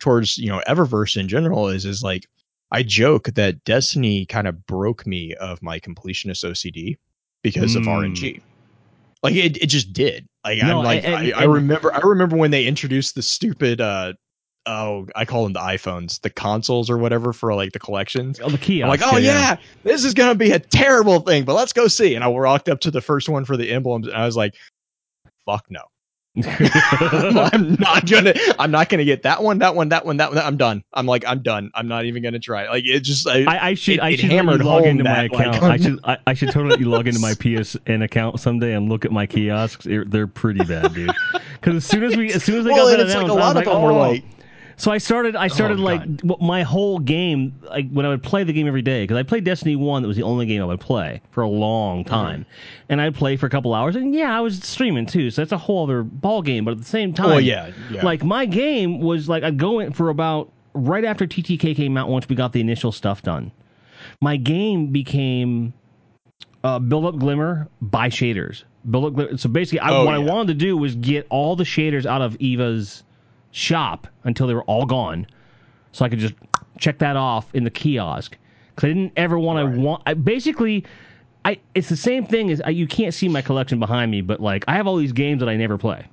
towards 0.00 0.36
you 0.38 0.48
know 0.48 0.60
Eververse 0.66 1.16
in 1.16 1.28
general 1.28 1.68
is 1.68 1.84
is 1.84 2.02
like 2.02 2.26
I 2.72 2.82
joke 2.82 3.26
that 3.34 3.62
Destiny 3.64 4.26
kind 4.26 4.48
of 4.48 4.66
broke 4.66 5.06
me 5.06 5.34
of 5.34 5.62
my 5.62 5.78
completionist 5.78 6.44
OCD 6.44 6.96
because 7.42 7.76
of 7.76 7.84
Mm. 7.84 8.14
RNG. 8.16 8.42
Like 9.24 9.34
it, 9.34 9.56
it 9.56 9.66
just 9.66 9.92
did. 9.92 10.26
Like 10.44 10.58
No, 10.62 10.78
I'm 10.78 10.84
like 10.84 11.02
and- 11.04 11.14
I, 11.34 11.40
I 11.40 11.44
remember 11.44 11.92
I 11.92 12.00
remember 12.00 12.36
when 12.36 12.50
they 12.52 12.66
introduced 12.66 13.14
the 13.16 13.22
stupid 13.22 13.80
uh 13.80 14.12
oh 14.66 15.06
I 15.16 15.24
call 15.24 15.44
them 15.44 15.54
the 15.54 15.60
iPhones 15.60 16.20
the 16.20 16.30
consoles 16.30 16.88
or 16.90 16.98
whatever 16.98 17.32
for 17.32 17.54
like 17.54 17.72
the 17.72 17.78
collections. 17.78 18.38
Oh, 18.42 18.50
the 18.50 18.58
kiosk. 18.58 18.84
I'm 18.84 18.88
like, 18.90 19.14
oh 19.14 19.16
yeah, 19.16 19.56
this 19.82 20.04
is 20.04 20.12
gonna 20.14 20.34
be 20.34 20.52
a 20.52 20.58
terrible 20.58 21.20
thing, 21.20 21.44
but 21.44 21.54
let's 21.54 21.72
go 21.72 21.88
see. 21.88 22.14
And 22.14 22.22
I 22.22 22.28
walked 22.28 22.68
up 22.68 22.80
to 22.80 22.90
the 22.90 23.00
first 23.00 23.28
one 23.28 23.44
for 23.46 23.56
the 23.56 23.70
emblems, 23.72 24.06
and 24.06 24.16
I 24.16 24.26
was 24.26 24.36
like, 24.36 24.54
fuck 25.46 25.64
no, 25.70 25.80
I'm 26.44 27.74
not 27.74 28.06
gonna, 28.06 28.34
I'm 28.58 28.72
not 28.72 28.88
gonna 28.88 29.04
get 29.04 29.22
that 29.22 29.40
one, 29.40 29.58
that 29.58 29.76
one, 29.76 29.90
that 29.90 30.04
one, 30.04 30.16
that 30.16 30.30
one. 30.30 30.38
I'm 30.38 30.56
done. 30.56 30.82
I'm 30.92 31.06
like, 31.06 31.24
I'm 31.26 31.42
done. 31.42 31.70
I'm 31.74 31.86
not 31.86 32.06
even 32.06 32.24
gonna 32.24 32.40
try. 32.40 32.68
Like 32.68 32.84
it 32.84 33.00
just, 33.00 33.28
I, 33.28 33.44
I, 33.44 33.68
I 33.68 33.74
should 33.74 33.94
it- 33.94 34.00
I 34.00 34.10
it 34.10 34.20
should 34.20 34.30
hammered 34.30 34.64
log 34.64 34.84
into 34.84 35.04
my 35.04 35.28
that, 35.28 35.32
like, 35.32 35.46
account. 35.46 35.64
I 35.64 35.76
should 35.82 36.00
I, 36.02 36.18
I 36.26 36.34
should 36.34 36.50
totally 36.50 36.82
log 36.84 37.06
into 37.06 37.20
my 37.20 37.32
PSN 37.34 38.02
account 38.02 38.40
someday 38.40 38.74
and 38.74 38.88
look 38.88 39.04
at 39.04 39.12
my 39.12 39.26
kiosks. 39.26 39.84
They're, 39.84 40.26
pretty 40.26 40.64
bad, 40.64 40.92
dude. 40.94 41.12
Because 41.52 41.76
as 41.76 41.84
soon 41.84 42.02
as 42.02 42.16
we 42.16 42.32
as 42.32 42.42
soon 42.42 42.58
as 42.58 42.64
they 42.64 42.72
well, 42.72 42.86
got 42.86 42.96
that 42.96 43.00
it's 43.00 43.14
like 43.14 43.24
announced, 43.24 43.38
a 43.38 43.40
I 43.40 43.46
lot 43.46 43.56
of 43.56 43.64
them 43.64 43.74
like, 43.74 43.82
were 43.82 43.92
oh. 43.92 44.10
like, 44.10 44.24
So 44.76 44.90
I 44.90 44.98
started. 44.98 45.36
I 45.36 45.48
started 45.48 45.78
Oh, 45.78 45.82
like 45.82 46.16
w- 46.18 46.36
my 46.46 46.62
whole 46.62 46.98
game. 46.98 47.54
Like 47.62 47.88
when 47.90 48.04
I 48.04 48.08
would 48.08 48.22
play 48.22 48.42
the 48.44 48.52
game 48.52 48.66
every 48.66 48.82
day, 48.82 49.04
because 49.04 49.16
I 49.16 49.22
played 49.22 49.44
Destiny 49.44 49.76
One. 49.76 50.02
That 50.02 50.08
was 50.08 50.16
the 50.16 50.22
only 50.24 50.46
game 50.46 50.60
I 50.62 50.64
would 50.64 50.80
play 50.80 51.20
for 51.30 51.42
a 51.42 51.48
long 51.48 52.04
time, 52.04 52.44
and 52.88 53.00
I'd 53.00 53.14
play 53.14 53.36
for 53.36 53.46
a 53.46 53.50
couple 53.50 53.72
hours. 53.74 53.94
And 53.96 54.14
yeah, 54.14 54.36
I 54.36 54.40
was 54.40 54.58
streaming 54.62 55.06
too, 55.06 55.30
so 55.30 55.42
that's 55.42 55.52
a 55.52 55.58
whole 55.58 55.84
other 55.84 56.02
ball 56.02 56.42
game. 56.42 56.64
But 56.64 56.72
at 56.72 56.78
the 56.78 56.84
same 56.84 57.12
time, 57.14 57.26
oh 57.32 57.38
yeah, 57.38 57.70
yeah, 57.90 58.04
like 58.04 58.24
my 58.24 58.46
game 58.46 59.00
was 59.00 59.28
like 59.28 59.42
I'd 59.44 59.58
go 59.58 59.78
in 59.80 59.92
for 59.92 60.08
about 60.08 60.50
right 60.74 61.04
after 61.04 61.26
TTK 61.26 61.76
came 61.76 61.96
out. 61.96 62.08
Once 62.08 62.28
we 62.28 62.34
got 62.34 62.52
the 62.52 62.60
initial 62.60 62.90
stuff 62.90 63.22
done, 63.22 63.52
my 64.20 64.36
game 64.36 64.88
became 64.88 65.72
uh, 66.64 66.78
build 66.80 67.04
up 67.04 67.16
glimmer 67.18 67.68
buy 67.80 68.08
shaders. 68.08 68.64
Build 68.90 69.04
up 69.04 69.14
glimmer. 69.14 69.36
So 69.38 69.48
basically, 69.48 69.80
I, 69.80 69.90
Oh, 69.90 70.04
what 70.04 70.14
I 70.14 70.18
wanted 70.18 70.48
to 70.48 70.54
do 70.54 70.76
was 70.76 70.94
get 70.96 71.26
all 71.30 71.54
the 71.56 71.64
shaders 71.64 72.06
out 72.06 72.22
of 72.22 72.36
Eva's 72.40 73.04
shop 73.54 74.06
until 74.24 74.46
they 74.46 74.54
were 74.54 74.64
all 74.64 74.84
gone, 74.84 75.26
so 75.92 76.04
I 76.04 76.08
could 76.08 76.18
just 76.18 76.34
check 76.78 76.98
that 76.98 77.16
off 77.16 77.54
in 77.54 77.64
the 77.64 77.70
kiosk. 77.70 78.36
Because 78.74 78.88
I 78.88 78.88
didn't 78.88 79.12
ever 79.16 79.38
want 79.38 79.74
to 79.74 79.80
want. 79.80 80.02
I 80.06 80.14
basically. 80.14 80.84
I, 81.46 81.58
it's 81.74 81.90
the 81.90 81.96
same 81.96 82.24
thing 82.24 82.50
as 82.50 82.62
I, 82.62 82.70
you 82.70 82.86
can't 82.86 83.12
see 83.12 83.28
my 83.28 83.42
collection 83.42 83.78
behind 83.78 84.10
me, 84.10 84.22
but 84.22 84.40
like 84.40 84.64
I 84.66 84.76
have 84.76 84.86
all 84.86 84.96
these 84.96 85.12
games 85.12 85.40
that 85.40 85.48
I 85.48 85.56
never 85.56 85.76
play, 85.76 86.06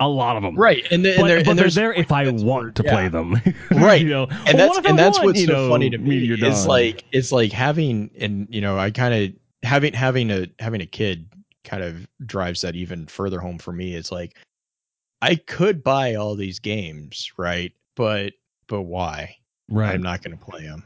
a 0.00 0.08
lot 0.08 0.36
of 0.36 0.42
them. 0.42 0.56
right. 0.56 0.86
And, 0.90 1.04
the, 1.04 1.14
But, 1.16 1.20
and, 1.20 1.30
there, 1.30 1.38
but 1.38 1.48
and 1.50 1.58
they're 1.58 1.70
there 1.70 1.92
if 1.92 2.12
I 2.12 2.28
want 2.28 2.74
to 2.76 2.82
yeah. 2.84 2.92
play 2.92 3.08
them. 3.08 3.34
right 3.72 4.00
you 4.00 4.08
know? 4.08 4.24
and 4.46 4.58
Well, 4.58 4.72
that's 4.74 4.86
I 4.86 4.90
and 4.90 4.98
that's 4.98 5.18
want, 5.18 5.26
what's 5.26 5.44
so 5.44 5.52
know, 5.52 5.68
funny 5.68 5.90
to 5.90 5.98
me 5.98 6.30
is 6.30 6.66
like 6.66 7.04
it's 7.12 7.32
like 7.32 7.52
having 7.52 8.10
and 8.18 8.46
you 8.50 8.60
know 8.60 8.78
i 8.78 8.90
kind 8.90 9.14
of 9.14 9.32
having 9.68 9.92
having 9.92 10.30
a 10.30 10.46
having 10.58 10.80
a 10.80 10.86
kid 10.86 11.28
kind 11.64 11.82
of 11.82 12.06
drives 12.24 12.60
that 12.60 12.76
even 12.76 13.06
further 13.06 13.40
home 13.40 13.58
for 13.58 13.72
me 13.72 13.94
it's 13.94 14.12
like 14.12 14.36
i 15.26 15.34
could 15.34 15.82
buy 15.82 16.14
all 16.14 16.34
these 16.34 16.58
games 16.58 17.32
right? 17.36 17.72
But 17.94 18.34
but 18.66 18.82
why? 18.82 19.36
Right. 19.68 19.94
i'm 19.94 20.02
not 20.02 20.22
going 20.22 20.36
to 20.36 20.44
play 20.44 20.62
them 20.62 20.84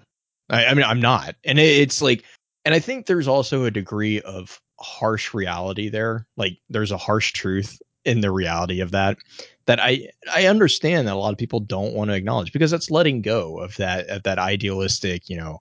I, 0.49 0.67
I 0.67 0.75
mean 0.75 0.85
i'm 0.85 1.01
not. 1.01 1.37
And 1.45 1.59
it, 1.59 1.79
it's 1.79 2.03
like 2.03 2.25
and 2.65 2.75
i 2.75 2.79
think 2.79 3.07
there's 3.07 3.29
also 3.29 3.65
a 3.65 3.71
degree 3.71 4.21
of 4.21 4.61
harsh 4.81 5.35
reality 5.35 5.89
there. 5.89 6.27
Like 6.37 6.59
there's 6.69 6.91
a 6.91 6.97
harsh 6.97 7.33
truth 7.33 7.81
in 8.05 8.21
the 8.23 8.31
reality 8.31 8.81
of 8.81 8.93
that 8.93 9.19
that 9.67 9.79
I 9.79 10.09
I 10.33 10.47
understand 10.47 11.07
that 11.07 11.15
a 11.15 11.19
lot 11.19 11.33
of 11.33 11.39
people 11.39 11.61
don't 11.61 11.95
want 11.95 12.11
to 12.11 12.17
acknowledge 12.17 12.53
because 12.53 12.71
that's 12.71 12.91
letting 12.91 13.23
go 13.23 13.61
of 13.61 13.77
that 13.77 14.09
of 14.09 14.23
that 14.25 14.39
idealistic, 14.39 15.29
you 15.29 15.37
know, 15.37 15.61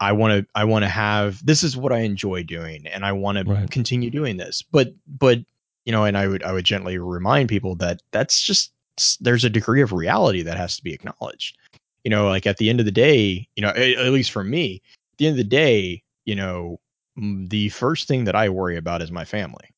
I 0.00 0.12
want 0.12 0.32
to 0.32 0.46
I 0.54 0.64
want 0.64 0.82
to 0.82 0.88
have 0.88 1.44
this 1.44 1.62
is 1.62 1.76
what 1.76 1.92
I 1.92 2.00
enjoy 2.00 2.42
doing 2.42 2.86
and 2.86 3.04
I 3.04 3.12
want 3.12 3.38
to 3.38 3.66
continue 3.70 4.10
doing 4.10 4.36
this. 4.36 4.62
But 4.62 4.94
but 5.06 5.38
you 5.84 5.92
know, 5.92 6.04
and 6.04 6.16
I 6.16 6.28
would 6.28 6.42
I 6.42 6.52
would 6.52 6.64
gently 6.64 6.98
remind 6.98 7.48
people 7.48 7.74
that 7.76 8.02
that's 8.10 8.42
just 8.42 8.72
there's 9.20 9.44
a 9.44 9.50
degree 9.50 9.82
of 9.82 9.92
reality 9.92 10.42
that 10.42 10.56
has 10.56 10.76
to 10.76 10.82
be 10.82 10.92
acknowledged. 10.92 11.56
You 12.04 12.10
know, 12.10 12.28
like 12.28 12.46
at 12.46 12.58
the 12.58 12.70
end 12.70 12.80
of 12.80 12.86
the 12.86 12.92
day, 12.92 13.48
you 13.56 13.62
know, 13.62 13.70
at, 13.70 13.78
at 13.78 14.12
least 14.12 14.30
for 14.30 14.44
me, 14.44 14.82
at 15.12 15.18
the 15.18 15.26
end 15.26 15.34
of 15.34 15.38
the 15.38 15.44
day, 15.44 16.02
you 16.24 16.34
know, 16.34 16.80
mm, 17.18 17.48
the 17.48 17.70
first 17.70 18.08
thing 18.08 18.24
that 18.24 18.36
I 18.36 18.48
worry 18.48 18.76
about 18.76 19.02
is 19.02 19.10
my 19.10 19.24
family. 19.24 19.68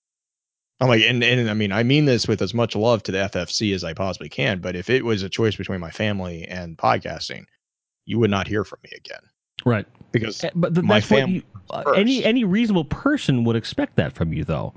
I'm 0.81 0.89
like, 0.89 1.03
and, 1.05 1.25
and 1.25 1.49
I 1.49 1.55
mean, 1.55 1.73
I 1.73 1.83
mean 1.85 2.05
this 2.05 2.29
with 2.29 2.43
as 2.43 2.53
much 2.53 2.77
love 2.77 3.03
to 3.05 3.13
the 3.13 3.19
FFC 3.19 3.75
as 3.75 3.83
I 3.83 3.95
possibly 3.95 4.29
can. 4.29 4.61
But 4.61 4.77
if 4.77 4.91
it 4.91 5.05
was 5.05 5.23
a 5.23 5.29
choice 5.31 5.57
between 5.57 5.81
my 5.81 5.91
family 5.91 6.45
and 6.45 6.77
podcasting, 6.77 7.47
you 8.05 8.19
would 8.19 8.31
not 8.31 8.47
hear 8.47 8.63
from 8.63 8.81
me 8.85 8.91
again 8.95 9.23
right. 9.65 9.87
because 10.13 10.43
Eh, 10.45 10.51
But 10.55 10.75
th- 10.75 10.85
my 10.85 11.01
that's 11.01 11.45
what 11.69 11.85
fam 11.85 11.87
you, 11.87 11.91
uh, 11.91 11.95
first. 11.95 12.01
any 12.01 12.25
any 12.25 12.45
reasonable 12.45 12.85
person 12.85 13.45
would 13.45 13.57
expect 13.57 13.97
that 13.97 14.13
from 14.13 14.33
you, 14.33 14.45
though. 14.45 14.75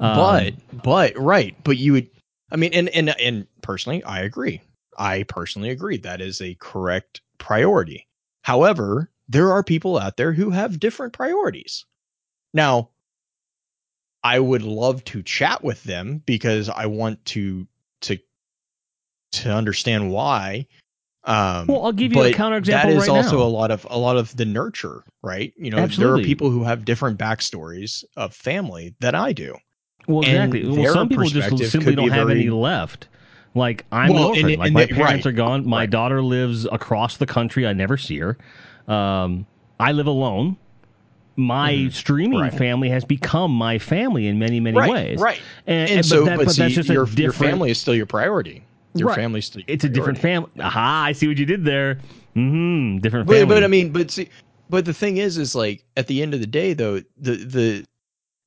Um, 0.00 0.16
but 0.16 0.82
but 0.82 1.16
right. 1.16 1.56
But 1.64 1.78
you 1.78 1.92
would 1.92 2.10
i 2.50 2.56
mean 2.56 2.72
and 2.74 2.88
and 2.90 3.10
and 3.20 3.46
personally 3.62 4.02
i 4.04 4.20
agree. 4.20 4.60
I 4.98 5.22
personally 5.24 5.70
agree. 5.70 5.96
That 5.96 6.20
is 6.20 6.40
a 6.40 6.54
correct 6.60 7.22
priority. 7.38 8.06
However 8.42 9.10
there 9.28 9.50
are 9.52 9.62
people 9.62 9.98
out 9.98 10.16
there 10.16 10.32
who 10.32 10.50
have 10.50 10.80
different 10.80 11.12
priorities. 11.12 11.84
Now 12.52 12.90
i 14.24 14.38
would 14.38 14.62
love 14.62 15.02
to 15.04 15.22
chat 15.22 15.64
with 15.64 15.82
them 15.84 16.22
because 16.26 16.68
i 16.68 16.86
want 16.86 17.24
to 17.24 17.66
to 18.00 18.16
to 19.32 19.50
understand 19.52 20.12
why 20.12 20.66
um 21.24 21.66
Well, 21.68 21.84
I'll 21.84 21.92
give 21.92 22.12
you 22.12 22.22
a 22.22 22.32
counterexample 22.32 22.66
that 22.66 22.88
is 22.90 22.96
right 23.08 23.08
also 23.10 23.38
now. 23.38 23.42
a 23.44 23.44
lot 23.44 23.70
of 23.70 23.86
a 23.90 23.98
lot 23.98 24.16
of 24.16 24.36
the 24.36 24.44
nurture 24.44 25.04
right 25.22 25.52
you 25.56 25.70
know 25.70 25.86
there 25.86 26.12
are 26.14 26.18
people 26.18 26.50
who 26.50 26.64
have 26.64 26.84
different 26.84 27.18
backstories 27.18 28.02
of 28.16 28.34
family 28.34 28.94
than 29.00 29.14
i 29.14 29.32
do 29.32 29.54
well, 30.08 30.22
exactly. 30.22 30.66
Well, 30.66 30.92
some 30.92 31.08
people 31.08 31.26
just 31.26 31.70
simply 31.70 31.94
don't 31.94 32.10
have 32.10 32.26
very- 32.26 32.40
any 32.40 32.50
left. 32.50 33.06
Like 33.54 33.84
I'm 33.92 34.12
Well, 34.12 34.22
an 34.22 34.28
orphan. 34.30 34.46
and- 34.50 34.58
like 34.58 34.66
and 34.66 34.74
my 34.74 34.86
parents 34.86 35.24
right. 35.24 35.26
are 35.26 35.30
gone. 35.32 35.64
My 35.64 35.82
Right. 35.82 35.90
daughter 35.90 36.20
lives 36.22 36.66
across 36.72 37.18
the 37.18 37.26
country. 37.26 37.68
I 37.68 37.72
never 37.72 37.96
see 37.96 38.18
her. 38.18 38.36
Um, 38.88 39.46
I 39.78 39.92
live 39.92 40.08
alone. 40.08 40.56
My 41.36 41.72
Mhm. 41.74 41.92
streaming 41.92 42.40
Right. 42.40 42.52
family 42.52 42.88
has 42.88 43.04
become 43.04 43.52
my 43.52 43.78
family 43.78 44.26
in 44.26 44.40
many, 44.40 44.58
many 44.58 44.76
ways. 44.76 45.20
right. 45.20 45.38
And, 45.68 45.88
And, 45.88 46.04
so, 46.04 46.22
but, 46.22 46.30
that, 46.30 46.36
but, 46.38 46.44
but 46.46 46.54
see, 46.56 46.62
that's 46.62 46.74
just 46.74 46.90
a 46.90 46.94
your, 46.94 47.04
different. 47.04 47.20
your 47.22 47.32
family 47.32 47.70
is 47.70 47.78
still 47.78 47.94
your 47.94 48.06
priority. 48.06 48.64
Your 48.94 49.08
Right. 49.08 49.16
family's 49.16 49.46
still 49.46 49.62
it's 49.66 49.84
a 49.84 49.88
different 49.88 50.18
family. 50.18 50.50
Aha! 50.60 51.04
I 51.08 51.12
see 51.12 51.26
what 51.28 51.38
you 51.38 51.46
did 51.46 51.64
there. 51.64 51.98
hmm 52.34 52.98
Different 52.98 53.26
But, 53.26 53.34
family. 53.38 53.54
but 53.54 53.64
I 53.64 53.66
mean, 53.68 53.90
but 53.92 54.10
see, 54.10 54.28
but 54.68 54.84
the 54.84 54.94
thing 54.94 55.16
is, 55.18 55.38
is 55.38 55.54
like 55.54 55.84
at 55.96 56.06
the 56.06 56.22
end 56.22 56.34
of 56.34 56.40
the 56.40 56.46
day, 56.46 56.72
though, 56.72 56.96
the 57.18 57.36
the 57.36 57.84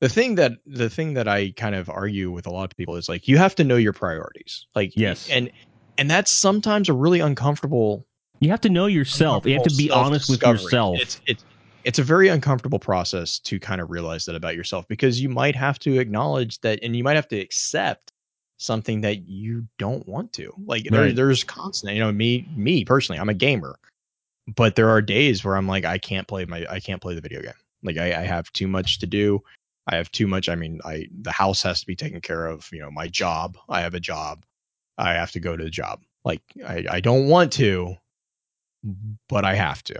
the 0.02 0.10
thing 0.10 0.36
that 0.36 0.54
the 0.66 0.90
thing 0.90 1.14
that 1.16 1.28
I 1.28 1.52
kind 1.52 1.76
of 1.76 1.90
argue 1.90 2.32
with 2.32 2.46
a 2.48 2.52
lot 2.52 2.72
of 2.72 2.78
people 2.78 2.96
is 2.96 3.10
like 3.10 3.28
you 3.28 3.38
have 3.38 3.56
to 3.56 3.64
know 3.64 3.78
your 3.78 3.94
priorities. 3.94 4.68
Like 4.76 4.94
Yes. 4.96 5.30
and 5.32 5.52
and 5.98 6.10
that's 6.12 6.32
sometimes 6.32 6.90
a 6.90 6.94
really 6.94 7.22
uncomfortable. 7.22 8.06
you 8.42 8.50
have 8.50 8.62
to 8.62 8.70
know 8.70 8.86
yourself. 8.86 9.46
You 9.46 9.54
have 9.54 9.64
to 9.64 9.76
be 9.78 9.90
honest 9.90 10.30
with 10.30 10.42
yourself. 10.44 11.00
It's 11.02 11.22
it's 11.26 11.46
it's 11.86 12.00
a 12.00 12.04
very 12.04 12.28
uncomfortable 12.30 12.80
process 12.80 13.38
to 13.40 13.60
kind 13.60 13.80
of 13.80 13.92
realize 13.92 14.26
that 14.26 14.36
about 14.36 14.56
yourself 14.56 14.88
because 14.88 15.22
you 15.22 15.30
might 15.30 15.56
have 15.56 15.78
to 15.80 16.00
acknowledge 16.00 16.60
that 16.62 16.80
and 16.82 16.96
you 16.96 17.04
might 17.04 17.16
have 17.16 17.28
to 17.30 17.40
accept 17.40 18.12
something 18.58 19.02
that 19.02 19.28
you 19.28 19.68
don't 19.78 20.08
want 20.08 20.32
to 20.34 20.54
like 20.66 20.86
there, 20.90 21.12
there's 21.12 21.44
constant 21.44 21.94
you 21.94 22.00
know 22.00 22.12
me 22.12 22.48
me 22.56 22.86
personally 22.86 23.20
i'm 23.20 23.30
a 23.30 23.34
gamer 23.34 23.78
but 24.56 24.76
there 24.76 24.90
are 24.90 25.02
days 25.02 25.44
where 25.44 25.58
i'm 25.58 25.68
like 25.68 25.84
i 25.84 25.98
can't 25.98 26.28
play 26.28 26.46
my 26.46 26.66
i 26.70 26.80
can't 26.80 27.02
play 27.02 27.14
the 27.14 27.22
video 27.22 27.42
game 27.42 27.52
like 27.84 27.98
i, 27.98 28.22
I 28.22 28.24
have 28.26 28.52
too 28.54 28.68
much 28.68 29.00
to 29.00 29.08
do 29.08 29.44
i 29.88 29.98
have 29.98 30.10
too 30.12 30.28
much 30.28 30.48
i 30.48 30.56
mean 30.56 30.80
i 30.86 31.08
the 31.22 31.32
house 31.32 31.62
has 31.64 31.82
to 31.82 31.86
be 31.86 31.96
taken 31.96 32.22
care 32.22 32.46
of 32.46 32.70
you 32.72 32.80
know 32.80 32.90
my 32.90 33.08
job 33.08 33.58
i 33.68 33.82
have 33.82 33.94
a 33.94 34.00
job 34.00 34.46
i 34.98 35.14
have 35.14 35.32
to 35.32 35.42
go 35.42 35.58
to 35.58 35.64
the 35.64 35.70
job 35.70 36.02
like 36.24 36.42
i, 36.66 36.86
I 36.90 37.00
don't 37.02 37.28
want 37.28 37.52
to 37.54 37.98
but 39.30 39.44
i 39.46 39.56
have 39.56 39.84
to 39.84 39.96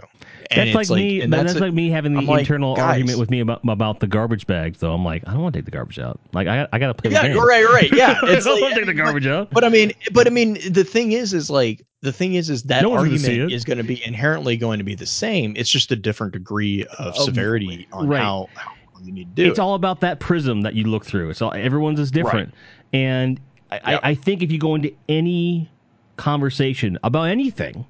And 0.50 0.68
that's 0.68 0.74
like, 0.74 0.82
it's 0.82 0.90
me. 0.90 1.20
and 1.22 1.32
that- 1.32 1.46
That's, 1.46 1.58
a- 1.58 1.60
like 1.60 1.72
me 1.74 1.90
having 1.90 2.14
the 2.14 2.20
I'm 2.20 2.38
internal 2.38 2.76
guys. 2.76 2.84
argument 2.92 3.18
with 3.18 3.30
me 3.30 3.40
about 3.40 3.60
about 3.68 3.98
the 4.00 4.06
garbage 4.06 4.46
bags. 4.46 4.78
Though 4.78 4.92
I'm 4.92 5.04
like, 5.04 5.22
I 5.26 5.32
don't 5.32 5.42
want 5.42 5.54
to 5.54 5.58
take 5.60 5.64
the 5.64 5.70
garbage 5.72 5.98
out. 5.98 6.20
Like 6.32 6.46
I, 6.46 6.68
I 6.72 6.78
got 6.78 6.88
to 6.88 6.94
play 6.94 7.10
yeah 7.10 7.22
the 7.22 7.34
game. 7.34 7.38
right 7.44 7.64
right 7.64 7.92
yeah 7.92 8.18
I 8.22 8.32
it's 8.34 8.44
don't 8.44 8.54
like, 8.54 8.62
want 8.62 8.74
to 8.74 8.80
take 8.80 8.86
the 8.86 8.94
garbage 8.94 9.26
out. 9.26 9.50
But 9.50 9.64
I 9.64 9.68
mean, 9.68 9.92
but 10.12 10.26
I 10.26 10.30
mean, 10.30 10.54
the 10.70 10.84
thing 10.84 11.12
is, 11.12 11.34
is 11.34 11.50
like 11.50 11.84
the 12.02 12.12
thing 12.12 12.34
is, 12.34 12.48
is 12.50 12.62
that 12.64 12.82
No 12.82 12.90
one's 12.90 13.06
gonna 13.08 13.18
see 13.18 13.26
argument 13.32 13.52
is 13.52 13.64
going 13.64 13.78
to 13.78 13.84
be 13.84 14.04
inherently 14.06 14.56
going 14.56 14.78
to 14.78 14.84
be 14.84 14.94
the 14.94 15.06
same. 15.06 15.54
It's 15.56 15.70
just 15.70 15.90
a 15.90 15.96
different 15.96 16.32
degree 16.32 16.84
of 16.98 17.14
Oh, 17.18 17.24
severity 17.24 17.88
on 17.92 18.06
right. 18.08 18.20
how, 18.20 18.48
how 18.54 18.72
you 19.02 19.12
need 19.12 19.34
to 19.36 19.42
do 19.42 19.50
it's 19.50 19.58
it. 19.58 19.62
all 19.62 19.74
about 19.74 20.00
that 20.02 20.20
prism 20.20 20.60
that 20.62 20.74
you 20.74 20.84
look 20.84 21.04
through. 21.04 21.30
It's 21.30 21.42
all 21.42 21.52
everyone's 21.54 21.98
is 21.98 22.10
different, 22.12 22.54
and 22.92 23.40
I, 23.70 23.74
Yep. 23.92 24.00
I, 24.04 24.10
I 24.10 24.14
think 24.14 24.42
if 24.44 24.52
you 24.52 24.58
go 24.58 24.74
into 24.76 24.92
any 25.08 25.68
conversation 26.16 26.98
about 27.02 27.24
anything 27.24 27.84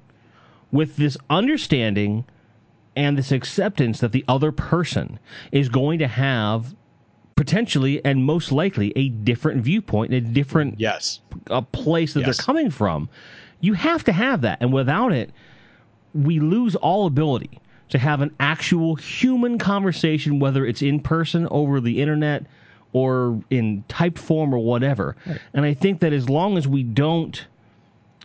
with 0.71 0.95
this 0.97 1.17
understanding 1.29 2.25
and 2.95 3.17
this 3.17 3.31
acceptance 3.31 3.99
that 3.99 4.11
the 4.11 4.25
other 4.27 4.51
person 4.51 5.19
is 5.51 5.69
going 5.69 5.99
to 5.99 6.07
have 6.07 6.75
potentially 7.35 8.03
and 8.03 8.25
most 8.25 8.51
likely 8.51 8.91
a 8.95 9.09
different 9.09 9.61
viewpoint, 9.63 10.13
a 10.13 10.19
different 10.21 10.79
yes, 10.79 11.19
a 11.47 11.61
place 11.61 12.13
that 12.13 12.21
Yes. 12.21 12.37
they're 12.37 12.45
coming 12.45 12.71
from. 12.71 13.09
You 13.59 13.73
have 13.73 14.03
to 14.05 14.11
have 14.11 14.41
that, 14.41 14.57
and 14.61 14.73
without 14.73 15.11
it, 15.13 15.31
we 16.13 16.39
lose 16.39 16.75
all 16.75 17.05
ability 17.05 17.59
to 17.89 17.97
have 17.99 18.21
an 18.21 18.31
actual 18.39 18.95
human 18.95 19.57
conversation, 19.57 20.39
whether 20.39 20.65
it's 20.65 20.81
in 20.81 20.99
person, 20.99 21.47
over 21.51 21.79
the 21.79 22.01
internet, 22.01 22.45
or 22.93 23.41
in 23.49 23.83
typed 23.87 24.19
form, 24.19 24.53
or 24.53 24.59
whatever. 24.59 25.15
And 25.53 25.65
I 25.65 25.73
think 25.73 25.99
that 26.01 26.13
as 26.13 26.29
long 26.29 26.57
as 26.57 26.67
we 26.67 26.83
don't 26.83 27.45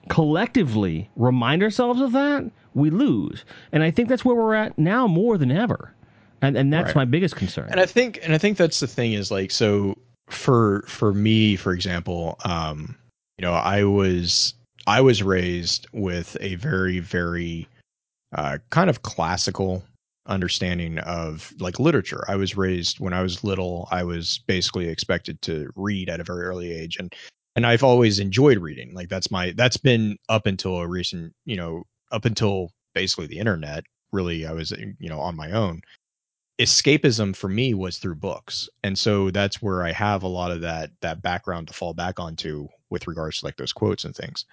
collectively 0.08 1.10
remind 1.16 1.62
ourselves 1.62 2.00
of 2.00 2.12
that, 2.12 2.50
we 2.74 2.90
lose. 2.90 3.44
And 3.72 3.82
I 3.82 3.90
think 3.90 4.08
that's 4.08 4.24
where 4.24 4.36
we're 4.36 4.54
at 4.54 4.78
now 4.78 5.06
more 5.06 5.38
than 5.38 5.50
ever. 5.50 5.92
And, 6.40 6.56
and 6.56 6.72
that's 6.72 6.88
Right. 6.88 6.96
my 6.96 7.04
biggest 7.04 7.36
concern. 7.36 7.68
and 7.70 7.80
I 7.80 7.86
think, 7.86 8.18
and 8.22 8.32
I 8.34 8.38
think 8.38 8.56
that's 8.58 8.80
the 8.80 8.86
thing 8.86 9.12
is 9.12 9.30
like 9.30 9.50
so 9.50 9.96
for 10.28 10.82
for 10.88 11.12
me, 11.12 11.56
for 11.56 11.72
example, 11.72 12.38
um, 12.44 12.96
you 13.38 13.42
know, 13.42 13.52
I 13.52 13.84
was 13.84 14.54
I 14.86 15.00
was 15.00 15.22
raised 15.22 15.86
with 15.92 16.36
a 16.40 16.56
very 16.56 16.98
very 16.98 17.68
uh, 18.34 18.58
kind 18.70 18.90
of 18.90 19.02
classical 19.02 19.84
understanding 20.26 20.98
of 21.00 21.52
like 21.60 21.78
literature. 21.78 22.24
I 22.28 22.36
was 22.36 22.56
raised 22.56 22.98
when 22.98 23.12
I 23.12 23.22
was 23.22 23.44
little, 23.44 23.88
I 23.90 24.02
was 24.04 24.38
basically 24.46 24.88
expected 24.88 25.42
to 25.42 25.70
read 25.76 26.08
at 26.08 26.20
a 26.20 26.24
very 26.24 26.42
early 26.44 26.72
age 26.72 26.96
and 26.98 27.12
and 27.56 27.66
I've 27.66 27.82
always 27.82 28.18
enjoyed 28.18 28.58
reading. 28.58 28.94
Like 28.94 29.08
that's 29.08 29.30
my 29.30 29.52
that's 29.56 29.76
been 29.76 30.16
up 30.28 30.46
until 30.46 30.76
a 30.76 30.88
recent, 30.88 31.34
you 31.44 31.56
know, 31.56 31.84
up 32.10 32.24
until 32.24 32.70
basically 32.94 33.26
the 33.26 33.38
internet. 33.38 33.84
Really, 34.12 34.46
I 34.46 34.52
was 34.52 34.72
you 34.72 35.08
know 35.08 35.20
on 35.20 35.36
my 35.36 35.52
own. 35.52 35.82
Escapism 36.60 37.34
for 37.34 37.48
me 37.48 37.74
was 37.74 37.98
through 37.98 38.14
books, 38.16 38.68
and 38.84 38.98
so 38.98 39.30
that's 39.30 39.62
where 39.62 39.82
I 39.82 39.92
have 39.92 40.22
a 40.22 40.28
lot 40.28 40.50
of 40.50 40.60
that 40.60 40.90
that 41.00 41.22
background 41.22 41.68
to 41.68 41.74
fall 41.74 41.94
back 41.94 42.20
onto 42.20 42.68
with 42.90 43.06
regards 43.06 43.38
to 43.38 43.46
like 43.46 43.56
those 43.56 43.72
quotes 43.72 44.04
and 44.04 44.14
things. 44.14 44.44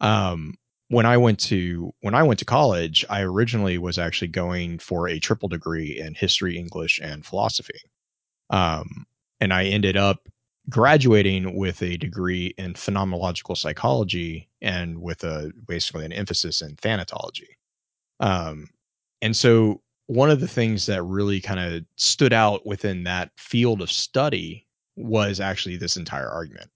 Um, 0.00 0.54
when 0.88 1.06
I 1.06 1.16
went 1.16 1.38
to 1.40 1.92
when 2.00 2.14
I 2.14 2.22
went 2.22 2.38
to 2.40 2.44
college, 2.44 3.04
I 3.10 3.22
originally 3.22 3.78
was 3.78 3.98
actually 3.98 4.28
going 4.28 4.78
for 4.78 5.08
a 5.08 5.18
triple 5.18 5.48
degree 5.48 5.98
in 5.98 6.14
history, 6.14 6.56
English, 6.56 7.00
and 7.02 7.24
philosophy. 7.24 7.80
Um, 8.50 9.06
and 9.40 9.52
I 9.52 9.64
ended 9.66 9.96
up 9.96 10.28
graduating 10.68 11.56
with 11.56 11.82
a 11.82 11.96
degree 11.96 12.54
in 12.58 12.74
phenomenological 12.74 13.56
psychology 13.56 14.48
and 14.60 15.00
with 15.00 15.24
a 15.24 15.52
basically 15.66 16.04
an 16.04 16.12
emphasis 16.12 16.60
in 16.60 16.76
thanatology. 16.76 17.48
Um, 18.20 18.68
and 19.22 19.34
so 19.34 19.80
one 20.06 20.30
of 20.30 20.40
the 20.40 20.48
things 20.48 20.86
that 20.86 21.02
really 21.02 21.40
kind 21.40 21.60
of 21.60 21.84
stood 21.96 22.32
out 22.32 22.66
within 22.66 23.04
that 23.04 23.30
field 23.36 23.80
of 23.80 23.90
study 23.90 24.66
was 24.96 25.40
actually 25.40 25.76
this 25.76 25.96
entire 25.96 26.28
argument. 26.28 26.68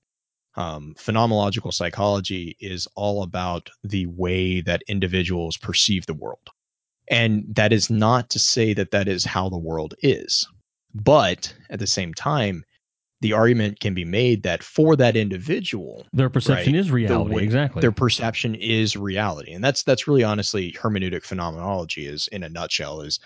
Um, 0.57 0.95
phenomenological 0.97 1.73
psychology 1.73 2.57
is 2.61 2.87
all 2.95 3.23
about 3.23 3.71
the 3.83 4.07
way 4.07 4.61
that 4.61 4.83
individuals 4.87 5.57
perceive 5.57 6.07
the 6.07 6.15
world. 6.15 6.49
And 7.11 7.45
that 7.55 7.73
is 7.73 7.91
not 7.91 8.31
to 8.31 8.39
say 8.39 8.73
that 8.75 8.93
that 8.93 9.09
is 9.09 9.25
how 9.25 9.49
the 9.49 9.59
world 9.59 9.95
is. 10.01 10.49
But 10.95 11.53
at 11.71 11.81
the 11.81 11.87
same 11.87 12.15
time, 12.15 12.65
the 13.25 13.33
argument 13.33 13.81
can 13.81 13.95
be 13.95 14.05
made 14.05 14.43
that 14.43 14.63
for 14.63 14.97
that 14.97 15.17
individual, 15.17 16.07
Their 16.13 16.29
perception 16.29 16.75
Right. 16.75 16.81
is 16.81 16.91
reality. 16.91 17.35
way- 17.37 17.43
exactly. 17.43 17.81
their 17.81 17.91
perception 17.91 18.55
is 18.55 18.97
reality. 18.97 19.53
And 19.53 19.65
that's 19.65 19.83
that's 19.83 20.07
really 20.07 20.23
honestly 20.23 20.73
hermeneutic 20.73 21.25
phenomenology 21.25 22.07
is 22.07 22.29
in 22.29 22.43
a 22.43 22.51
nutshell 22.51 23.01
is 23.01 23.19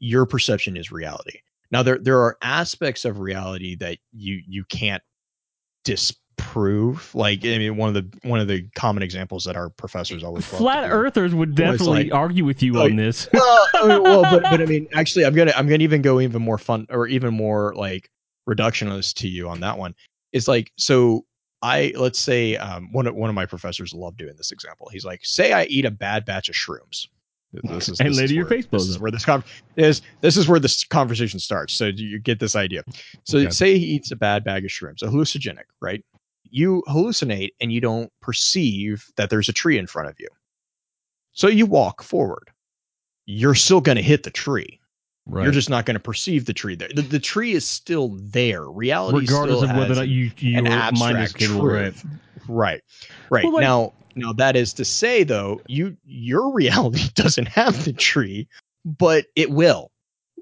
your 0.00 0.26
perception 0.26 0.76
is 0.76 0.92
reality. 0.92 1.38
Now 1.70 1.82
there 1.82 1.98
there 1.98 2.20
are 2.20 2.36
aspects 2.42 3.06
of 3.06 3.20
reality 3.20 3.74
that 3.76 3.96
you 4.12 4.40
you 4.46 4.64
can't 4.64 5.02
disprove. 5.84 7.14
Like 7.14 7.44
I 7.44 7.58
mean 7.58 7.76
one 7.76 7.88
of 7.88 7.94
the 7.94 8.28
one 8.28 8.40
of 8.40 8.48
the 8.48 8.66
common 8.76 9.02
examples 9.02 9.44
that 9.44 9.56
our 9.56 9.70
professors 9.70 10.22
always 10.22 10.44
Flat. 10.44 10.90
Earthers 10.90 11.34
would 11.34 11.54
definitely 11.54 12.04
like- 12.04 12.12
argue 12.14 12.44
with 12.44 12.62
you 12.62 12.74
like- 12.74 12.90
on 12.90 12.96
this. 12.96 13.28
well, 13.32 13.58
I 13.74 13.88
mean, 13.88 14.02
well, 14.02 14.22
but 14.22 14.42
but 14.42 14.60
I 14.60 14.66
mean, 14.74 14.88
actually, 14.94 15.24
I'm 15.24 15.34
gonna 15.34 15.52
I'm 15.56 15.66
gonna 15.66 15.84
even 15.84 16.02
go 16.02 16.20
even 16.20 16.42
more 16.42 16.58
fun 16.58 16.86
or 16.90 17.06
even 17.06 17.34
more 17.34 17.74
like 17.76 18.10
reductionist 18.48 19.14
to 19.14 19.28
you 19.28 19.48
on 19.48 19.60
that 19.60 19.78
one. 19.78 19.94
It's 20.32 20.48
like 20.48 20.72
so. 20.76 21.24
I 21.60 21.92
let's 21.96 22.20
say 22.20 22.56
um, 22.56 22.92
one 22.92 23.06
of 23.08 23.14
one 23.16 23.28
of 23.28 23.34
my 23.34 23.44
professors 23.46 23.92
love 23.92 24.16
doing 24.16 24.34
this 24.36 24.52
example. 24.52 24.88
He's 24.92 25.04
like, 25.04 25.24
say 25.24 25.52
I 25.52 25.64
eat 25.64 25.84
a 25.84 25.90
bad 25.90 26.24
batch 26.24 26.48
of 26.48 26.54
shrooms. 26.54 27.08
This 27.64 27.88
is 27.88 27.98
And 27.98 28.10
this 28.10 28.16
later 28.18 28.24
is 28.26 28.32
your 28.32 28.44
where- 28.44 28.50
face 28.50 28.64
This 28.66 28.70
blows 28.70 28.88
is 28.90 28.98
where 29.00 29.10
this 29.10 29.24
con- 29.24 29.42
is. 29.76 30.02
This 30.20 30.36
is 30.36 30.46
where 30.46 30.60
this 30.60 30.84
conversation 30.84 31.40
starts. 31.40 31.72
So 31.72 31.86
you 31.86 32.18
get 32.20 32.38
this 32.40 32.54
idea. 32.54 32.84
So 33.24 33.38
Okay. 33.38 33.50
say 33.50 33.78
he 33.78 33.86
eats 33.86 34.10
a 34.12 34.16
bad 34.16 34.44
bag 34.44 34.64
of 34.64 34.70
shrooms, 34.70 35.02
a 35.02 35.06
hallucinogenic, 35.06 35.64
right? 35.80 36.04
You 36.50 36.82
hallucinate 36.88 37.50
and 37.60 37.72
you 37.72 37.80
don't 37.80 38.12
perceive 38.20 39.06
that 39.16 39.28
there's 39.30 39.48
a 39.48 39.52
tree 39.52 39.78
in 39.78 39.86
front 39.86 40.08
of 40.10 40.20
you. 40.20 40.28
So 41.32 41.48
you 41.48 41.66
walk 41.66 42.02
forward. 42.02 42.50
You're 43.26 43.54
still 43.54 43.80
going 43.80 43.96
to 43.96 44.02
hit 44.02 44.22
the 44.22 44.30
tree. 44.30 44.78
Right. 45.30 45.42
You're 45.44 45.52
just 45.52 45.68
not 45.68 45.84
going 45.84 45.94
to 45.94 46.00
perceive 46.00 46.46
the 46.46 46.54
tree 46.54 46.74
there. 46.74 46.88
The, 46.94 47.02
the 47.02 47.18
tree 47.18 47.52
is 47.52 47.66
still 47.68 48.08
there. 48.18 48.64
Reality 48.64 49.18
regardless 49.18 49.58
still 49.58 49.70
of 49.70 49.76
whether 49.76 49.92
or 49.92 49.96
not 49.96 50.08
you, 50.08 50.30
your 50.38 50.58
an 50.60 50.64
mind 50.64 50.94
is 50.94 51.02
abstract 51.02 51.38
capable, 51.38 51.66
right? 51.66 51.92
truth. 51.92 52.06
Right. 52.48 52.82
Right. 53.30 53.44
Well, 53.44 53.52
like- 53.52 53.62
now 53.62 53.92
now 54.16 54.32
that 54.32 54.56
is 54.56 54.72
to 54.74 54.84
say 54.84 55.22
though, 55.24 55.60
you 55.68 55.96
your 56.06 56.50
reality 56.54 57.08
doesn't 57.14 57.46
have 57.48 57.84
the 57.84 57.92
tree, 57.92 58.48
but 58.84 59.26
it 59.36 59.50
will. 59.50 59.90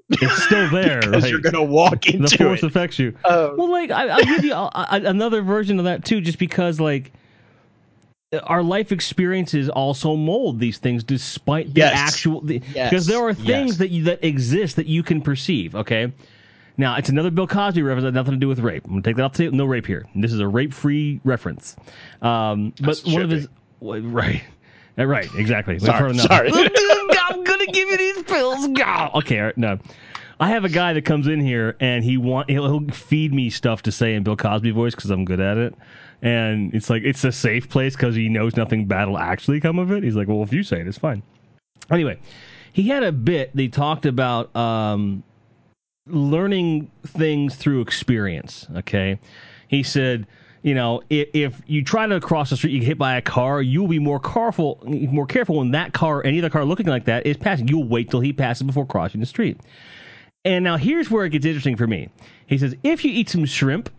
It's 0.09 0.43
still 0.43 0.69
there. 0.71 1.01
Because 1.01 1.23
like, 1.23 1.31
you're 1.31 1.41
going 1.41 1.53
to 1.53 1.61
walk 1.63 2.07
into 2.07 2.29
the 2.37 2.43
force 2.43 2.63
it. 2.63 2.67
affects 2.67 2.97
you. 2.97 3.13
Uh, 3.25 3.49
Well, 3.57 3.69
like 3.69 3.91
I, 3.91 4.07
I'll 4.07 4.23
give 4.23 4.45
you 4.45 4.53
a, 4.53 4.71
a- 4.73 5.01
another 5.03 5.41
version 5.41 5.79
of 5.79 5.85
that 5.85 6.05
too, 6.05 6.21
just 6.21 6.39
because 6.39 6.79
like 6.79 7.11
our 8.43 8.61
life 8.61 8.91
experiences 8.91 9.69
also 9.69 10.15
mold 10.15 10.59
these 10.59 10.77
things, 10.77 11.03
despite 11.03 11.73
the 11.73 11.79
Yes. 11.81 11.93
actual. 11.95 12.41
The, 12.41 12.61
Yes. 12.73 12.89
Because 12.89 13.05
there 13.07 13.19
are 13.25 13.33
things 13.33 13.71
Yes. 13.71 13.77
that 13.77 13.89
you, 13.91 14.03
that 14.05 14.23
exist 14.23 14.75
that 14.75 14.87
you 14.87 15.01
can 15.03 15.21
perceive. 15.21 15.75
Okay. 15.75 16.11
Now 16.79 16.95
it's 16.97 17.09
another 17.09 17.31
Bill 17.31 17.47
Cosby 17.47 17.81
reference 17.81 18.03
that 18.03 18.07
has 18.09 18.13
nothing 18.15 18.33
to 18.33 18.39
do 18.39 18.47
with 18.49 18.59
rape. 18.59 18.83
I'm 18.85 18.91
gonna 18.91 19.01
take 19.01 19.15
that 19.15 19.23
off. 19.23 19.33
the 19.33 19.45
table. 19.45 19.57
No 19.57 19.65
rape 19.65 19.87
here. 19.87 20.05
This 20.13 20.31
is 20.33 20.39
a 20.39 20.47
rape-free 20.47 21.21
reference. 21.23 21.75
Um, 22.21 22.73
but 22.81 22.99
one 23.05 23.21
of 23.21 23.29
his 23.31 23.47
well, 23.79 23.99
right, 24.01 24.43
right, 24.97 25.29
exactly. 25.35 25.79
Sorry, 25.79 26.15
sorry. 26.17 26.51
I'm 27.29 27.43
gonna 27.43 27.65
give 27.67 27.89
you 27.89 27.97
these 27.97 28.23
pills. 28.23 28.67
Go. 28.67 29.09
Okay, 29.15 29.51
no. 29.55 29.79
I 30.39 30.49
have 30.49 30.65
a 30.65 30.69
guy 30.69 30.93
that 30.93 31.03
comes 31.03 31.25
in 31.27 31.39
here 31.39 31.75
and 31.79 32.03
he 32.03 32.17
want 32.17 32.49
he'll, 32.49 32.67
he'll 32.67 32.89
feed 32.93 33.33
me 33.33 33.49
stuff 33.49 33.81
to 33.83 33.91
say 33.91 34.13
in 34.13 34.21
Bill 34.23 34.35
Cosby 34.35 34.69
voice 34.71 34.93
because 34.93 35.09
I'm 35.09 35.25
good 35.25 35.39
at 35.39 35.57
it. 35.57 35.73
And 36.21 36.73
it's 36.73 36.89
like 36.89 37.03
it's 37.03 37.23
a 37.23 37.31
safe 37.31 37.69
place 37.69 37.95
because 37.95 38.15
he 38.15 38.29
knows 38.29 38.55
nothing 38.55 38.85
bad 38.85 39.07
will 39.07 39.19
actually 39.19 39.59
come 39.59 39.77
of 39.79 39.91
it. 39.91 40.03
He's 40.03 40.15
like, 40.15 40.27
well, 40.27 40.41
if 40.43 40.51
you 40.51 40.63
say 40.63 40.79
it, 40.79 40.87
it's 40.87 40.97
fine. 40.97 41.21
Anyway, 41.91 42.19
he 42.73 42.87
had 42.87 43.03
a 43.03 43.11
bit. 43.11 43.55
They 43.55 43.67
talked 43.67 44.05
about 44.05 44.55
um, 44.55 45.23
learning 46.07 46.89
things 47.05 47.55
through 47.55 47.81
experience. 47.81 48.67
Okay, 48.75 49.19
he 49.67 49.83
said 49.83 50.25
you 50.63 50.73
know, 50.75 51.01
if, 51.09 51.29
if, 51.33 51.61
you 51.67 51.83
try 51.83 52.07
to 52.07 52.19
cross 52.19 52.49
the 52.49 52.57
street, 52.57 52.73
you 52.73 52.79
get 52.79 52.87
hit 52.87 52.97
by 52.97 53.15
a 53.15 53.21
car, 53.21 53.61
you'll 53.61 53.87
be 53.87 53.99
more 53.99 54.19
careful, 54.19 54.83
more 54.85 55.25
careful 55.25 55.57
when 55.57 55.71
that 55.71 55.93
car, 55.93 56.25
any 56.25 56.39
other 56.39 56.49
car 56.49 56.65
looking 56.65 56.87
like 56.87 57.05
that, 57.05 57.25
is 57.25 57.37
passing. 57.37 57.67
You'll 57.69 57.87
wait 57.87 58.09
till 58.09 58.19
he 58.19 58.33
passes 58.33 58.63
before 58.63 58.85
crossing 58.85 59.21
the 59.21 59.25
street. 59.25 59.61
And 60.43 60.63
now 60.63 60.75
here's 60.75 61.09
where 61.09 61.25
it 61.25 61.29
gets 61.29 61.45
interesting 61.45 61.77
for 61.77 61.87
me. 61.87 62.09
He 62.47 62.57
says, 62.57 62.75
if 62.83 63.05
you 63.05 63.11
eat 63.11 63.29
some 63.29 63.45
shrimp 63.45 63.89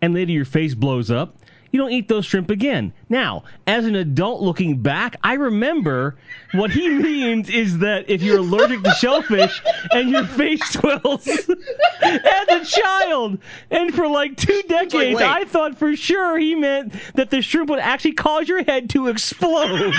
and 0.00 0.14
later 0.14 0.32
your 0.32 0.44
face 0.44 0.74
blows 0.74 1.10
up, 1.10 1.36
you 1.70 1.80
don't 1.80 1.92
eat 1.92 2.08
those 2.08 2.24
shrimp 2.24 2.50
again. 2.50 2.92
Now, 3.08 3.44
as 3.66 3.86
an 3.86 3.94
adult 3.94 4.42
looking 4.42 4.78
back, 4.78 5.16
I 5.22 5.34
remember 5.34 6.16
what 6.52 6.70
he 6.70 6.88
means 6.98 7.48
is 7.48 7.78
that 7.78 8.08
if 8.08 8.22
you're 8.22 8.38
allergic 8.38 8.82
to 8.82 8.90
shellfish 8.92 9.62
and 9.90 10.10
your 10.10 10.24
face 10.24 10.64
swells 10.70 11.26
as 12.02 12.48
a 12.48 12.64
child, 12.64 13.38
and 13.70 13.94
for 13.94 14.08
like 14.08 14.36
two 14.36 14.62
decades, 14.68 15.20
like, 15.20 15.24
I 15.24 15.44
thought 15.44 15.78
for 15.78 15.94
sure 15.96 16.38
he 16.38 16.54
meant 16.54 16.94
that 17.14 17.30
the 17.30 17.42
shrimp 17.42 17.70
would 17.70 17.80
actually 17.80 18.12
cause 18.12 18.48
your 18.48 18.62
head 18.64 18.90
to 18.90 19.08
explode. 19.08 19.94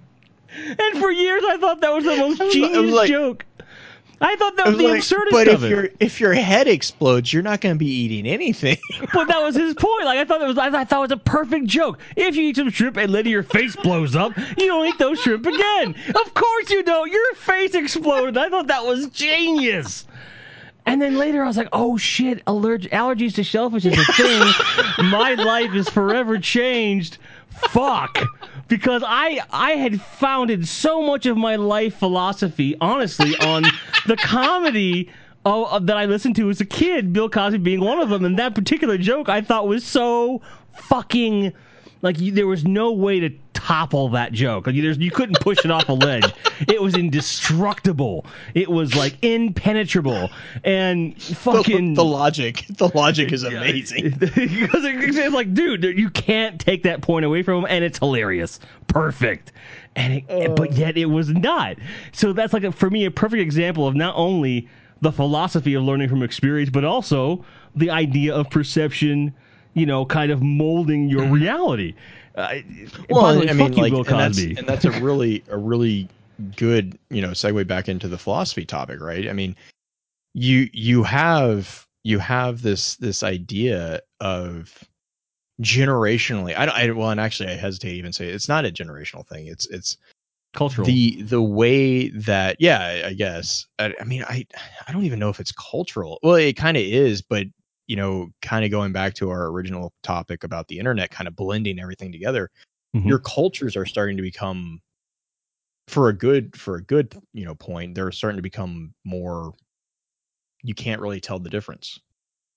and 0.56 0.98
for 0.98 1.10
years, 1.10 1.42
I 1.46 1.56
thought 1.58 1.80
that 1.80 1.92
was 1.92 2.04
the 2.04 2.16
most 2.16 2.52
genius 2.52 2.94
like, 2.94 3.08
joke. 3.08 3.44
I 4.20 4.34
thought 4.36 4.56
that 4.56 4.66
was, 4.66 4.76
was 4.76 4.82
the 4.82 4.88
like, 4.88 4.98
absurdest 5.00 5.32
but 5.32 5.48
if 5.48 5.60
your 5.62 5.90
if 6.00 6.20
your 6.20 6.32
head 6.32 6.68
explodes, 6.68 7.32
you're 7.32 7.42
not 7.42 7.60
going 7.60 7.74
to 7.74 7.78
be 7.78 7.90
eating 7.90 8.26
anything. 8.26 8.78
but 9.12 9.28
that 9.28 9.42
was 9.42 9.54
his 9.54 9.74
point. 9.74 10.04
Like 10.04 10.18
I 10.18 10.24
thought 10.24 10.40
it 10.40 10.46
was, 10.46 10.56
I 10.56 10.84
thought 10.84 10.98
it 10.98 11.00
was 11.00 11.10
a 11.12 11.16
perfect 11.18 11.66
joke. 11.66 11.98
If 12.16 12.34
you 12.34 12.44
eat 12.44 12.56
some 12.56 12.70
shrimp 12.70 12.96
and 12.96 13.12
later 13.12 13.28
your 13.28 13.42
face 13.42 13.76
blows 13.76 14.16
up, 14.16 14.36
you 14.36 14.66
don't 14.66 14.86
eat 14.86 14.98
those 14.98 15.20
shrimp 15.20 15.44
again. 15.44 15.94
Of 16.08 16.34
course 16.34 16.70
you 16.70 16.82
don't. 16.82 17.12
Your 17.12 17.34
face 17.34 17.74
exploded. 17.74 18.38
I 18.38 18.48
thought 18.48 18.68
that 18.68 18.86
was 18.86 19.08
genius. 19.08 20.06
And 20.86 21.02
then 21.02 21.18
later 21.18 21.42
I 21.42 21.48
was 21.48 21.56
like, 21.56 21.68
oh 21.72 21.98
shit, 21.98 22.44
allerg- 22.46 22.90
allergies 22.90 23.34
to 23.34 23.44
shellfish 23.44 23.84
is 23.84 23.98
a 23.98 24.12
thing. 24.12 25.10
My 25.10 25.34
life 25.34 25.74
is 25.74 25.88
forever 25.88 26.38
changed. 26.38 27.18
Fuck 27.50 28.22
because 28.68 29.02
I 29.06 29.40
I 29.50 29.72
had 29.72 30.00
founded 30.00 30.66
so 30.66 31.02
much 31.02 31.26
of 31.26 31.36
my 31.36 31.56
life 31.56 31.96
philosophy, 31.96 32.76
honestly, 32.80 33.36
on 33.38 33.64
the 34.06 34.16
comedy 34.16 35.10
of, 35.44 35.86
that 35.86 35.96
I 35.96 36.06
listened 36.06 36.36
to 36.36 36.50
as 36.50 36.60
a 36.60 36.64
kid. 36.64 37.12
Bill 37.12 37.28
Cosby 37.28 37.58
being 37.58 37.80
one 37.80 38.00
of 38.00 38.08
them, 38.08 38.24
and 38.24 38.38
that 38.38 38.54
particular 38.54 38.98
joke 38.98 39.28
I 39.28 39.40
thought 39.40 39.68
was 39.68 39.84
so 39.84 40.42
fucking 40.74 41.52
like 42.02 42.20
you, 42.20 42.32
there 42.32 42.46
was 42.46 42.64
no 42.64 42.92
way 42.92 43.20
to 43.20 43.30
topple 43.52 44.10
that 44.10 44.32
joke. 44.32 44.66
Like 44.66 44.76
you 44.76 45.10
couldn't 45.10 45.40
push 45.40 45.64
it 45.64 45.70
off 45.70 45.88
a 45.88 45.92
ledge. 45.92 46.32
It 46.68 46.80
was 46.80 46.94
indestructible. 46.94 48.24
It 48.54 48.70
was 48.70 48.94
like 48.94 49.22
impenetrable 49.22 50.30
and 50.64 51.20
fucking 51.22 51.92
the, 51.92 52.02
the 52.02 52.08
logic. 52.08 52.64
The 52.70 52.88
logic 52.94 53.30
is 53.30 53.42
amazing 53.42 54.10
because 54.18 54.84
it's 54.86 55.34
like, 55.34 55.52
dude, 55.52 55.84
you 55.84 56.08
can't 56.08 56.58
take 56.58 56.84
that 56.84 57.02
point 57.02 57.26
away 57.26 57.42
from 57.42 57.58
him, 57.58 57.66
and 57.68 57.84
it's 57.84 57.98
hilarious, 57.98 58.58
perfect. 58.86 59.52
And 59.96 60.14
it, 60.14 60.50
uh. 60.50 60.54
but 60.54 60.72
yet 60.72 60.96
it 60.96 61.06
was 61.06 61.28
not. 61.28 61.76
So 62.12 62.32
that's 62.32 62.54
like 62.54 62.64
a, 62.64 62.72
for 62.72 62.88
me 62.88 63.04
a 63.04 63.10
perfect 63.10 63.42
example 63.42 63.86
of 63.86 63.94
not 63.94 64.14
only 64.16 64.66
the 65.02 65.12
philosophy 65.12 65.74
of 65.74 65.82
learning 65.82 66.08
from 66.08 66.22
experience, 66.22 66.70
but 66.70 66.84
also 66.84 67.44
the 67.74 67.90
idea 67.90 68.34
of 68.34 68.48
perception 68.48 69.34
you 69.76 69.84
know, 69.84 70.06
kind 70.06 70.32
of 70.32 70.42
molding 70.42 71.08
your 71.08 71.20
mm-hmm. 71.20 71.32
reality. 71.34 71.94
Uh, 72.34 72.56
well, 73.10 73.38
way, 73.38 73.48
I 73.48 73.52
mean, 73.52 73.72
like, 73.74 73.92
and 73.92 74.06
that's, 74.06 74.38
and 74.38 74.66
that's, 74.66 74.84
a 74.86 74.90
really, 75.02 75.44
a 75.48 75.56
really 75.56 76.08
good, 76.56 76.98
you 77.10 77.20
know, 77.20 77.30
segue 77.30 77.66
back 77.66 77.88
into 77.88 78.08
the 78.08 78.18
philosophy 78.18 78.64
topic, 78.64 79.00
right? 79.00 79.28
I 79.28 79.32
mean, 79.32 79.54
you 80.32 80.68
you 80.72 81.02
have 81.02 81.86
you 82.04 82.18
have 82.18 82.62
this 82.62 82.96
this 82.96 83.22
idea 83.22 84.00
of 84.20 84.82
generationally. 85.62 86.56
I 86.56 86.66
don't. 86.66 86.74
I, 86.74 86.90
well, 86.90 87.10
and 87.10 87.20
actually, 87.20 87.50
I 87.50 87.54
hesitate 87.54 87.90
to 87.90 87.96
even 87.96 88.12
say 88.12 88.28
it. 88.28 88.34
it's 88.34 88.48
not 88.48 88.64
a 88.64 88.70
generational 88.70 89.26
thing. 89.26 89.46
It's 89.46 89.66
it's 89.66 89.98
cultural. 90.54 90.86
The 90.86 91.22
the 91.22 91.42
way 91.42 92.08
that 92.08 92.56
yeah, 92.60 92.80
I, 92.80 93.08
I 93.08 93.12
guess. 93.12 93.66
I, 93.78 93.92
I 94.00 94.04
mean, 94.04 94.24
I 94.24 94.46
I 94.88 94.92
don't 94.92 95.04
even 95.04 95.18
know 95.18 95.28
if 95.28 95.38
it's 95.38 95.52
cultural. 95.52 96.18
Well, 96.22 96.36
it 96.36 96.56
kind 96.56 96.78
of 96.78 96.82
is, 96.82 97.20
but 97.20 97.46
you 97.86 97.96
know, 97.96 98.30
kind 98.42 98.64
of 98.64 98.70
going 98.70 98.92
back 98.92 99.14
to 99.14 99.30
our 99.30 99.46
original 99.46 99.92
topic 100.02 100.44
about 100.44 100.68
the 100.68 100.78
internet, 100.78 101.10
kind 101.10 101.28
of 101.28 101.36
blending 101.36 101.78
everything 101.78 102.12
together, 102.12 102.50
mm-hmm. 102.94 103.06
your 103.06 103.18
cultures 103.18 103.76
are 103.76 103.86
starting 103.86 104.16
to 104.16 104.22
become, 104.22 104.80
for 105.88 106.08
a 106.08 106.12
good 106.12 106.56
for 106.56 106.76
a 106.76 106.82
good 106.82 107.16
you 107.32 107.44
know 107.44 107.54
point, 107.54 107.94
they're 107.94 108.12
starting 108.12 108.38
to 108.38 108.42
become 108.42 108.94
more. 109.04 109.54
You 110.62 110.74
can't 110.74 111.00
really 111.00 111.20
tell 111.20 111.38
the 111.38 111.50
difference. 111.50 112.00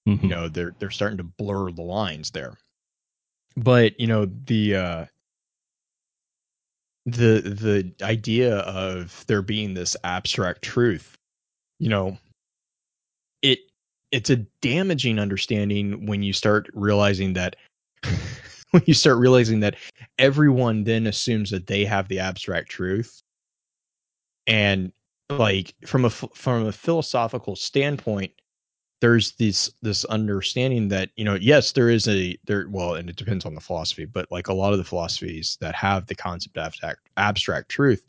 Mm-hmm. 0.07 0.25
You 0.25 0.29
know, 0.31 0.47
they're 0.49 0.75
they're 0.79 0.89
starting 0.89 1.17
to 1.17 1.23
blur 1.23 1.71
the 1.71 1.83
lines 1.83 2.31
there. 2.31 2.57
But 3.55 3.99
you 3.99 4.07
know 4.07 4.25
the 4.25 4.75
uh, 4.75 5.05
the 7.05 7.41
the 7.41 8.05
idea 8.05 8.57
of 8.57 9.25
there 9.27 9.41
being 9.41 9.73
this 9.73 9.95
abstract 10.03 10.61
truth, 10.61 11.15
you 11.79 11.89
know, 11.89 12.17
it 13.41 13.59
it's 14.11 14.29
a 14.29 14.37
damaging 14.61 15.19
understanding 15.19 16.05
when 16.05 16.23
you 16.23 16.33
start 16.33 16.69
realizing 16.73 17.33
that 17.33 17.55
when 18.71 18.83
you 18.85 18.93
start 18.93 19.17
realizing 19.17 19.59
that 19.59 19.75
everyone 20.17 20.83
then 20.83 21.07
assumes 21.07 21.49
that 21.51 21.67
they 21.67 21.85
have 21.85 22.07
the 22.07 22.19
abstract 22.19 22.69
truth. 22.69 23.21
And 24.47 24.91
like 25.29 25.75
from 25.85 26.05
a 26.05 26.09
from 26.09 26.65
a 26.65 26.71
philosophical 26.71 27.55
standpoint 27.55 28.31
there's 29.01 29.33
this 29.33 29.71
this 29.81 30.03
understanding 30.05 30.87
that 30.87 31.09
you 31.15 31.23
know 31.23 31.35
yes 31.35 31.71
there 31.71 31.89
is 31.89 32.07
a 32.07 32.37
there 32.45 32.67
well 32.69 32.95
and 32.95 33.09
it 33.09 33.15
depends 33.15 33.45
on 33.45 33.53
the 33.53 33.61
philosophy 33.61 34.05
but 34.05 34.29
like 34.31 34.47
a 34.47 34.53
lot 34.53 34.71
of 34.71 34.79
the 34.79 34.83
philosophies 34.83 35.57
that 35.61 35.75
have 35.75 36.07
the 36.07 36.15
concept 36.15 36.57
of 36.57 36.65
abstract 36.65 37.09
abstract 37.17 37.69
truth 37.69 38.03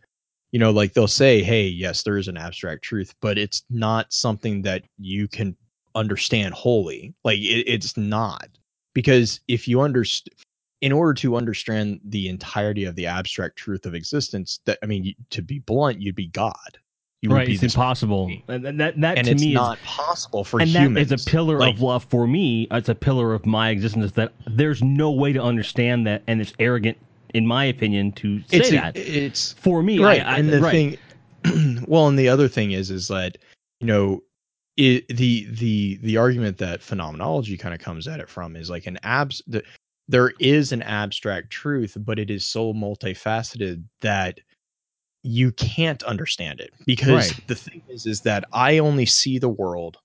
you 0.51 0.59
know 0.59 0.71
like 0.71 0.95
they'll 0.95 1.07
say 1.07 1.43
hey 1.43 1.67
yes 1.67 2.03
there 2.03 2.17
is 2.17 2.27
an 2.27 2.37
abstract 2.37 2.83
truth 2.83 3.15
but 3.21 3.39
it's 3.39 3.65
not 3.69 4.13
something 4.13 4.63
that 4.63 4.83
you 4.99 5.29
can 5.29 5.55
understand 5.95 6.55
wholly. 6.55 7.15
Like 7.25 7.39
it, 7.39 7.65
it's 7.67 7.97
not 7.97 8.49
because 8.95 9.41
if 9.49 9.69
you 9.69 9.81
understand, 9.81 10.35
in 10.81 10.93
order 10.93 11.13
to 11.15 11.37
understand 11.37 12.01
the 12.05 12.29
entirety 12.29 12.85
of 12.85 12.97
the 12.97 13.07
abstract 13.07 13.57
truth 13.57 13.87
of 13.87 13.95
existence, 13.95 14.61
that 14.65 14.79
I 14.83 14.87
mean, 14.87 15.15
to 15.31 15.43
be 15.43 15.59
blunt, 15.61 16.01
you'd 16.01 16.15
be 16.15 16.29
God. 16.29 16.79
You 17.23 17.31
right, 17.31 17.47
it's 17.47 17.63
impossible. 17.63 18.33
And 18.49 18.81
that, 18.81 18.99
that 18.99 19.19
and 19.19 19.27
to 19.27 19.33
it's 19.33 19.43
me 19.43 19.53
not 19.53 19.77
is, 19.77 19.85
not 19.85 19.87
possible 19.87 20.43
for 20.43 20.59
and 20.59 20.71
humans. 20.71 21.11
that 21.11 21.15
is 21.15 21.27
a 21.27 21.31
pillar 21.31 21.59
like, 21.59 21.75
of 21.75 21.83
love 21.83 22.05
for 22.05 22.27
me. 22.27 22.67
It's 22.71 22.89
a 22.89 22.95
pillar 22.95 23.35
of 23.35 23.45
my 23.45 23.69
existence 23.69 24.13
that 24.13 24.33
there's 24.47 24.83
no 24.83 25.11
way 25.11 25.35
to 25.35 25.43
understand 25.43 26.07
that, 26.07 26.23
and 26.27 26.41
it's 26.41 26.55
arrogant, 26.59 26.97
in 27.35 27.47
my 27.47 27.67
opinion, 27.67 28.13
to 28.13 28.39
say 28.41 28.45
it's 28.53 28.71
that. 28.71 28.97
It's 28.97 29.53
for 29.53 29.83
me, 29.83 29.99
right. 29.99 30.23
I, 30.23 30.37
I, 30.37 30.39
and 30.39 30.49
the 30.49 30.61
right. 30.63 30.99
thing, 31.45 31.85
well, 31.87 32.09
and 32.09 32.19
the 32.19 32.31
other 32.31 32.49
thing 32.49 32.73
is, 32.73 32.91
is 32.91 33.09
that 33.09 33.37
you 33.81 33.87
know 33.87 34.23
it, 34.81 35.09
the 35.09 35.47
the 35.51 35.99
the 36.03 36.17
argument 36.17 36.57
that 36.59 36.83
phenomenology 36.83 37.59
kind 37.59 37.75
of 37.75 37.81
comes 37.81 38.09
at 38.09 38.19
it 38.19 38.31
from 38.31 38.57
is 38.57 38.71
like 38.71 38.87
an 38.87 38.99
abs 39.03 39.43
the, 39.47 39.63
there 40.09 40.33
is 40.41 40.73
an 40.73 40.83
abstract 40.83 41.51
truth 41.51 41.97
but 42.01 42.19
it 42.19 42.31
is 42.31 42.47
so 42.47 42.73
multifaceted 42.73 43.85
that 44.01 44.41
you 45.23 45.53
can't 45.53 46.03
understand 46.05 46.61
it. 46.61 46.71
Because 46.87 47.31
right. 47.31 47.47
the 47.47 47.55
thing 47.55 47.83
is 47.89 48.07
is 48.07 48.23
that 48.23 48.45
i 48.53 48.79
only 48.79 49.05
see 49.05 49.39
the 49.39 49.51
world 49.51 49.99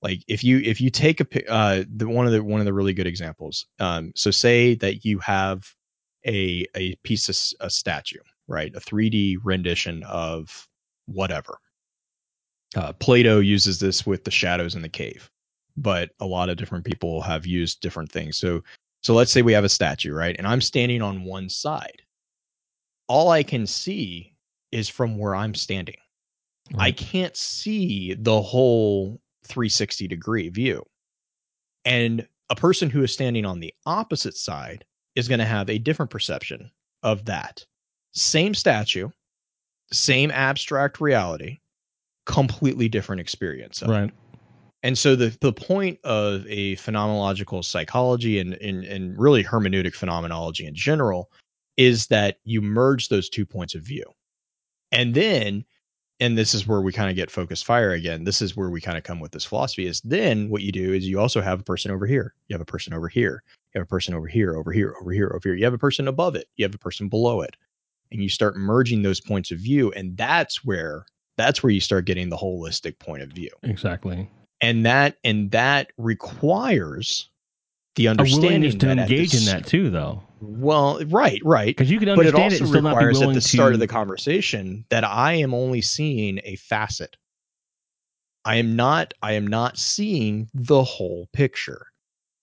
like 0.00 0.22
if 0.26 0.42
you 0.42 0.58
if 0.60 0.80
you 0.80 0.88
take 0.88 1.20
a 1.20 1.52
uh 1.52 1.84
the 1.94 2.08
one 2.08 2.24
of 2.24 2.32
the 2.32 2.42
one 2.42 2.60
of 2.60 2.66
the 2.66 2.72
really 2.72 2.94
good 2.94 3.06
examples 3.06 3.66
um 3.78 4.10
so 4.16 4.30
say 4.30 4.74
that 4.76 5.04
you 5.04 5.18
have 5.18 5.66
a 6.26 6.66
a 6.74 6.94
piece 7.04 7.28
of 7.28 7.36
a 7.66 7.68
statue 7.68 8.20
right? 8.48 8.74
A 8.74 8.80
3d 8.80 9.36
rendition 9.44 10.02
of 10.04 10.66
whatever 11.04 11.58
uh, 12.76 12.92
Plato 12.94 13.40
uses 13.40 13.80
this 13.80 14.06
with 14.06 14.24
the 14.24 14.30
shadows 14.30 14.74
in 14.74 14.82
the 14.82 14.88
cave, 14.88 15.30
but 15.76 16.10
a 16.20 16.26
lot 16.26 16.48
of 16.48 16.56
different 16.56 16.84
people 16.84 17.20
have 17.22 17.46
used 17.46 17.80
different 17.80 18.10
things. 18.10 18.36
So, 18.36 18.62
so 19.02 19.14
let's 19.14 19.32
say 19.32 19.42
we 19.42 19.52
have 19.52 19.64
a 19.64 19.68
statue, 19.68 20.12
right? 20.12 20.36
And 20.36 20.46
I'm 20.46 20.60
standing 20.60 21.02
on 21.02 21.24
one 21.24 21.48
side. 21.48 22.02
All 23.08 23.30
I 23.30 23.42
can 23.42 23.66
see 23.66 24.34
is 24.70 24.88
from 24.88 25.16
where 25.16 25.34
I'm 25.34 25.54
standing. 25.54 25.96
Right. 26.74 26.88
I 26.88 26.92
can't 26.92 27.36
see 27.36 28.14
the 28.14 28.42
whole 28.42 29.20
360 29.44 30.06
degree 30.08 30.48
view. 30.50 30.84
And 31.84 32.28
a 32.50 32.56
person 32.56 32.90
who 32.90 33.02
is 33.02 33.12
standing 33.12 33.46
on 33.46 33.60
the 33.60 33.72
opposite 33.86 34.36
side 34.36 34.84
is 35.14 35.28
going 35.28 35.38
to 35.38 35.46
have 35.46 35.70
a 35.70 35.78
different 35.78 36.10
perception 36.10 36.70
of 37.02 37.24
that. 37.24 37.64
Same 38.12 38.54
statue, 38.54 39.08
same 39.92 40.30
abstract 40.30 41.00
reality, 41.00 41.58
completely 42.28 42.88
different 42.88 43.20
experience. 43.20 43.82
it. 43.82 43.88
Right. 43.88 44.12
And 44.84 44.96
so 44.96 45.16
the 45.16 45.36
the 45.40 45.52
point 45.52 45.98
of 46.04 46.46
a 46.46 46.76
phenomenological 46.76 47.64
psychology 47.64 48.38
and, 48.38 48.54
and 48.54 48.84
and 48.84 49.18
really 49.18 49.42
hermeneutic 49.42 49.94
phenomenology 49.94 50.66
in 50.66 50.74
general 50.74 51.32
is 51.76 52.06
that 52.08 52.38
you 52.44 52.62
merge 52.62 53.08
those 53.08 53.28
two 53.28 53.44
points 53.44 53.74
of 53.74 53.82
view. 53.82 54.04
And 54.92 55.14
then 55.14 55.64
and 56.20 56.36
this 56.36 56.52
is 56.52 56.66
where 56.66 56.80
we 56.80 56.92
kind 56.92 57.10
of 57.10 57.16
get 57.16 57.30
focused 57.30 57.64
fire 57.64 57.92
again. 57.92 58.24
This 58.24 58.42
is 58.42 58.56
where 58.56 58.70
we 58.70 58.80
kind 58.80 58.98
of 58.98 59.04
come 59.04 59.20
with 59.20 59.32
this 59.32 59.44
philosophy 59.44 59.86
is 59.86 60.00
then 60.02 60.48
what 60.48 60.62
you 60.62 60.72
do 60.72 60.92
is 60.92 61.08
you 61.08 61.18
also 61.18 61.40
have 61.40 61.60
a 61.60 61.64
person 61.64 61.90
over 61.90 62.06
here. 62.06 62.34
You 62.48 62.54
have 62.54 62.60
a 62.60 62.64
person 62.64 62.92
over 62.92 63.08
here. 63.08 63.42
You 63.74 63.80
have 63.80 63.86
a 63.86 63.88
person 63.88 64.14
over 64.14 64.26
here, 64.26 64.56
over 64.56 64.72
here, 64.72 64.94
over 65.00 65.12
here, 65.12 65.32
over 65.34 65.40
here. 65.48 65.54
You 65.54 65.64
have 65.64 65.74
a 65.74 65.78
person 65.78 66.08
above 66.08 66.34
it. 66.34 66.48
You 66.56 66.64
have 66.64 66.74
a 66.74 66.78
person 66.78 67.08
below 67.08 67.40
it. 67.40 67.56
And 68.10 68.22
you 68.22 68.28
start 68.28 68.56
merging 68.56 69.02
those 69.02 69.20
points 69.20 69.50
of 69.50 69.58
view 69.58 69.92
and 69.92 70.16
that's 70.16 70.64
where 70.64 71.04
that's 71.38 71.62
where 71.62 71.70
you 71.70 71.80
start 71.80 72.04
getting 72.04 72.28
the 72.28 72.36
holistic 72.36 72.98
point 72.98 73.22
of 73.22 73.30
view 73.30 73.50
Exactly. 73.62 74.28
and 74.60 74.84
that 74.84 75.16
and 75.24 75.50
that 75.52 75.92
requires 75.96 77.30
the 77.96 78.06
A 78.06 78.10
willingness 78.10 78.74
understanding 78.74 78.78
to 78.78 78.90
engage 78.90 79.32
the 79.32 79.38
in 79.38 79.44
that 79.46 79.66
too, 79.66 79.90
though, 79.90 80.22
Well, 80.40 81.00
right, 81.06 81.40
right. 81.44 81.66
because 81.66 81.90
you 81.90 81.98
can 81.98 82.14
But 82.14 82.26
it 82.26 82.34
understand 82.34 82.52
it, 82.52 82.56
also 82.56 82.64
and 82.64 82.68
still 82.68 82.82
not 82.82 82.90
be 82.90 82.94
requires 82.94 83.18
willing 83.18 83.36
at 83.36 83.42
the 83.42 83.48
start 83.48 83.70
to. 83.70 83.74
of 83.74 83.80
the 83.80 83.86
conversation 83.88 84.84
that 84.90 85.02
I 85.02 85.32
am 85.32 85.52
only 85.52 85.80
seeing 85.80 86.38
a 86.44 86.54
facet. 86.56 87.16
I 88.44 88.56
am 88.56 88.76
not 88.76 89.14
I 89.20 89.32
am 89.32 89.46
not 89.46 89.78
seeing 89.78 90.48
the 90.54 90.84
whole 90.84 91.28
picture. 91.32 91.86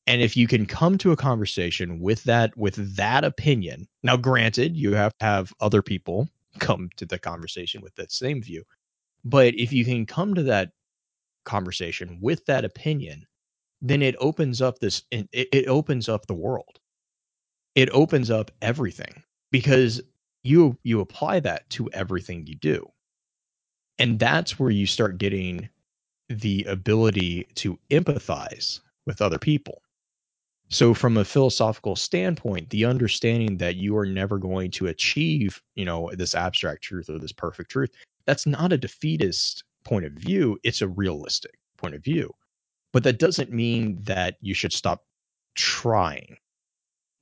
And 0.08 0.22
if 0.22 0.36
you 0.38 0.46
can 0.46 0.66
come 0.66 0.98
to 1.00 1.12
a 1.14 1.16
conversation 1.16 2.00
with 2.02 2.24
that 2.26 2.56
with 2.58 2.96
that 2.98 3.24
opinion, 3.24 3.88
now 4.04 4.18
granted, 4.18 4.76
you 4.76 4.94
have 4.94 5.18
to 5.20 5.26
have 5.26 5.54
other 5.62 5.82
people 5.82 6.28
come 6.60 6.90
to 6.98 7.06
the 7.06 7.18
conversation 7.18 7.82
with 7.82 7.96
that 7.96 8.12
same 8.12 8.42
view. 8.42 8.64
But 9.26 9.56
if 9.56 9.74
you 9.74 9.84
can 9.84 10.06
come 10.06 10.36
to 10.36 10.44
that 10.44 10.72
conversation 11.44 12.20
with 12.22 12.46
that 12.46 12.64
opinion, 12.64 13.26
then 13.82 14.02
it 14.02 14.16
opens 14.20 14.62
up 14.62 14.80
this 14.80 15.04
it, 15.12 15.28
it 15.34 15.68
opens 15.68 16.08
up 16.08 16.28
the 16.28 16.34
world. 16.34 16.80
It 17.74 17.90
opens 17.90 18.32
up 18.32 18.52
everything 18.62 19.24
because 19.52 20.02
you 20.44 20.78
you 20.84 21.02
apply 21.02 21.40
that 21.42 21.70
to 21.72 21.90
everything 21.92 22.46
you 22.46 22.56
do. 22.56 22.88
And 23.98 24.20
that's 24.20 24.60
where 24.60 24.70
you 24.70 24.86
start 24.86 25.18
getting 25.18 25.70
the 26.30 26.64
ability 26.66 27.48
to 27.56 27.80
empathize 27.90 28.80
with 29.06 29.22
other 29.22 29.40
people. 29.40 29.82
So 30.70 30.94
from 30.94 31.18
a 31.18 31.26
philosophical 31.26 31.96
standpoint, 31.96 32.70
the 32.70 32.86
understanding 32.86 33.58
that 33.58 33.76
you 33.76 33.96
are 33.98 34.06
never 34.06 34.38
going 34.40 34.72
to 34.72 34.88
achieve, 34.88 35.62
you 35.76 35.86
know, 35.86 36.10
this 36.14 36.36
abstract 36.36 36.84
truth 36.84 37.10
or 37.10 37.20
this 37.20 37.32
perfect 37.32 37.70
truth, 37.72 37.92
that's 38.26 38.46
not 38.46 38.74
a 38.74 38.78
defeatist 38.78 39.64
point 39.84 40.06
of 40.06 40.14
view, 40.14 40.60
it's 40.64 40.82
a 40.82 40.88
realistic 40.88 41.60
point 41.78 41.96
of 41.96 42.04
view. 42.04 42.32
But 42.94 43.04
that 43.04 43.20
doesn't 43.20 43.52
mean 43.52 44.02
that 44.04 44.38
you 44.42 44.54
should 44.54 44.74
stop 44.74 45.06
trying. 45.56 46.38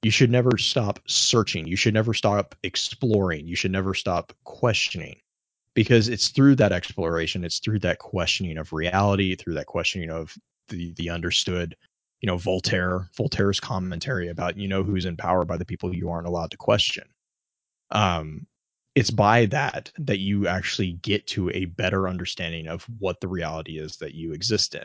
You 0.04 0.12
should 0.12 0.32
never 0.32 0.58
stop 0.58 1.00
searching. 1.08 1.66
You 1.66 1.76
should 1.76 1.94
never 1.94 2.14
stop 2.14 2.56
exploring. 2.64 3.48
You 3.48 3.56
should 3.56 3.72
never 3.72 3.94
stop 3.94 4.34
questioning 4.44 5.20
because 5.76 6.10
it's 6.10 6.28
through 6.28 6.56
that 6.56 6.72
exploration, 6.72 7.44
it's 7.44 7.60
through 7.60 7.80
that 7.80 8.00
questioning 8.00 8.58
of 8.58 8.74
reality, 8.74 9.36
through 9.36 9.56
that 9.56 9.68
questioning 9.68 10.10
of 10.10 10.36
the 10.68 10.94
the 10.94 11.10
understood. 11.10 11.76
You 12.22 12.28
know, 12.28 12.38
Voltaire, 12.38 13.10
Voltaire's 13.18 13.60
commentary 13.60 14.30
about 14.30 14.58
you 14.58 14.68
know 14.68 14.84
who's 14.84 15.06
in 15.06 15.18
power 15.18 15.44
by 15.46 15.58
the 15.58 15.66
people 15.66 15.94
you 15.94 16.10
aren't 16.10 16.28
allowed 16.28 16.52
to 16.52 16.58
question. 16.58 17.06
Um, 17.92 18.48
it's 18.96 19.12
by 19.12 19.46
that 19.48 19.92
that 19.98 20.20
you 20.20 20.48
actually 20.48 20.94
get 20.94 21.26
to 21.28 21.50
a 21.52 21.66
better 21.66 22.08
understanding 22.08 22.68
of 22.68 22.86
what 23.00 23.20
the 23.22 23.28
reality 23.28 23.80
is 23.80 23.98
that 23.98 24.14
you 24.14 24.34
exist 24.34 24.76
in. 24.76 24.84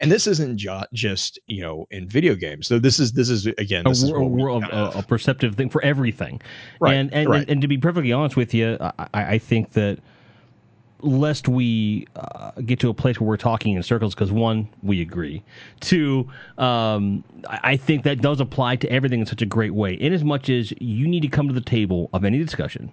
And 0.00 0.10
this 0.10 0.26
isn't 0.26 0.56
jo- 0.56 0.84
just 0.92 1.38
you 1.46 1.62
know 1.62 1.86
in 1.90 2.08
video 2.08 2.34
games. 2.34 2.66
So 2.66 2.78
this 2.78 2.98
is 2.98 3.12
this 3.12 3.28
is 3.28 3.46
again 3.46 3.86
a, 3.86 3.90
this 3.90 4.02
is 4.02 4.10
a, 4.10 4.18
we 4.18 4.42
kind 4.42 4.64
a, 4.72 4.98
a 4.98 5.02
perceptive 5.02 5.54
thing 5.54 5.70
for 5.70 5.82
everything. 5.84 6.40
Right, 6.80 6.94
And 6.94 7.12
and, 7.12 7.28
right. 7.28 7.48
and 7.48 7.60
to 7.62 7.68
be 7.68 7.78
perfectly 7.78 8.12
honest 8.12 8.36
with 8.36 8.52
you, 8.52 8.78
I 8.80 9.06
I 9.12 9.38
think 9.38 9.72
that 9.72 9.98
lest 11.02 11.48
we 11.48 12.06
uh, 12.16 12.52
get 12.64 12.78
to 12.80 12.88
a 12.88 12.94
place 12.94 13.20
where 13.20 13.28
we're 13.28 13.36
talking 13.36 13.74
in 13.74 13.82
circles, 13.82 14.14
because 14.14 14.32
one, 14.32 14.68
we 14.82 15.00
agree. 15.00 15.42
Two, 15.80 16.30
um, 16.58 17.24
I 17.48 17.76
think 17.76 18.04
that 18.04 18.20
does 18.20 18.40
apply 18.40 18.76
to 18.76 18.90
everything 18.90 19.20
in 19.20 19.26
such 19.26 19.42
a 19.42 19.46
great 19.46 19.74
way. 19.74 19.94
In 19.94 20.12
as 20.12 20.24
much 20.24 20.48
as 20.48 20.72
you 20.80 21.08
need 21.08 21.20
to 21.20 21.28
come 21.28 21.48
to 21.48 21.54
the 21.54 21.60
table 21.60 22.08
of 22.12 22.24
any 22.24 22.38
discussion, 22.38 22.90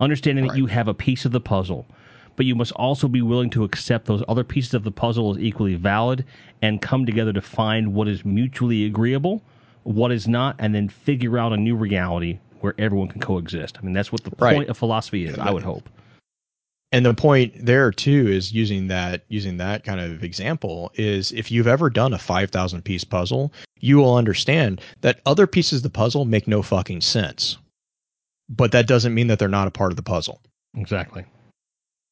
understanding 0.00 0.46
that 0.46 0.56
you 0.56 0.66
have 0.66 0.88
a 0.88 0.94
piece 0.94 1.24
of 1.24 1.32
the 1.32 1.40
puzzle. 1.40 1.86
But 2.34 2.46
you 2.46 2.54
must 2.54 2.72
also 2.72 3.08
be 3.08 3.20
willing 3.20 3.50
to 3.50 3.62
accept 3.62 4.06
those 4.06 4.24
other 4.26 4.42
pieces 4.42 4.72
of 4.72 4.84
the 4.84 4.90
puzzle 4.90 5.32
as 5.32 5.38
equally 5.38 5.74
valid 5.74 6.24
and 6.62 6.80
come 6.80 7.04
together 7.04 7.32
to 7.32 7.42
find 7.42 7.92
what 7.92 8.08
is 8.08 8.24
mutually 8.24 8.86
agreeable, 8.86 9.42
what 9.82 10.10
is 10.10 10.26
not, 10.26 10.56
and 10.58 10.74
then 10.74 10.88
figure 10.88 11.38
out 11.38 11.52
a 11.52 11.58
new 11.58 11.76
reality 11.76 12.38
where 12.60 12.74
everyone 12.78 13.08
can 13.08 13.20
coexist. 13.20 13.76
I 13.78 13.84
mean, 13.84 13.92
that's 13.92 14.10
what 14.10 14.24
the 14.24 14.32
Right. 14.38 14.56
point 14.56 14.70
of 14.70 14.78
philosophy 14.78 15.26
is, 15.26 15.38
I 15.38 15.50
would 15.50 15.62
hope. 15.62 15.88
And 16.92 17.06
the 17.06 17.14
point 17.14 17.52
there 17.64 17.90
too 17.90 18.28
is 18.28 18.52
using 18.52 18.88
that 18.88 19.24
using 19.28 19.56
that 19.56 19.82
kind 19.82 20.00
of 20.00 20.22
example 20.22 20.92
is 20.94 21.32
if 21.32 21.50
you've 21.50 21.66
ever 21.66 21.90
done 21.90 22.12
a 22.12 22.18
5000 22.18 22.82
piece 22.82 23.02
puzzle 23.02 23.52
you 23.80 23.96
will 23.96 24.16
understand 24.16 24.80
that 25.00 25.20
other 25.26 25.46
pieces 25.46 25.80
of 25.80 25.82
the 25.82 25.90
puzzle 25.90 26.24
make 26.24 26.46
no 26.46 26.62
fucking 26.62 27.00
sense. 27.00 27.58
But 28.48 28.72
that 28.72 28.86
doesn't 28.86 29.14
mean 29.14 29.26
that 29.26 29.38
they're 29.38 29.48
not 29.48 29.66
a 29.66 29.72
part 29.72 29.90
of 29.92 29.96
the 29.96 30.02
puzzle. 30.02 30.40
Exactly. 30.76 31.24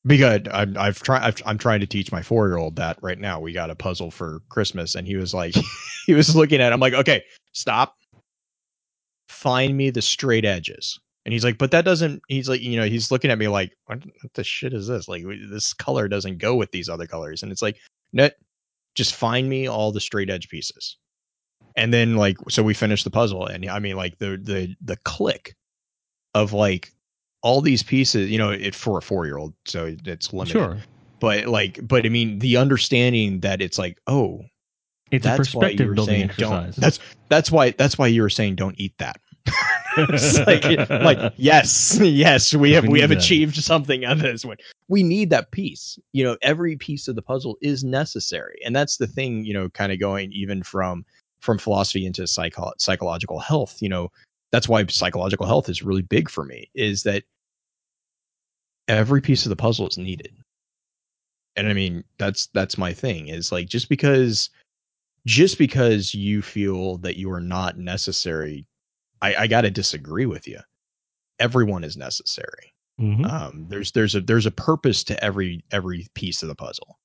because 0.05 0.40
I'm, 0.52 0.77
I've 0.77 1.01
tried 1.01 1.23
I've, 1.23 1.36
I'm 1.47 1.59
trying 1.59 1.81
to 1.81 1.86
teach 1.86 2.11
my 2.11 2.23
four 2.23 2.48
year 2.48 2.57
old 2.57 2.77
that 2.77 2.98
right 3.02 3.19
now. 3.19 3.40
We 3.40 3.52
got 3.52 3.70
a 3.70 3.74
puzzle 3.77 4.11
for 4.11 4.40
Christmas 4.48 4.94
and 4.94 5.07
he 5.07 5.16
was 5.16 5.32
like 5.32 5.55
he 6.07 6.15
was 6.15 6.35
looking 6.35 6.61
at 6.61 6.73
it, 6.73 6.74
I'm 6.74 6.81
like 6.81 6.94
okay 6.94 7.23
stop. 7.52 7.97
Find 9.28 9.77
me 9.77 9.90
the 9.90 10.02
straight 10.02 10.44
edges 10.44 10.98
and 11.25 11.33
he's 11.33 11.45
like 11.45 11.59
but 11.59 11.71
that 11.73 11.85
doesn't 11.85 12.23
he's 12.29 12.49
like 12.49 12.61
you 12.61 12.77
know 12.77 12.87
he's 12.87 13.11
looking 13.11 13.31
at 13.31 13.39
me 13.39 13.49
like 13.49 13.77
what, 13.87 14.03
the 14.35 14.45
shit 14.45 14.73
is 14.73 14.87
this? 14.87 15.09
Like 15.09 15.25
this 15.51 15.73
color 15.75 16.09
doesn't 16.09 16.39
go 16.39 16.55
with 16.57 16.71
these 16.73 16.89
other 16.89 17.07
colors. 17.07 17.43
And 17.43 17.53
it's 17.53 17.63
like 17.63 17.77
no 18.13 18.31
just 18.95 19.15
find 19.15 19.49
me 19.49 19.67
all 19.69 19.93
the 19.93 20.01
straight 20.01 20.31
edge 20.31 20.49
pieces. 20.49 20.97
And 21.77 21.93
then 21.95 22.17
like 22.17 22.37
so 22.49 22.63
we 22.63 22.75
finished 22.75 23.05
the 23.05 23.11
puzzle 23.11 23.47
and 23.47 23.69
I 23.69 23.79
mean 23.79 23.97
like 23.97 24.19
the 24.19 24.39
the 24.43 24.75
the 24.81 24.97
click 24.97 25.55
of 26.35 26.53
like 26.53 26.93
all 27.43 27.61
these 27.61 27.83
pieces 27.83 28.31
you 28.31 28.39
know 28.39 28.51
it 28.51 28.75
for 28.75 28.99
a 28.99 29.03
four 29.03 29.27
year 29.27 29.39
old 29.39 29.55
so 29.65 29.95
it's 30.05 30.33
limited. 30.33 30.53
Sure. 30.53 30.79
but 31.21 31.47
like 31.47 31.79
but 31.83 32.05
i 32.05 32.09
mean 32.09 32.39
the 32.39 32.57
understanding 32.59 33.41
that 33.41 33.63
it's 33.63 33.79
like 33.79 33.99
oh 34.07 34.43
It's 35.11 35.25
a 35.27 35.37
that's 35.37 35.55
why 35.55 35.69
you 35.69 35.79
perspective 35.79 35.89
were 35.89 35.95
building 35.95 36.15
saying 36.15 36.31
exercise. 36.31 36.77
don't 36.77 36.81
that's 36.83 36.99
that's 37.31 37.51
why 37.51 37.71
that's 37.71 37.97
why 37.99 38.09
you 38.09 38.23
were 38.23 38.31
saying 38.31 38.57
don't 38.57 38.79
eat 38.79 38.93
that 38.99 39.21
like, 40.47 40.65
like 40.91 41.33
yes 41.37 41.99
yes 42.01 42.55
we 42.55 42.73
have 42.73 42.85
We 42.85 42.91
we, 42.91 43.01
have 43.01 43.11
that. 43.11 43.19
achieved 43.19 43.57
something 43.57 44.05
on 44.05 44.19
this 44.19 44.45
one. 44.45 44.57
We 44.89 45.03
need 45.03 45.31
that 45.31 45.51
piece. 45.51 45.99
You 46.12 46.25
know 46.25 46.37
every 46.43 46.77
piece 46.77 47.09
of 47.09 47.17
the 47.17 47.23
puzzle 47.23 47.57
is 47.61 47.83
necessary. 47.85 48.59
And 48.65 48.75
that's 48.75 48.97
the 48.99 49.07
thing 49.07 49.45
you 49.45 49.53
know 49.55 49.69
kind 49.71 49.93
of 49.93 49.99
going 50.01 50.33
even 50.33 50.62
from 50.62 51.05
from 51.41 51.59
philosophy 51.59 52.07
into 52.07 52.27
psycho- 52.27 52.73
psychological 52.79 53.39
health 53.39 53.81
you 53.81 53.89
know 53.89 54.11
that's 54.53 54.69
why 54.69 54.85
psychological 54.87 55.47
health 55.47 55.69
is 55.69 55.83
really 55.83 56.03
big 56.03 56.29
for 56.29 56.45
me 56.45 56.69
is 56.75 57.03
that 57.05 57.25
every 58.89 59.21
piece 59.21 59.47
of 59.47 59.51
the 59.51 59.57
puzzle 59.57 59.89
is 59.89 59.97
needed. 59.99 60.35
And 61.57 61.69
i 61.69 61.73
mean 61.73 62.05
that's 62.19 62.47
that's 62.49 62.79
my 62.79 62.93
thing 62.93 63.29
is 63.29 63.51
like 63.53 63.69
just 63.69 63.89
because 63.89 64.51
just 65.27 65.59
because 65.59 66.15
you 66.15 66.41
feel 66.43 66.97
that 66.99 67.17
you 67.17 67.31
are 67.31 67.41
not 67.41 67.77
necessary 67.79 68.67
i 69.23 69.35
i 69.35 69.47
gotta 69.47 69.71
disagree 69.71 70.27
with 70.27 70.47
you. 70.47 70.59
Everyone 71.39 71.85
is 71.85 71.97
necessary. 71.97 72.73
Mhm. 73.01 73.25
um 73.31 73.67
there's 73.69 73.93
there's 73.93 74.15
a 74.15 74.21
there's 74.21 74.47
a 74.47 74.51
purpose 74.51 75.03
to 75.05 75.25
every 75.25 75.65
every 75.71 76.07
piece 76.15 76.43
of 76.43 76.49
the 76.49 76.55
puzzle. 76.55 76.99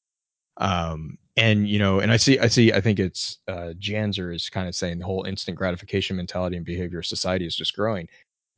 Um 0.58 1.18
and 1.38 1.68
you 1.68 1.80
know 1.80 2.00
and 2.00 2.12
i 2.12 2.18
see 2.18 2.40
i 2.40 2.48
see 2.48 2.72
i 2.72 2.80
think 2.80 2.98
it's 2.98 3.40
uh 3.48 3.74
janzer 3.78 4.34
is 4.34 4.50
kind 4.50 4.68
of 4.68 4.76
saying 4.76 5.00
the 5.00 5.06
whole 5.06 5.24
instant 5.24 5.58
gratification 5.58 6.16
mentality 6.16 6.56
and 6.56 6.66
behavior 6.66 7.00
of 7.00 7.06
society 7.06 7.46
is 7.46 7.56
just 7.56 7.76
growing. 7.76 8.08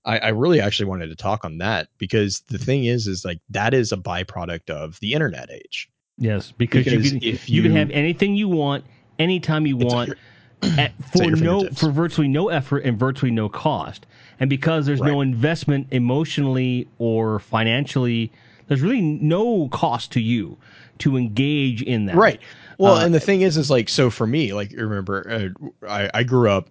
I, 0.05 0.19
I 0.19 0.27
really 0.29 0.61
actually 0.61 0.85
wanted 0.85 1.07
to 1.07 1.15
talk 1.15 1.43
on 1.43 1.57
that 1.57 1.89
because 1.97 2.39
the 2.47 2.57
thing 2.57 2.85
is 2.85 3.07
is 3.07 3.25
like 3.25 3.39
that 3.49 3.73
is 3.73 3.91
a 3.91 3.97
byproduct 3.97 4.69
of 4.69 4.99
the 5.01 5.13
internet 5.13 5.49
age. 5.51 5.89
Yes, 6.17 6.51
because, 6.51 6.85
Because 6.85 7.13
you 7.13 7.19
can 7.19 7.29
if 7.29 7.49
you, 7.49 7.61
can 7.61 7.75
have 7.75 7.91
anything 7.91 8.35
you 8.35 8.47
want 8.47 8.85
anytime 9.19 9.67
you 9.67 9.77
want 9.77 10.13
at, 10.61 10.79
at 10.79 10.93
for 11.11 11.31
no 11.31 11.67
for 11.69 11.91
virtually 11.91 12.27
no 12.27 12.49
effort 12.49 12.79
and 12.79 12.97
virtually 12.97 13.31
no 13.31 13.49
cost. 13.49 14.05
And 14.39 14.49
because 14.49 14.85
there's 14.85 15.01
no 15.01 15.21
investment 15.21 15.87
emotionally 15.91 16.87
or 16.99 17.39
financially, 17.39 18.31
there's 18.67 18.81
really 18.81 19.01
no 19.01 19.67
cost 19.69 20.11
to 20.11 20.19
you 20.19 20.57
to 20.99 21.17
engage 21.17 21.81
in 21.81 22.05
that. 22.05 22.15
right. 22.15 22.39
Well 22.77 22.95
Uh, 22.95 23.05
and 23.05 23.13
the 23.13 23.19
thing 23.19 23.41
is 23.41 23.57
is 23.57 23.69
like 23.69 23.89
so 23.89 24.09
for 24.09 24.27
me 24.27 24.53
like 24.53 24.71
remember 24.71 25.53
uh, 25.83 25.87
i 25.87 26.09
i 26.13 26.23
grew 26.23 26.49
up 26.51 26.69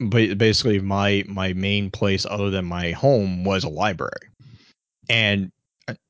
ba- 0.00 0.34
basically 0.36 0.80
my 0.80 1.24
my 1.26 1.52
main 1.52 1.90
place 1.90 2.26
other 2.28 2.50
than 2.50 2.64
my 2.64 2.92
home 2.92 3.44
was 3.44 3.64
a 3.64 3.68
library. 3.68 4.28
And 5.08 5.52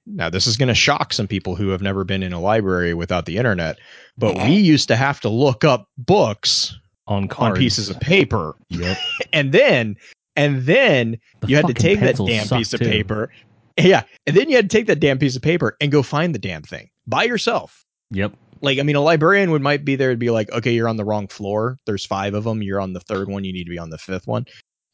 now 0.07 0.31
this 0.31 0.47
is 0.47 0.57
going 0.57 0.69
to 0.69 0.75
shock 0.75 1.13
some 1.13 1.27
people 1.27 1.55
who 1.55 1.69
have 1.69 1.83
never 1.83 2.05
been 2.05 2.23
in 2.23 2.33
a 2.33 2.41
library 2.41 2.95
without 2.95 3.27
the 3.27 3.37
internet, 3.37 3.79
but 4.17 4.37
we 4.37 4.55
used 4.55 4.89
to 4.89 4.97
have 4.97 5.21
to 5.21 5.29
look 5.29 5.65
up 5.65 5.89
books 5.99 6.79
on 7.09 7.29
cards. 7.29 7.57
on 7.57 7.61
pieces 7.61 7.89
of 7.89 7.99
paper, 8.01 8.55
Yep. 8.71 8.97
and 9.33 9.53
then 9.53 9.97
and 10.35 10.63
then 10.63 11.19
The 11.41 11.49
you 11.49 11.57
had 11.57 11.67
to 11.67 11.75
take 11.75 12.01
that 12.01 12.17
damn 12.17 12.47
piece 12.49 12.73
of 12.75 12.81
too. 12.81 12.87
paper, 12.87 13.31
yeah, 13.79 14.03
and 14.27 14.37
then 14.37 14.49
you 14.51 14.57
had 14.57 14.69
to 14.71 14.77
take 14.77 14.87
that 14.89 15.01
damn 15.01 15.19
piece 15.19 15.37
of 15.37 15.43
paper 15.43 15.77
and 15.81 15.91
go 15.93 16.03
find 16.03 16.35
the 16.35 16.39
damn 16.39 16.63
thing 16.63 16.91
by 17.07 17.25
yourself. 17.25 17.85
Yep. 18.11 18.35
Like, 18.63 18.79
I 18.79 18.83
mean, 18.83 18.97
a 18.97 19.01
librarian 19.03 19.51
would 19.51 19.61
might 19.63 19.85
be 19.85 19.97
there 19.97 20.11
to 20.13 20.17
be 20.17 20.31
like, 20.31 20.51
okay, 20.51 20.73
you're 20.73 20.89
on 20.89 20.97
the 20.97 21.05
wrong 21.05 21.29
floor. 21.29 21.77
There's 21.85 22.07
five 22.07 22.33
of 22.35 22.45
them. 22.45 22.63
You're 22.63 22.81
on 22.81 22.95
the 22.95 23.01
third 23.01 23.29
one. 23.29 23.45
You 23.45 23.53
need 23.53 23.65
to 23.65 23.71
be 23.71 23.79
on 23.79 23.91
the 23.91 23.99
fifth 23.99 24.27
one. 24.27 24.47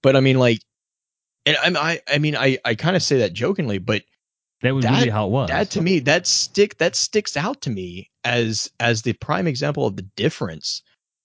But 0.02 0.16
I 0.16 0.20
mean, 0.20 0.38
like, 0.38 0.58
and 1.46 1.56
I'm, 1.62 1.76
I, 1.76 2.00
I 2.12 2.18
mean, 2.18 2.34
I, 2.36 2.58
I 2.64 2.74
kind 2.74 2.96
of 2.96 3.02
say 3.04 3.18
that 3.18 3.32
jokingly, 3.34 3.78
but 3.78 4.02
That 4.62 4.74
was 4.74 4.84
That- 4.84 4.98
really 4.98 5.10
how 5.10 5.26
it 5.26 5.30
was. 5.30 5.48
that 5.48 5.70
to 5.70 5.80
me, 5.80 6.00
that 6.00 6.26
stick, 6.26 6.78
that 6.78 6.96
sticks 6.96 7.36
out 7.36 7.60
to 7.62 7.70
me 7.70 8.10
as, 8.24 8.68
as 8.80 9.02
the 9.02 9.12
prime 9.14 9.46
example 9.46 9.86
of 9.86 9.94
the 9.96 10.02
difference 10.16 10.82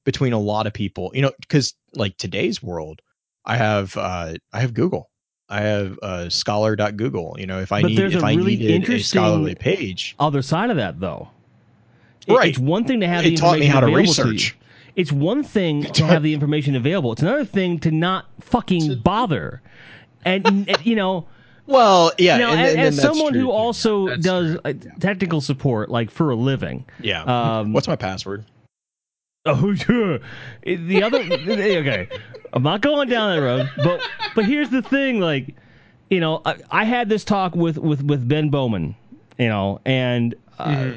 between 0.07 0.31
a 0.31 0.39
lot 0.39 0.65
of 0.65 0.71
people. 0.71 1.11
You 1.13 1.21
know, 1.21 1.31
because 1.41 1.75
like 1.93 2.15
today's 2.15 2.63
world, 2.63 3.01
I 3.43 3.57
have, 3.57 3.97
uh, 3.97 4.35
I 4.53 4.59
have 4.61 4.73
Google. 4.73 5.09
I 5.49 5.59
have 5.59 5.99
uh, 6.01 6.29
scholar.google. 6.29 7.35
You 7.37 7.45
know, 7.45 7.59
if 7.59 7.73
I 7.73 7.81
But 7.81 7.89
need, 7.89 7.97
there's 7.97 8.15
if 8.15 8.23
a 8.23 8.25
I 8.25 8.33
really 8.35 8.55
needed 8.55 8.89
a 8.89 8.99
scholarly 9.03 9.53
page, 9.55 10.15
Other 10.17 10.41
side 10.41 10.69
of 10.69 10.77
that, 10.77 11.01
though. 11.01 11.27
It- 12.25 12.33
Right. 12.33 12.49
It's 12.49 12.57
one 12.57 12.85
thing 12.85 13.01
to 13.01 13.07
have 13.07 13.25
the 13.25 13.35
taught 13.35 13.59
me 13.59 13.65
information 13.67 13.71
how 13.73 13.79
to 13.81 13.85
available 13.87 14.13
to 14.13 14.23
research. 14.23 14.57
It's 14.95 15.11
one 15.11 15.43
thing 15.43 15.83
to 15.93 16.05
have 16.05 16.23
the 16.23 16.33
information 16.33 16.75
available. 16.77 17.11
It's 17.11 17.21
another 17.21 17.45
thing 17.45 17.77
to 17.79 17.91
not 17.91 18.27
fucking 18.41 18.99
bother. 18.99 19.61
And, 20.23 20.45
and, 20.69 20.85
you 20.85 20.95
know, 20.95 21.27
Well, 21.67 22.13
yeah. 22.17 22.37
you 22.37 22.43
know, 22.43 22.51
and, 22.51 22.61
as, 22.61 22.73
and 22.75 22.81
as 22.87 23.01
someone 23.01 23.33
true, 23.33 23.41
who 23.41 23.51
also 23.51 24.07
That's 24.07 24.23
does 24.23 24.51
true, 24.53 24.61
uh, 24.63 24.73
technical 25.01 25.41
support, 25.41 25.89
like 25.89 26.11
for 26.11 26.29
a 26.31 26.35
living. 26.35 26.85
Yeah. 27.01 27.23
Um, 27.23 27.73
What's 27.73 27.89
my 27.89 27.97
password? 27.97 28.45
Oh, 29.47 29.73
sure. 29.75 30.19
The 30.63 31.03
other, 31.03 31.19
okay, 31.19 32.07
I'm 32.53 32.63
not 32.63 32.81
going 32.81 33.09
down 33.09 33.35
that 33.35 33.41
road, 33.41 33.69
but 33.83 34.01
but 34.35 34.45
here's 34.45 34.69
the 34.69 34.81
thing, 34.81 35.19
like, 35.19 35.55
you 36.09 36.19
know, 36.19 36.41
I, 36.45 36.57
I 36.69 36.83
had 36.83 37.09
this 37.09 37.23
talk 37.23 37.55
with 37.55 37.77
with 37.77 38.03
with 38.03 38.27
Ben 38.27 38.49
Bowman, 38.49 38.95
you 39.37 39.47
know, 39.47 39.79
and 39.85 40.35
uh, 40.59 40.91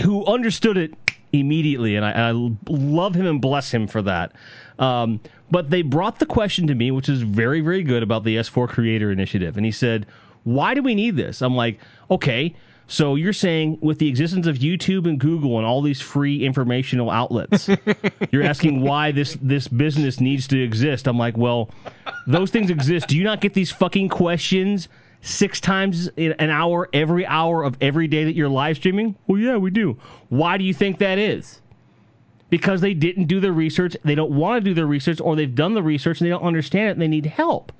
who 0.00 0.24
understood 0.26 0.76
it 0.76 0.94
immediately, 1.32 1.96
and 1.96 2.04
I, 2.04 2.28
I 2.28 2.50
love 2.68 3.14
him 3.14 3.26
and 3.26 3.40
bless 3.40 3.72
him 3.72 3.86
for 3.86 4.02
that. 4.02 4.32
Um, 4.78 5.20
but 5.50 5.70
they 5.70 5.82
brought 5.82 6.18
the 6.18 6.26
question 6.26 6.66
to 6.68 6.74
me, 6.74 6.90
which 6.90 7.08
is 7.08 7.22
very 7.22 7.60
very 7.60 7.82
good 7.82 8.02
about 8.02 8.24
the 8.24 8.36
S4 8.36 8.68
Creator 8.68 9.10
Initiative, 9.10 9.56
and 9.56 9.66
he 9.66 9.72
said, 9.72 10.06
"Why 10.44 10.74
do 10.74 10.82
we 10.82 10.94
need 10.94 11.16
this?" 11.16 11.42
I'm 11.42 11.54
like, 11.54 11.78
okay. 12.10 12.54
So 12.90 13.16
you're 13.16 13.34
saying 13.34 13.78
with 13.82 13.98
the 13.98 14.08
existence 14.08 14.46
of 14.46 14.56
YouTube 14.56 15.06
and 15.06 15.20
Google 15.20 15.58
and 15.58 15.66
all 15.66 15.82
these 15.82 16.00
free 16.00 16.42
informational 16.44 17.10
outlets, 17.10 17.68
you're 18.30 18.42
asking 18.42 18.80
why 18.80 19.12
this 19.12 19.36
this 19.42 19.68
business 19.68 20.20
needs 20.20 20.48
to 20.48 20.60
exist. 20.60 21.06
I'm 21.06 21.18
like, 21.18 21.36
well, 21.36 21.70
those 22.26 22.50
things 22.50 22.70
exist. 22.70 23.08
Do 23.08 23.16
you 23.18 23.24
not 23.24 23.42
get 23.42 23.52
these 23.52 23.70
fucking 23.70 24.08
questions 24.08 24.88
six 25.20 25.60
times 25.60 26.08
in 26.16 26.32
an 26.38 26.48
hour 26.48 26.88
every 26.94 27.26
hour 27.26 27.62
of 27.62 27.76
every 27.82 28.08
day 28.08 28.24
that 28.24 28.34
you're 28.34 28.48
live 28.48 28.76
streaming? 28.76 29.14
Well, 29.26 29.38
yeah, 29.38 29.58
we 29.58 29.70
do. 29.70 29.98
Why 30.30 30.56
do 30.56 30.64
you 30.64 30.72
think 30.72 30.98
that 30.98 31.18
is? 31.18 31.60
Because 32.48 32.80
they 32.80 32.94
didn't 32.94 33.24
do 33.24 33.38
their 33.38 33.52
research, 33.52 33.98
they 34.02 34.14
don't 34.14 34.30
want 34.30 34.64
to 34.64 34.70
do 34.70 34.72
their 34.72 34.86
research, 34.86 35.20
or 35.20 35.36
they've 35.36 35.54
done 35.54 35.74
the 35.74 35.82
research 35.82 36.20
and 36.20 36.26
they 36.26 36.30
don't 36.30 36.42
understand 36.42 36.88
it 36.88 36.92
and 36.92 37.02
they 37.02 37.08
need 37.08 37.26
help. 37.26 37.70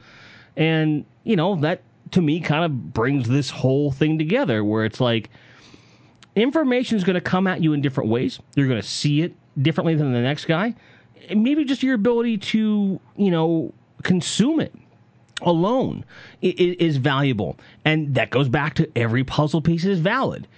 And, 0.55 1.07
you 1.25 1.37
know, 1.37 1.57
that 1.63 1.81
to 2.13 2.21
me 2.21 2.41
kind 2.41 2.65
of 2.65 2.93
brings 2.93 3.29
this 3.29 3.51
whole 3.51 3.91
thing 3.91 4.19
together 4.19 4.65
where 4.65 4.85
it's 4.85 5.01
like 5.01 5.31
information 6.35 6.97
is 6.97 7.05
going 7.05 7.15
to 7.15 7.21
come 7.21 7.47
at 7.47 7.63
you 7.63 7.73
in 7.73 7.81
different 7.81 8.11
ways. 8.11 8.39
You're 8.55 8.69
going 8.69 8.81
to 8.81 8.87
see 8.87 9.23
it 9.23 9.35
differently 9.61 9.95
than 9.95 10.13
the 10.13 10.21
next 10.21 10.45
guy. 10.47 10.75
And 11.29 11.43
maybe 11.43 11.65
just 11.65 11.83
your 11.83 11.95
ability 11.95 12.39
to, 12.39 13.01
you 13.17 13.31
know, 13.31 13.73
consume 14.03 14.61
it 14.61 14.75
alone 15.43 16.05
is 16.41 16.97
valuable. 16.97 17.59
And 17.85 18.15
that 18.15 18.31
goes 18.31 18.49
back 18.49 18.75
to 18.75 18.91
every 18.97 19.25
puzzle 19.25 19.61
piece 19.61 19.85
is 19.85 20.01
valid. 20.01 20.49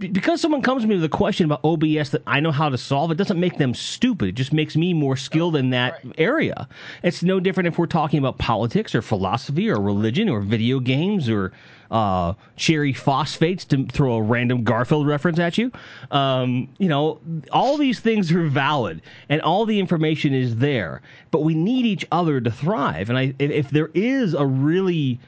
Be- 0.00 0.08
Because 0.08 0.40
someone 0.40 0.62
comes 0.62 0.82
to 0.82 0.88
me 0.88 0.96
with 0.96 1.04
a 1.04 1.08
question 1.08 1.44
about 1.44 1.60
OBS 1.62 2.10
that 2.10 2.22
I 2.26 2.40
know 2.40 2.50
how 2.50 2.68
to 2.70 2.78
solve, 2.78 3.10
it 3.10 3.16
doesn't 3.16 3.38
make 3.38 3.58
them 3.58 3.74
stupid. 3.74 4.30
It 4.30 4.34
just 4.34 4.52
makes 4.52 4.74
me 4.74 4.94
more 4.94 5.16
skilled 5.16 5.54
in 5.54 5.70
that 5.70 6.00
area. 6.18 6.66
It's 7.02 7.22
no 7.22 7.38
different 7.38 7.68
if 7.68 7.78
we're 7.78 7.86
talking 7.86 8.18
about 8.18 8.38
politics 8.38 8.94
or 8.94 9.02
philosophy 9.02 9.70
or 9.70 9.80
religion 9.80 10.28
or 10.28 10.40
video 10.40 10.80
games 10.80 11.28
or 11.28 11.52
uh, 11.90 12.32
cherry 12.56 12.92
phosphates 12.92 13.64
to 13.66 13.84
throw 13.86 14.14
a 14.14 14.22
random 14.22 14.64
Garfield 14.64 15.06
reference 15.06 15.38
at 15.38 15.58
you. 15.58 15.70
Um, 16.10 16.68
you 16.78 16.88
know, 16.88 17.20
all 17.52 17.76
these 17.76 18.00
things 18.00 18.32
are 18.32 18.46
valid 18.46 19.02
and 19.28 19.42
all 19.42 19.66
the 19.66 19.78
information 19.78 20.32
is 20.32 20.56
there, 20.56 21.02
but 21.30 21.42
we 21.42 21.54
need 21.54 21.84
each 21.84 22.06
other 22.10 22.40
to 22.40 22.50
thrive. 22.50 23.10
And 23.10 23.18
I, 23.18 23.34
if, 23.38 23.50
if 23.50 23.70
there 23.70 23.90
is 23.92 24.34
a 24.34 24.46
really 24.46 25.20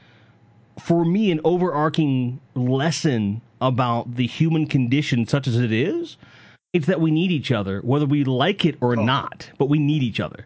for 0.79 1.05
me 1.05 1.29
an 1.31 1.39
overarching 1.43 2.39
lesson 2.55 3.41
about 3.67 4.15
the 4.15 4.27
human 4.27 4.67
condition 4.67 5.27
such 5.27 5.47
as 5.47 5.57
it 5.57 5.71
is 5.71 6.17
it's 6.73 6.87
that 6.87 7.01
we 7.01 7.11
need 7.11 7.31
each 7.31 7.51
other 7.51 7.79
whether 7.81 8.05
we 8.05 8.23
like 8.23 8.65
it 8.65 8.75
or 8.81 8.97
oh. 8.97 9.03
not 9.03 9.49
but 9.57 9.69
we 9.69 9.79
need 9.79 10.03
each 10.03 10.19
other. 10.19 10.45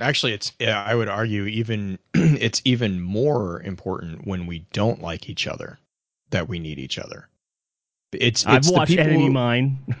Actually, 0.00 0.32
it's 0.32 0.52
yeah, 0.58 0.82
I 0.84 0.94
would 0.94 1.08
argue 1.08 1.46
even 1.46 1.98
it's 2.14 2.62
even 2.64 3.00
more 3.00 3.62
important 3.62 4.26
when 4.26 4.46
we 4.46 4.60
don't 4.72 5.02
like 5.02 5.28
each 5.28 5.46
other 5.46 5.78
that 6.30 6.48
we 6.48 6.58
need 6.58 6.78
each 6.78 6.98
other. 6.98 7.28
It's, 8.12 8.46
i've 8.46 8.64
the 8.64 8.72
watched 8.72 8.96
enemy 8.96 9.26
who- 9.26 9.32
mine. 9.32 9.78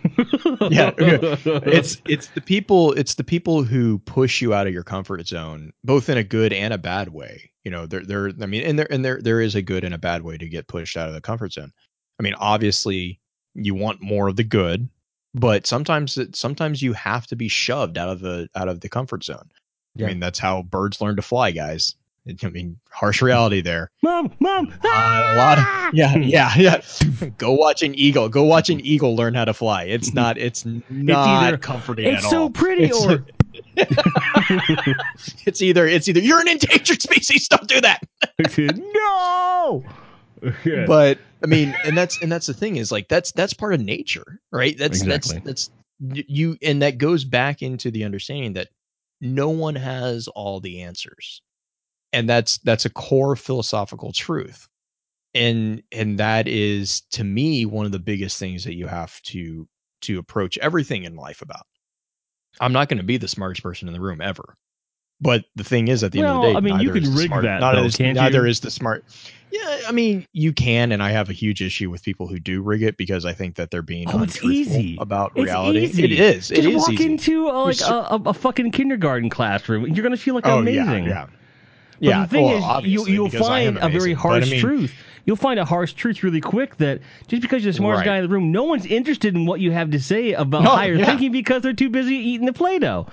Yeah, 0.70 0.92
yeah. 0.98 1.36
it's 1.44 2.00
it's 2.06 2.28
the 2.28 2.40
people 2.40 2.92
it's 2.94 3.14
the 3.14 3.24
people 3.24 3.62
who 3.62 3.98
push 4.00 4.40
you 4.40 4.54
out 4.54 4.66
of 4.66 4.72
your 4.72 4.82
comfort 4.82 5.26
zone 5.26 5.72
both 5.84 6.08
in 6.08 6.18
a 6.18 6.24
good 6.24 6.52
and 6.52 6.72
a 6.72 6.78
bad 6.78 7.10
way. 7.10 7.50
You 7.64 7.70
know 7.70 7.86
there 7.86 8.04
there 8.04 8.32
i 8.40 8.46
mean 8.46 8.62
and 8.62 8.78
there 8.78 8.90
and 8.90 9.04
there 9.04 9.20
there 9.20 9.40
is 9.40 9.54
a 9.54 9.62
good 9.62 9.84
and 9.84 9.94
a 9.94 9.98
bad 9.98 10.22
way 10.22 10.38
to 10.38 10.48
get 10.48 10.68
pushed 10.68 10.96
out 10.96 11.08
of 11.08 11.14
the 11.14 11.20
comfort 11.20 11.52
zone 11.52 11.72
i 12.18 12.22
mean 12.22 12.34
obviously 12.34 13.18
you 13.54 13.74
want 13.74 14.00
more 14.00 14.28
of 14.28 14.36
the 14.36 14.44
good 14.44 14.88
but 15.34 15.66
sometimes 15.66 16.16
it, 16.18 16.34
sometimes 16.34 16.82
you 16.82 16.92
have 16.94 17.26
to 17.26 17.36
be 17.36 17.48
shoved 17.48 17.98
out 17.98 18.08
of 18.08 18.20
the 18.20 18.48
out 18.56 18.68
of 18.68 18.80
the 18.80 18.88
comfort 18.88 19.24
zone. 19.24 19.50
Yeah. 19.94 20.06
i 20.06 20.08
mean 20.10 20.20
that's 20.20 20.38
how 20.38 20.62
birds 20.62 21.00
learn 21.00 21.16
to 21.16 21.22
fly 21.22 21.50
guys. 21.50 21.94
I 22.42 22.48
mean 22.50 22.78
harsh 22.90 23.22
reality 23.22 23.60
there. 23.62 23.90
Mom 24.02 24.30
mom 24.40 24.66
a 24.66 25.36
lot 25.36 25.58
of 25.58 25.64
ah! 25.66 25.90
yeah 25.94 26.14
yeah 26.16 26.52
yeah 26.56 26.82
go 27.38 27.52
watch 27.52 27.82
an 27.82 27.94
eagle. 27.94 28.28
Go 28.28 28.42
watch 28.44 28.68
an 28.68 28.80
eagle 28.80 29.16
learn 29.16 29.34
how 29.34 29.44
to 29.46 29.54
fly. 29.54 29.84
It's 29.84 30.12
not 30.12 30.36
it's 30.38 30.64
not 30.90 31.44
either, 31.44 31.56
comforting 31.56 32.06
it's 32.14 32.24
at 32.24 32.30
so 32.30 32.42
all. 32.42 32.50
pretty 32.50 32.84
It's- 32.84 33.06
or 33.06 33.24
it's 35.46 35.62
either 35.62 35.86
it's 35.86 36.06
either 36.08 36.20
you're 36.20 36.40
an 36.40 36.48
endangered 36.48 37.00
species 37.02 37.48
don't 37.48 37.68
do 37.68 37.80
that. 37.80 38.02
No 38.58 39.84
Yeah. 40.64 40.86
but 40.86 41.18
i 41.42 41.46
mean 41.46 41.74
and 41.84 41.96
that's 41.96 42.20
and 42.22 42.30
that's 42.30 42.46
the 42.46 42.54
thing 42.54 42.76
is 42.76 42.92
like 42.92 43.08
that's 43.08 43.32
that's 43.32 43.52
part 43.52 43.74
of 43.74 43.80
nature 43.80 44.38
right? 44.52 44.76
That's 44.76 45.02
Exactly. 45.02 45.40
that's 45.44 45.68
that's 45.68 45.70
you 46.28 46.56
and 46.62 46.82
that 46.82 46.98
goes 46.98 47.24
back 47.24 47.62
into 47.62 47.90
the 47.90 48.04
understanding 48.04 48.54
that 48.54 48.68
no 49.20 49.48
one 49.48 49.74
has 49.74 50.28
all 50.28 50.60
the 50.60 50.82
answers. 50.82 51.42
And 52.12 52.28
that's 52.28 52.58
that's 52.58 52.84
a 52.86 52.90
core 52.90 53.36
philosophical 53.36 54.12
truth. 54.12 54.68
And 55.34 55.82
and 55.92 56.18
that 56.18 56.48
is 56.48 57.02
to 57.12 57.24
me 57.24 57.66
one 57.66 57.86
of 57.86 57.92
the 57.92 57.98
biggest 57.98 58.38
things 58.38 58.64
that 58.64 58.74
you 58.74 58.86
have 58.86 59.20
to 59.22 59.68
to 60.02 60.18
approach 60.18 60.56
everything 60.58 61.04
in 61.04 61.16
life 61.16 61.42
about. 61.42 61.66
I'm 62.60 62.72
not 62.72 62.88
going 62.88 62.98
to 62.98 63.04
be 63.04 63.18
the 63.18 63.28
smartest 63.28 63.62
person 63.62 63.88
in 63.88 63.94
the 63.94 64.00
room 64.00 64.20
ever 64.20 64.56
but 65.20 65.44
the 65.56 65.64
thing 65.64 65.88
is 65.88 66.02
at 66.04 66.12
the 66.12 66.20
end 66.20 66.28
of 66.28 66.42
the 66.42 66.48
day 66.50 66.56
I 66.56 66.60
mean, 66.60 66.80
you 66.80 66.92
can 66.92 67.14
rig 67.14 67.26
smart- 67.26 67.42
that, 67.44 67.60
neither 67.60 67.80
though, 67.80 67.86
is, 67.86 67.98
neither 68.00 68.44
you? 68.44 68.50
is 68.50 68.60
the 68.60 68.70
smart 68.70 69.04
yeah 69.50 69.78
i 69.88 69.92
mean 69.92 70.26
you 70.34 70.52
can 70.52 70.92
and 70.92 71.02
i 71.02 71.10
have 71.10 71.30
a 71.30 71.32
huge 71.32 71.62
issue 71.62 71.88
with 71.90 72.02
people 72.02 72.26
who 72.28 72.38
do 72.38 72.60
rig 72.60 72.82
it 72.82 72.98
because 72.98 73.24
i 73.24 73.32
think 73.32 73.54
that 73.56 73.70
they're 73.70 73.80
being 73.80 74.06
Oh, 74.12 74.22
it's 74.22 74.44
easy. 74.44 74.98
about 75.00 75.32
It's 75.36 75.44
reality 75.46 75.80
easy. 75.84 76.04
it 76.04 76.12
is 76.12 76.48
Just 76.48 76.52
it 76.52 76.66
is 76.66 76.76
walk 76.76 76.90
easy. 76.90 77.04
into 77.06 77.48
uh, 77.48 77.64
like 77.64 77.80
a, 77.80 77.94
a, 78.14 78.22
a 78.26 78.34
fucking 78.34 78.72
kindergarten 78.72 79.30
classroom. 79.30 79.86
You're 79.86 80.02
going 80.02 80.14
to 80.14 80.22
feel 80.22 80.34
like 80.34 80.46
oh 80.46 80.58
amazing. 80.58 81.04
yeah 81.06 81.08
yeah 81.08 81.26
But 81.26 82.08
yeah 82.08 82.20
the 82.22 82.28
thing 82.28 82.44
well, 82.44 82.78
is, 82.80 82.86
you, 82.86 83.06
you'll 83.06 83.28
because 83.30 83.48
I 83.48 83.60
am 83.60 83.76
find 83.76 83.94
a 83.94 83.98
very 83.98 84.12
harsh 84.12 84.46
I 84.46 84.50
mean- 84.50 84.60
truth. 84.60 84.92
You'll 85.24 85.36
find 85.36 85.58
a 85.60 85.64
harsh 85.66 85.92
truth 85.92 86.22
really 86.22 86.40
quick 86.40 86.76
that 86.78 87.00
just 87.26 87.42
because 87.42 87.62
you're 87.64 87.72
the 87.72 87.76
smartest 87.76 88.00
Right. 88.06 88.12
guy 88.12 88.16
in 88.18 88.22
the 88.22 88.28
room, 88.30 88.50
no 88.50 88.64
one's 88.64 88.86
interested 88.86 89.34
in 89.34 89.44
what 89.44 89.60
you 89.60 89.72
have 89.72 89.90
to 89.90 90.00
say 90.00 90.32
about 90.32 90.62
No, 90.62 90.70
higher 90.70 90.94
yeah. 90.94 91.04
thinking 91.04 91.32
because 91.32 91.60
they're 91.62 91.74
too 91.74 91.90
busy 91.90 92.14
eating 92.16 92.46
the 92.46 92.52
Play-Doh. 92.54 93.06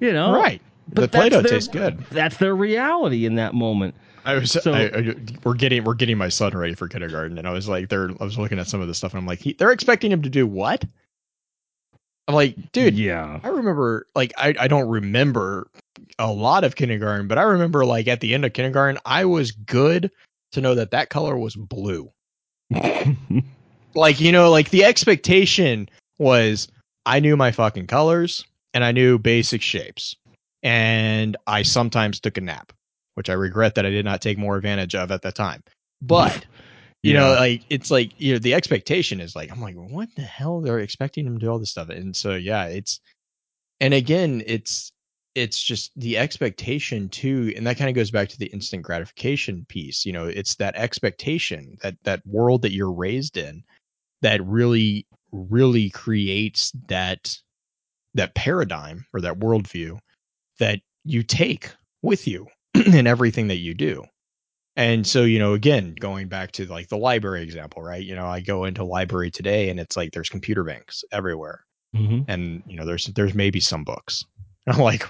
You 0.00 0.12
know, 0.12 0.32
right 0.34 0.60
But 0.88 1.12
that's 1.12 1.20
play-doh 1.20 1.42
their- 1.42 1.52
tastes 1.52 1.68
good 1.68 1.98
That's 2.10 2.36
their 2.38 2.54
reality 2.56 3.24
in 3.26 3.36
that 3.36 3.54
moment. 3.54 3.94
I 4.24 4.34
was 4.34 4.52
So- 4.52 4.72
I, 4.72 4.84
I- 4.86 5.14
we're 5.44 5.54
getting 5.54 5.84
we're 5.84 5.94
getting 5.94 6.18
my 6.18 6.28
son 6.28 6.52
ready 6.56 6.74
for 6.74 6.88
kindergarten, 6.88 7.38
and 7.38 7.46
I 7.48 7.52
was 7.52 7.68
like, 7.68 7.88
they're 7.88 8.10
I 8.20 8.24
was 8.24 8.38
looking 8.38 8.58
at 8.58 8.66
some 8.68 8.80
of 8.80 8.88
the 8.88 8.94
stuff, 8.94 9.12
and 9.12 9.18
I'm 9.20 9.26
like, 9.26 9.38
he, 9.40 9.52
they're 9.54 9.72
expecting 9.72 10.10
him 10.12 10.22
to 10.22 10.30
do 10.30 10.46
what? 10.46 10.84
I'm 12.28 12.34
like, 12.34 12.70
dude, 12.72 12.94
yeah, 12.98 13.40
I 13.42 13.48
remember 13.48 14.06
like 14.14 14.32
I 14.36 14.54
I 14.58 14.68
don't 14.68 14.88
remember 14.88 15.68
a 16.18 16.30
lot 16.30 16.64
of 16.64 16.76
kindergarten, 16.76 17.28
but 17.28 17.38
I 17.38 17.42
remember 17.42 17.84
like 17.84 18.08
at 18.08 18.20
the 18.20 18.34
end 18.34 18.44
of 18.44 18.52
kindergarten, 18.52 19.00
I 19.04 19.24
was 19.24 19.52
good 19.52 20.10
to 20.52 20.60
know 20.60 20.74
that 20.74 20.90
that 20.90 21.08
color 21.10 21.36
was 21.38 21.56
blue. 21.56 22.10
like 23.94 24.20
you 24.20 24.32
know, 24.32 24.50
like 24.50 24.70
the 24.70 24.84
expectation 24.84 25.88
was 26.18 26.68
I 27.06 27.20
knew 27.20 27.36
my 27.36 27.50
fucking 27.52 27.86
colors 27.86 28.44
and 28.74 28.84
I 28.84 28.92
knew 28.92 29.18
basic 29.18 29.62
shapes, 29.62 30.14
and 30.62 31.36
I 31.46 31.62
sometimes 31.62 32.20
took 32.20 32.38
a 32.38 32.40
nap, 32.40 32.72
which 33.14 33.30
I 33.30 33.34
regret 33.34 33.74
that 33.74 33.86
I 33.86 33.90
did 33.90 34.04
not 34.04 34.20
take 34.20 34.38
more 34.38 34.56
advantage 34.56 34.94
of 34.94 35.10
at 35.10 35.22
that 35.22 35.34
time. 35.34 35.62
But 36.02 36.44
you 37.02 37.14
know, 37.14 37.32
like 37.32 37.62
it's 37.70 37.90
like 37.90 38.12
you 38.18 38.32
know 38.32 38.38
the 38.38 38.54
expectation 38.54 39.20
is 39.20 39.34
like 39.34 39.50
I'm 39.50 39.60
like 39.60 39.76
what 39.76 40.08
the 40.16 40.22
hell? 40.22 40.60
They're 40.60 40.80
expecting 40.80 41.26
him 41.26 41.38
to 41.38 41.46
do 41.46 41.50
all 41.50 41.58
this 41.58 41.70
stuff, 41.70 41.88
and 41.88 42.14
so 42.14 42.34
yeah, 42.34 42.64
it's 42.66 43.00
and 43.80 43.94
again 43.94 44.42
it's 44.46 44.92
it's 45.34 45.62
just 45.62 45.92
the 45.96 46.18
expectation 46.18 47.08
too 47.08 47.52
and 47.56 47.66
that 47.66 47.78
kind 47.78 47.88
of 47.88 47.94
goes 47.94 48.10
back 48.10 48.28
to 48.28 48.38
the 48.38 48.46
instant 48.46 48.82
gratification 48.82 49.64
piece 49.68 50.04
you 50.04 50.12
know 50.12 50.26
it's 50.26 50.56
that 50.56 50.74
expectation 50.76 51.76
that 51.82 51.94
that 52.02 52.20
world 52.26 52.62
that 52.62 52.72
you're 52.72 52.92
raised 52.92 53.36
in 53.36 53.62
that 54.22 54.44
really 54.44 55.06
really 55.32 55.88
creates 55.90 56.72
that 56.88 57.36
that 58.14 58.34
paradigm 58.34 59.04
or 59.14 59.20
that 59.20 59.38
worldview 59.38 59.98
that 60.60 60.80
you 61.04 61.22
take 61.24 61.70
with 62.02 62.26
you 62.28 62.46
in 62.74 63.06
everything 63.06 63.48
that 63.48 63.58
you 63.58 63.74
do. 63.74 64.04
And 64.76 65.06
so 65.06 65.24
you 65.24 65.38
know 65.40 65.54
again 65.54 65.94
going 66.00 66.28
back 66.28 66.52
to 66.52 66.66
like 66.66 66.88
the 66.88 66.96
library 66.96 67.42
example 67.42 67.82
right? 67.82 68.02
You 68.02 68.14
know 68.14 68.26
i 68.26 68.40
go 68.40 68.64
into 68.64 68.84
library 68.84 69.30
today 69.30 69.68
and 69.68 69.80
it's 69.80 69.96
like 69.96 70.12
there's 70.12 70.30
computer 70.30 70.64
banks 70.64 71.04
everywhere. 71.12 71.64
Mhm. 71.96 72.24
and 72.28 72.62
you 72.66 72.76
know 72.76 72.86
there's 72.86 73.06
there's 73.06 73.34
maybe 73.34 73.60
some 73.60 73.84
books. 73.84 74.24
And 74.66 74.76
i'm 74.76 74.82
like 74.82 75.04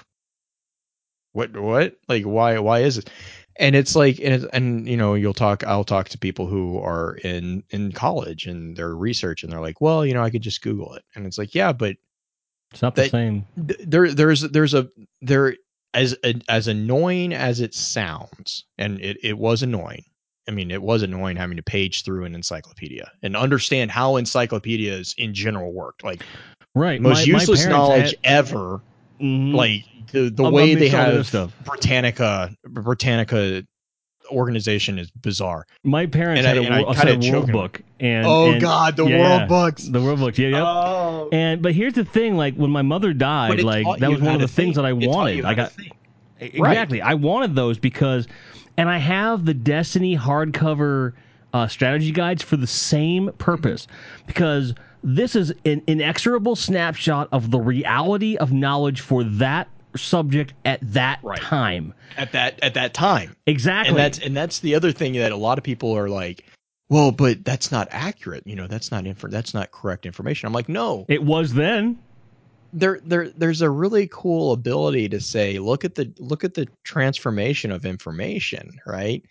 what 1.33 1.55
what? 1.55 1.95
Like 2.09 2.23
why 2.23 2.59
why 2.59 2.79
is 2.79 2.97
it? 2.97 3.09
And 3.57 3.75
it's 3.75 3.95
like 3.95 4.19
and, 4.19 4.43
it, 4.43 4.49
and 4.53 4.87
you 4.87 4.97
know 4.97 5.13
you'll 5.13 5.33
talk 5.33 5.63
i'll 5.65 5.83
talk 5.83 6.09
to 6.09 6.17
people 6.17 6.47
who 6.47 6.79
are 6.79 7.15
in 7.23 7.63
in 7.69 7.91
college 7.91 8.47
and 8.47 8.75
they're 8.75 8.95
research 8.95 9.43
and 9.43 9.51
they're 9.51 9.61
like 9.61 9.79
well 9.81 10.05
you 10.05 10.13
know 10.13 10.23
i 10.23 10.29
could 10.29 10.41
just 10.41 10.61
google 10.61 10.93
it. 10.95 11.03
And 11.15 11.25
it's 11.25 11.37
like 11.37 11.53
yeah 11.55 11.71
but 11.71 11.95
It's 12.71 12.81
not 12.81 12.95
the 12.95 13.09
same. 13.09 13.45
th- 13.67 13.79
there 13.85 14.11
there's 14.13 14.41
there's 14.41 14.73
a 14.73 14.89
there 15.21 15.55
as 15.93 16.15
as 16.47 16.67
annoying 16.67 17.33
as 17.33 17.59
it 17.59 17.73
sounds 17.73 18.65
and 18.77 18.99
it, 19.01 19.17
it 19.21 19.37
was 19.37 19.61
annoying 19.61 20.05
i 20.47 20.51
mean 20.51 20.71
it 20.71 20.81
was 20.81 21.03
annoying 21.03 21.35
having 21.35 21.57
to 21.57 21.63
page 21.63 22.03
through 22.05 22.23
an 22.23 22.33
encyclopedia 22.33 23.11
and 23.23 23.35
understand 23.35 23.91
how 23.91 24.15
encyclopedias 24.15 25.13
in 25.17 25.33
general 25.33 25.73
worked 25.73 26.01
like 26.05 26.23
Right. 26.73 27.01
most 27.01 27.27
my, 27.27 27.33
my 27.33 27.39
useless 27.39 27.65
parents 27.65 27.77
knowledge 27.77 28.09
had- 28.11 28.19
ever 28.23 28.81
Mhm. 29.19 29.53
like 29.53 29.83
the 30.13 30.29
the 30.29 30.43
I'm- 30.45 30.53
way 30.53 30.75
they 30.75 30.87
have 30.87 31.29
britannica 31.65 32.55
britannica 32.69 33.65
organization 34.31 34.97
is 34.99 35.11
bizarre 35.11 35.65
my 35.83 36.05
parents 36.05 36.39
and 36.39 36.47
had 36.47 36.57
a, 36.57 36.61
and 36.61 36.73
a 36.73 36.85
kinda 36.85 36.95
set 36.95 37.07
of 37.09 37.19
world 37.21 37.23
joking. 37.23 37.51
book. 37.51 37.81
And 37.99 38.25
oh 38.25 38.51
and- 38.51 38.61
god 38.61 38.95
the 38.95 39.05
yeah, 39.05 39.19
world 39.19 39.41
yeah. 39.41 39.45
books 39.47 39.83
The 39.87 40.01
world 40.01 40.19
books. 40.19 40.37
Yeah. 40.39 40.47
Yep. 40.49 40.63
oh 40.63 41.29
And 41.31 41.61
but 41.61 41.73
here's 41.73 41.93
the 41.93 42.05
thing: 42.05 42.35
like 42.37 42.55
when 42.55 42.71
my 42.71 42.81
mother 42.81 43.13
died, 43.13 43.61
like 43.63 43.85
that 43.99 44.09
was 44.09 44.21
one 44.21 44.35
of 44.35 44.41
the 44.41 44.47
to 44.47 44.53
things 44.53 44.75
think. 44.75 44.75
that 44.77 44.85
I 44.85 44.91
It 44.91 45.07
wanted. 45.07 45.45
I 45.45 45.53
got 45.53 45.71
think. 45.73 45.91
exactly. 46.39 47.01
I 47.01 47.13
wanted 47.13 47.55
those 47.55 47.77
because, 47.77 48.27
and 48.77 48.89
I 48.89 48.97
have 48.97 49.45
the 49.45 49.53
Destiny 49.53 50.17
hardcover 50.17 51.13
uh, 51.53 51.67
strategy 51.67 52.11
guides 52.11 52.41
for 52.41 52.57
the 52.57 52.67
same 52.67 53.31
purpose 53.37 53.87
because 54.25 54.73
this 55.03 55.35
is 55.35 55.53
an 55.65 55.81
inexorable 55.87 56.55
snapshot 56.55 57.27
of 57.31 57.51
the 57.51 57.59
reality 57.59 58.37
of 58.37 58.51
knowledge 58.53 59.01
for 59.01 59.23
that 59.23 59.67
subject 59.95 60.53
at 60.65 60.79
that 60.93 61.19
Right. 61.23 61.39
time. 61.41 61.93
at 62.17 62.31
that 62.33 62.59
at 62.61 62.73
that 62.73 62.93
time 62.93 63.35
Exactly. 63.47 63.89
and 63.89 63.97
that's 63.97 64.19
and 64.19 64.35
that's 64.35 64.59
the 64.59 64.75
other 64.75 64.91
thing 64.91 65.13
that 65.13 65.31
a 65.31 65.37
lot 65.37 65.57
of 65.57 65.63
people 65.63 65.91
are 65.97 66.09
like 66.09 66.43
well 66.89 67.11
but 67.11 67.43
that's 67.45 67.71
not 67.71 67.87
accurate 67.91 68.45
you 68.45 68.55
know 68.55 68.67
that's 68.67 68.91
not 68.91 69.05
infor- 69.05 69.31
that's 69.31 69.53
not 69.53 69.71
correct 69.71 70.05
information 70.05 70.47
i'm 70.47 70.53
like 70.53 70.67
no 70.69 71.05
it 71.07 71.23
was 71.23 71.53
then. 71.53 71.97
there 72.73 72.99
there 73.05 73.29
there's 73.29 73.61
a 73.61 73.69
really 73.69 74.07
cool 74.11 74.51
ability 74.53 75.07
to 75.09 75.19
say 75.21 75.57
look 75.59 75.83
at 75.85 75.95
the 75.95 76.11
look 76.19 76.43
at 76.43 76.53
the 76.53 76.67
transformation 76.83 77.71
of 77.71 77.85
information 77.85 78.79
right 78.85 79.23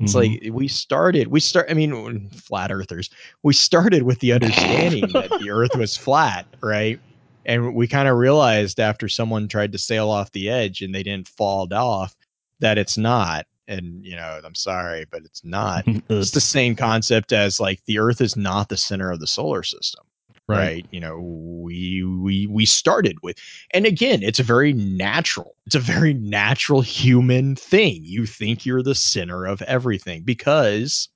it's 0.00 0.14
Mhm. 0.14 0.16
like 0.46 0.54
we 0.54 0.68
started 0.68 1.26
we 1.28 1.40
start 1.40 1.66
i 1.70 1.74
mean 1.74 2.28
flat 2.30 2.70
earthers 2.70 3.10
we 3.42 3.52
started 3.52 4.04
with 4.04 4.20
the 4.20 4.32
understanding 4.38 5.08
that 5.12 5.30
the 5.40 5.50
earth 5.50 5.74
was 5.76 5.96
flat 5.96 6.46
right 6.60 7.00
and 7.48 7.74
we 7.74 7.88
kind 7.88 8.06
of 8.06 8.16
realized 8.16 8.78
after 8.78 9.08
someone 9.08 9.48
tried 9.48 9.72
to 9.72 9.78
sail 9.78 10.10
off 10.10 10.30
the 10.30 10.48
edge 10.48 10.80
and 10.80 10.94
they 10.94 11.02
didn't 11.02 11.26
fall 11.26 11.66
off 11.72 12.14
that 12.60 12.78
it's 12.78 12.96
not 12.96 13.46
and 13.66 14.04
you 14.04 14.14
know 14.14 14.40
i'm 14.44 14.54
sorry 14.54 15.04
but 15.10 15.22
it's 15.24 15.44
not. 15.44 15.84
It's 16.08 16.30
the 16.30 16.40
same 16.40 16.76
concept 16.76 17.32
as 17.32 17.58
like 17.58 17.84
the 17.86 17.98
earth 17.98 18.20
is 18.20 18.36
not 18.36 18.68
the 18.68 18.76
center 18.76 19.10
of 19.10 19.18
the 19.18 19.26
solar 19.26 19.64
system 19.64 20.04
right. 20.46 20.86
you 20.90 21.00
know 21.00 21.18
we 21.20 22.04
we 22.04 22.46
we 22.46 22.64
started 22.64 23.18
with 23.22 23.36
and 23.72 23.84
again 23.84 24.22
it's 24.22 24.38
a 24.38 24.44
very 24.44 24.72
natural 24.72 25.56
it's 25.68 25.74
a 25.74 25.80
very 25.80 26.14
natural 26.14 26.80
human 26.80 27.54
thing. 27.54 28.00
You 28.02 28.24
think 28.24 28.64
you're 28.64 28.82
the 28.82 28.94
center 28.94 29.44
of 29.44 29.60
everything 29.60 30.22
because 30.22 31.10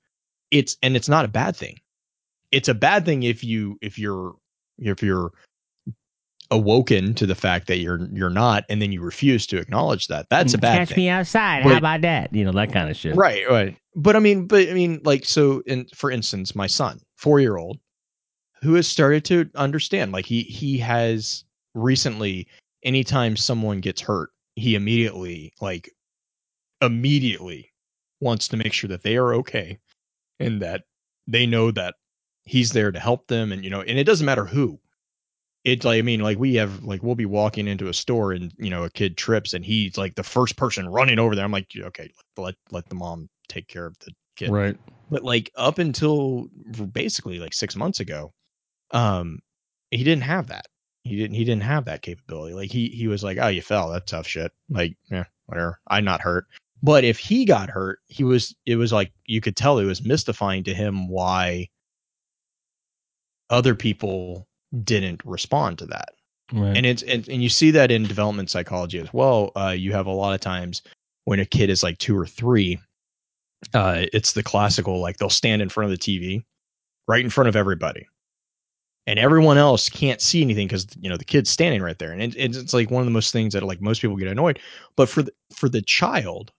it's 0.51 0.77
and 0.83 0.95
it's 0.95 1.09
not 1.09 1.25
a 1.25 1.27
bad 1.27 1.55
thing. 1.55 1.79
It's 2.51 2.67
a 2.67 2.75
bad 2.75 3.03
thing 3.03 3.23
if 3.23 3.43
you 3.43 3.79
if 3.81 3.97
you're 3.97 4.35
if 4.77 5.01
you're 5.01 5.31
awoken 6.53 7.15
to 7.15 7.25
the 7.25 7.35
fact 7.35 7.65
that 7.67 7.77
you're 7.77 8.07
you're 8.13 8.29
not 8.29 8.63
and 8.69 8.81
then 8.81 8.91
you 8.91 9.01
refuse 9.01 9.47
to 9.47 9.57
acknowledge 9.57 10.07
that 10.07 10.27
that's 10.29 10.53
a 10.53 10.57
mm, 10.57 10.61
bad 10.61 10.77
Catch 10.77 10.89
thing 10.89 10.97
me 11.05 11.09
outside. 11.09 11.63
But- 11.63 11.71
How 11.71 11.77
about 11.79 12.01
that? 12.01 12.33
You 12.33 12.45
know 12.45 12.51
that 12.51 12.71
kind 12.71 12.89
of 12.89 12.95
shit. 12.95 13.15
Right, 13.15 13.49
right. 13.49 13.75
But 13.95 14.15
I 14.15 14.19
mean, 14.19 14.47
but 14.47 14.69
I 14.69 14.73
mean, 14.73 15.01
like, 15.03 15.25
so, 15.25 15.61
in 15.65 15.87
for 15.95 16.11
instance, 16.11 16.55
my 16.55 16.67
son, 16.67 16.99
four 17.17 17.39
year 17.39 17.57
old, 17.57 17.79
who 18.61 18.75
has 18.75 18.87
started 18.87 19.25
to 19.25 19.49
understand, 19.55 20.11
like, 20.11 20.25
he 20.25 20.43
he 20.43 20.77
has 20.77 21.43
recently, 21.73 22.47
anytime 22.83 23.35
someone 23.35 23.81
gets 23.81 24.01
hurt, 24.01 24.29
he 24.55 24.75
immediately, 24.75 25.53
like, 25.59 25.91
immediately 26.81 27.71
wants 28.21 28.47
to 28.49 28.57
make 28.57 28.73
sure 28.73 28.87
that 28.87 29.03
they 29.03 29.17
are 29.17 29.33
okay, 29.35 29.79
and 30.39 30.61
that 30.61 30.83
they 31.27 31.45
know 31.45 31.71
that 31.71 31.95
he's 32.45 32.71
there 32.71 32.91
to 32.91 32.99
help 32.99 33.27
them, 33.27 33.51
and 33.51 33.63
you 33.63 33.69
know, 33.69 33.81
and 33.81 33.97
it 33.97 34.05
doesn't 34.05 34.25
matter 34.25 34.45
who. 34.45 34.79
It's 35.63 35.85
like 35.85 35.99
I 35.99 36.01
mean, 36.01 36.19
like 36.19 36.37
we 36.37 36.55
have 36.55 36.83
like 36.83 37.03
we'll 37.03 37.15
be 37.15 37.25
walking 37.25 37.67
into 37.67 37.87
a 37.87 37.93
store 37.93 38.33
and 38.33 38.53
you 38.57 38.69
know 38.69 38.83
a 38.83 38.89
kid 38.89 39.15
trips 39.15 39.53
and 39.53 39.63
he's 39.63 39.97
like 39.97 40.15
the 40.15 40.23
first 40.23 40.57
person 40.57 40.87
running 40.87 41.19
over 41.19 41.35
there. 41.35 41.45
I'm 41.45 41.51
like, 41.51 41.67
okay, 41.75 42.11
let 42.37 42.55
let 42.71 42.89
the 42.89 42.95
mom 42.95 43.29
take 43.47 43.67
care 43.67 43.85
of 43.85 43.97
the 43.99 44.11
kid. 44.35 44.49
Right. 44.49 44.77
But 45.09 45.23
like 45.23 45.51
up 45.55 45.79
until 45.79 46.47
basically 46.91 47.39
like 47.39 47.53
six 47.53 47.75
months 47.75 47.99
ago, 47.99 48.33
um, 48.91 49.39
he 49.91 50.03
didn't 50.03 50.23
have 50.23 50.47
that. 50.47 50.65
He 51.03 51.17
didn't. 51.17 51.35
He 51.35 51.43
didn't 51.43 51.63
have 51.63 51.85
that 51.85 52.01
capability. 52.01 52.53
Like 52.53 52.71
he 52.71 52.87
he 52.89 53.07
was 53.07 53.23
like, 53.23 53.37
oh, 53.39 53.47
you 53.47 53.61
fell. 53.61 53.89
That's 53.89 54.09
tough 54.09 54.27
shit. 54.27 54.51
Like, 54.69 54.95
yeah, 55.11 55.25
whatever. 55.47 55.79
I'm 55.87 56.05
not 56.05 56.21
hurt. 56.21 56.47
But 56.81 57.03
if 57.03 57.17
he 57.19 57.45
got 57.45 57.69
hurt, 57.69 57.99
he 58.07 58.23
was. 58.23 58.55
It 58.65 58.77
was 58.77 58.93
like 58.93 59.11
you 59.25 59.41
could 59.41 59.55
tell 59.55 59.79
it 59.79 59.85
was 59.85 60.05
mystifying 60.05 60.63
to 60.63 60.73
him 60.73 61.09
why 61.09 61.69
other 63.49 63.75
people 63.75 64.47
didn't 64.83 65.21
respond 65.25 65.77
to 65.79 65.85
that. 65.87 66.09
Right. 66.51 66.75
and 66.75 66.85
it's 66.85 67.01
and, 67.03 67.27
and 67.29 67.41
you 67.41 67.49
see 67.49 67.71
that 67.71 67.89
in 67.89 68.03
development 68.03 68.49
psychology 68.49 68.99
as 68.99 69.11
well. 69.13 69.51
Uh, 69.55 69.69
you 69.69 69.91
have 69.93 70.05
a 70.05 70.11
lot 70.11 70.33
of 70.33 70.41
times 70.41 70.81
when 71.23 71.39
a 71.39 71.45
kid 71.45 71.69
is 71.69 71.83
like 71.83 71.97
two 71.97 72.17
or 72.17 72.27
three 72.27 72.79
uh, 73.73 74.05
it's 74.11 74.33
the 74.33 74.43
classical 74.43 74.99
like 74.99 75.17
they'll 75.17 75.29
stand 75.29 75.61
in 75.61 75.69
front 75.69 75.91
of 75.91 75.97
the 75.97 76.03
tv 76.03 76.43
right 77.07 77.23
in 77.23 77.29
front 77.29 77.47
of 77.47 77.55
everybody. 77.55 78.07
And 79.05 79.19
everyone 79.19 79.57
else 79.57 79.89
can't 79.89 80.21
see 80.21 80.41
anything 80.41 80.67
because 80.67 80.87
you 80.99 81.09
know 81.09 81.17
the 81.17 81.25
kid's 81.25 81.49
standing 81.49 81.81
right 81.81 81.99
there. 81.99 82.11
And 82.11 82.21
it, 82.21 82.35
it's, 82.37 82.57
it's 82.57 82.73
like 82.73 82.89
one 82.89 83.01
of 83.01 83.05
the 83.05 83.11
most 83.11 83.33
things 83.33 83.53
that 83.53 83.63
like 83.63 83.81
most 83.81 84.01
people 84.01 84.15
get 84.15 84.29
annoyed. 84.29 84.59
But 84.95 85.09
for 85.09 85.23
the, 85.23 85.33
for 85.53 85.69
the 85.69 85.81
child 85.81 86.51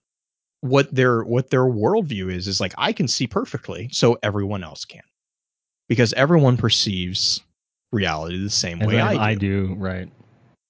what 0.61 0.93
their 0.93 1.23
what 1.23 1.49
their 1.51 1.65
worldview 1.65 2.31
is 2.31 2.47
is 2.47 2.59
like 2.59 2.73
i 2.77 2.91
can 2.91 3.07
see 3.07 3.27
perfectly 3.27 3.87
so 3.91 4.17
everyone 4.23 4.63
else 4.63 4.85
can. 4.85 5.03
Because 5.87 6.13
everyone 6.13 6.57
perceives 6.57 7.41
reality 7.95 8.37
the 8.43 8.49
same 8.49 8.81
As 8.81 8.87
way 8.87 8.99
I, 8.99 9.13
I, 9.13 9.29
I 9.29 9.35
do 9.35 9.67
do. 9.69 9.73
Right. 9.75 10.09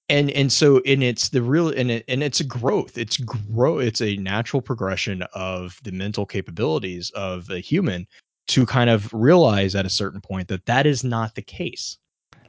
and 0.08 0.30
and 0.30 0.50
so 0.52 0.80
and 0.86 1.02
it's 1.02 1.28
the 1.30 1.42
real 1.42 1.68
and 1.70 1.90
it, 1.90 2.04
and 2.08 2.22
it's 2.22 2.40
a 2.40 2.44
growth 2.44 2.96
it's 2.96 3.16
grow 3.18 3.78
it's 3.78 4.00
a 4.00 4.16
natural 4.16 4.62
progression 4.62 5.22
of 5.34 5.78
the 5.82 5.90
mental 5.92 6.24
capabilities 6.24 7.10
of 7.14 7.50
a 7.50 7.58
human 7.58 8.06
to 8.48 8.64
kind 8.64 8.88
of 8.88 9.12
realize 9.12 9.74
at 9.74 9.84
a 9.84 9.90
certain 9.90 10.20
point 10.20 10.46
that 10.48 10.64
that 10.66 10.86
is 10.86 11.02
not 11.02 11.34
the 11.34 11.42
case 11.42 11.98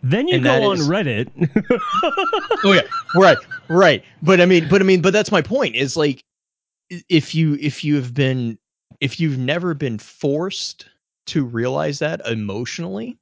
Then 0.03 0.27
you 0.27 0.35
And 0.35 0.43
go 0.43 0.69
on 0.71 0.77
is- 0.77 0.87
Reddit. 0.87 1.27
oh 2.63 2.73
yeah 2.73 2.81
right 3.15 3.37
right 3.69 4.03
but 4.21 4.39
i 4.39 4.45
mean 4.45 4.67
but 4.69 4.81
i 4.81 4.85
mean 4.85 5.01
but 5.01 5.11
that's 5.13 5.31
my 5.31 5.41
point 5.41 5.75
is 5.75 5.97
like 5.97 6.21
if 7.09 7.33
you 7.35 7.57
if 7.59 7.83
you 7.83 7.95
have 7.95 8.13
been 8.13 8.57
if 9.01 9.19
you've 9.19 9.37
never 9.37 9.73
been 9.73 9.97
forced 9.97 10.85
to 11.27 11.43
realize 11.43 11.99
that 11.99 12.21
emotionally 12.27 13.17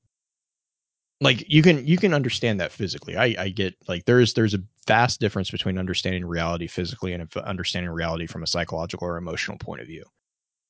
like 1.21 1.45
you 1.47 1.61
can 1.61 1.85
you 1.85 1.97
can 1.97 2.13
understand 2.13 2.59
that 2.59 2.71
physically. 2.71 3.15
I 3.15 3.35
i 3.37 3.49
get 3.49 3.75
like 3.87 4.05
there's 4.05 4.33
there's 4.33 4.53
a 4.53 4.63
vast 4.87 5.19
difference 5.19 5.49
between 5.49 5.77
understanding 5.77 6.25
reality 6.25 6.67
physically 6.67 7.13
and 7.13 7.33
understanding 7.37 7.91
reality 7.91 8.27
from 8.27 8.43
a 8.43 8.47
psychological 8.47 9.07
or 9.07 9.17
emotional 9.17 9.57
point 9.57 9.81
of 9.81 9.87
view. 9.87 10.03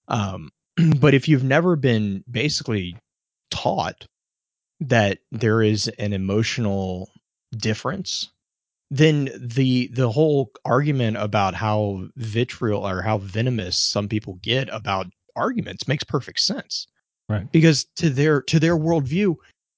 Um 0.07 0.51
but 0.99 1.13
if 1.13 1.27
you've 1.27 1.43
never 1.43 1.76
been 1.76 2.23
basically 2.30 2.95
taught 3.51 4.05
that 4.81 5.19
there 5.31 5.61
is 5.61 5.88
an 5.88 6.13
emotional 6.13 7.09
difference 7.55 8.30
then 8.91 9.30
the 9.35 9.88
the 9.93 10.11
whole 10.11 10.51
argument 10.63 11.17
about 11.17 11.55
how 11.55 12.07
vitriol 12.17 12.88
or 12.88 13.01
how 13.01 13.17
venomous 13.17 13.77
some 13.77 14.07
people 14.07 14.35
get 14.43 14.69
about 14.72 15.07
arguments 15.35 15.88
makes 15.88 16.03
perfect 16.03 16.39
sense. 16.39 16.88
Right. 17.27 17.51
because 17.51 17.85
to 17.95 18.11
their 18.11 18.43
to 18.43 18.59
their 18.59 18.77
worldview 18.77 19.35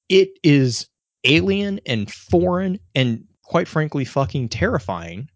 it 0.09 0.29
is 0.43 0.87
alien 1.23 1.79
and 1.85 2.11
foreign 2.11 2.79
and 2.95 3.25
quite 3.43 3.67
frankly 3.67 4.05
fucking 4.05 4.49
terrifying 4.49 5.29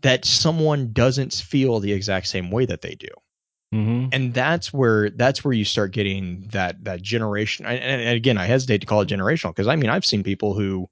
that 0.00 0.24
someone 0.24 0.92
doesn't 0.92 1.32
feel 1.32 1.78
the 1.78 1.92
exact 1.92 2.26
same 2.26 2.50
way 2.50 2.66
that 2.66 2.80
they 2.82 2.94
do 2.94 3.08
Mm-hmm. 3.74 4.08
and 4.12 4.34
that's 4.34 4.70
where 4.70 5.08
that's 5.08 5.42
where 5.42 5.54
you 5.54 5.64
start 5.64 5.92
getting 5.92 6.46
that 6.52 6.84
that 6.84 7.00
generation 7.00 7.64
and, 7.64 7.82
and 7.82 8.14
again 8.14 8.36
i 8.36 8.44
hesitate 8.44 8.82
to 8.82 8.86
call 8.86 9.00
it 9.00 9.08
generational 9.08 9.48
because 9.48 9.66
i 9.66 9.76
mean 9.76 9.88
i've 9.88 10.04
seen 10.04 10.22
people 10.22 10.52
who 10.52 10.88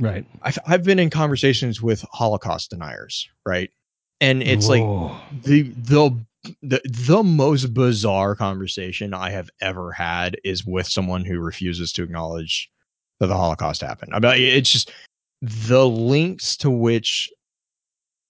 Right. 0.00 0.24
I've, 0.42 0.58
I've 0.66 0.82
been 0.82 0.98
in 0.98 1.10
conversations 1.10 1.80
with 1.80 2.04
holocaust 2.10 2.70
deniers 2.70 3.28
right 3.46 3.70
and 4.20 4.42
it's 4.42 4.66
like 4.68 4.82
the 5.44 5.62
the 5.62 6.20
the 6.62 6.80
the 6.84 7.22
most 7.22 7.74
bizarre 7.74 8.34
conversation 8.34 9.14
I 9.14 9.30
have 9.30 9.50
ever 9.60 9.92
had 9.92 10.36
is 10.44 10.64
with 10.64 10.86
someone 10.86 11.24
who 11.24 11.40
refuses 11.40 11.92
to 11.94 12.02
acknowledge 12.02 12.70
that 13.20 13.26
the 13.26 13.36
Holocaust 13.36 13.80
happened. 13.80 14.14
I 14.14 14.18
mean, 14.20 14.32
it's 14.40 14.70
just 14.70 14.92
the 15.42 15.88
links 15.88 16.56
to 16.58 16.70
which 16.70 17.30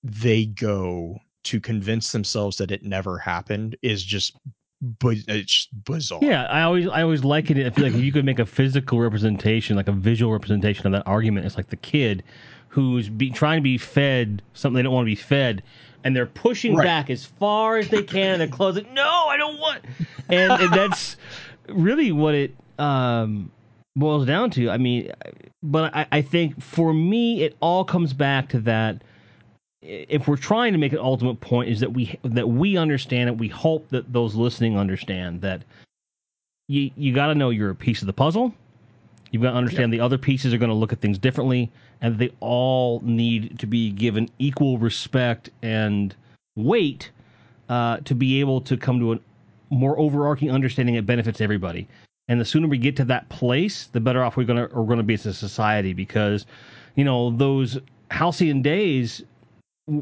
they 0.03 0.47
go 0.47 1.19
to 1.45 1.61
convince 1.61 2.13
themselves 2.13 2.57
that 2.59 2.71
it 2.71 2.83
never 2.83 3.19
happened 3.19 3.77
is 3.83 4.03
just 4.03 4.37
bu- 4.81 5.23
it's 5.27 5.67
bizarre. 5.85 6.21
Yeah, 6.23 6.45
I 6.45 6.63
always 6.63 6.89
I 6.89 7.03
always 7.03 7.25
liken 7.25 7.57
it. 7.57 7.67
I 7.67 7.71
feel 7.71 7.85
like 7.85 7.95
if 7.95 8.01
you 8.01 8.13
could 8.13 8.25
make 8.25 8.39
a 8.39 8.47
physical 8.47 9.01
representation, 9.01 9.77
like 9.77 9.89
a 9.89 9.93
visual 9.93 10.33
representation 10.33 10.87
of 10.87 10.93
that 10.93 11.07
argument, 11.07 11.47
it's 11.47 11.57
like 11.57 11.69
the 11.69 11.77
kid 11.77 12.23
who's 12.69 13.09
be, 13.09 13.31
trying 13.31 13.59
to 13.59 13.63
be 13.63 13.79
fed 13.79 14.43
something 14.53 14.77
they 14.77 14.83
don't 14.83 14.93
want 14.93 15.07
to 15.07 15.11
be 15.11 15.15
fed, 15.15 15.63
and 16.09 16.17
they're 16.17 16.27
pushing 16.27 16.75
Right. 16.75 16.85
back 16.85 17.11
as 17.11 17.25
far 17.27 17.77
as 17.77 17.89
they 17.91 18.03
can. 18.03 18.33
And 18.33 18.41
they're 18.41 18.49
closing. 18.49 18.93
No, 18.95 19.27
I 19.29 19.37
don't 19.37 19.61
want. 19.61 19.85
And, 20.31 20.51
and 20.53 20.73
that's 20.73 21.17
really 21.69 22.13
what 22.13 22.35
it 22.35 22.55
um, 22.79 23.51
boils 23.95 24.27
down 24.27 24.51
to. 24.53 24.71
I 24.71 24.79
mean, 24.79 25.13
but 25.63 25.95
I, 25.95 26.07
I 26.11 26.23
think 26.23 26.61
for 26.63 26.95
me, 26.95 27.43
it 27.43 27.57
all 27.61 27.85
comes 27.85 28.15
back 28.15 28.49
to 28.51 28.61
that. 28.61 29.03
If 29.83 30.27
we're 30.27 30.37
trying 30.37 30.73
to 30.73 30.79
make 30.79 30.93
an 30.93 30.99
ultimate 30.99 31.41
point, 31.41 31.69
is 31.69 31.81
that 31.81 31.93
we 31.93 32.19
that 32.25 32.49
we 32.49 32.77
understand 32.79 33.29
it. 33.29 33.37
We 33.39 33.49
hope 33.49 33.89
that 33.91 34.13
those 34.13 34.35
listening 34.35 34.79
understand 34.79 35.43
that 35.43 35.63
you 36.69 36.91
you 36.97 37.13
got 37.15 37.27
to 37.29 37.35
know 37.35 37.51
you're 37.51 37.71
a 37.71 37.75
piece 37.77 38.01
of 38.01 38.07
the 38.07 38.13
puzzle. 38.13 38.53
You've 39.31 39.43
got 39.43 39.51
to 39.53 39.57
understand 39.57 39.93
the 39.93 40.01
other 40.01 40.19
pieces 40.19 40.55
are 40.55 40.59
going 40.59 40.71
to 40.71 40.75
look 40.75 40.93
at 40.93 41.01
things 41.01 41.19
differently, 41.19 41.71
and 42.01 42.19
they 42.19 42.31
all 42.41 43.01
need 43.05 43.59
to 43.59 43.67
be 43.67 43.91
given 43.91 44.29
equal 44.39 44.79
respect 44.79 45.51
and 45.63 46.15
weight 46.57 47.11
uh, 47.69 47.99
to 47.99 48.15
be 48.15 48.41
able 48.41 48.61
to 48.63 48.77
come 48.77 48.99
to 49.01 49.13
a 49.15 49.21
more 49.71 49.99
overarching 49.99 50.51
understanding 50.51 50.95
that 50.95 51.07
benefits 51.07 51.41
everybody. 51.41 51.87
And 52.29 52.41
the 52.41 52.45
sooner 52.45 52.69
we 52.69 52.79
get 52.79 52.97
to 52.97 53.05
that 53.07 53.29
place, 53.31 53.87
the 53.93 54.01
better 54.01 54.23
off 54.23 54.37
we're 54.37 54.45
gonna 54.45 54.65
are 54.75 54.85
gonna 54.85 55.03
be 55.03 55.15
as 55.15 55.27
a 55.27 55.33
society 55.35 55.93
because, 55.93 56.47
you 56.95 57.05
know, 57.05 57.31
those 57.31 57.79
halcyon 58.11 58.63
days 58.63 59.23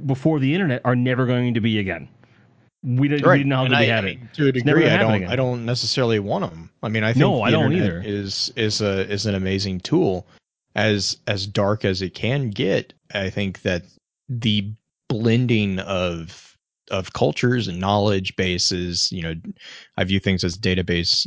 before 0.07 0.41
the 0.41 0.53
internet 0.53 0.81
are 0.85 0.97
never 0.97 1.27
going 1.27 1.55
to 1.55 1.61
be 1.61 1.79
again. 1.79 2.09
We 2.83 3.09
didn't, 3.09 3.27
we 3.29 3.39
didn't 3.39 3.49
know 3.49 3.57
how 3.57 3.63
And 3.65 3.71
good 3.71 3.79
I, 3.79 3.81
we 3.83 3.87
had 3.89 4.05
I 4.05 4.09
it. 4.09 4.19
to 4.35 4.49
a 4.49 4.53
degree, 4.53 4.89
I 4.89 4.97
don't. 4.99 5.15
again. 5.15 5.29
I 5.31 5.37
don't 5.37 5.65
necessarily 5.65 6.19
want 6.21 6.49
them. 6.49 6.71
I 6.83 6.89
mean, 6.89 7.03
I 7.05 7.13
think 7.13 7.21
No, 7.21 7.37
the 7.37 7.43
I 7.43 7.51
don't 7.51 7.73
internet 7.73 8.05
either. 8.05 8.09
Is 8.09 8.53
is 8.57 8.81
a 8.81 9.11
is 9.11 9.27
an 9.27 9.35
amazing 9.35 9.81
tool, 9.81 10.27
as 10.77 11.17
as 11.27 11.47
dark 11.47 11.85
as 11.85 12.03
it 12.03 12.15
can 12.15 12.51
get. 12.51 12.93
I 13.13 13.31
think 13.31 13.63
that 13.63 13.83
the 14.29 14.73
blending 15.09 15.81
of 15.81 16.57
of 16.93 17.13
cultures 17.15 17.67
and 17.67 17.81
knowledge 17.81 18.37
bases, 18.37 19.11
you 19.11 19.23
know, 19.23 19.35
I 19.97 20.05
view 20.05 20.21
things 20.21 20.45
as 20.45 20.57
database, 20.57 21.27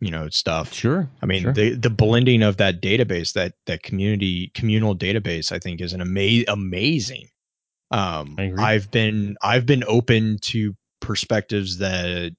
you 0.00 0.10
know, 0.10 0.28
stuff. 0.28 0.72
Sure. 0.72 1.10
I 1.20 1.26
mean, 1.26 1.42
sure. 1.42 1.52
the 1.52 1.74
the 1.74 1.90
blending 1.90 2.42
of 2.42 2.58
that 2.58 2.80
database, 2.80 3.32
that 3.32 3.54
that 3.66 3.82
community 3.82 4.52
communal 4.54 4.94
database, 4.94 5.50
I 5.50 5.58
think 5.58 5.80
is 5.80 5.92
an 5.92 6.02
ama- 6.02 6.44
amazing. 6.46 7.28
Um, 7.90 8.36
I. 8.38 8.52
I've 8.56 8.90
been 8.90 9.36
I've 9.42 9.66
been 9.66 9.82
open 9.88 10.38
to 10.42 10.76
perspectives 11.00 11.78
that 11.78 12.36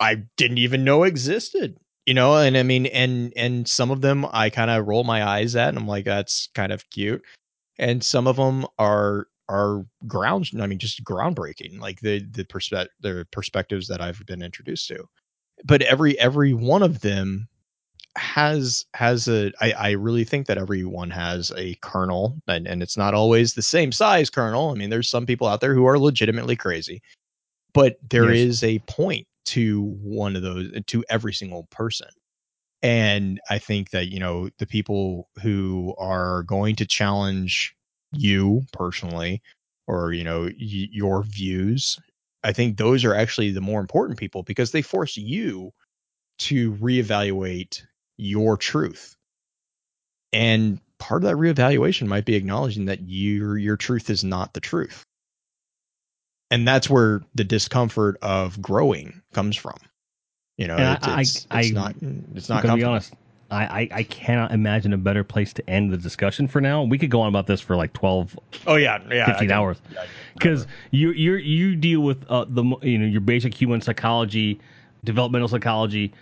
I 0.00 0.16
didn't 0.36 0.58
even 0.58 0.82
know 0.82 1.04
existed. 1.04 1.78
You 2.08 2.14
know, 2.14 2.38
and 2.38 2.56
I 2.56 2.62
mean, 2.62 2.86
and 2.86 3.34
and 3.36 3.68
some 3.68 3.90
of 3.90 4.00
them 4.00 4.24
I 4.32 4.48
kind 4.48 4.70
of 4.70 4.88
roll 4.88 5.04
my 5.04 5.22
eyes 5.28 5.54
at, 5.54 5.68
and 5.68 5.76
I'm 5.76 5.86
like, 5.86 6.06
that's 6.06 6.48
kind 6.54 6.72
of 6.72 6.88
cute. 6.88 7.22
And 7.78 8.02
some 8.02 8.26
of 8.26 8.36
them 8.36 8.64
are 8.78 9.26
are 9.50 9.84
ground, 10.06 10.48
I 10.58 10.66
mean, 10.66 10.78
just 10.78 11.04
groundbreaking, 11.04 11.80
like 11.80 12.00
the 12.00 12.20
the 12.30 12.46
perspe- 12.46 12.88
the 13.02 13.26
perspectives 13.30 13.88
that 13.88 14.00
I've 14.00 14.24
been 14.24 14.40
introduced 14.40 14.88
to. 14.88 15.04
But 15.66 15.82
every 15.82 16.18
every 16.18 16.54
one 16.54 16.82
of 16.82 17.02
them 17.02 17.46
has 18.16 18.86
has 18.94 19.28
a 19.28 19.52
I, 19.60 19.72
I 19.72 19.90
really 19.90 20.24
think 20.24 20.46
that 20.46 20.56
everyone 20.56 21.10
has 21.10 21.52
a 21.58 21.74
kernel 21.82 22.40
and, 22.48 22.66
and 22.66 22.82
it's 22.82 22.96
not 22.96 23.12
always 23.12 23.52
the 23.52 23.60
same 23.60 23.92
size 23.92 24.30
kernel. 24.30 24.70
I 24.70 24.76
mean, 24.76 24.88
there's 24.88 25.10
some 25.10 25.26
people 25.26 25.46
out 25.46 25.60
there 25.60 25.74
who 25.74 25.84
are 25.84 25.98
legitimately 25.98 26.56
crazy, 26.56 27.02
but 27.74 27.98
there 28.08 28.30
Yes. 28.30 28.38
is 28.38 28.64
a 28.64 28.78
point 28.78 29.27
to 29.54 29.82
one 30.02 30.36
of 30.36 30.42
those 30.42 30.70
uh, 30.76 30.80
to 30.88 31.04
every 31.10 31.32
single 31.34 31.64
person. 31.70 32.08
And 32.82 33.40
I 33.50 33.58
think 33.58 33.90
that, 33.90 34.08
you 34.12 34.20
know, 34.20 34.50
the 34.58 34.66
people 34.66 35.28
who 35.42 35.94
are 35.98 36.42
going 36.44 36.76
to 36.76 36.86
challenge 36.86 37.74
you 38.12 38.62
personally 38.72 39.42
or, 39.86 40.12
you 40.12 40.24
know, 40.24 40.42
y- 40.44 40.52
your 40.92 41.24
views, 41.24 41.98
I 42.44 42.52
think 42.52 42.76
those 42.76 43.04
are 43.04 43.14
actually 43.14 43.50
the 43.50 43.60
more 43.60 43.80
important 43.80 44.18
people 44.18 44.42
because 44.44 44.70
they 44.72 44.82
force 44.82 45.16
you 45.16 45.72
to 46.40 46.74
reevaluate 46.74 47.82
your 48.18 48.56
truth. 48.56 49.16
And 50.32 50.80
part 50.98 51.22
of 51.22 51.28
that 51.28 51.36
reevaluation 51.36 52.06
might 52.06 52.24
be 52.24 52.34
acknowledging 52.34 52.86
that 52.86 53.08
your 53.08 53.58
your 53.58 53.76
truth 53.76 54.08
is 54.10 54.24
not 54.24 54.54
the 54.54 54.60
truth. 54.60 55.04
And 56.50 56.66
that's 56.66 56.88
where 56.88 57.22
the 57.34 57.44
discomfort 57.44 58.16
of 58.22 58.60
growing 58.62 59.22
comes 59.32 59.56
from. 59.56 59.76
You 60.56 60.66
know, 60.68 60.76
it's, 60.94 61.06
I- 61.06 61.20
it's, 61.20 61.46
I- 61.50 61.60
it's 61.60 61.70
not 61.72 61.94
it's 62.34 62.48
not 62.48 62.62
gonna 62.62 62.76
be 62.76 62.84
honest. 62.84 63.14
I, 63.50 63.64
I, 63.64 63.88
I 63.92 64.02
cannot 64.02 64.52
imagine 64.52 64.92
a 64.92 64.98
better 64.98 65.24
place 65.24 65.54
to 65.54 65.70
end 65.70 65.90
the 65.90 65.96
discussion 65.96 66.48
for 66.48 66.60
now. 66.60 66.82
We 66.82 66.98
could 66.98 67.10
go 67.10 67.22
on 67.22 67.28
about 67.28 67.46
this 67.46 67.62
for 67.62 67.76
like 67.76 67.94
12, 67.94 68.38
Oh 68.66 68.74
yeah, 68.76 68.98
yeah. 69.10 69.24
15 69.26 69.48
can- 69.48 69.56
hours. 69.56 69.78
because 70.34 70.66
you 70.90 71.12
you 71.12 71.34
you 71.36 71.74
deal 71.76 72.00
with 72.00 72.24
uh, 72.28 72.44
the 72.46 72.62
you 72.82 72.98
know 72.98 73.06
your 73.06 73.22
basic 73.22 73.54
human 73.54 73.80
psychology, 73.80 74.60
developmental 75.04 75.48
psychology. 75.48 76.12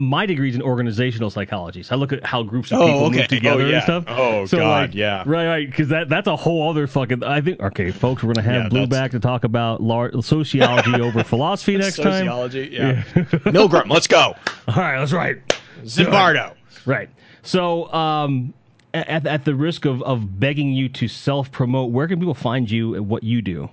My 0.00 0.26
degree 0.26 0.48
is 0.50 0.56
in 0.56 0.62
organizational 0.62 1.30
psychology, 1.30 1.84
so 1.84 1.94
I 1.94 1.98
look 1.98 2.12
at 2.12 2.26
how 2.26 2.42
groups 2.42 2.72
of 2.72 2.80
Oh, 2.80 2.86
people 2.86 3.04
okay. 3.06 3.16
move 3.18 3.28
together 3.28 3.62
Oh, 3.62 3.66
yeah. 3.66 3.74
and 3.76 3.82
stuff. 3.84 4.04
Oh, 4.08 4.44
So, 4.44 4.58
God, 4.58 4.88
like, 4.90 4.94
yeah. 4.96 5.22
right, 5.24 5.46
right, 5.46 5.70
because 5.70 5.86
that 5.90 6.08
that's 6.08 6.26
a 6.26 6.34
whole 6.34 6.68
other 6.68 6.88
fucking. 6.88 7.22
I 7.22 7.40
think 7.40 7.60
okay, 7.60 7.92
folks, 7.92 8.24
we're 8.24 8.32
gonna 8.34 8.44
have 8.44 8.62
Yeah, 8.64 8.68
Blue 8.70 8.80
that's- 8.86 9.00
back 9.00 9.10
to 9.12 9.20
talk 9.20 9.44
about 9.44 9.80
lar- 9.80 10.10
sociology 10.20 10.94
over 11.00 11.22
philosophy 11.22 11.76
next 11.76 11.98
time. 11.98 12.12
Sociology, 12.26 12.70
yeah. 12.72 13.02
Milgram, 13.44 13.88
let's 13.88 14.08
go. 14.08 14.34
All 14.66 14.74
right, 14.74 14.98
that's 14.98 15.12
right. 15.12 15.36
Zimbardo. 15.84 16.54
Right. 16.86 17.08
So, 17.42 17.92
um, 17.92 18.52
at, 18.94 19.24
at 19.28 19.44
the 19.44 19.54
risk 19.54 19.84
of, 19.84 20.02
of 20.02 20.40
begging 20.40 20.72
you 20.72 20.88
to 20.88 21.06
self 21.06 21.52
promote, 21.52 21.92
where 21.92 22.08
can 22.08 22.18
people 22.18 22.34
find 22.34 22.68
you 22.68 22.96
and 22.96 23.08
what 23.08 23.22
you 23.22 23.42
do? 23.42 23.70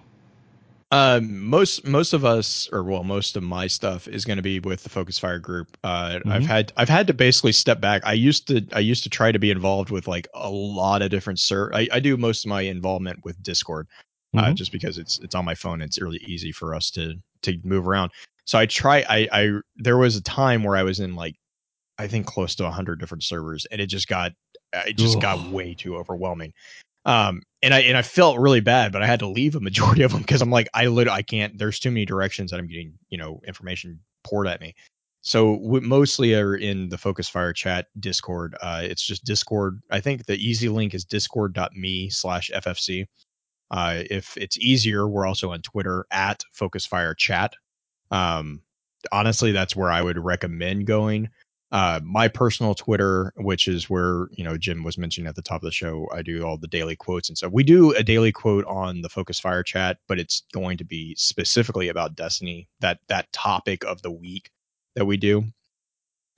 Um, 0.94 1.46
most 1.48 1.86
most 1.88 2.12
of 2.12 2.26
us, 2.26 2.68
or 2.74 2.84
well, 2.84 3.04
most 3.06 3.38
of 3.38 3.44
my 3.44 3.66
stuff 3.68 4.10
is 4.10 4.26
going 4.26 4.36
to 4.36 4.44
be 4.44 4.60
with 4.60 4.84
the 4.84 4.90
Focus 4.90 5.18
Fire 5.18 5.40
group. 5.40 5.78
Uh, 5.86 6.20
I've 6.28 6.44
Mhm. 6.44 6.48
had 6.48 6.74
I've 6.76 6.90
had 6.90 7.08
to 7.08 7.14
basically 7.14 7.54
step 7.54 7.80
back. 7.80 8.02
I 8.06 8.12
used 8.12 8.46
to 8.50 8.66
I 8.74 8.80
used 8.80 9.04
to 9.04 9.10
try 9.10 9.32
to 9.32 9.40
be 9.40 9.52
involved 9.52 9.90
with 9.90 10.08
like 10.10 10.28
a 10.34 10.50
lot 10.50 11.02
of 11.02 11.10
different 11.10 11.40
ser. 11.40 11.72
I, 11.74 11.88
I 11.94 12.00
do 12.02 12.18
most 12.18 12.44
of 12.46 12.50
my 12.50 12.62
involvement 12.62 13.24
with 13.24 13.42
Discord, 13.42 13.88
uh, 14.36 14.52
Mhm. 14.52 14.56
just 14.56 14.74
because 14.74 14.98
it's 14.98 15.18
it's 15.20 15.34
on 15.34 15.46
my 15.46 15.56
phone. 15.56 15.82
It's 15.82 16.02
really 16.02 16.20
easy 16.28 16.52
for 16.52 16.76
us 16.76 16.92
to 16.92 17.14
to 17.44 17.58
move 17.64 17.88
around. 17.88 18.12
So 18.44 18.60
I 18.60 18.66
try. 18.66 19.06
I 19.08 19.30
I 19.32 19.52
there 19.78 19.98
was 19.98 20.18
a 20.18 20.22
time 20.24 20.62
where 20.64 20.76
I 20.76 20.84
was 20.84 21.00
in 21.00 21.16
like 21.16 21.36
I 22.00 22.08
think 22.08 22.26
close 22.28 22.56
to 22.56 22.70
hundred 22.72 23.00
different 23.00 23.24
servers, 23.24 23.66
and 23.72 23.82
it 23.82 23.88
just 23.88 24.08
got 24.08 24.34
it 24.74 24.98
just 24.98 25.20
Ugh. 25.20 25.22
got 25.22 25.42
way 25.42 25.74
too 25.76 25.96
overwhelming. 25.98 26.54
Um, 27.06 27.42
and 27.64 27.74
I 27.74 27.80
and 27.82 27.98
I 27.98 28.02
felt 28.02 28.40
really 28.40 28.60
bad, 28.60 28.92
but 28.92 29.02
I 29.02 29.08
had 29.08 29.20
to 29.20 29.28
leave 29.28 29.56
a 29.56 29.60
majority 29.60 30.04
of 30.04 30.12
them 30.12 30.22
because 30.22 30.42
I'm 30.42 30.52
like 30.52 30.70
I 30.74 30.88
literally 30.88 31.18
I 31.18 31.22
can't. 31.22 31.58
There's 31.58 31.80
too 31.80 31.92
many 31.92 32.06
directions 32.06 32.52
that 32.52 32.60
I'm 32.60 32.68
getting 32.68 32.94
you 33.10 33.18
know 33.18 33.42
information 33.48 34.00
poured 34.24 34.48
at 34.48 34.62
me. 34.62 34.76
So 35.24 35.60
we 35.62 35.80
mostly 35.82 36.34
are 36.34 36.56
in 36.56 36.90
the 36.90 36.98
Focus 36.98 37.30
Fire 37.30 37.54
chat 37.54 37.88
Discord. 38.00 38.56
Uh, 38.62 38.82
it's 38.84 39.06
just 39.06 39.24
Discord. 39.24 39.80
I 39.92 40.00
think 40.00 40.26
the 40.26 40.36
easy 40.36 40.68
link 40.68 40.96
is 40.96 41.06
discord.me 41.06 42.10
slash 42.10 42.50
FFC. 42.54 43.06
Uh, 43.70 44.04
if 44.10 44.36
it's 44.36 44.58
easier, 44.58 45.08
we're 45.08 45.28
also 45.28 45.52
on 45.52 45.62
Twitter 45.62 46.06
at 46.12 46.44
Focus 46.54 46.88
Fire 46.88 47.14
Chat. 47.14 47.54
Um, 48.10 48.62
honestly, 49.12 49.52
that's 49.52 49.76
where 49.76 49.92
I 49.92 50.02
would 50.02 50.18
recommend 50.18 50.88
going. 50.88 51.30
Uh, 51.72 52.02
my 52.04 52.28
personal 52.28 52.76
Twitter, 52.76 53.32
which 53.38 53.68
is 53.68 53.90
where 53.90 54.28
you 54.32 54.44
know 54.44 54.58
Jim 54.58 54.84
was 54.84 54.98
mentioning 54.98 55.28
at 55.28 55.36
the 55.36 55.42
top 55.42 55.62
of 55.62 55.66
the 55.66 55.72
show, 55.72 56.10
I 56.14 56.22
do 56.22 56.44
all 56.44 56.58
the 56.58 56.68
daily 56.68 56.98
quotes 56.98 57.30
and 57.30 57.38
stuff. 57.38 57.54
We 57.54 57.64
do 57.64 57.94
a 57.94 58.04
daily 58.04 58.34
quote 58.34 58.66
on 58.66 59.02
the 59.02 59.10
Focus 59.10 59.40
Fire 59.40 59.64
chat, 59.64 59.98
but 60.08 60.20
it's 60.20 60.44
going 60.54 60.78
to 60.78 60.84
be 60.84 61.16
specifically 61.16 61.88
about 61.88 62.16
Destiny, 62.16 62.68
that 62.82 63.00
that 63.08 63.32
topic 63.32 63.86
of 63.86 64.02
the 64.02 64.12
week 64.12 64.52
that 64.96 65.06
we 65.06 65.16
do. 65.16 65.46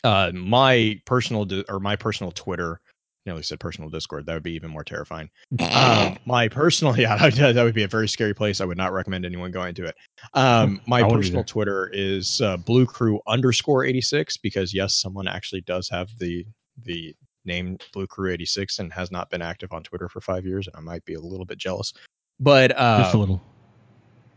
Uh, 0.04 0.32
my 0.36 1.00
personal 1.06 1.48
or 1.68 1.80
my 1.80 1.96
personal 1.96 2.32
Twitter 2.32 2.80
nearly 3.26 3.44
said 3.44 3.60
personal 3.60 3.90
Discord. 3.90 4.26
That 4.26 4.34
would 4.34 4.44
be 4.44 4.54
even 4.54 4.70
more 4.70 4.84
terrifying. 4.84 5.30
Um, 5.72 6.18
my 6.26 6.48
personal, 6.48 6.98
yeah, 7.00 7.30
that 7.30 7.64
would 7.64 7.76
be 7.76 7.84
a 7.84 7.88
very 7.88 8.08
scary 8.08 8.34
place. 8.34 8.62
I 8.62 8.66
would 8.66 8.78
not 8.78 8.94
recommend 8.94 9.26
anyone 9.26 9.52
going 9.52 9.76
to 9.76 9.86
it. 9.86 9.95
Um, 10.34 10.82
my 10.88 11.08
personal 11.08 11.44
Twitter 11.44 11.90
is 11.94 12.41
uh, 12.41 12.58
Blue 12.58 12.86
Crew 12.86 13.22
underscore 13.28 13.86
eighty 13.86 14.02
six 14.02 14.38
because 14.38 14.74
yes, 14.74 14.95
someone 14.95 15.28
actually 15.28 15.62
does 15.62 15.90
have 15.90 16.10
the 16.20 16.45
the 16.84 17.16
name 17.45 17.78
Blue 17.94 18.08
Crew 18.08 18.32
eighty 18.32 18.45
six 18.45 18.80
and 18.80 18.91
has 18.94 19.12
not 19.12 19.30
been 19.30 19.41
active 19.41 19.72
on 19.74 19.84
Twitter 19.84 20.10
for 20.10 20.22
five 20.22 20.45
years, 20.45 20.68
and 20.68 20.76
I 20.76 20.82
might 20.82 21.06
be 21.06 21.14
a 21.14 21.22
little 21.22 21.45
bit 21.45 21.58
jealous. 21.58 21.94
But 22.40 22.78
um, 22.80 23.04
just 23.04 23.16
a 23.16 23.18
little. 23.18 23.41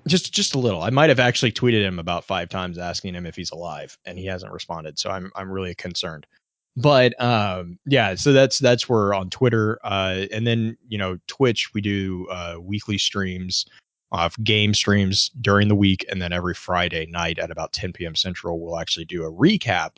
Just 0.07 0.33
just 0.33 0.55
a 0.55 0.59
little. 0.59 0.83
I 0.83 0.91
might 0.91 1.09
have 1.09 1.19
actually 1.19 1.51
tweeted 1.51 1.83
him 1.83 1.99
about 1.99 2.25
five 2.25 2.49
times 2.49 2.79
asking 2.79 3.17
him 3.17 3.27
if 3.27 3.35
he's 3.35 3.51
alive, 3.51 3.99
and 4.05 4.17
he 4.17 4.25
hasn't 4.27 4.53
responded. 4.53 5.01
So 5.01 5.11
I'm 5.11 5.33
I'm 5.35 5.51
really 5.51 5.75
concerned 5.75 6.29
but 6.77 7.19
um 7.23 7.79
yeah 7.87 8.15
so 8.15 8.33
that's 8.33 8.59
that's 8.59 8.89
where 8.89 9.15
on 9.15 9.31
twitter 9.31 9.79
uh 9.85 10.27
and 10.33 10.47
then 10.47 10.77
you 10.89 10.99
know 10.99 11.19
twitch 11.27 11.73
we 11.75 11.81
do 11.81 12.27
uh 12.31 12.57
weekly 12.61 12.99
streams 12.99 13.67
of 14.13 14.37
game 14.45 14.73
streams 14.73 15.31
during 15.41 15.69
the 15.69 15.75
week 15.75 16.05
and 16.11 16.21
then 16.21 16.33
every 16.33 16.55
friday 16.55 17.07
night 17.07 17.39
at 17.39 17.51
about 17.51 17.73
10 17.73 17.93
p.m 17.93 18.15
central 18.15 18.61
we'll 18.61 18.79
actually 18.79 19.05
do 19.05 19.25
a 19.25 19.33
recap 19.33 19.97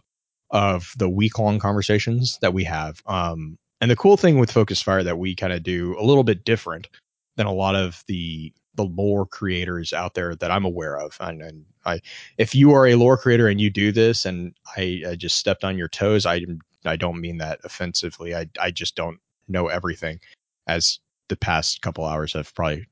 of 0.50 0.94
the 0.96 1.08
week 1.08 1.38
long 1.38 1.58
conversations 1.58 2.38
that 2.40 2.54
we 2.54 2.64
have 2.64 3.02
um 3.06 3.58
and 3.80 3.90
the 3.90 3.96
cool 3.96 4.16
thing 4.16 4.38
with 4.38 4.50
focus 4.50 4.80
fire 4.80 5.02
that 5.02 5.18
we 5.18 5.34
kind 5.34 5.52
of 5.52 5.62
do 5.62 5.96
a 5.98 6.04
little 6.04 6.24
bit 6.24 6.44
different 6.44 6.88
than 7.36 7.46
a 7.46 7.52
lot 7.52 7.74
of 7.74 8.02
the 8.06 8.52
the 8.78 8.84
lore 8.84 9.26
creators 9.26 9.92
out 9.92 10.14
there 10.14 10.34
that 10.36 10.50
I'm 10.50 10.64
aware 10.64 10.96
of. 10.98 11.16
And, 11.20 11.42
and 11.42 11.64
I, 11.84 12.00
if 12.38 12.54
you 12.54 12.72
are 12.72 12.86
a 12.86 12.94
lore 12.94 13.18
creator 13.18 13.48
and 13.48 13.60
you 13.60 13.70
do 13.70 13.92
this, 13.92 14.24
and 14.24 14.54
I, 14.76 15.02
I 15.06 15.14
just 15.16 15.36
stepped 15.36 15.64
on 15.64 15.76
your 15.76 15.88
toes, 15.88 16.24
I 16.24 16.46
I 16.84 16.96
don't 16.96 17.20
mean 17.20 17.38
that 17.38 17.60
offensively. 17.64 18.34
I 18.34 18.46
I 18.60 18.70
just 18.70 18.94
don't 18.94 19.18
know 19.48 19.68
everything, 19.68 20.20
as 20.66 21.00
the 21.28 21.36
past 21.36 21.82
couple 21.82 22.04
hours 22.04 22.32
have 22.32 22.54
probably. 22.54 22.86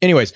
Anyways, 0.00 0.32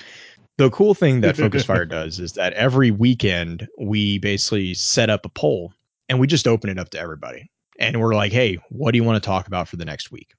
the 0.57 0.69
cool 0.69 0.93
thing 0.93 1.21
that 1.21 1.37
Focus 1.37 1.65
Fire 1.65 1.85
does 1.85 2.19
is 2.19 2.33
that 2.33 2.53
every 2.53 2.91
weekend 2.91 3.67
we 3.79 4.19
basically 4.19 4.73
set 4.73 5.09
up 5.09 5.25
a 5.25 5.29
poll 5.29 5.73
and 6.09 6.19
we 6.19 6.27
just 6.27 6.47
open 6.47 6.69
it 6.69 6.77
up 6.77 6.89
to 6.91 6.99
everybody. 6.99 7.49
And 7.79 7.99
we're 7.99 8.13
like, 8.13 8.31
hey, 8.31 8.59
what 8.69 8.91
do 8.91 8.97
you 8.97 9.03
want 9.03 9.21
to 9.21 9.25
talk 9.25 9.47
about 9.47 9.67
for 9.67 9.77
the 9.77 9.85
next 9.85 10.11
week? 10.11 10.33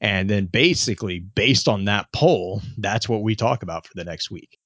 And 0.00 0.30
then 0.30 0.46
basically, 0.46 1.18
based 1.18 1.68
on 1.68 1.84
that 1.86 2.06
poll, 2.12 2.62
that's 2.78 3.08
what 3.08 3.22
we 3.22 3.34
talk 3.34 3.62
about 3.62 3.86
for 3.86 3.92
the 3.94 4.04
next 4.04 4.30
week. 4.30 4.56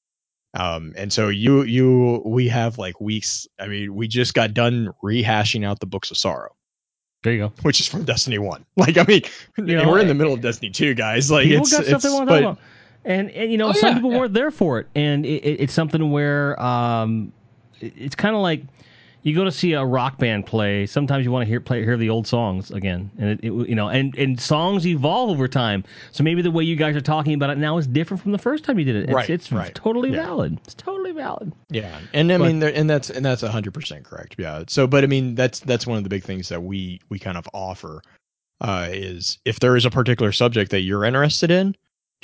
Um, 0.56 0.92
and 0.96 1.12
so 1.12 1.28
you 1.28 1.62
you 1.62 2.22
we 2.24 2.46
have 2.48 2.78
like 2.78 3.00
weeks. 3.00 3.48
I 3.58 3.66
mean, 3.66 3.94
we 3.94 4.06
just 4.06 4.34
got 4.34 4.54
done 4.54 4.90
rehashing 5.02 5.66
out 5.66 5.80
the 5.80 5.86
books 5.86 6.12
of 6.12 6.16
sorrow. 6.16 6.54
There 7.24 7.32
you 7.32 7.38
go. 7.38 7.52
Which 7.62 7.80
is 7.80 7.88
from 7.88 8.04
Destiny 8.04 8.38
One. 8.38 8.64
Like, 8.76 8.98
I 8.98 9.04
mean, 9.04 9.22
you 9.56 9.76
know, 9.76 9.88
we're 9.88 10.00
in 10.00 10.08
the 10.08 10.14
middle 10.14 10.34
of 10.34 10.42
Destiny 10.42 10.70
Two, 10.70 10.94
guys. 10.94 11.30
Like, 11.30 11.44
people 11.44 11.62
it's, 11.62 11.72
got 11.72 11.84
stuff 11.86 11.94
it's, 11.96 12.04
they 12.04 12.10
want 12.10 12.28
to 12.28 12.34
talk 12.34 12.40
about. 12.40 12.58
And, 13.06 13.30
and 13.30 13.50
you 13.50 13.56
know, 13.56 13.68
oh, 13.68 13.72
some 13.72 13.88
yeah, 13.88 13.94
people 13.94 14.12
yeah. 14.12 14.18
weren't 14.18 14.34
there 14.34 14.50
for 14.50 14.78
it, 14.78 14.88
and 14.94 15.24
it, 15.24 15.42
it, 15.42 15.60
it's 15.60 15.72
something 15.72 16.10
where 16.10 16.60
um, 16.62 17.32
it's 17.80 18.14
kind 18.14 18.36
of 18.36 18.42
like 18.42 18.62
you 19.24 19.34
go 19.34 19.42
to 19.42 19.50
see 19.50 19.72
a 19.72 19.84
rock 19.84 20.18
band 20.18 20.46
play. 20.46 20.84
Sometimes 20.84 21.24
you 21.24 21.32
want 21.32 21.42
to 21.42 21.48
hear 21.48 21.58
play 21.58 21.82
hear 21.82 21.96
the 21.96 22.10
old 22.10 22.26
songs 22.26 22.70
again, 22.70 23.10
and 23.18 23.30
it, 23.30 23.40
it, 23.42 23.68
you 23.68 23.74
know, 23.74 23.88
and 23.88 24.14
and 24.16 24.38
songs 24.38 24.86
evolve 24.86 25.30
over 25.30 25.48
time. 25.48 25.82
So 26.12 26.22
maybe 26.22 26.42
the 26.42 26.50
way 26.50 26.62
you 26.62 26.76
guys 26.76 26.94
are 26.94 27.00
talking 27.00 27.32
about 27.32 27.48
it 27.50 27.58
now 27.58 27.78
is 27.78 27.86
different 27.86 28.22
from 28.22 28.32
the 28.32 28.38
first 28.38 28.64
time 28.64 28.78
you 28.78 28.84
did 28.84 28.96
it. 28.96 29.04
It's, 29.04 29.12
right, 29.12 29.30
it's 29.30 29.50
right. 29.50 29.74
totally 29.74 30.10
yeah. 30.10 30.26
valid. 30.26 30.58
It's 30.64 30.74
totally 30.74 31.12
valid. 31.12 31.52
Yeah, 31.70 31.98
and 32.12 32.30
I 32.30 32.36
but, 32.36 32.44
mean, 32.44 32.62
and 32.62 32.88
that's 32.88 33.08
and 33.08 33.24
that's 33.24 33.40
hundred 33.42 33.72
percent 33.72 34.04
correct. 34.04 34.36
Yeah. 34.38 34.64
So, 34.68 34.86
but 34.86 35.02
I 35.02 35.06
mean, 35.06 35.34
that's 35.34 35.58
that's 35.60 35.86
one 35.86 35.96
of 35.96 36.04
the 36.04 36.10
big 36.10 36.22
things 36.22 36.50
that 36.50 36.62
we 36.62 37.00
we 37.08 37.18
kind 37.18 37.38
of 37.38 37.48
offer 37.54 38.02
uh, 38.60 38.88
is 38.90 39.38
if 39.46 39.58
there 39.58 39.74
is 39.74 39.86
a 39.86 39.90
particular 39.90 40.32
subject 40.32 40.70
that 40.70 40.80
you're 40.80 41.04
interested 41.04 41.50
in, 41.50 41.74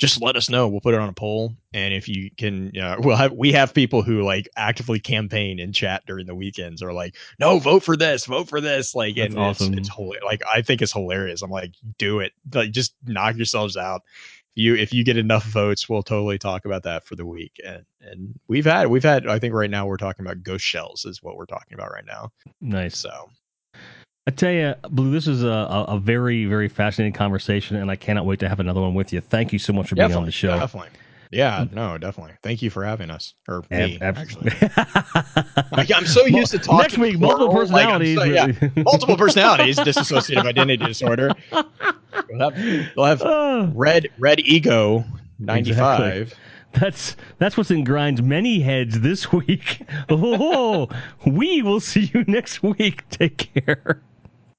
just 0.01 0.19
let 0.19 0.35
us 0.35 0.49
know. 0.49 0.67
We'll 0.67 0.81
put 0.81 0.95
it 0.95 0.99
on 0.99 1.09
a 1.09 1.13
poll, 1.13 1.55
and 1.75 1.93
if 1.93 2.09
you 2.09 2.31
can, 2.35 2.71
know, 2.73 2.93
uh, 2.93 2.95
we'll 3.03 3.15
have 3.15 3.33
we 3.33 3.51
have 3.51 3.71
people 3.71 4.01
who 4.01 4.23
like 4.23 4.49
actively 4.57 4.99
campaign 4.99 5.59
in 5.59 5.71
chat 5.73 6.03
during 6.07 6.25
the 6.25 6.33
weekends, 6.33 6.81
or 6.81 6.91
like, 6.91 7.15
no, 7.39 7.59
vote 7.59 7.83
for 7.83 7.95
this, 7.95 8.25
vote 8.25 8.49
for 8.49 8.59
this, 8.59 8.95
like, 8.95 9.15
That's 9.15 9.35
and 9.35 9.39
awesome. 9.39 9.77
it's, 9.77 9.89
it's 9.89 10.23
like 10.25 10.41
I 10.51 10.63
think 10.63 10.81
it's 10.81 10.91
hilarious. 10.91 11.43
I'm 11.43 11.51
like, 11.51 11.73
do 11.99 12.19
it, 12.19 12.33
like, 12.51 12.71
just 12.71 12.95
knock 13.05 13.35
yourselves 13.35 13.77
out. 13.77 14.01
If 14.55 14.63
you 14.63 14.75
if 14.75 14.91
you 14.91 15.05
get 15.05 15.17
enough 15.17 15.45
votes, 15.45 15.87
we'll 15.87 16.01
totally 16.01 16.39
talk 16.39 16.65
about 16.65 16.83
that 16.83 17.05
for 17.05 17.15
the 17.15 17.25
week. 17.25 17.53
And 17.63 17.85
and 18.01 18.39
we've 18.47 18.65
had 18.65 18.87
we've 18.87 19.03
had 19.03 19.27
I 19.27 19.37
think 19.37 19.53
right 19.53 19.69
now 19.69 19.85
we're 19.85 19.97
talking 19.97 20.25
about 20.25 20.41
ghost 20.41 20.65
shells 20.65 21.05
is 21.05 21.21
what 21.21 21.37
we're 21.37 21.45
talking 21.45 21.75
about 21.75 21.91
right 21.91 22.05
now. 22.05 22.31
Nice. 22.59 22.97
So 22.97 23.29
I 24.27 24.31
tell 24.31 24.51
you, 24.51 24.75
Blue, 24.89 25.11
this 25.11 25.27
is 25.27 25.43
a, 25.43 25.47
a, 25.87 25.99
very, 25.99 26.45
very 26.45 26.67
fascinating 26.67 27.13
conversation, 27.13 27.77
and 27.77 27.89
I 27.89 27.95
cannot 27.95 28.25
wait 28.25 28.39
to 28.41 28.49
have 28.49 28.59
another 28.59 28.79
one 28.79 28.93
with 28.93 29.11
you. 29.11 29.19
Thank 29.19 29.51
you 29.51 29.57
so 29.57 29.73
much 29.73 29.89
for 29.89 29.95
definitely, 29.95 30.13
being 30.13 30.19
on 30.19 30.25
the 30.25 30.31
show. 30.31 30.59
Definitely. 30.59 30.89
Yeah, 31.31 31.65
no, 31.71 31.97
definitely. 31.97 32.35
Thank 32.43 32.61
you 32.61 32.69
for 32.69 32.83
having 32.83 33.09
us, 33.09 33.33
or 33.47 33.63
me, 33.71 33.97
Ab- 34.01 34.17
actually. 34.17 34.51
I'm 35.95 36.05
so 36.05 36.25
used 36.25 36.51
to 36.51 36.59
talking. 36.59 36.77
Next 36.77 36.97
week, 36.97 37.19
multiple 37.19 37.53
personalities. 37.53 38.17
Like, 38.17 38.35
so, 38.35 38.51
yeah, 38.51 38.69
multiple 38.83 39.15
personalities, 39.15 39.77
dissociative 39.77 40.45
identity 40.45 40.85
disorder. 40.85 41.31
We'll 42.29 42.49
have, 42.49 42.95
we'll 42.95 43.05
have 43.05 43.21
uh, 43.21 43.69
red, 43.73 44.07
red 44.17 44.39
ego, 44.41 45.05
95. 45.39 45.67
Exactly. 46.11 46.37
That's 46.73 47.15
that's 47.39 47.57
what's 47.57 47.71
in 47.71 47.83
Grind's 47.83 48.21
many 48.21 48.59
heads 48.59 48.99
this 48.99 49.31
week. 49.31 49.81
Oh, 50.09 50.89
we 51.25 51.61
will 51.61 51.79
see 51.79 52.11
you 52.13 52.23
next 52.27 52.63
week. 52.63 53.07
Take 53.09 53.53
care. 53.53 54.01